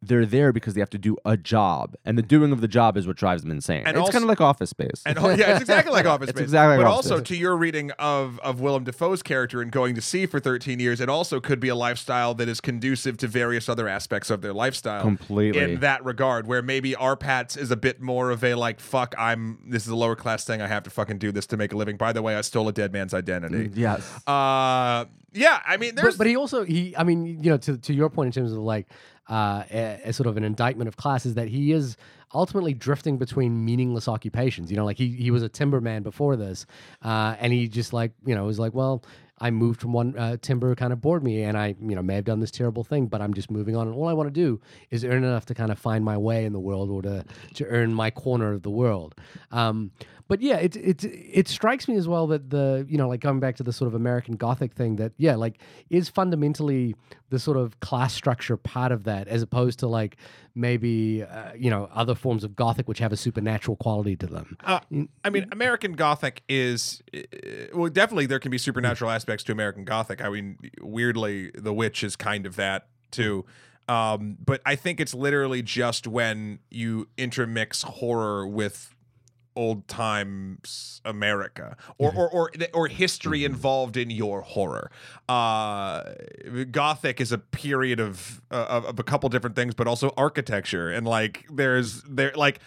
they're 0.02 0.24
there 0.24 0.52
because 0.52 0.72
they 0.74 0.80
have 0.80 0.90
to 0.90 0.98
do 0.98 1.16
a 1.26 1.36
job, 1.36 1.94
and 2.06 2.16
the 2.16 2.22
doing 2.22 2.52
of 2.52 2.60
the 2.62 2.68
job 2.68 2.96
is 2.96 3.06
what 3.06 3.16
drives 3.16 3.42
them 3.42 3.50
insane. 3.50 3.80
And 3.86 3.88
it's 3.90 3.98
also- 3.98 4.12
kind 4.12 4.22
of 4.24 4.28
like 4.28 4.40
Office 4.40 4.70
Space. 4.70 5.02
And 5.04 5.18
oh, 5.18 5.28
yeah, 5.28 5.50
it's 5.52 5.60
exactly 5.60 5.92
like 5.92 6.06
Office 6.06 6.30
It's 6.30 6.38
Space. 6.38 6.44
exactly 6.44 6.76
like 6.78 6.86
but 6.86 6.90
Office 6.90 7.06
also 7.10 7.16
Space. 7.18 7.28
to 7.28 7.36
your 7.36 7.56
reading 7.56 7.90
of 7.98 8.38
of 8.40 8.60
Willem 8.60 8.84
Dafoe's 8.84 9.22
character 9.22 9.60
and 9.60 9.70
going 9.70 9.94
to 9.94 10.00
sea 10.00 10.24
for 10.26 10.40
13 10.40 10.80
years, 10.80 11.00
it 11.00 11.08
also 11.10 11.38
could 11.40 11.60
be 11.60 11.68
a 11.68 11.74
lifestyle 11.74 12.32
that 12.34 12.48
is 12.48 12.60
conducive 12.60 13.16
to 13.18 13.26
various 13.28 13.68
other 13.68 13.88
aspects 13.88 14.30
of 14.30 14.40
their 14.40 14.54
lifestyle. 14.54 15.02
Completely. 15.02 15.60
In 15.74 15.80
that 15.80 16.02
regard, 16.04 16.46
where 16.46 16.62
maybe 16.62 16.94
R-Patz 16.94 17.56
is 17.58 17.70
a 17.70 17.76
bit 17.76 18.00
more 18.00 18.30
of 18.30 18.42
a 18.42 18.54
like, 18.54 18.80
fuck, 18.80 19.14
I'm 19.18 19.58
this 19.68 19.82
is 19.82 19.88
a 19.90 19.96
lower 19.96 20.16
class 20.16 20.44
thing. 20.44 20.62
I 20.62 20.66
have 20.66 20.82
to 20.84 20.90
fucking 20.90 21.18
do 21.18 21.30
this 21.30 21.46
to 21.48 21.56
make 21.58 21.72
a 21.72 21.76
living. 21.76 21.96
By 21.98 22.12
the 22.14 22.22
way, 22.22 22.36
I 22.36 22.40
stole 22.40 22.66
a 22.68 22.72
dead 22.72 22.92
man's 22.92 23.12
identity. 23.12 23.70
yes. 23.74 24.00
Uh 24.26 25.04
yeah, 25.32 25.60
I 25.64 25.76
mean 25.76 25.94
there's 25.94 26.14
but, 26.14 26.18
but 26.24 26.26
he 26.26 26.36
also 26.36 26.64
he 26.64 26.96
I 26.96 27.04
mean 27.04 27.26
you 27.44 27.50
know 27.50 27.56
to 27.58 27.76
to 27.78 27.94
your 27.94 28.10
point 28.10 28.34
in 28.34 28.42
terms 28.42 28.50
of 28.52 28.58
like 28.58 28.88
uh, 29.30 29.64
a, 29.70 30.00
a 30.06 30.12
sort 30.12 30.26
of 30.26 30.36
an 30.36 30.44
indictment 30.44 30.88
of 30.88 30.96
class 30.96 31.24
is 31.24 31.34
that 31.34 31.48
he 31.48 31.72
is 31.72 31.96
ultimately 32.34 32.74
drifting 32.74 33.18
between 33.18 33.64
meaningless 33.64 34.08
occupations. 34.08 34.70
You 34.70 34.76
know, 34.76 34.84
like 34.84 34.98
he 34.98 35.08
he 35.08 35.30
was 35.30 35.42
a 35.42 35.48
timberman 35.48 36.02
before 36.02 36.36
this, 36.36 36.66
uh, 37.02 37.36
and 37.38 37.52
he 37.52 37.68
just 37.68 37.92
like 37.92 38.12
you 38.24 38.34
know 38.34 38.44
was 38.44 38.58
like 38.58 38.74
well. 38.74 39.04
I 39.42 39.50
moved 39.50 39.80
from 39.80 39.94
one 39.94 40.14
uh, 40.18 40.36
timber 40.42 40.74
kind 40.74 40.92
of 40.92 41.00
bored 41.00 41.24
me, 41.24 41.44
and 41.44 41.56
I, 41.56 41.74
you 41.80 41.94
know, 41.94 42.02
may 42.02 42.14
have 42.14 42.26
done 42.26 42.40
this 42.40 42.50
terrible 42.50 42.84
thing, 42.84 43.06
but 43.06 43.22
I'm 43.22 43.32
just 43.32 43.50
moving 43.50 43.74
on. 43.74 43.86
And 43.86 43.96
all 43.96 44.06
I 44.06 44.12
want 44.12 44.26
to 44.26 44.30
do 44.30 44.60
is 44.90 45.02
earn 45.02 45.24
enough 45.24 45.46
to 45.46 45.54
kind 45.54 45.72
of 45.72 45.78
find 45.78 46.04
my 46.04 46.18
way 46.18 46.44
in 46.44 46.52
the 46.52 46.60
world, 46.60 46.90
or 46.90 47.00
to 47.02 47.24
to 47.54 47.66
earn 47.66 47.94
my 47.94 48.10
corner 48.10 48.52
of 48.52 48.62
the 48.62 48.70
world. 48.70 49.14
Um, 49.50 49.92
but 50.30 50.40
yeah, 50.40 50.58
it 50.58 50.76
it 50.76 51.04
it 51.04 51.48
strikes 51.48 51.88
me 51.88 51.96
as 51.96 52.06
well 52.06 52.28
that 52.28 52.50
the 52.50 52.86
you 52.88 52.96
know 52.96 53.08
like 53.08 53.18
going 53.18 53.40
back 53.40 53.56
to 53.56 53.64
the 53.64 53.72
sort 53.72 53.88
of 53.88 53.96
American 53.96 54.36
Gothic 54.36 54.72
thing 54.72 54.94
that 54.94 55.10
yeah 55.16 55.34
like 55.34 55.58
is 55.90 56.08
fundamentally 56.08 56.94
the 57.30 57.40
sort 57.40 57.56
of 57.56 57.80
class 57.80 58.14
structure 58.14 58.56
part 58.56 58.92
of 58.92 59.02
that 59.04 59.26
as 59.26 59.42
opposed 59.42 59.80
to 59.80 59.88
like 59.88 60.16
maybe 60.54 61.24
uh, 61.24 61.50
you 61.56 61.68
know 61.68 61.88
other 61.92 62.14
forms 62.14 62.44
of 62.44 62.54
Gothic 62.54 62.86
which 62.86 63.00
have 63.00 63.10
a 63.10 63.16
supernatural 63.16 63.76
quality 63.76 64.14
to 64.14 64.28
them. 64.28 64.56
Uh, 64.62 64.78
I 65.24 65.30
mean, 65.30 65.48
American 65.50 65.94
Gothic 65.94 66.44
is 66.48 67.02
uh, 67.12 67.22
well, 67.74 67.90
definitely 67.90 68.26
there 68.26 68.38
can 68.38 68.52
be 68.52 68.58
supernatural 68.58 69.10
aspects 69.10 69.42
to 69.44 69.52
American 69.52 69.84
Gothic. 69.84 70.22
I 70.22 70.28
mean, 70.28 70.58
weirdly, 70.80 71.50
The 71.56 71.74
Witch 71.74 72.04
is 72.04 72.14
kind 72.14 72.46
of 72.46 72.54
that 72.54 72.86
too. 73.10 73.46
Um, 73.88 74.36
but 74.44 74.60
I 74.64 74.76
think 74.76 75.00
it's 75.00 75.12
literally 75.12 75.60
just 75.60 76.06
when 76.06 76.60
you 76.70 77.08
intermix 77.16 77.82
horror 77.82 78.46
with 78.46 78.94
old 79.60 79.86
times 79.88 81.02
America 81.04 81.76
or 81.98 82.10
or 82.16 82.30
or, 82.30 82.50
or 82.72 82.88
history 82.88 83.44
involved 83.44 83.96
in 83.98 84.08
your 84.08 84.40
horror. 84.40 84.90
Uh, 85.28 86.14
Gothic 86.70 87.20
is 87.20 87.30
a 87.30 87.38
period 87.38 88.00
of, 88.00 88.40
uh, 88.50 88.66
of 88.76 88.84
of 88.86 88.98
a 88.98 89.02
couple 89.02 89.28
different 89.28 89.56
things, 89.56 89.74
but 89.74 89.86
also 89.86 90.14
architecture. 90.16 90.88
And 90.90 91.06
like 91.06 91.44
there's 91.50 92.02
there 92.04 92.32
like 92.34 92.60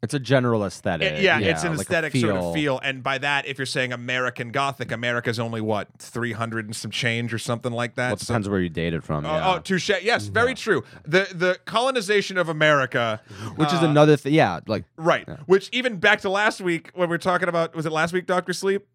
It's 0.00 0.14
a 0.14 0.20
general 0.20 0.64
aesthetic. 0.64 1.12
it- 1.12 1.22
yeah, 1.22 1.38
it's 1.40 1.64
an 1.64 1.72
like 1.76 1.80
aesthetic 1.86 2.14
sort 2.14 2.36
of 2.36 2.54
feel. 2.54 2.78
And 2.82 3.02
by 3.02 3.18
that, 3.18 3.46
if 3.46 3.58
you're 3.58 3.66
saying 3.66 3.92
American 3.92 4.50
Gothic, 4.52 4.92
America's 4.92 5.40
only 5.40 5.60
what, 5.60 5.88
300 5.98 6.66
and 6.66 6.76
some 6.76 6.90
change 6.92 7.34
or 7.34 7.38
something 7.38 7.72
like 7.72 7.96
that? 7.96 8.06
Well, 8.08 8.14
it 8.14 8.20
So- 8.20 8.26
depends 8.26 8.48
where 8.48 8.60
you 8.60 8.68
dated 8.68 9.02
from. 9.02 9.26
Oh, 9.26 9.28
yeah. 9.28 9.54
oh, 9.54 9.58
touche. 9.58 9.90
Yes, 10.02 10.26
very 10.26 10.54
true. 10.54 10.84
The 11.04 11.28
the 11.34 11.58
colonization 11.64 12.38
of 12.38 12.48
America, 12.48 13.20
Which 13.56 13.72
is 13.72 13.82
uh, 13.82 13.86
another 13.86 14.16
thing. 14.16 14.34
Yeah, 14.34 14.60
like 14.68 14.84
right? 14.96 15.26
Which 15.46 15.68
even 15.72 15.96
back 15.96 16.20
to 16.20 16.28
last 16.30 16.60
week 16.60 16.90
when 16.94 17.08
we 17.08 17.14
are 17.16 17.18
talking 17.18 17.48
about 17.48 17.74
was 17.74 17.84
it 17.86 17.90
last 17.92 18.12
week, 18.12 18.26
Doctor 18.26 18.52
Sleep? 18.52 18.86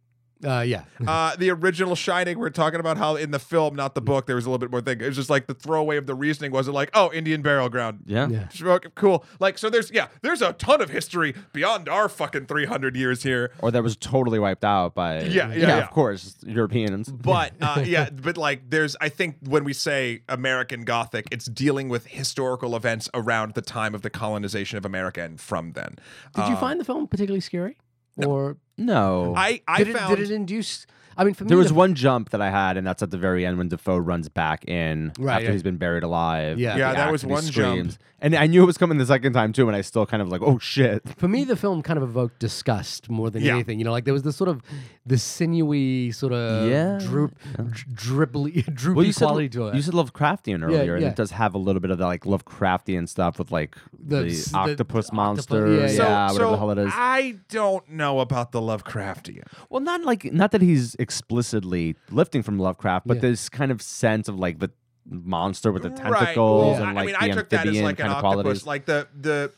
Uh, 0.43 0.61
yeah, 0.61 0.83
Uh, 1.07 1.35
the 1.35 1.49
original 1.51 1.95
Shining, 1.95 2.39
we 2.39 2.45
are 2.45 2.49
talking 2.49 2.79
about 2.79 2.97
how 2.97 3.15
in 3.15 3.31
the 3.31 3.39
film, 3.39 3.75
not 3.75 3.95
the 3.95 4.01
book, 4.01 4.25
there 4.27 4.35
was 4.35 4.45
a 4.45 4.49
little 4.49 4.59
bit 4.59 4.71
more 4.71 4.81
thing. 4.81 4.99
It 5.01 5.05
was 5.07 5.15
just 5.15 5.29
like 5.29 5.47
the 5.47 5.53
throwaway 5.53 5.97
of 5.97 6.05
the 6.05 6.15
reasoning 6.15 6.51
was 6.51 6.67
it 6.67 6.71
like, 6.71 6.89
oh, 6.93 7.11
Indian 7.13 7.41
burial 7.41 7.69
ground. 7.69 8.03
yeah. 8.05 8.27
yeah. 8.27 8.47
Smoke- 8.49 8.93
Cool. 8.95 9.23
Like 9.39 9.57
so, 9.57 9.69
there's 9.69 9.91
yeah, 9.91 10.07
there's 10.21 10.41
a 10.41 10.53
ton 10.53 10.81
of 10.81 10.89
history 10.89 11.33
beyond 11.53 11.87
our 11.89 12.09
fucking 12.09 12.45
300 12.45 12.95
years 12.95 13.23
here. 13.23 13.51
Or 13.59 13.71
that 13.71 13.83
was 13.83 13.95
totally 13.97 14.39
wiped 14.39 14.63
out 14.65 14.93
by 14.95 15.21
Yeah, 15.23 15.49
yeah, 15.53 15.55
yeah. 15.55 15.77
of 15.79 15.91
course 15.91 16.35
Europeans. 16.45 17.09
but 17.11 17.53
uh, 17.61 17.83
yeah, 17.85 18.09
but 18.09 18.37
like 18.37 18.69
there's 18.69 18.95
I 19.01 19.09
think 19.09 19.37
when 19.47 19.63
we 19.63 19.73
say 19.73 20.21
American 20.29 20.83
Gothic, 20.83 21.27
it's 21.31 21.45
dealing 21.45 21.89
with 21.89 22.07
historical 22.07 22.75
events 22.75 23.09
around 23.13 23.53
the 23.53 23.61
time 23.61 23.93
of 23.95 24.01
the 24.01 24.09
colonization 24.09 24.77
of 24.77 24.85
America 24.85 25.21
and 25.21 25.39
from 25.39 25.73
then. 25.73 25.95
Did 26.35 26.47
you 26.47 26.55
Uh, 26.55 26.59
find 26.59 26.79
the 26.79 26.85
film 26.85 27.07
particularly 27.07 27.41
scary, 27.41 27.77
or 28.17 28.57
No, 28.77 29.33
I 29.35 29.61
I 29.67 29.79
did 29.79 29.89
it, 29.89 29.97
found 29.97 30.17
did 30.17 30.31
it 30.31 30.33
induce? 30.33 30.85
I 31.17 31.23
mean, 31.23 31.33
for 31.33 31.43
me, 31.43 31.49
there 31.49 31.57
was 31.57 31.67
the- 31.69 31.73
one 31.73 31.95
jump 31.95 32.29
that 32.31 32.41
I 32.41 32.49
had, 32.49 32.77
and 32.77 32.85
that's 32.85 33.03
at 33.03 33.11
the 33.11 33.17
very 33.17 33.45
end 33.45 33.57
when 33.57 33.67
Dafoe 33.69 33.97
runs 33.97 34.29
back 34.29 34.65
in 34.65 35.11
Right, 35.19 35.35
after 35.35 35.45
yeah. 35.45 35.51
he's 35.51 35.63
been 35.63 35.77
buried 35.77 36.03
alive. 36.03 36.59
Yeah. 36.59 36.77
Yeah, 36.77 36.93
that 36.93 37.11
was 37.11 37.23
and 37.23 37.31
he 37.31 37.33
one 37.33 37.43
jump. 37.45 37.93
and 38.21 38.35
I 38.35 38.47
knew 38.47 38.63
it 38.63 38.65
was 38.65 38.77
coming 38.77 38.97
the 38.97 39.05
second 39.05 39.33
time 39.33 39.53
too, 39.53 39.67
and 39.67 39.75
I 39.75 39.81
still 39.81 40.05
kind 40.05 40.21
of 40.21 40.29
like, 40.29 40.41
oh 40.41 40.57
shit. 40.59 41.03
For 41.17 41.27
me, 41.27 41.43
the 41.43 41.55
film 41.55 41.81
kind 41.81 41.97
of 41.97 42.03
evoked 42.03 42.39
disgust 42.39 43.09
more 43.09 43.29
than 43.29 43.43
Yeah. 43.43 43.53
anything. 43.53 43.79
You 43.79 43.85
know, 43.85 43.91
like 43.91 44.05
there 44.05 44.13
was 44.13 44.23
this 44.23 44.35
sort 44.35 44.49
of 44.49 44.61
the 45.05 45.17
sinewy 45.17 46.11
sort 46.11 46.33
of 46.33 46.69
Yeah. 46.69 46.97
droop, 46.99 47.35
dr- 47.55 47.85
dribbly, 47.93 48.63
droopy 48.73 48.95
Well, 48.95 49.05
you 49.05 49.11
said 49.11 49.25
quality 49.25 49.49
to 49.49 49.67
it. 49.67 49.75
you 49.75 49.81
said 49.81 49.93
Lovecraftian 49.93 50.63
earlier, 50.63 50.95
and 50.95 51.03
yeah. 51.03 51.09
it 51.09 51.15
does 51.15 51.31
have 51.31 51.53
a 51.53 51.57
little 51.57 51.79
bit 51.81 51.91
of 51.91 51.97
that 51.97 52.05
like 52.05 52.23
Lovecraftian 52.23 53.07
stuff 53.09 53.37
with 53.39 53.51
like 53.51 53.75
The 54.01 54.21
the, 54.23 54.27
s- 54.31 54.45
the 54.45 54.57
octopus 54.57 55.09
octopu- 55.09 55.13
monster, 55.13 55.67
yeah, 55.67 55.73
yeah, 55.73 55.81
yeah. 55.81 55.87
so, 55.87 56.03
whatever 56.03 56.33
so 56.39 56.51
the 56.51 56.57
hell 56.57 56.71
it 56.71 56.77
is. 56.79 56.93
I 56.95 57.35
don't 57.49 57.89
know 57.89 58.19
about 58.19 58.51
the 58.51 58.61
Lovecraftian. 58.61 59.43
Well, 59.69 59.81
not 59.81 60.03
like 60.03 60.31
not 60.33 60.51
that 60.51 60.61
he's 60.61 60.95
explicitly 61.03 61.95
lifting 62.09 62.41
from 62.41 62.57
Lovecraft, 62.57 63.05
but 63.07 63.17
Yeah. 63.17 63.21
this 63.21 63.49
kind 63.49 63.71
of 63.71 63.81
sense 63.81 64.27
of 64.27 64.37
like 64.39 64.57
the 64.59 64.71
monster 65.05 65.71
with 65.71 65.83
the 65.83 65.89
Right. 65.89 65.97
tentacles 65.97 66.77
Yeah. 66.79 66.89
and 66.89 66.89
I 66.89 66.93
like 66.93 67.05
mean, 67.07 67.15
the 67.19 67.23
I 67.23 67.29
took 67.29 67.49
that 67.49 67.59
as 67.59 67.65
amphibian 67.67 67.83
like 67.85 67.99
an 67.99 68.07
kind 68.07 68.17
of 68.17 68.25
octopus, 68.25 68.33
qualities. 68.63 68.65
like 68.65 68.85
the 68.85 69.07
the. 69.19 69.51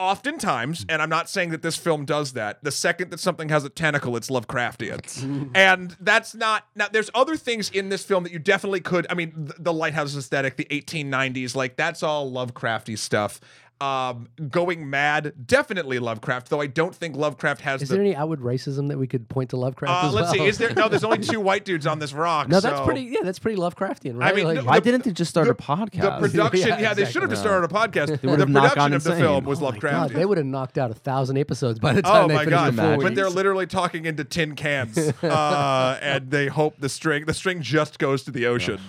Oftentimes, 0.00 0.86
and 0.88 1.02
I'm 1.02 1.08
not 1.10 1.28
saying 1.28 1.50
that 1.50 1.62
this 1.62 1.74
film 1.74 2.04
does 2.04 2.34
that. 2.34 2.62
The 2.62 2.70
second 2.70 3.10
that 3.10 3.18
something 3.18 3.48
has 3.48 3.64
a 3.64 3.68
tentacle, 3.68 4.16
it's 4.16 4.30
Lovecraftian, 4.30 5.50
and 5.56 5.96
that's 5.98 6.36
not. 6.36 6.66
Now, 6.76 6.86
there's 6.86 7.10
other 7.16 7.34
things 7.36 7.68
in 7.70 7.88
this 7.88 8.04
film 8.04 8.22
that 8.22 8.30
you 8.32 8.38
definitely 8.38 8.78
could. 8.78 9.08
I 9.10 9.14
mean, 9.14 9.32
the, 9.36 9.54
the 9.58 9.72
lighthouse 9.72 10.14
aesthetic, 10.16 10.56
the 10.56 10.66
1890s, 10.70 11.56
like 11.56 11.74
that's 11.74 12.04
all 12.04 12.30
Lovecrafty 12.30 12.96
stuff. 12.96 13.40
Um, 13.80 14.28
going 14.50 14.90
mad, 14.90 15.34
definitely 15.46 16.00
Lovecraft. 16.00 16.50
Though 16.50 16.60
I 16.60 16.66
don't 16.66 16.92
think 16.92 17.14
Lovecraft 17.16 17.60
has 17.60 17.80
Is 17.80 17.88
the. 17.88 17.94
there 17.94 18.04
any 18.04 18.16
outward 18.16 18.40
racism 18.40 18.88
that 18.88 18.98
we 18.98 19.06
could 19.06 19.28
point 19.28 19.50
to 19.50 19.56
Lovecraft 19.56 20.04
uh, 20.04 20.08
as 20.08 20.14
let's 20.14 20.24
well? 20.26 20.34
see. 20.34 20.46
Is 20.46 20.58
there? 20.58 20.74
No, 20.74 20.88
there's 20.88 21.04
only 21.04 21.18
two 21.24 21.38
white 21.40 21.64
dudes 21.64 21.86
on 21.86 22.00
this 22.00 22.12
rock. 22.12 22.48
No, 22.48 22.58
that's 22.58 22.76
so- 22.78 22.84
pretty. 22.84 23.02
Yeah, 23.02 23.20
that's 23.22 23.38
pretty 23.38 23.56
Lovecraftian, 23.56 24.18
right? 24.18 24.34
mean, 24.34 24.46
Like- 24.46 24.56
no, 24.56 24.64
Why 24.64 24.80
the- 24.80 24.90
didn't 24.90 25.04
they 25.04 25.12
just 25.12 25.30
start 25.30 25.46
the- 25.46 25.52
a 25.52 25.56
podcast? 25.56 26.20
The 26.20 26.28
production, 26.28 26.68
Yeah, 26.70 26.80
yeah, 26.80 26.94
they 26.94 27.04
should 27.04 27.22
have 27.22 27.30
just 27.30 27.40
started 27.42 27.70
a 27.70 27.72
podcast. 27.72 28.20
the 28.20 28.46
production 28.46 28.92
of 28.94 29.04
the 29.04 29.10
insane. 29.12 29.22
film 29.22 29.44
was 29.44 29.58
Oh 29.60 29.62
my 29.62 29.66
Lovecraft. 29.68 30.08
God, 30.12 30.18
they 30.20 30.26
would 30.26 30.38
have 30.38 30.46
knocked 30.48 30.76
out 30.76 30.90
a 30.90 30.94
thousand 30.94 31.38
episodes 31.38 31.78
by 31.78 31.92
the 31.92 32.02
time 32.02 32.24
Oh 32.24 32.26
they 32.28 32.34
my 32.34 32.44
finished 32.46 32.50
god! 32.58 32.72
the 32.72 32.76
four 32.76 32.84
Imagine. 32.86 33.04
When 33.04 33.14
they're 33.14 33.30
literally 33.30 33.66
talking 33.68 34.06
into 34.06 34.24
tin 34.24 34.56
cans, 34.56 34.98
uh, 35.22 35.98
and 36.02 36.32
they 36.32 36.48
hope 36.48 36.74
the 36.80 36.88
string 36.88 37.26
the 37.26 37.34
string 37.34 37.62
just 37.62 38.00
goes 38.00 38.24
to 38.24 38.32
the 38.32 38.46
ocean. 38.46 38.80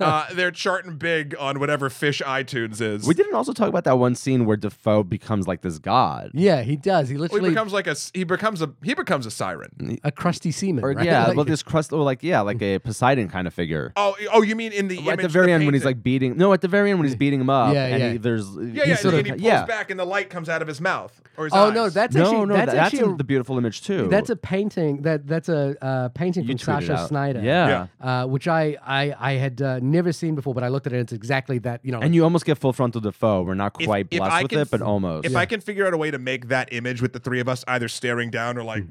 uh, 0.00 0.26
they're 0.34 0.50
charting 0.50 0.96
big 0.98 1.34
on 1.40 1.60
whatever 1.60 1.88
fish 1.88 2.20
iTunes 2.26 2.82
is. 2.82 3.06
we 3.06 3.14
didn't 3.14 3.34
also 3.34 3.54
talk 3.54 3.70
about 3.70 3.84
that 3.84 3.98
one 3.98 4.14
scene 4.18 4.44
where 4.46 4.56
Dafoe 4.56 5.02
becomes 5.02 5.46
like 5.48 5.62
this 5.62 5.78
god. 5.78 6.30
Yeah, 6.34 6.62
he 6.62 6.76
does. 6.76 7.08
He 7.08 7.14
Well, 7.14 7.22
literally 7.22 7.48
he 7.50 7.54
becomes 7.54 7.72
like 7.72 7.86
a 7.86 7.96
he 8.14 8.24
becomes 8.24 8.60
a 8.62 8.70
he 8.82 8.94
becomes 8.94 9.26
a 9.26 9.30
siren. 9.30 9.98
a 10.04 10.12
crusty 10.12 10.50
seaman, 10.52 10.84
Or 10.84 10.92
right? 10.92 11.04
yeah, 11.06 11.26
Like- 11.28 11.36
well, 11.36 11.44
this 11.44 11.62
crust, 11.62 11.92
or 11.92 12.02
like 12.02 12.22
yeah, 12.22 12.40
like 12.40 12.60
a 12.62 12.78
Poseidon 12.78 13.28
kind 13.28 13.46
of 13.46 13.54
figure. 13.54 13.92
Oh, 13.96 14.14
oh, 14.32 14.42
you 14.42 14.54
mean 14.56 14.72
in 14.72 14.88
the 14.88 14.98
at 14.98 15.04
image, 15.14 15.22
the 15.22 15.28
very 15.28 15.52
end 15.52 15.64
when 15.64 15.74
he's 15.74 15.82
painting. 15.82 15.96
like 15.98 16.02
beating. 16.02 16.36
No, 16.36 16.52
at 16.52 16.60
the 16.60 16.68
very 16.68 16.90
end 16.90 16.98
when 16.98 17.06
he's 17.08 17.16
beating 17.16 17.40
him 17.40 17.50
up. 17.50 17.72
Yeah, 17.74 17.86
and 17.86 18.02
yeah. 18.02 18.12
He, 18.12 18.18
there's 18.18 18.46
yeah, 18.56 18.82
yeah, 18.86 18.96
sort 18.96 19.14
and, 19.14 19.20
of- 19.20 19.26
he 19.26 19.32
pulls 19.32 19.42
yeah. 19.42 19.64
back 19.64 19.90
and 19.90 19.98
the 19.98 20.04
light 20.04 20.30
comes 20.30 20.48
out 20.48 20.62
of 20.62 20.68
his 20.68 20.80
mouth 20.80 21.20
or 21.36 21.44
his 21.44 21.52
Oh 21.54 21.68
eyes. 21.68 21.74
no, 21.74 21.88
that's 21.88 22.14
no, 22.14 22.22
actually 22.24 22.46
no, 22.46 22.54
that's 22.56 22.72
that's 22.72 22.86
actually 22.94 23.10
in 23.12 23.16
the 23.16 23.24
beautiful 23.24 23.56
image 23.58 23.82
too. 23.82 24.08
that's 24.08 24.30
a 24.30 24.36
painting 24.36 25.02
that 25.02 25.26
that's 25.26 25.48
a 25.48 25.76
uh, 25.84 26.08
painting 26.10 26.44
You 26.44 26.56
from 26.58 26.74
tweeted 26.82 26.86
Sascha 26.88 26.94
out. 26.96 27.08
Schneider. 27.08 27.40
Yeah. 27.40 27.86
Uh, 28.00 28.26
which 28.26 28.48
I 28.48 28.76
I 28.84 29.14
I 29.18 29.32
had 29.34 29.60
uh, 29.62 29.78
never 29.80 30.12
seen 30.12 30.34
before, 30.34 30.54
but 30.54 30.64
I 30.64 30.68
looked 30.68 30.86
at 30.86 30.92
it. 30.92 30.96
And 30.96 31.04
It's 31.04 31.12
exactly 31.12 31.58
that. 31.60 31.80
You 31.84 31.92
know, 31.92 32.00
and 32.00 32.14
you 32.14 32.24
almost 32.24 32.44
get 32.44 32.58
full 32.58 32.72
frontal 32.72 33.00
Dafoe. 33.00 33.42
We're 33.42 33.54
not 33.54 33.76
If- 33.80 33.86
quite 34.08 34.16
if 34.16 34.20
blessed 34.20 34.32
I 34.34 34.42
with 34.42 34.50
can 34.50 34.58
it, 34.60 34.70
but 34.70 34.82
almost. 34.82 35.26
If 35.26 35.36
I 35.36 35.46
can 35.46 35.60
figure 35.60 35.86
out 35.86 35.94
a 35.94 35.96
way 35.96 36.10
to 36.10 36.18
make 36.18 36.48
that 36.48 36.72
image 36.72 37.00
with 37.02 37.12
the 37.12 37.20
three 37.20 37.40
of 37.40 37.48
us 37.48 37.64
either 37.68 37.88
staring 37.88 38.30
down 38.30 38.58
or 38.58 38.62
like 38.64 38.84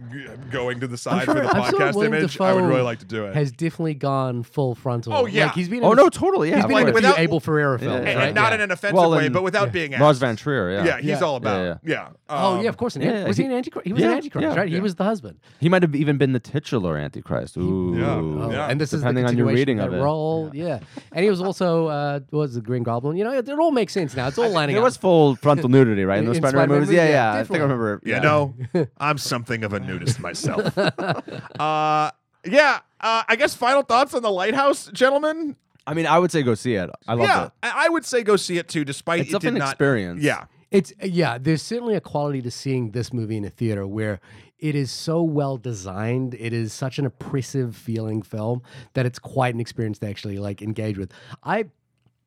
going 0.51 0.79
to 0.79 0.87
the 0.87 0.97
side 0.97 1.25
sure- 1.25 1.35
for 1.35 1.41
the 1.41 1.47
I'm 1.49 1.73
podcast 1.73 1.95
William 1.95 2.13
image, 2.13 2.39
I 2.39 2.53
would 2.53 2.63
really 2.63 2.81
like 2.81 2.99
to 2.99 3.05
do 3.05 3.25
it. 3.25 3.35
has 3.35 3.51
definitely 3.51 3.93
gone 3.95 4.43
full 4.43 4.75
frontal. 4.75 5.13
Oh, 5.13 5.25
yeah. 5.25 5.45
like 5.45 5.55
he's 5.55 5.69
been. 5.69 5.83
oh 5.83 5.91
in 5.91 5.97
no, 5.97 6.07
a- 6.07 6.11
totally. 6.11 6.49
Yeah, 6.49 6.55
he's 6.57 6.63
of 6.65 6.69
been 6.69 6.77
in 6.79 6.87
a 6.87 6.91
course. 6.91 7.05
few 7.05 7.23
Abel 7.23 7.39
Ferrara 7.39 7.79
films, 7.79 7.95
and, 7.97 8.05
right? 8.05 8.25
and 8.27 8.35
not 8.35 8.49
Yeah. 8.51 8.55
in 8.55 8.61
an 8.61 8.71
offensive 8.71 8.95
Well, 8.95 9.11
way, 9.11 9.25
and- 9.25 9.33
but 9.33 9.43
without 9.43 9.71
being 9.71 9.91
Lars 9.91 10.17
asked. 10.17 10.19
Von 10.21 10.35
Trier. 10.35 10.71
Yeah, 10.71 10.85
Yeah, 10.85 10.97
he's 10.97 11.05
Yeah. 11.09 11.19
all 11.21 11.35
about. 11.35 11.79
Yeah, 11.83 11.93
Yeah. 11.93 12.09
Oh 12.29 12.55
Um, 12.55 12.61
yeah, 12.63 12.69
of 12.69 12.77
course. 12.77 12.95
In 12.95 13.01
yeah, 13.01 13.25
was 13.27 13.37
he, 13.37 13.43
he- 13.43 13.49
an 13.49 13.55
Antichrist? 13.55 13.87
He 13.87 13.93
was 13.93 14.01
yeah, 14.01 14.09
an 14.09 14.17
Antichrist, 14.17 14.43
yeah, 14.43 14.55
right? 14.55 14.69
He 14.69 14.79
was 14.79 14.95
the 14.95 15.03
husband. 15.03 15.39
He 15.59 15.69
might 15.69 15.81
have 15.81 15.95
even 15.95 16.17
been 16.17 16.33
the 16.33 16.39
titular 16.39 16.97
Antichrist. 16.97 17.57
Ooh. 17.57 17.95
Oh, 18.03 18.51
Yeah. 18.51 18.67
and 18.69 18.79
this 18.81 18.93
is 18.93 19.01
Depending 19.01 19.25
is 19.25 19.29
on 19.31 19.35
the 19.35 19.39
your 19.43 19.47
reading 19.47 19.79
of 19.79 19.87
of 19.87 19.93
it. 19.93 20.01
role. 20.03 20.49
Yeah. 20.53 20.79
and 21.11 21.23
he 21.23 21.29
was 21.29 21.41
also 21.41 21.87
uh, 21.87 22.19
was 22.31 22.55
the 22.55 22.61
Green 22.61 22.83
Goblin. 22.83 23.17
You 23.17 23.23
know, 23.23 23.33
it, 23.33 23.47
it 23.47 23.59
all 23.59 23.71
makes 23.71 23.93
sense 23.93 24.15
now. 24.15 24.27
It's 24.27 24.37
all 24.37 24.49
lining 24.49 24.73
There 24.75 24.81
up. 24.83 24.87
was 24.87 24.97
full 25.07 25.35
frontal 25.37 25.69
nudity, 25.69 26.03
right? 26.03 26.19
In 26.19 26.25
those 26.25 26.37
In 26.37 26.41
Spider-Man 26.43 26.67
Spider-Man 26.67 26.79
movies. 26.81 26.93
Yeah, 26.95 27.01
movies, 27.01 27.13
yeah. 27.13 27.33
yeah, 27.33 27.39
I 27.39 27.43
think 27.43 27.61
I 27.61 27.67
definitely. 27.67 27.75
remember. 27.75 28.01
You 28.03 28.13
yeah. 28.13 28.19
know, 28.19 28.87
I'm 28.97 29.17
something 29.17 29.63
of 29.63 29.73
a 29.73 29.79
nudist 29.79 30.19
myself. 30.19 30.77
uh, 31.59 32.11
yeah. 32.45 32.79
Uh, 32.99 33.23
I 33.27 33.35
guess 33.35 33.53
final 33.53 33.83
thoughts 33.83 34.13
on 34.13 34.23
the 34.23 34.31
lighthouse, 34.31 34.87
gentlemen. 34.87 35.55
I 35.85 35.93
mean, 35.93 36.05
I 36.05 36.19
would 36.19 36.31
say 36.31 36.43
go 36.43 36.55
see 36.55 36.73
it. 36.73 36.89
I 37.07 37.13
love 37.13 37.27
yeah, 37.27 37.45
it. 37.45 37.51
I 37.63 37.85
I 37.85 37.89
would 37.89 38.05
say 38.05 38.23
go 38.23 38.35
see 38.35 38.57
it 38.57 38.67
too, 38.67 38.83
despite 38.83 39.21
It's 39.21 39.33
it 39.33 39.41
did 39.41 39.53
an 39.53 39.59
not. 39.59 39.69
experience. 39.69 40.21
Yeah, 40.21 40.45
It's 40.69 40.91
yeah. 41.01 41.37
There's 41.37 41.61
certainly 41.61 41.95
a 41.95 42.01
quality 42.01 42.41
to 42.41 42.51
seeing 42.51 42.91
this 42.91 43.13
movie 43.13 43.37
in 43.37 43.45
a 43.45 43.49
theater 43.49 43.87
where 43.87 44.19
it 44.59 44.75
is 44.75 44.91
so 44.91 45.21
well 45.23 45.57
designed. 45.57 46.33
It 46.33 46.51
is 46.51 46.73
such 46.73 46.99
an 46.99 47.05
oppressive 47.05 47.75
feeling 47.75 48.21
film 48.21 48.63
that 48.93 49.05
it's 49.05 49.19
quite 49.19 49.53
an 49.53 49.61
experience 49.61 49.99
to 49.99 50.09
actually 50.09 50.39
like 50.39 50.61
engage 50.61 50.97
with. 50.97 51.11
I 51.43 51.65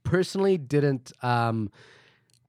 personally 0.04 0.56
didn't 0.56 1.12
um, 1.22 1.70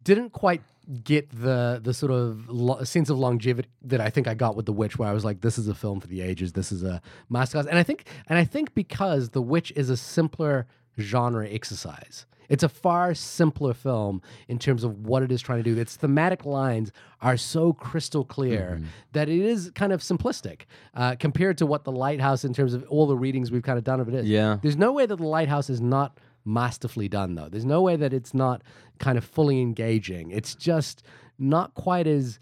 didn't 0.04 0.32
quite 0.32 0.62
get 1.04 1.30
the 1.30 1.80
the 1.82 1.94
sort 1.94 2.12
of 2.12 2.50
lo- 2.50 2.84
sense 2.84 3.10
of 3.10 3.18
longevity 3.18 3.70
that 3.84 4.02
I 4.02 4.10
think 4.10 4.28
I 4.28 4.34
got 4.34 4.56
with 4.56 4.66
The 4.66 4.74
Witch, 4.74 4.98
where 4.98 5.08
I 5.10 5.14
was 5.14 5.24
like, 5.24 5.42
this 5.42 5.58
is 5.58 5.68
a 5.68 5.76
film 5.76 6.00
for 6.00 6.08
the 6.08 6.22
ages. 6.22 6.54
This 6.54 6.72
is 6.72 6.84
a 6.84 7.02
masterclass, 7.32 7.68
and 7.68 7.78
I 7.78 7.84
think 7.84 8.08
and 8.28 8.38
I 8.38 8.44
think 8.46 8.74
because 8.74 9.30
The 9.30 9.42
Witch 9.42 9.72
is 9.76 9.90
a 9.90 9.98
simpler 9.98 10.68
genre 11.00 11.48
exercise. 11.48 12.26
It's 12.50 12.64
a 12.64 12.70
far 12.70 13.14
simpler 13.14 13.74
film 13.74 14.22
in 14.50 14.60
terms 14.60 14.84
of 14.84 15.06
what 15.06 15.24
it 15.24 15.32
is 15.32 15.42
trying 15.42 15.64
to 15.64 15.74
do. 15.74 15.80
Its 15.80 15.96
thematic 15.96 16.44
lines 16.46 16.92
are 17.22 17.38
so 17.38 17.72
crystal 17.72 18.26
clear 18.26 18.82
that 19.14 19.30
it 19.30 19.40
is 19.40 19.72
kind 19.74 19.94
of 19.94 20.02
simplistic 20.02 20.64
uh, 20.94 21.16
compared 21.18 21.58
to 21.60 21.66
what 21.66 21.86
The 21.86 21.94
Lighthouse, 21.94 22.44
in 22.44 22.54
terms 22.54 22.74
of 22.74 22.84
all 22.90 23.08
the 23.08 23.16
readings 23.16 23.52
we've 23.52 23.64
kind 23.64 23.78
of 23.78 23.86
done 23.86 24.02
of 24.02 24.10
it, 24.10 24.16
is. 24.16 24.26
Yeah. 24.28 24.58
There's 24.62 24.76
no 24.76 24.92
way 24.92 25.06
that 25.06 25.16
The 25.16 25.26
Lighthouse 25.26 25.70
is 25.70 25.80
not 25.80 26.18
masterfully 26.46 27.08
done, 27.08 27.36
though. 27.36 27.50
There's 27.50 27.66
no 27.66 27.82
way 27.82 27.96
that 27.96 28.14
it's 28.14 28.34
not 28.34 28.62
kind 29.00 29.18
of 29.18 29.24
fully 29.24 29.62
engaging. 29.62 30.32
It's 30.32 30.56
just 30.56 31.04
not 31.38 31.74
quite 31.74 32.08
as 32.08 32.40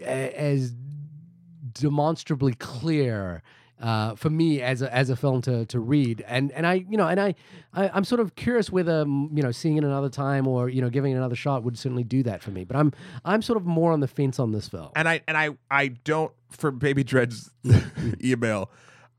as 0.00 0.74
demonstrably 1.72 2.54
clear 2.54 3.42
uh, 3.80 4.14
for 4.14 4.30
me 4.30 4.62
as 4.62 4.80
a, 4.80 4.94
as 4.94 5.10
a 5.10 5.16
film 5.16 5.42
to 5.42 5.66
to 5.66 5.80
read. 5.80 6.24
And 6.26 6.52
and 6.52 6.66
I 6.66 6.74
you 6.88 6.96
know 6.96 7.08
and 7.08 7.20
I, 7.20 7.34
I 7.74 7.90
I'm 7.92 8.04
sort 8.04 8.20
of 8.20 8.34
curious 8.36 8.70
whether 8.70 9.00
you 9.00 9.42
know 9.42 9.50
seeing 9.50 9.76
it 9.76 9.84
another 9.84 10.08
time 10.08 10.46
or 10.46 10.68
you 10.68 10.80
know 10.80 10.88
giving 10.88 11.12
it 11.12 11.16
another 11.16 11.34
shot 11.34 11.64
would 11.64 11.76
certainly 11.76 12.04
do 12.04 12.22
that 12.22 12.42
for 12.42 12.50
me. 12.50 12.64
But 12.64 12.76
I'm 12.76 12.92
I'm 13.24 13.42
sort 13.42 13.56
of 13.56 13.66
more 13.66 13.92
on 13.92 14.00
the 14.00 14.08
fence 14.08 14.38
on 14.38 14.52
this 14.52 14.68
film. 14.68 14.90
and 14.94 15.08
I 15.08 15.20
and 15.26 15.36
I 15.36 15.50
I 15.70 15.88
don't 15.88 16.32
for 16.50 16.70
Baby 16.70 17.04
Dread's 17.04 17.50
email. 18.24 18.70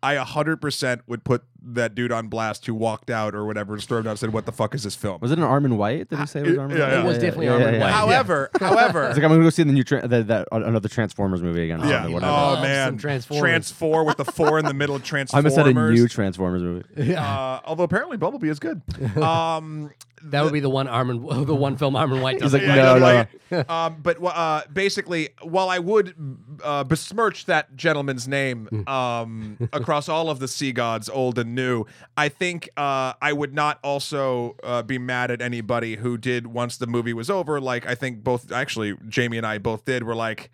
I 0.01 0.16
100% 0.16 1.01
would 1.07 1.24
put 1.24 1.43
that 1.66 1.95
dude 1.95 2.11
on 2.11 2.28
blast 2.28 2.66
who 2.66 2.74
walked 2.76 3.09
out 3.09 3.34
or 3.34 3.45
whatever, 3.45 3.80
stormed 3.80 4.05
out 4.07 4.11
and 4.11 4.20
said, 4.20 4.34
What 4.34 4.45
the 4.45 4.51
fuck 4.51 4.76
is 4.76 4.84
this 4.84 4.95
film? 4.95 5.20
Was 5.22 5.32
it 5.32 5.38
an 5.39 5.45
Armond 5.45 5.78
White? 5.78 6.09
Did 6.09 6.20
he 6.20 6.26
say 6.26 6.41
it 6.41 6.43
was 6.45 6.53
it- 6.53 6.57
Armond 6.59 6.78
yeah, 6.78 6.84
White? 6.84 6.91
yeah. 6.93 7.01
It 7.01 7.05
was 7.05 7.18
definitely 7.18 7.45
Armond 7.47 7.80
White. 7.80 7.91
However, 7.91 8.49
however, 8.59 9.03
It's 9.07 9.16
like 9.18 9.24
I'm 9.24 9.32
gonna 9.32 9.43
go 9.43 9.49
see 9.49 9.64
the 9.64 9.72
new 9.72 9.84
tra- 9.84 10.07
the, 10.07 10.24
that 10.24 10.47
another 10.51 10.89
Transformers 10.89 11.41
movie 11.41 11.64
again. 11.64 11.82
or 11.82 11.86
yeah. 11.86 11.97
something, 11.99 12.14
whatever. 12.14 12.32
Oh 12.34 12.61
man, 12.61 12.88
some 12.89 12.97
Transformers. 12.97 13.41
Transform 13.41 14.07
with 14.07 14.18
the 14.18 14.26
four 14.26 14.59
in 14.59 14.66
the 14.66 14.74
middle 14.74 14.95
of 14.97 15.03
I 15.03 15.05
Transformers. 15.05 15.53
almost 15.53 15.76
said 15.76 15.78
a 15.78 15.91
new 15.91 16.07
Transformers 16.07 16.61
movie. 16.61 17.16
uh, 17.16 17.59
although 17.66 17.84
apparently 17.84 18.18
Bumblebee 18.18 18.49
is 18.49 18.59
good. 18.59 18.82
Um, 19.18 19.91
that 20.26 20.43
would 20.43 20.53
be 20.53 20.61
the 20.61 20.70
one 20.70 20.88
Armond 20.88 21.45
the 21.47 21.53
one 21.55 21.76
film 21.78 21.95
Armond 21.95 22.22
White. 22.22 22.36
He's 22.41 22.51
doesn't 22.53 22.61
like, 22.66 22.70
like. 22.70 22.78
Yeah, 22.78 22.84
no, 22.84 22.91
I 22.91 22.93
no. 22.93 22.99
don't 22.99 23.16
like 23.16 23.30
it. 23.68 23.70
um, 23.70 23.97
but 24.01 24.24
uh, 24.24 24.61
basically, 24.72 25.30
while 25.41 25.70
I 25.70 25.80
would 25.80 26.16
uh, 26.64 26.84
besmirch 26.86 27.45
that 27.45 27.76
gentleman's 27.76 28.28
name 28.28 28.86
um, 28.88 29.57
across 29.74 30.07
all 30.07 30.30
of 30.30 30.39
the 30.39 30.47
sea 30.47 30.72
gods, 30.72 31.09
old 31.09 31.38
and 31.38 31.52
new, 31.53 31.85
I 32.17 32.29
think 32.29 32.69
uh, 32.77 33.13
I 33.21 33.33
would 33.33 33.53
not 33.53 33.79
also 33.83 34.55
uh, 34.63 34.83
be 34.83 34.97
mad 34.97 35.31
at 35.31 35.41
anybody 35.41 35.95
who 35.95 36.17
did 36.17 36.47
once 36.47 36.77
the 36.77 36.87
movie 36.87 37.13
was 37.13 37.29
over. 37.29 37.59
Like 37.61 37.85
I 37.85 37.95
think 37.95 38.23
both, 38.23 38.51
actually, 38.51 38.95
Jamie 39.07 39.37
and 39.37 39.45
I 39.45 39.57
both 39.57 39.85
did. 39.85 40.03
Were 40.03 40.15
like, 40.15 40.51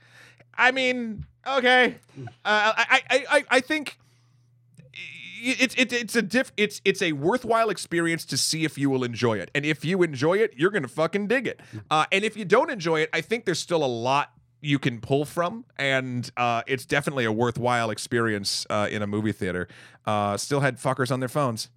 I 0.56 0.72
mean, 0.72 1.26
okay, 1.48 1.96
uh, 2.18 2.26
I, 2.46 3.02
I, 3.10 3.26
I, 3.30 3.46
I 3.50 3.60
think 3.60 3.98
it's 5.42 5.76
it, 5.76 5.94
it's 5.94 6.16
a 6.16 6.22
diff 6.22 6.52
it's 6.58 6.82
it's 6.84 7.02
a 7.02 7.14
worthwhile 7.14 7.70
experience 7.70 8.26
to 8.26 8.38
see 8.38 8.66
if 8.66 8.78
you 8.78 8.90
will 8.90 9.04
enjoy 9.04 9.38
it 9.38 9.50
and 9.56 9.66
if 9.66 9.86
you 9.86 10.04
enjoy 10.04 10.38
it 10.38 10.54
you're 10.58 10.72
gonna 10.72 10.88
fucking 10.88 11.28
dig 11.28 11.48
it 11.48 11.60
uh, 11.90 12.06
and 12.12 12.24
if 12.24 12.36
you 12.36 12.46
don't 12.46 12.70
enjoy 12.70 13.00
it 13.00 13.10
i 13.14 13.22
think 13.22 13.46
there's 13.46 13.60
still 13.60 13.84
a 13.84 13.88
lot 13.88 14.34
you 14.62 14.78
can 14.80 15.00
pull 15.00 15.26
from 15.26 15.66
and 15.78 16.30
uh, 16.38 16.62
it's 16.68 16.86
definitely 16.86 17.26
a 17.26 17.32
worthwhile 17.32 17.90
experience 17.90 18.66
uh, 18.70 18.88
in 18.92 19.02
a 19.02 19.08
movie 19.08 19.32
theater 19.32 19.68
uh, 20.06 20.36
still 20.38 20.60
had 20.60 20.78
fuckers 20.78 21.12
on 21.12 21.20
their 21.20 21.30
phones 21.30 21.70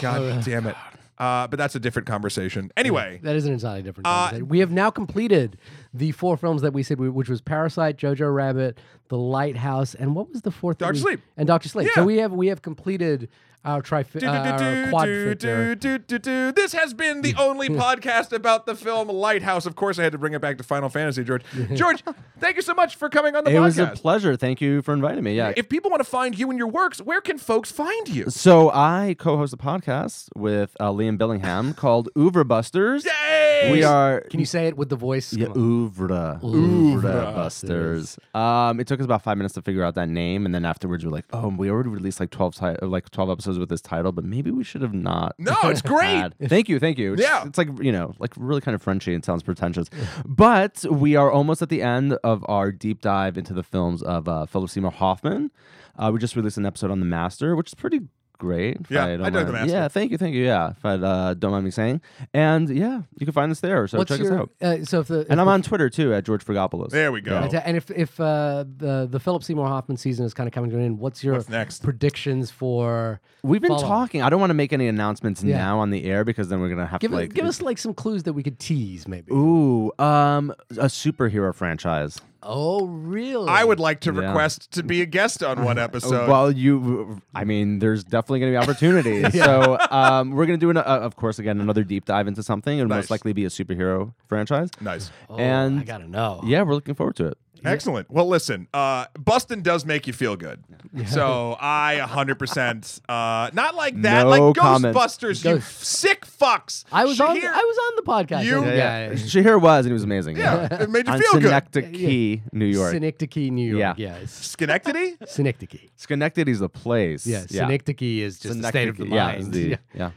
god 0.00 0.44
damn 0.44 0.66
it 0.66 0.76
uh, 1.18 1.46
but 1.46 1.56
that's 1.56 1.74
a 1.74 1.80
different 1.80 2.06
conversation 2.06 2.70
anyway 2.76 3.18
That 3.22 3.36
is 3.36 3.46
an 3.46 3.52
entirely 3.54 3.82
different 3.82 4.06
Uh, 4.06 4.10
conversation. 4.10 4.48
we 4.48 4.58
have 4.58 4.70
now 4.72 4.90
completed 4.90 5.56
the 5.94 6.12
four 6.12 6.36
films 6.36 6.60
that 6.62 6.72
we 6.74 6.82
said, 6.82 6.98
we, 7.00 7.08
which 7.08 7.30
was 7.30 7.40
Parasite, 7.40 7.96
Jojo 7.96 8.34
Rabbit, 8.34 8.76
The 9.08 9.16
Lighthouse, 9.16 9.94
and 9.94 10.14
what 10.14 10.30
was 10.30 10.42
the 10.42 10.50
fourth? 10.50 10.78
we- 10.82 10.94
Sleep. 10.98 11.20
And 11.38 11.46
Doctor 11.46 11.70
Sleep. 11.70 11.86
Yeah. 11.88 11.94
So 11.94 12.04
we 12.04 12.18
have 12.18 12.32
we 12.32 12.48
have 12.48 12.60
completed 12.60 13.30
our 13.66 13.82
trifecta, 13.82 14.22
uh, 14.28 14.92
our 14.92 14.92
quadfecta. 14.92 16.54
This 16.54 16.72
has 16.72 16.94
been 16.94 17.22
the 17.22 17.34
only 17.38 17.68
podcast 17.68 18.32
about 18.32 18.66
the 18.66 18.74
film 18.74 19.08
Lighthouse. 19.08 19.66
Of 19.66 19.74
course, 19.76 19.98
I 19.98 20.04
had 20.04 20.12
to 20.12 20.18
bring 20.18 20.32
it 20.34 20.40
back 20.40 20.56
to 20.58 20.64
Final 20.64 20.88
Fantasy, 20.88 21.24
George. 21.24 21.42
George, 21.74 22.02
thank 22.38 22.56
you 22.56 22.62
so 22.62 22.74
much 22.74 22.96
for 22.96 23.08
coming 23.08 23.34
on 23.36 23.44
the 23.44 23.50
It 23.50 23.54
podcast. 23.54 23.62
was 23.62 23.78
a 23.78 23.86
pleasure. 23.88 24.36
Thank 24.36 24.60
you 24.60 24.82
for 24.82 24.94
inviting 24.94 25.24
me. 25.24 25.36
Yeah. 25.36 25.52
if 25.56 25.68
people 25.68 25.90
want 25.90 26.00
to 26.00 26.08
find 26.08 26.38
you 26.38 26.48
and 26.50 26.58
your 26.58 26.68
works, 26.68 27.00
where 27.00 27.20
can 27.20 27.38
folks 27.38 27.70
find 27.72 28.08
you? 28.08 28.30
So 28.30 28.70
I 28.70 29.16
co-host 29.18 29.52
a 29.52 29.56
podcast 29.56 30.28
with 30.36 30.76
uh, 30.80 30.90
Liam 30.90 31.18
Billingham 31.18 31.76
called 31.76 32.08
Oeuvre 32.16 32.44
Busters. 32.44 33.04
Yay! 33.04 33.72
We 33.72 33.82
are 33.82 34.20
Can 34.30 34.38
you 34.40 34.46
say 34.46 34.66
it 34.68 34.76
with 34.76 34.90
the 34.90 34.96
voice? 34.96 35.32
yeah, 35.32 35.46
Come 35.46 35.52
on. 35.54 35.58
Oeuvre. 35.58 36.40
Oeuvre 36.42 37.10
Oeuvre 37.10 37.32
Busters. 37.34 38.18
Um, 38.34 38.78
it 38.80 38.86
took 38.86 39.00
us 39.00 39.04
about 39.04 39.22
five 39.22 39.36
minutes 39.36 39.54
to 39.54 39.62
figure 39.62 39.82
out 39.82 39.94
that 39.96 40.08
name, 40.08 40.46
and 40.46 40.54
then 40.54 40.64
afterwards 40.64 41.04
we 41.04 41.08
are 41.08 41.12
like, 41.12 41.24
oh, 41.32 41.48
we 41.48 41.70
already 41.70 41.88
released 41.88 42.20
like 42.20 42.30
twelve 42.30 42.54
ti- 42.54 42.76
like 42.82 43.10
twelve 43.10 43.30
episodes 43.30 43.55
with 43.58 43.68
this 43.68 43.80
title, 43.80 44.12
but 44.12 44.24
maybe 44.24 44.50
we 44.50 44.64
should 44.64 44.82
have 44.82 44.94
not. 44.94 45.34
No, 45.38 45.54
it's 45.64 45.82
great. 45.94 46.32
Thank 46.42 46.68
you, 46.68 46.78
thank 46.78 46.98
you. 46.98 47.14
It's, 47.14 47.22
Yeah. 47.22 47.44
it's 47.46 47.58
like 47.58 47.68
you 47.80 47.92
know, 47.92 48.14
like 48.18 48.32
really 48.36 48.60
kind 48.60 48.74
of 48.74 48.82
Frenchy 48.82 49.14
and 49.14 49.24
sounds 49.24 49.42
pretentious, 49.42 49.88
but 50.24 50.84
we 50.90 51.16
are 51.16 51.30
almost 51.30 51.62
at 51.62 51.68
the 51.68 51.82
end 51.82 52.14
of 52.24 52.44
our 52.48 52.72
deep 52.72 53.00
dive 53.00 53.36
into 53.38 53.52
the 53.54 53.62
films 53.62 54.02
of 54.02 54.28
uh, 54.28 54.46
Philip 54.46 54.70
Seymour 54.70 54.90
Hoffman. 54.92 55.50
Uh, 55.98 56.10
we 56.12 56.18
just 56.18 56.36
released 56.36 56.58
an 56.58 56.66
episode 56.66 56.90
on 56.90 57.00
The 57.00 57.06
Master, 57.06 57.56
which 57.56 57.68
is 57.70 57.74
pretty 57.74 58.00
great. 58.38 58.76
if 58.80 58.90
Yeah, 58.90 59.04
I, 59.04 59.16
don't 59.16 59.26
I 59.26 59.30
dug 59.30 59.46
the 59.46 59.52
mind. 59.52 59.70
Yeah, 59.70 59.88
thank 59.88 60.10
you, 60.10 60.18
thank 60.18 60.34
you. 60.34 60.44
Yeah, 60.44 60.70
if 60.70 60.84
I 60.84 60.94
uh, 60.94 61.34
don't 61.34 61.50
mind 61.52 61.64
me 61.64 61.70
saying. 61.70 62.00
And 62.34 62.68
yeah, 62.68 63.02
you 63.18 63.26
can 63.26 63.32
find 63.32 63.50
us 63.50 63.60
there. 63.60 63.86
So 63.88 63.98
What's 63.98 64.10
check 64.10 64.20
your, 64.20 64.34
us 64.34 64.40
out. 64.40 64.50
Uh, 64.60 64.84
so 64.84 65.00
if 65.00 65.08
the 65.08 65.20
if 65.20 65.30
And 65.30 65.40
I'm 65.40 65.46
the- 65.46 65.52
on 65.52 65.62
Twitter 65.62 65.88
too 65.90 66.12
at 66.14 66.24
George 66.24 66.44
Fragopoulos. 66.44 66.90
There 66.90 67.12
we 67.12 67.20
go. 67.20 67.48
Yeah. 67.52 67.62
And 67.64 67.76
if 67.76 67.90
if 67.90 68.18
uh, 68.20 68.64
the 68.76 69.06
the 69.10 69.18
Philip 69.20 69.42
Seymour 69.44 69.66
Hoffman 69.66 69.96
season 69.96 70.24
is 70.26 70.34
kind 70.34 70.46
of 70.46 70.52
coming 70.52 70.70
to 70.70 70.76
an 70.76 70.84
end, 70.84 70.98
what's 70.98 71.22
your 71.24 71.34
What's 71.34 71.48
next? 71.48 71.82
predictions 71.82 72.50
for? 72.50 73.20
We've 73.42 73.60
been 73.60 73.68
follow-up? 73.68 73.88
talking. 73.88 74.22
I 74.22 74.28
don't 74.30 74.40
want 74.40 74.50
to 74.50 74.54
make 74.54 74.72
any 74.72 74.88
announcements 74.88 75.42
Yeah. 75.42 75.58
now 75.58 75.78
on 75.78 75.90
the 75.90 76.04
air 76.04 76.24
because 76.24 76.48
then 76.48 76.60
we're 76.60 76.68
gonna 76.68 76.86
have 76.86 77.00
Give 77.00 77.10
to 77.12 77.16
us 77.16 77.20
like 77.22 77.34
give 77.34 77.44
us 77.46 77.60
like 77.62 77.78
some 77.78 77.94
clues 77.94 78.24
that 78.24 78.32
we 78.32 78.42
could 78.42 78.58
tease, 78.58 79.06
maybe. 79.06 79.32
Ooh, 79.32 79.92
um, 79.98 80.52
a 80.70 80.86
superhero 80.86 81.54
franchise. 81.54 82.20
Oh, 82.48 82.86
really? 82.86 83.48
I 83.48 83.64
would 83.64 83.80
like 83.80 84.00
to 84.02 84.12
Yeah. 84.12 84.20
request 84.28 84.70
to 84.72 84.82
be 84.82 85.02
a 85.02 85.06
guest 85.06 85.42
on 85.42 85.64
one 85.64 85.78
episode. 85.88 86.28
well, 86.28 86.50
you, 86.50 87.20
I 87.34 87.44
mean, 87.44 87.80
there's 87.80 88.04
definitely 88.04 88.40
going 88.40 88.52
to 88.52 88.58
be 88.58 88.62
opportunities. 88.62 89.34
So, 89.46 89.76
um, 89.90 90.30
we're 90.30 90.46
going 90.46 90.58
to 90.58 90.64
do, 90.64 90.70
an, 90.70 90.76
uh, 90.78 90.82
of 90.82 91.16
course, 91.16 91.38
again, 91.38 91.60
another 91.60 91.84
deep 91.84 92.04
dive 92.04 92.26
into 92.28 92.42
something, 92.42 92.80
and 92.80 92.88
Nice. 92.88 92.96
most 93.04 93.10
likely 93.10 93.32
be 93.32 93.44
a 93.44 93.48
superhero 93.48 94.14
franchise. 94.28 94.70
nice. 94.80 95.10
Oh, 95.28 95.36
and- 95.36 95.80
I 95.80 95.84
gotta 95.84 96.08
know. 96.08 96.40
Yeah, 96.44 96.62
we're 96.62 96.74
looking 96.74 96.94
forward 96.94 97.16
to 97.16 97.26
it. 97.26 97.38
Excellent. 97.68 98.10
Well, 98.10 98.26
listen, 98.28 98.68
uh, 98.74 99.06
Bustin 99.18 99.62
does 99.62 99.84
make 99.84 100.06
you 100.06 100.12
feel 100.12 100.36
good. 100.36 100.62
So 101.06 101.56
I 101.60 101.98
100%, 102.02 103.00
uh, 103.08 103.50
not 103.52 103.74
like 103.74 104.00
that, 104.02 104.22
No 104.24 104.28
like 104.30 104.54
comment. 104.56 104.96
Ghostbusters, 104.96 105.44
you 105.44 105.54
Ghost- 105.56 105.84
sick 105.84 106.24
fucks. 106.26 106.84
I 106.92 107.04
was 107.04 107.20
on. 107.20 107.36
Shahir- 107.36 107.50
I 107.52 107.56
was 107.62 107.78
on 107.78 107.96
the 107.96 108.02
podcast. 108.02 108.44
You- 108.44 108.64
yeah, 108.64 108.68
Yeah, 108.74 108.76
yeah. 108.76 109.08
yeah. 109.08 109.14
Shahir 109.14 109.60
was, 109.60 109.84
and 109.84 109.90
he 109.90 109.92
was 109.92 110.04
amazing. 110.04 110.36
Yeah, 110.36 110.68
it 110.82 110.90
made 110.90 111.06
you 111.06 111.12
On 111.12 111.18
feel 111.20 111.32
good. 111.34 111.42
Synecdoche, 111.42 112.40
New 112.52 112.64
York. 112.66 112.92
Synecdoche, 112.92 113.50
New 113.50 113.76
York. 113.76 113.98
Yeah. 113.98 114.12
Yes. 114.20 114.32
Schenectady? 114.32 115.16
Synecdoche. 115.26 115.88
Schenectady's 115.96 116.60
a 116.60 116.68
place. 116.68 117.26
Yeah. 117.26 117.44
Synecdoche 117.46 118.02
is 118.02 118.38
just 118.38 118.60
the 118.62 118.68
state 118.68 118.88
of 118.88 118.96
the 118.96 119.04
Synecdoche, 119.04 119.14
yeah, 119.16 119.26
mind. 119.26 119.40
is 119.40 119.50
the- 119.50 119.78
yeah. 119.94 120.10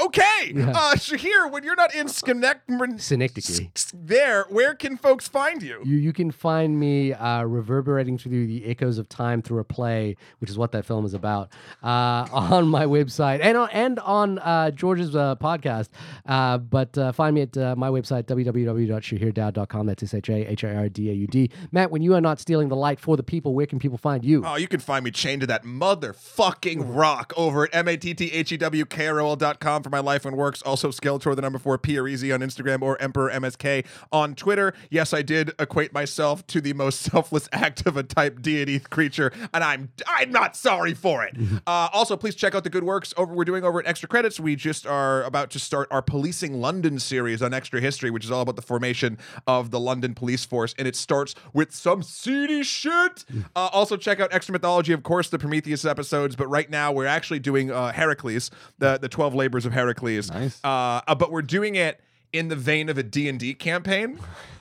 Okay. 0.00 0.52
Uh, 0.56 0.94
Shahir, 0.94 1.50
when 1.50 1.64
you're 1.64 1.76
not 1.76 1.94
in 1.94 2.08
Schenectady, 2.08 3.70
there, 3.94 4.44
where 4.48 4.74
can 4.74 4.96
folks 4.96 5.28
find 5.28 5.62
you? 5.62 5.80
You 5.84 5.96
you 5.96 6.12
can 6.12 6.30
find 6.30 6.78
me 6.78 7.12
uh, 7.12 7.42
reverberating 7.44 8.18
through 8.18 8.46
the 8.46 8.66
echoes 8.66 8.98
of 8.98 9.08
time 9.08 9.42
through 9.42 9.60
a 9.60 9.64
play, 9.64 10.16
which 10.38 10.50
is 10.50 10.58
what 10.58 10.72
that 10.72 10.84
film 10.84 11.04
is 11.04 11.14
about, 11.14 11.50
uh, 11.82 12.26
on 12.32 12.68
my 12.68 12.84
website 12.84 13.40
and 13.42 13.56
on 13.56 13.68
and 13.70 13.98
on 14.00 14.38
uh, 14.40 14.70
George's 14.70 15.16
uh, 15.16 15.34
podcast. 15.36 15.88
Uh, 16.26 16.58
but 16.58 16.96
uh, 16.96 17.12
find 17.12 17.34
me 17.34 17.42
at 17.42 17.56
uh, 17.56 17.74
my 17.76 17.88
website 17.88 18.24
www.shahirdaud.com. 18.24 19.86
That's 19.86 20.02
s 20.02 20.14
h 20.14 20.30
a 20.30 20.52
h 20.52 20.64
i 20.64 20.74
r 20.74 20.88
d 20.88 21.10
a 21.10 21.12
u 21.12 21.26
d. 21.26 21.50
Matt, 21.72 21.90
when 21.90 22.02
you 22.02 22.14
are 22.14 22.20
not 22.20 22.40
stealing 22.40 22.68
the 22.68 22.76
light 22.76 23.00
for 23.00 23.16
the 23.16 23.22
people, 23.22 23.54
where 23.54 23.66
can 23.66 23.78
people 23.78 23.98
find 23.98 24.24
you? 24.24 24.42
Oh, 24.44 24.56
you 24.56 24.68
can 24.68 24.80
find 24.80 25.04
me 25.04 25.10
chained 25.10 25.40
to 25.40 25.46
that 25.48 25.64
motherfucking 25.64 26.82
rock 26.84 27.32
over 27.36 27.64
at 27.64 27.74
M-A-T-T-H-E-W-K-R-O-L.com 27.74 29.82
for 29.88 29.96
my 29.96 30.00
life 30.00 30.24
and 30.26 30.36
works. 30.36 30.60
Also, 30.62 30.90
Skeletor, 30.90 31.34
the 31.34 31.42
number 31.42 31.58
four, 31.58 31.78
P 31.78 31.98
or 31.98 32.06
Easy 32.06 32.30
on 32.30 32.40
Instagram 32.40 32.82
or 32.82 33.00
Emperor 33.00 33.30
MSK 33.30 33.86
on 34.12 34.34
Twitter. 34.34 34.74
Yes, 34.90 35.14
I 35.14 35.22
did 35.22 35.52
equate 35.58 35.92
myself 35.92 36.46
to 36.48 36.60
the 36.60 36.74
most 36.74 37.00
selfless 37.10 37.48
act 37.52 37.86
of 37.86 37.96
a 37.96 38.02
type 38.02 38.42
deity 38.42 38.80
creature, 38.80 39.32
and 39.54 39.64
I'm 39.64 39.90
I'm 40.06 40.30
not 40.30 40.56
sorry 40.56 40.94
for 40.94 41.24
it. 41.24 41.36
uh, 41.66 41.88
also, 41.92 42.16
please 42.16 42.34
check 42.34 42.54
out 42.54 42.64
the 42.64 42.70
good 42.70 42.84
works 42.84 43.14
over 43.16 43.34
we're 43.34 43.44
doing 43.44 43.64
over 43.64 43.80
at 43.80 43.86
Extra 43.86 44.08
Credits. 44.08 44.38
We 44.38 44.56
just 44.56 44.86
are 44.86 45.22
about 45.24 45.50
to 45.50 45.58
start 45.58 45.88
our 45.90 46.02
Policing 46.02 46.60
London 46.60 46.98
series 46.98 47.42
on 47.42 47.54
Extra 47.54 47.80
History, 47.80 48.10
which 48.10 48.24
is 48.24 48.30
all 48.30 48.42
about 48.42 48.56
the 48.56 48.62
formation 48.62 49.18
of 49.46 49.70
the 49.70 49.80
London 49.80 50.14
police 50.14 50.44
force, 50.44 50.74
and 50.78 50.86
it 50.86 50.96
starts 50.96 51.34
with 51.52 51.74
some 51.74 52.02
seedy 52.02 52.62
shit. 52.62 53.24
Uh, 53.56 53.68
also, 53.72 53.96
check 53.96 54.20
out 54.20 54.32
Extra 54.32 54.52
Mythology, 54.52 54.92
of 54.92 55.02
course, 55.02 55.30
the 55.30 55.38
Prometheus 55.38 55.84
episodes. 55.84 56.36
But 56.36 56.48
right 56.48 56.68
now, 56.68 56.92
we're 56.92 57.06
actually 57.06 57.38
doing 57.38 57.70
uh, 57.70 57.92
Heracles, 57.92 58.50
the 58.78 58.98
the 58.98 59.08
twelve 59.08 59.34
labors 59.34 59.64
of 59.68 59.72
Heracles. 59.74 60.30
Nice. 60.30 60.58
Uh, 60.64 61.00
uh, 61.06 61.14
but 61.14 61.30
we're 61.30 61.42
doing 61.42 61.76
it 61.76 62.00
in 62.32 62.48
the 62.48 62.56
vein 62.56 62.88
of 62.88 62.98
a 62.98 63.02
D 63.02 63.28
and 63.28 63.38
D 63.38 63.54
campaign. 63.54 64.18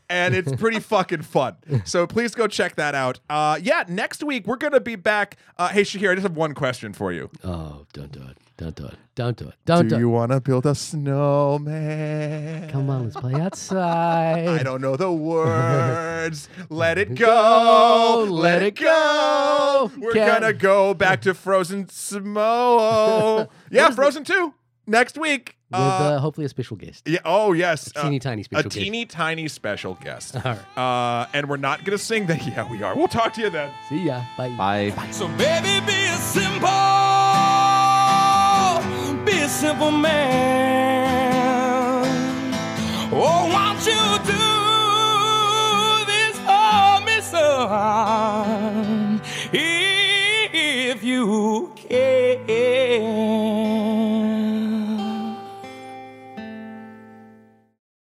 And 0.10 0.34
it's 0.34 0.54
pretty 0.62 0.80
fucking 0.80 1.24
fun. 1.24 1.58
So 1.84 2.08
please 2.08 2.34
go 2.34 2.48
check 2.48 2.76
that 2.76 2.96
out. 2.96 3.20
Uh, 3.30 3.60
yeah, 3.62 3.84
next 3.90 4.24
week 4.24 4.48
we're 4.48 4.56
gonna 4.56 4.80
be 4.80 4.96
back. 4.96 5.36
Uh, 5.58 5.68
hey 5.68 5.82
Shahir, 5.82 6.12
I 6.12 6.16
just 6.16 6.24
have 6.24 6.38
one 6.38 6.54
question 6.54 6.94
for 6.94 7.12
you. 7.12 7.30
Oh, 7.44 7.86
don't 7.92 8.12
do 8.14 8.22
it. 8.22 8.38
Don't 8.56 8.74
do 8.76 8.86
it. 8.86 8.96
Don't 9.16 9.36
do 9.38 9.50
it. 9.50 9.54
Don't 9.66 9.84
do, 9.84 9.90
Do 9.90 9.96
it. 9.98 10.00
you 10.00 10.10
want 10.10 10.32
to 10.32 10.40
build 10.40 10.66
a 10.66 10.74
snowman? 10.76 12.70
Come 12.70 12.90
on, 12.90 13.04
let's 13.04 13.16
play 13.18 13.34
outside. 13.34 14.48
I 14.60 14.64
don't 14.64 14.82
know 14.82 14.96
the 14.96 15.12
words. 15.12 16.48
let 16.70 16.98
it 16.98 17.16
go. 17.16 18.26
Let 18.30 18.64
it 18.64 18.76
go. 18.76 19.92
We're 19.98 20.14
Can- 20.14 20.28
gonna 20.42 20.54
go 20.54 20.94
back 20.94 21.22
to 21.24 21.34
Frozen 21.34 21.88
Smo. 21.88 23.48
yeah, 23.70 23.90
Frozen 23.92 24.24
2 24.24 24.54
next 24.88 25.18
week 25.18 25.56
with 25.70 25.80
uh, 25.80 25.84
uh, 25.84 26.18
hopefully 26.20 26.46
a 26.46 26.50
special 26.50 26.78
guest. 26.78 27.06
Yeah. 27.08 27.20
Oh 27.26 27.52
yes, 27.54 27.88
a 27.88 27.94
teeny 28.02 28.18
uh, 28.18 28.22
tiny 28.22 28.44
special. 28.44 28.60
A 28.62 28.64
guest. 28.64 28.76
teeny 28.76 29.06
tiny 29.06 29.48
special 29.50 29.96
guest. 29.96 30.36
All 30.46 30.56
right. 30.76 30.78
Uh, 30.78 31.26
and 31.34 31.50
we're 31.50 31.58
not 31.58 31.84
gonna 31.84 31.98
sing 31.98 32.28
that. 32.28 32.38
Yeah, 32.48 32.64
we 32.72 32.82
are. 32.82 32.96
We'll 32.96 33.10
talk 33.10 33.34
to 33.34 33.42
you 33.42 33.50
then. 33.50 33.70
See 33.90 34.06
ya. 34.06 34.22
Bye. 34.38 34.48
Bye. 34.56 34.92
Bye. 34.96 35.12
So 35.12 35.28
baby, 35.28 35.82
be 35.86 36.06
a 36.06 36.16
simple, 36.18 36.70
be 39.26 39.42
a 39.42 39.50
simple 39.50 39.92
man. 39.92 40.48
Oh, 43.12 43.50
won't 43.52 43.86
you 43.86 44.18
do 44.24 44.38
this 46.08 46.38
for 46.46 47.02
me, 49.52 50.90
if 50.94 51.04
you 51.04 51.74
can. 51.76 52.48